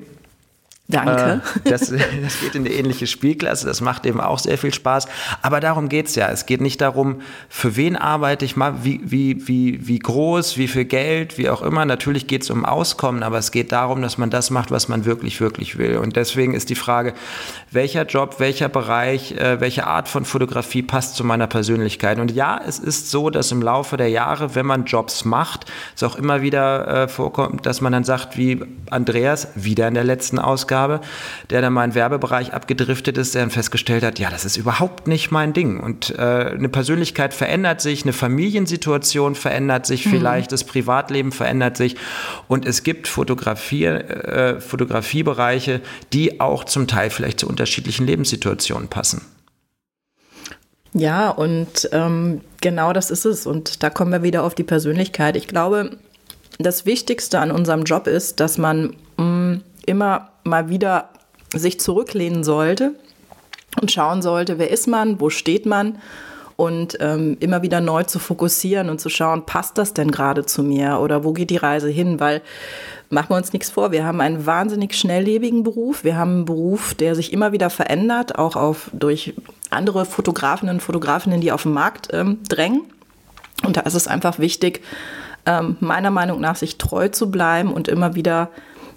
Danke. 0.89 1.41
Äh, 1.63 1.69
das, 1.69 1.93
das 2.21 2.39
geht 2.41 2.55
in 2.55 2.65
eine 2.65 2.73
ähnliche 2.73 3.07
Spielklasse, 3.07 3.65
das 3.65 3.79
macht 3.79 4.05
eben 4.05 4.19
auch 4.19 4.39
sehr 4.39 4.57
viel 4.57 4.73
Spaß. 4.73 5.07
Aber 5.41 5.59
darum 5.59 5.87
geht's 5.87 6.15
ja. 6.15 6.29
Es 6.29 6.45
geht 6.45 6.59
nicht 6.59 6.81
darum, 6.81 7.21
für 7.47 7.75
wen 7.75 7.95
arbeite 7.95 8.43
ich 8.43 8.57
mal, 8.57 8.83
wie, 8.83 8.99
wie, 9.03 9.47
wie, 9.47 9.87
wie 9.87 9.99
groß, 9.99 10.57
wie 10.57 10.67
viel 10.67 10.85
Geld, 10.85 11.37
wie 11.37 11.49
auch 11.49 11.61
immer. 11.61 11.85
Natürlich 11.85 12.27
geht's 12.27 12.49
um 12.49 12.65
Auskommen, 12.65 13.23
aber 13.23 13.37
es 13.37 13.51
geht 13.51 13.71
darum, 13.71 14.01
dass 14.01 14.17
man 14.17 14.29
das 14.29 14.49
macht, 14.49 14.71
was 14.71 14.89
man 14.89 15.05
wirklich, 15.05 15.39
wirklich 15.39 15.77
will. 15.77 15.97
Und 15.97 16.17
deswegen 16.17 16.53
ist 16.53 16.69
die 16.69 16.75
Frage, 16.75 17.13
welcher 17.73 18.05
Job, 18.05 18.35
welcher 18.39 18.69
Bereich, 18.69 19.33
äh, 19.33 19.59
welche 19.59 19.87
Art 19.87 20.07
von 20.07 20.25
Fotografie 20.25 20.81
passt 20.81 21.15
zu 21.15 21.23
meiner 21.23 21.47
Persönlichkeit. 21.47 22.19
Und 22.19 22.31
ja, 22.31 22.59
es 22.65 22.79
ist 22.79 23.11
so, 23.11 23.29
dass 23.29 23.51
im 23.51 23.61
Laufe 23.61 23.97
der 23.97 24.09
Jahre, 24.09 24.55
wenn 24.55 24.65
man 24.65 24.85
Jobs 24.85 25.25
macht, 25.25 25.65
es 25.95 26.03
auch 26.03 26.15
immer 26.15 26.41
wieder 26.41 27.03
äh, 27.03 27.07
vorkommt, 27.07 27.65
dass 27.65 27.81
man 27.81 27.93
dann 27.93 28.03
sagt, 28.03 28.37
wie 28.37 28.61
Andreas, 28.89 29.49
wieder 29.55 29.87
in 29.87 29.93
der 29.93 30.03
letzten 30.03 30.39
Ausgabe, 30.39 31.01
der 31.49 31.61
dann 31.61 31.73
mal 31.73 31.85
in 31.85 31.95
Werbebereich 31.95 32.53
abgedriftet 32.53 33.17
ist, 33.17 33.35
der 33.35 33.41
dann 33.41 33.51
festgestellt 33.51 34.03
hat, 34.03 34.19
ja, 34.19 34.29
das 34.29 34.45
ist 34.45 34.57
überhaupt 34.57 35.07
nicht 35.07 35.31
mein 35.31 35.53
Ding. 35.53 35.79
Und 35.79 36.11
äh, 36.17 36.21
eine 36.21 36.69
Persönlichkeit 36.69 37.33
verändert 37.33 37.81
sich, 37.81 38.03
eine 38.03 38.13
Familiensituation 38.13 39.35
verändert 39.35 39.85
sich 39.85 40.05
mhm. 40.05 40.11
vielleicht, 40.11 40.51
das 40.51 40.63
Privatleben 40.63 41.31
verändert 41.31 41.77
sich. 41.77 41.95
Und 42.47 42.65
es 42.65 42.83
gibt 42.83 43.07
Fotografie, 43.07 43.85
äh, 43.85 44.59
Fotografiebereiche, 44.59 45.81
die 46.11 46.39
auch 46.39 46.63
zum 46.63 46.87
Teil 46.87 47.09
vielleicht 47.09 47.39
zu 47.39 47.47
unterschiedlichen 47.63 48.05
Lebenssituationen 48.05 48.89
passen. 48.89 49.21
Ja, 50.93 51.29
und 51.29 51.89
ähm, 51.93 52.41
genau 52.59 52.91
das 52.91 53.09
ist 53.09 53.25
es. 53.25 53.47
Und 53.47 53.81
da 53.83 53.89
kommen 53.89 54.11
wir 54.11 54.21
wieder 54.21 54.43
auf 54.43 54.53
die 54.53 54.63
Persönlichkeit. 54.63 55.37
Ich 55.37 55.47
glaube, 55.47 55.97
das 56.59 56.85
Wichtigste 56.85 57.39
an 57.39 57.51
unserem 57.51 57.83
Job 57.83 58.07
ist, 58.07 58.41
dass 58.41 58.57
man 58.57 58.95
mh, 59.17 59.23
mm, 59.23 59.63
immer 59.85 60.29
mal 60.43 60.69
wieder 60.69 61.09
sich 61.55 61.79
zurücklehnen 61.79 62.43
sollte 62.43 62.95
und 63.79 63.91
schauen 63.91 64.21
sollte, 64.21 64.59
wer 64.59 64.69
ist 64.69 64.87
man, 64.87 65.21
wo 65.21 65.29
steht 65.29 65.65
man 65.65 65.99
und 66.55 66.97
ähm, 66.99 67.37
immer 67.39 67.61
wieder 67.61 67.81
neu 67.81 68.03
zu 68.03 68.19
fokussieren 68.19 68.89
und 68.89 68.99
zu 68.99 69.09
schauen, 69.09 69.45
passt 69.45 69.77
das 69.77 69.93
denn 69.93 70.11
gerade 70.11 70.45
zu 70.45 70.63
mir 70.63 70.99
oder 70.99 71.23
wo 71.23 71.33
geht 71.33 71.49
die 71.49 71.57
Reise 71.57 71.89
hin? 71.89 72.19
Weil 72.19 72.41
machen 73.09 73.29
wir 73.29 73.37
uns 73.37 73.53
nichts 73.53 73.69
vor, 73.69 73.91
wir 73.91 74.05
haben 74.05 74.21
einen 74.21 74.45
wahnsinnig 74.45 74.95
schnelllebigen 74.95 75.63
Beruf, 75.63 76.03
wir 76.03 76.17
haben 76.17 76.31
einen 76.31 76.45
Beruf, 76.45 76.93
der 76.93 77.15
sich 77.15 77.33
immer 77.33 77.51
wieder 77.51 77.69
verändert, 77.69 78.37
auch 78.37 78.55
auf, 78.55 78.89
durch 78.93 79.33
andere 79.69 80.05
Fotografinnen 80.05 80.75
und 80.75 80.81
Fotografinnen, 80.81 81.41
die 81.41 81.51
auf 81.51 81.63
den 81.63 81.73
Markt 81.73 82.09
ähm, 82.11 82.39
drängen. 82.47 82.81
Und 83.65 83.77
da 83.77 83.81
ist 83.81 83.93
es 83.93 84.07
einfach 84.07 84.39
wichtig, 84.39 84.81
ähm, 85.45 85.77
meiner 85.79 86.11
Meinung 86.11 86.39
nach 86.41 86.55
sich 86.55 86.77
treu 86.77 87.09
zu 87.09 87.31
bleiben 87.31 87.73
und 87.73 87.87
immer 87.87 88.15
wieder 88.15 88.49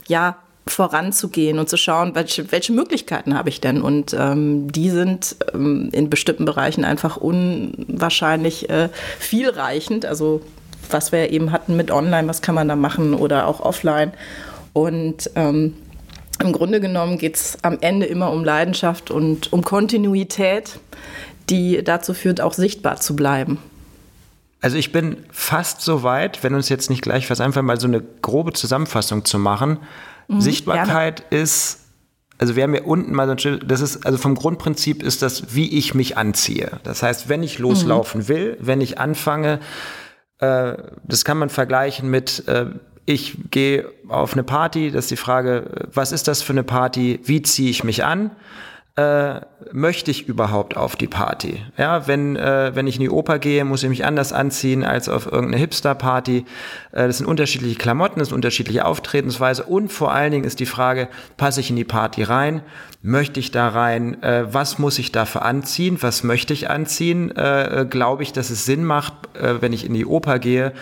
ja 0.07 0.37
voranzugehen 0.69 1.59
und 1.59 1.69
zu 1.69 1.77
schauen, 1.77 2.15
welche, 2.15 2.51
welche 2.51 2.73
Möglichkeiten 2.73 3.37
habe 3.37 3.49
ich 3.49 3.61
denn? 3.61 3.81
Und 3.83 4.15
ähm, 4.19 4.71
die 4.73 4.91
sind 4.91 5.37
ähm, 5.55 5.91
in 5.93 6.11
bestimmten 6.11 6.45
Bereichen 6.45 6.85
einfach 6.85 7.17
unwahrscheinlich 7.17 8.69
äh, 8.69 8.89
vielreichend. 9.19 10.07
Also 10.07 10.43
was 10.91 11.13
wir 11.13 11.31
eben 11.31 11.53
hatten 11.53 11.77
mit 11.77 11.91
Online, 11.91 12.29
was 12.29 12.43
kann 12.43 12.55
man 12.55 12.69
da 12.69 12.77
machen 12.77 13.15
oder 13.15 13.47
auch 13.47 13.61
offline. 13.61 14.13
Und 14.73 15.31
ähm, 15.37 15.75
im 16.43 16.53
Grunde 16.53 16.81
genommen 16.81 17.19
geht 17.19 17.37
es 17.37 17.59
am 17.63 17.79
Ende 17.81 18.07
immer 18.07 18.31
um 18.31 18.45
Leidenschaft 18.45 19.11
und 19.11 19.53
um 19.53 19.63
Kontinuität, 19.63 20.79
die 21.49 21.83
dazu 21.83 22.13
führt, 22.13 22.41
auch 22.41 22.53
sichtbar 22.53 22.97
zu 23.01 23.17
bleiben. 23.17 23.59
Also 24.61 24.77
ich 24.77 24.91
bin 24.91 25.19
fast 25.31 25.81
so 25.81 26.03
weit, 26.03 26.43
wenn 26.43 26.55
uns 26.55 26.69
jetzt 26.69 26.91
nicht 26.91 27.03
gleich 27.03 27.31
was 27.31 27.41
einfach 27.41 27.63
mal 27.63 27.79
so 27.81 27.87
eine 27.87 28.03
grobe 28.23 28.53
Zusammenfassung 28.53 29.25
zu 29.25 29.39
machen, 29.39 29.79
Mhm, 30.29 30.41
Sichtbarkeit 30.41 31.31
gerne. 31.31 31.43
ist, 31.43 31.81
also 32.39 32.57
wir 32.57 32.63
haben 32.63 32.73
hier 32.73 32.87
unten 32.87 33.15
mal 33.15 33.27
so 33.27 33.33
ein 33.33 33.39
Schild, 33.39 33.71
das 33.71 33.81
ist, 33.81 34.05
also 34.05 34.19
vom 34.19 34.35
Grundprinzip 34.35 35.03
ist 35.03 35.23
das, 35.23 35.55
wie 35.55 35.79
ich 35.79 35.95
mich 35.95 36.17
anziehe. 36.17 36.81
Das 36.83 37.03
heißt, 37.03 37.29
wenn 37.29 37.43
ich 37.43 37.59
loslaufen 37.59 38.23
mhm. 38.23 38.29
will, 38.29 38.57
wenn 38.61 38.81
ich 38.81 38.99
anfange, 38.99 39.61
äh, 40.39 40.75
das 41.05 41.25
kann 41.25 41.39
man 41.39 41.49
vergleichen 41.49 42.11
mit, 42.11 42.47
äh, 42.49 42.67
ich 43.07 43.39
gehe 43.51 43.89
auf 44.09 44.33
eine 44.33 44.43
Party, 44.43 44.91
das 44.91 45.05
ist 45.07 45.11
die 45.13 45.17
Frage, 45.17 45.89
was 45.93 46.13
ist 46.13 46.29
das 46.29 46.43
für 46.43 46.53
eine 46.53 46.65
Party, 46.65 47.21
wie 47.25 47.41
ziehe 47.43 47.71
ich 47.71 47.85
mich 47.85 48.05
an? 48.05 48.33
Äh, 48.99 49.41
möchte 49.73 50.11
ich 50.11 50.27
überhaupt 50.27 50.79
auf 50.79 50.97
die 50.97 51.07
Party? 51.07 51.63
Ja, 51.77 52.07
wenn, 52.07 52.35
äh, 52.35 52.75
wenn 52.75 52.87
ich 52.87 52.95
in 52.95 53.03
die 53.03 53.11
Oper 53.11 53.39
gehe, 53.39 53.63
muss 53.67 53.83
ich 53.83 53.91
mich 53.91 54.07
anders 54.07 54.33
anziehen 54.33 54.85
als 54.85 55.11
auf 55.11 55.27
irgendeine 55.27 55.59
Hipster-Party. 55.59 56.47
Äh, 56.93 57.07
das 57.07 57.19
sind 57.19 57.27
unterschiedliche 57.27 57.77
Klamotten, 57.77 58.21
das 58.21 58.29
sind 58.29 58.37
unterschiedliche 58.37 58.87
Auftretensweise 58.87 59.65
und 59.65 59.93
vor 59.93 60.13
allen 60.13 60.33
Dingen 60.33 60.45
ist 60.45 60.61
die 60.61 60.67
Frage, 60.67 61.09
passe 61.37 61.61
ich 61.61 61.69
in 61.69 61.77
die 61.77 61.85
Party 61.85 62.23
rein? 62.23 62.63
Möchte 63.03 63.39
ich 63.39 63.51
da 63.51 63.69
rein? 63.69 64.23
Äh, 64.23 64.47
was 64.55 64.79
muss 64.79 64.99
ich 64.99 65.13
dafür 65.13 65.45
anziehen? 65.45 65.99
Was 66.01 66.25
möchte 66.25 66.55
ich 66.55 66.71
anziehen? 66.71 67.37
Äh, 67.37 67.87
Glaube 67.91 68.23
ich, 68.23 68.33
dass 68.33 68.49
es 68.49 68.65
Sinn 68.65 68.83
macht, 68.83 69.13
äh, 69.37 69.61
wenn 69.61 69.75
ich 69.75 69.85
in 69.85 69.93
die 69.93 70.07
Oper 70.07 70.39
gehe? 70.39 70.73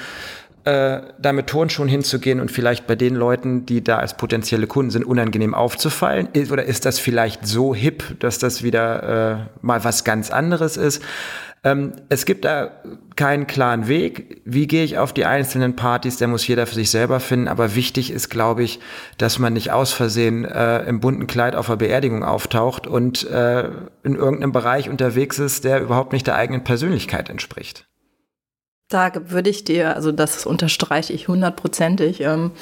Äh, 0.64 1.00
da 1.18 1.32
mit 1.32 1.46
Turnschuhen 1.46 1.88
hinzugehen 1.88 2.40
und 2.40 2.50
vielleicht 2.50 2.86
bei 2.86 2.96
den 2.96 3.14
Leuten, 3.14 3.66
die 3.66 3.84
da 3.84 3.98
als 3.98 4.16
potenzielle 4.16 4.66
Kunden 4.66 4.90
sind, 4.90 5.04
unangenehm 5.04 5.54
aufzufallen? 5.54 6.28
Ist, 6.32 6.50
oder 6.50 6.64
ist 6.64 6.84
das 6.84 6.98
vielleicht 6.98 7.46
so 7.46 7.74
hip, 7.74 8.18
dass 8.20 8.38
das 8.38 8.62
wieder 8.62 9.48
äh, 9.52 9.56
mal 9.62 9.84
was 9.84 10.04
ganz 10.04 10.30
anderes 10.30 10.76
ist? 10.76 11.02
Ähm, 11.64 11.92
es 12.10 12.26
gibt 12.26 12.44
da 12.44 12.70
keinen 13.16 13.46
klaren 13.46 13.88
Weg. 13.88 14.42
Wie 14.44 14.66
gehe 14.66 14.84
ich 14.84 14.98
auf 14.98 15.14
die 15.14 15.24
einzelnen 15.24 15.76
Partys? 15.76 16.18
Der 16.18 16.28
muss 16.28 16.46
jeder 16.46 16.66
für 16.66 16.74
sich 16.74 16.90
selber 16.90 17.20
finden. 17.20 17.48
Aber 17.48 17.74
wichtig 17.74 18.10
ist, 18.10 18.28
glaube 18.28 18.62
ich, 18.62 18.80
dass 19.16 19.38
man 19.38 19.54
nicht 19.54 19.72
aus 19.72 19.92
Versehen 19.92 20.44
äh, 20.44 20.82
im 20.84 21.00
bunten 21.00 21.26
Kleid 21.26 21.56
auf 21.56 21.68
einer 21.68 21.78
Beerdigung 21.78 22.22
auftaucht 22.22 22.86
und 22.86 23.28
äh, 23.30 23.70
in 24.02 24.14
irgendeinem 24.14 24.52
Bereich 24.52 24.90
unterwegs 24.90 25.38
ist, 25.38 25.64
der 25.64 25.80
überhaupt 25.80 26.12
nicht 26.12 26.26
der 26.26 26.36
eigenen 26.36 26.64
Persönlichkeit 26.64 27.30
entspricht. 27.30 27.86
Da 28.88 29.10
würde 29.30 29.50
ich 29.50 29.64
dir, 29.64 29.96
also 29.96 30.12
das 30.12 30.46
unterstreiche 30.46 31.12
ich 31.12 31.28
hundertprozentig. 31.28 32.20
Ähm, 32.20 32.52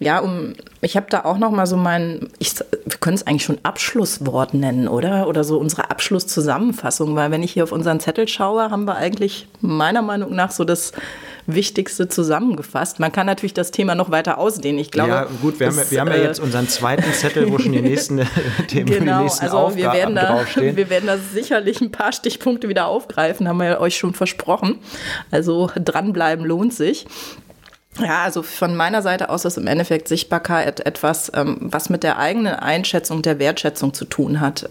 ja, 0.00 0.20
um, 0.20 0.54
ich 0.80 0.96
habe 0.96 1.06
da 1.10 1.24
auch 1.24 1.38
noch 1.38 1.50
mal 1.50 1.66
so 1.66 1.76
mein, 1.76 2.28
ich, 2.38 2.54
wir 2.58 2.98
können 3.00 3.16
es 3.16 3.26
eigentlich 3.26 3.44
schon 3.44 3.58
Abschlusswort 3.64 4.54
nennen, 4.54 4.86
oder? 4.86 5.26
Oder 5.26 5.42
so 5.42 5.58
unsere 5.58 5.90
Abschlusszusammenfassung, 5.90 7.16
weil 7.16 7.32
wenn 7.32 7.42
ich 7.42 7.52
hier 7.52 7.64
auf 7.64 7.72
unseren 7.72 7.98
Zettel 7.98 8.28
schaue, 8.28 8.70
haben 8.70 8.84
wir 8.84 8.96
eigentlich 8.96 9.48
meiner 9.60 10.02
Meinung 10.02 10.34
nach 10.34 10.52
so 10.52 10.62
das 10.64 10.92
Wichtigste 11.48 12.08
zusammengefasst. 12.08 13.00
Man 13.00 13.10
kann 13.10 13.26
natürlich 13.26 13.54
das 13.54 13.70
Thema 13.70 13.94
noch 13.94 14.10
weiter 14.10 14.36
ausdehnen. 14.36 14.78
Ich 14.78 14.90
glaube, 14.90 15.10
ja, 15.10 15.26
gut, 15.40 15.58
wir, 15.58 15.68
das, 15.68 15.78
haben, 15.78 15.90
wir 15.90 16.00
haben 16.00 16.10
ja 16.10 16.16
jetzt 16.18 16.40
unseren 16.40 16.68
zweiten 16.68 17.10
Zettel, 17.14 17.50
wo 17.50 17.58
schon 17.58 17.72
die 17.72 17.80
nächsten 17.82 18.20
Themen 18.68 18.86
genau, 18.86 19.18
die 19.18 19.22
nächsten 19.24 19.46
also 19.46 19.58
Aufgaben 19.58 19.76
wir 19.76 19.92
werden 19.92 20.14
da, 20.14 20.26
draufstehen. 20.26 20.76
Wir 20.76 20.90
werden 20.90 21.06
da 21.06 21.16
sicherlich 21.16 21.80
ein 21.80 21.90
paar 21.90 22.12
Stichpunkte 22.12 22.68
wieder 22.68 22.86
aufgreifen, 22.86 23.48
haben 23.48 23.60
wir 23.60 23.80
euch 23.80 23.96
schon 23.96 24.12
versprochen. 24.12 24.78
Also 25.30 25.70
dranbleiben 25.74 26.44
lohnt 26.44 26.74
sich. 26.74 27.06
Ja, 27.98 28.22
also 28.24 28.42
von 28.42 28.76
meiner 28.76 29.02
Seite 29.02 29.30
aus 29.30 29.44
ist 29.44 29.56
im 29.56 29.66
Endeffekt 29.66 30.06
Sichtbarkeit 30.06 30.84
etwas, 30.86 31.32
ähm, 31.34 31.56
was 31.60 31.88
mit 31.88 32.02
der 32.02 32.18
eigenen 32.18 32.54
Einschätzung 32.54 33.22
der 33.22 33.38
Wertschätzung 33.38 33.94
zu 33.94 34.04
tun 34.04 34.40
hat. 34.40 34.66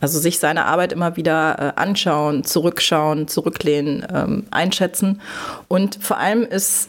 Also 0.00 0.18
sich 0.18 0.38
seine 0.38 0.66
Arbeit 0.66 0.92
immer 0.92 1.16
wieder 1.16 1.74
äh, 1.76 1.80
anschauen, 1.80 2.44
zurückschauen, 2.44 3.28
zurücklehnen, 3.28 4.06
ähm, 4.14 4.46
einschätzen. 4.50 5.20
Und 5.66 5.98
vor 6.00 6.18
allem 6.18 6.42
ist 6.42 6.88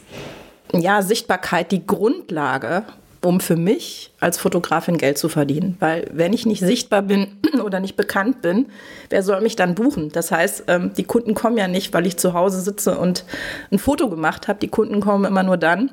ja 0.74 1.02
Sichtbarkeit 1.02 1.72
die 1.72 1.86
Grundlage, 1.86 2.84
um 3.22 3.40
für 3.40 3.56
mich 3.56 4.12
als 4.20 4.38
Fotografin 4.38 4.98
Geld 4.98 5.18
zu 5.18 5.28
verdienen. 5.28 5.76
Weil 5.80 6.10
wenn 6.14 6.34
ich 6.34 6.46
nicht 6.46 6.62
sichtbar 6.62 7.02
bin 7.02 7.28
oder 7.64 7.80
nicht 7.80 7.96
bekannt 7.96 8.42
bin, 8.42 8.68
wer 9.10 9.24
soll 9.24 9.42
mich 9.42 9.56
dann 9.56 9.76
buchen? 9.76 10.12
Das 10.12 10.32
heißt, 10.32 10.66
ähm, 10.68 10.92
die 10.96 11.04
Kunden 11.04 11.34
kommen 11.34 11.58
ja 11.58 11.68
nicht, 11.68 11.94
weil 11.94 12.06
ich 12.06 12.18
zu 12.18 12.34
Hause 12.34 12.62
sitze 12.62 12.98
und 12.98 13.26
ein 13.72 13.80
Foto 13.80 14.10
gemacht 14.10 14.48
habe. 14.48 14.60
Die 14.60 14.70
Kunden 14.70 15.02
kommen 15.02 15.26
immer 15.26 15.44
nur 15.44 15.58
dann, 15.58 15.92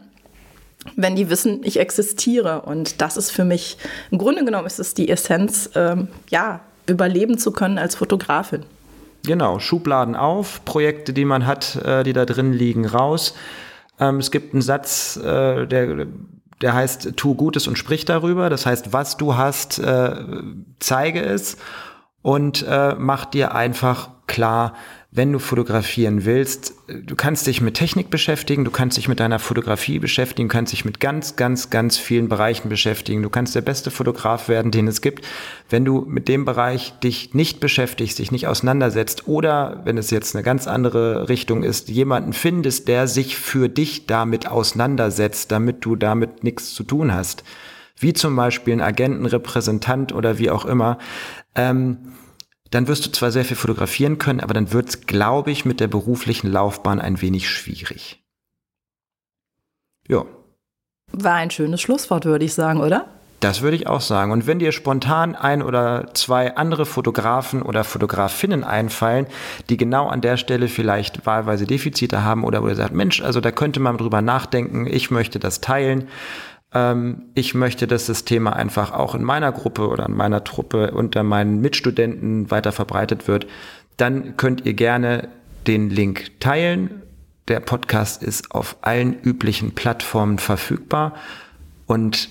wenn 0.95 1.17
die 1.17 1.31
wissen, 1.31 1.63
ich 1.65 1.81
existiere. 1.81 2.63
Und 2.63 3.01
das 3.01 3.17
ist 3.17 3.31
für 3.31 3.45
mich, 3.45 3.77
im 4.11 4.19
Grunde 4.19 4.45
genommen 4.45 4.67
ist 4.67 4.79
es 4.79 4.95
die 4.95 5.09
Essenz, 5.09 5.71
ähm, 5.75 6.09
ja, 6.31 6.61
überleben 6.89 7.39
zu 7.39 7.53
können 7.53 7.79
als 7.79 7.95
Fotografin. 7.95 8.65
Genau, 9.25 9.59
Schubladen 9.59 10.15
auf, 10.15 10.65
Projekte, 10.65 11.13
die 11.13 11.25
man 11.25 11.47
hat, 11.47 11.77
äh, 11.77 12.05
die 12.05 12.13
da 12.13 12.25
drin 12.25 12.53
liegen, 12.53 12.87
raus. 12.87 13.35
Ähm, 13.99 14.19
es 14.19 14.31
gibt 14.31 14.53
einen 14.53 14.63
Satz, 14.63 15.17
äh, 15.17 15.67
der, 15.67 16.07
der 16.63 16.75
heißt, 16.75 17.17
tu 17.17 17.35
Gutes 17.35 17.67
und 17.67 17.77
sprich 17.77 18.05
darüber. 18.05 18.51
Das 18.51 18.67
heißt, 18.67 18.93
was 18.93 19.17
du 19.17 19.37
hast, 19.37 19.79
äh, 19.79 20.17
zeige 20.79 21.23
es 21.23 21.57
und 22.23 22.67
mach 22.99 23.25
dir 23.27 23.55
einfach 23.55 24.09
klar, 24.27 24.73
wenn 25.17 25.33
du 25.33 25.39
fotografieren 25.39 26.27
willst, 26.27 26.75
du 26.89 27.17
kannst 27.17 27.47
dich 27.47 27.63
mit 27.63 27.73
Technik 27.73 28.11
beschäftigen, 28.11 28.67
du 28.67 28.71
kannst 28.71 28.99
dich 28.99 29.09
mit 29.09 29.19
deiner 29.19 29.39
Fotografie 29.39 29.99
beschäftigen, 29.99 30.51
du 30.51 30.53
kannst 30.53 30.75
dich 30.75 30.85
mit 30.85 31.01
ganz, 31.01 31.37
ganz, 31.37 31.71
ganz 31.71 31.97
vielen 31.97 32.29
Bereichen 32.29 32.69
beschäftigen. 32.69 33.23
Du 33.23 33.31
kannst 33.31 33.55
der 33.55 33.63
beste 33.63 33.91
Fotograf 33.91 34.51
werden, 34.51 34.73
den 34.73 34.87
es 34.87 35.01
gibt. 35.01 35.25
Wenn 35.71 35.87
du 35.87 36.05
mit 36.07 36.29
dem 36.29 36.45
Bereich 36.45 36.93
dich 37.03 37.33
nicht 37.33 37.61
beschäftigst, 37.61 38.19
dich 38.19 38.31
nicht 38.31 38.47
auseinandersetzt 38.47 39.27
oder, 39.27 39.81
wenn 39.85 39.97
es 39.97 40.11
jetzt 40.11 40.37
eine 40.37 40.43
ganz 40.43 40.67
andere 40.67 41.31
Richtung 41.31 41.63
ist, 41.63 41.89
jemanden 41.89 42.35
findest, 42.35 42.87
der 42.87 43.09
sich 43.09 43.39
für 43.39 43.71
dich 43.71 44.07
damit 44.07 44.47
auseinandersetzt, 44.47 45.51
damit 45.51 45.83
du 45.87 45.97
damit 45.97 46.45
nichts 46.45 46.75
zu 46.75 46.85
tun 46.85 47.15
hast, 47.15 47.43
wie 47.99 48.13
zum 48.13 48.37
Beispiel 48.37 48.75
ein 48.75 48.83
Agentenrepräsentant 48.83 50.13
oder 50.13 50.39
wie 50.39 50.51
auch 50.51 50.67
immer, 50.67 50.99
ähm, 51.55 52.13
dann 52.71 52.89
wirst 52.89 53.07
du 53.07 53.11
zwar 53.11 53.31
sehr 53.31 53.45
viel 53.45 53.57
fotografieren 53.57 54.19
können, 54.19 54.41
aber 54.41 54.55
dann 54.55 54.73
wird 54.73 54.89
es, 54.89 55.01
glaube 55.03 55.51
ich, 55.51 55.65
mit 55.65 55.81
der 55.81 55.89
beruflichen 55.89 56.51
Laufbahn 56.51 57.01
ein 57.01 57.21
wenig 57.21 57.49
schwierig. 57.49 58.23
Ja. 60.09 60.25
War 61.13 61.35
ein 61.35 61.51
schönes 61.51 61.81
Schlusswort, 61.81 62.25
würde 62.25 62.45
ich 62.45 62.55
sagen, 62.55 62.81
oder? 62.81 63.09
Das 63.41 63.61
würde 63.61 63.77
ich 63.77 63.87
auch 63.87 64.01
sagen. 64.01 64.33
Und 64.33 64.47
wenn 64.47 64.59
dir 64.59 64.73
spontan 64.73 65.35
ein 65.35 65.63
oder 65.63 66.09
zwei 66.15 66.57
andere 66.57 66.87
Fotografen 66.87 67.63
oder 67.63 67.85
Fotografinnen 67.85 68.65
einfallen, 68.65 69.27
die 69.69 69.77
genau 69.77 70.09
an 70.09 70.23
der 70.23 70.39
Stelle 70.39 70.69
vielleicht 70.69 71.27
wahlweise 71.27 71.67
Defizite 71.67 72.25
haben 72.25 72.45
oder 72.45 72.63
wo 72.63 72.69
ihr 72.69 72.75
sagt, 72.75 72.95
Mensch, 72.95 73.21
also 73.21 73.41
da 73.41 73.51
könnte 73.51 73.79
man 73.79 73.99
drüber 73.99 74.23
nachdenken, 74.23 74.87
ich 74.87 75.11
möchte 75.11 75.39
das 75.39 75.61
teilen, 75.61 76.09
ich 77.35 77.55
möchte, 77.55 77.87
dass 77.87 78.07
das 78.07 78.25
Thema 78.25 78.55
einfach 78.55 78.93
auch 78.93 79.15
in 79.15 79.23
meiner 79.23 79.53
Gruppe 79.53 79.89
oder 79.89 80.07
in 80.07 80.17
meiner 80.17 80.45
Truppe 80.45 80.91
unter 80.91 81.23
meinen 81.23 81.61
Mitstudenten 81.61 82.51
weiter 82.51 82.73
verbreitet 82.73 83.29
wird, 83.29 83.47
dann 83.97 84.37
könnt 84.37 84.67
ihr 84.67 84.75
gerne 84.75 85.29
den 85.67 85.91
Link 85.91 86.41
teilen. 86.41 87.03
Der 87.49 87.61
Podcast 87.61 88.23
ist 88.23 88.51
auf 88.51 88.77
allen 88.83 89.19
üblichen 89.23 89.75
Plattformen 89.75 90.39
verfügbar 90.39 91.15
und 91.87 92.29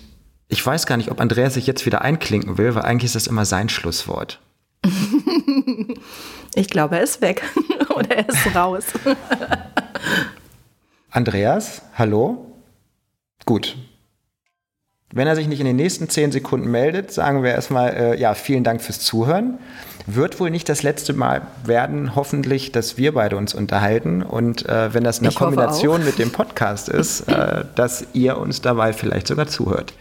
ich 0.47 0.65
weiß 0.65 0.85
gar 0.85 0.97
nicht, 0.97 1.11
ob 1.11 1.19
Andreas 1.19 1.55
sich 1.55 1.65
jetzt 1.65 1.85
wieder 1.85 2.01
einklinken 2.01 2.57
will, 2.57 2.75
weil 2.75 2.83
eigentlich 2.83 3.05
ist 3.05 3.15
das 3.15 3.27
immer 3.27 3.45
sein 3.45 3.69
Schlusswort. 3.69 4.41
ich 6.55 6.69
glaube, 6.69 6.97
er 6.97 7.03
ist 7.03 7.21
weg 7.21 7.41
oder 7.95 8.11
er 8.11 8.29
ist 8.29 8.55
raus. 8.55 8.85
Andreas, 11.09 11.81
hallo? 11.97 12.51
Gut, 13.45 13.75
wenn 15.15 15.27
er 15.27 15.35
sich 15.37 15.47
nicht 15.47 15.61
in 15.61 15.65
den 15.65 15.77
nächsten 15.77 16.09
zehn 16.09 16.33
Sekunden 16.33 16.69
meldet, 16.69 17.09
sagen 17.09 17.41
wir 17.41 17.51
erstmal, 17.51 17.93
äh, 17.93 18.19
ja, 18.19 18.33
vielen 18.33 18.65
Dank 18.65 18.81
fürs 18.81 18.99
Zuhören. 18.99 19.57
Wird 20.07 20.41
wohl 20.41 20.51
nicht 20.51 20.67
das 20.67 20.83
letzte 20.83 21.13
Mal 21.13 21.47
werden, 21.63 22.15
hoffentlich, 22.15 22.73
dass 22.73 22.97
wir 22.97 23.13
beide 23.13 23.37
uns 23.37 23.53
unterhalten. 23.53 24.21
Und 24.21 24.67
äh, 24.67 24.93
wenn 24.93 25.05
das 25.05 25.19
in 25.19 25.23
der 25.23 25.33
Kombination 25.33 26.03
mit 26.03 26.19
dem 26.19 26.31
Podcast 26.31 26.89
ist, 26.89 27.21
äh, 27.29 27.63
dass 27.75 28.07
ihr 28.11 28.37
uns 28.37 28.59
dabei 28.59 28.91
vielleicht 28.91 29.27
sogar 29.27 29.47
zuhört. 29.47 29.93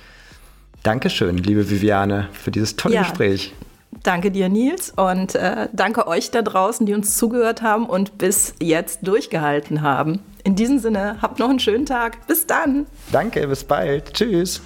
Dankeschön, 0.83 1.39
liebe 1.39 1.71
Viviane, 1.71 2.29
für 2.33 2.51
dieses 2.51 2.75
tolle 2.75 2.97
ja. 2.97 3.03
Gespräch. 3.03 3.55
Danke 4.03 4.33
dir, 4.33 4.49
Nils, 4.49 4.93
und 4.97 5.37
äh, 5.37 5.69
danke 5.73 6.09
euch 6.09 6.33
da 6.33 6.43
draußen, 6.43 6.87
die 6.87 6.93
uns 6.93 7.17
zugehört 7.17 7.63
haben 7.63 7.87
und 7.87 8.19
bis 8.19 8.55
jetzt 8.61 9.07
durchgehalten 9.07 9.83
haben. 9.83 10.19
In 10.43 10.57
diesem 10.57 10.81
Sinne, 10.81 11.19
habt 11.23 11.39
noch 11.39 11.49
einen 11.49 11.61
schönen 11.61 11.87
Tag. 11.87 12.27
Bis 12.27 12.49
dann. 12.49 12.87
Danke, 13.13 13.47
bis 13.47 13.63
bald. 13.63 14.13
Tschüss. 14.13 14.61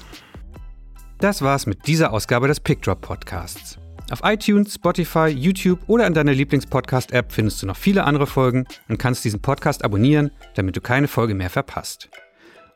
Das 1.20 1.42
war's 1.42 1.66
mit 1.66 1.88
dieser 1.88 2.12
Ausgabe 2.12 2.46
des 2.46 2.60
PickDrop 2.60 3.00
Podcasts. 3.00 3.76
Auf 4.12 4.20
iTunes, 4.22 4.74
Spotify, 4.74 5.26
YouTube 5.26 5.80
oder 5.88 6.06
in 6.06 6.14
deiner 6.14 6.32
Lieblingspodcast-App 6.32 7.32
findest 7.32 7.60
du 7.60 7.66
noch 7.66 7.76
viele 7.76 8.04
andere 8.04 8.28
Folgen 8.28 8.66
und 8.88 8.98
kannst 8.98 9.24
diesen 9.24 9.42
Podcast 9.42 9.84
abonnieren, 9.84 10.30
damit 10.54 10.76
du 10.76 10.80
keine 10.80 11.08
Folge 11.08 11.34
mehr 11.34 11.50
verpasst. 11.50 12.08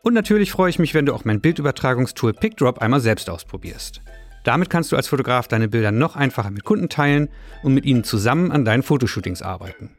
Und 0.02 0.14
natürlich 0.14 0.50
freue 0.50 0.70
ich 0.70 0.80
mich, 0.80 0.92
wenn 0.92 1.06
du 1.06 1.14
auch 1.14 1.24
mein 1.24 1.40
Bildübertragungstool 1.40 2.32
PickDrop 2.32 2.80
einmal 2.80 2.98
selbst 2.98 3.30
ausprobierst. 3.30 4.00
Damit 4.42 4.70
kannst 4.70 4.90
du 4.90 4.96
als 4.96 5.06
Fotograf 5.06 5.46
deine 5.46 5.68
Bilder 5.68 5.92
noch 5.92 6.16
einfacher 6.16 6.50
mit 6.50 6.64
Kunden 6.64 6.88
teilen 6.88 7.28
und 7.62 7.74
mit 7.74 7.84
ihnen 7.84 8.02
zusammen 8.02 8.50
an 8.50 8.64
deinen 8.64 8.82
Fotoshootings 8.82 9.40
arbeiten. 9.40 9.90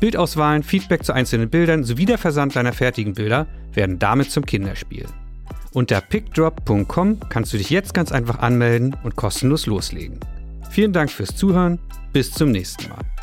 Bildauswahlen, 0.00 0.62
Feedback 0.62 1.04
zu 1.04 1.12
einzelnen 1.12 1.50
Bildern 1.50 1.84
sowie 1.84 2.06
der 2.06 2.16
Versand 2.16 2.56
deiner 2.56 2.72
fertigen 2.72 3.12
Bilder 3.12 3.46
werden 3.74 3.98
damit 3.98 4.30
zum 4.30 4.46
Kinderspiel. 4.46 5.04
Unter 5.74 6.00
pickdrop.com 6.00 7.18
kannst 7.28 7.52
du 7.52 7.58
dich 7.58 7.68
jetzt 7.68 7.94
ganz 7.94 8.12
einfach 8.12 8.38
anmelden 8.38 8.96
und 9.02 9.16
kostenlos 9.16 9.66
loslegen. 9.66 10.20
Vielen 10.70 10.92
Dank 10.92 11.10
fürs 11.10 11.36
Zuhören. 11.36 11.80
Bis 12.12 12.30
zum 12.30 12.52
nächsten 12.52 12.88
Mal. 12.90 13.13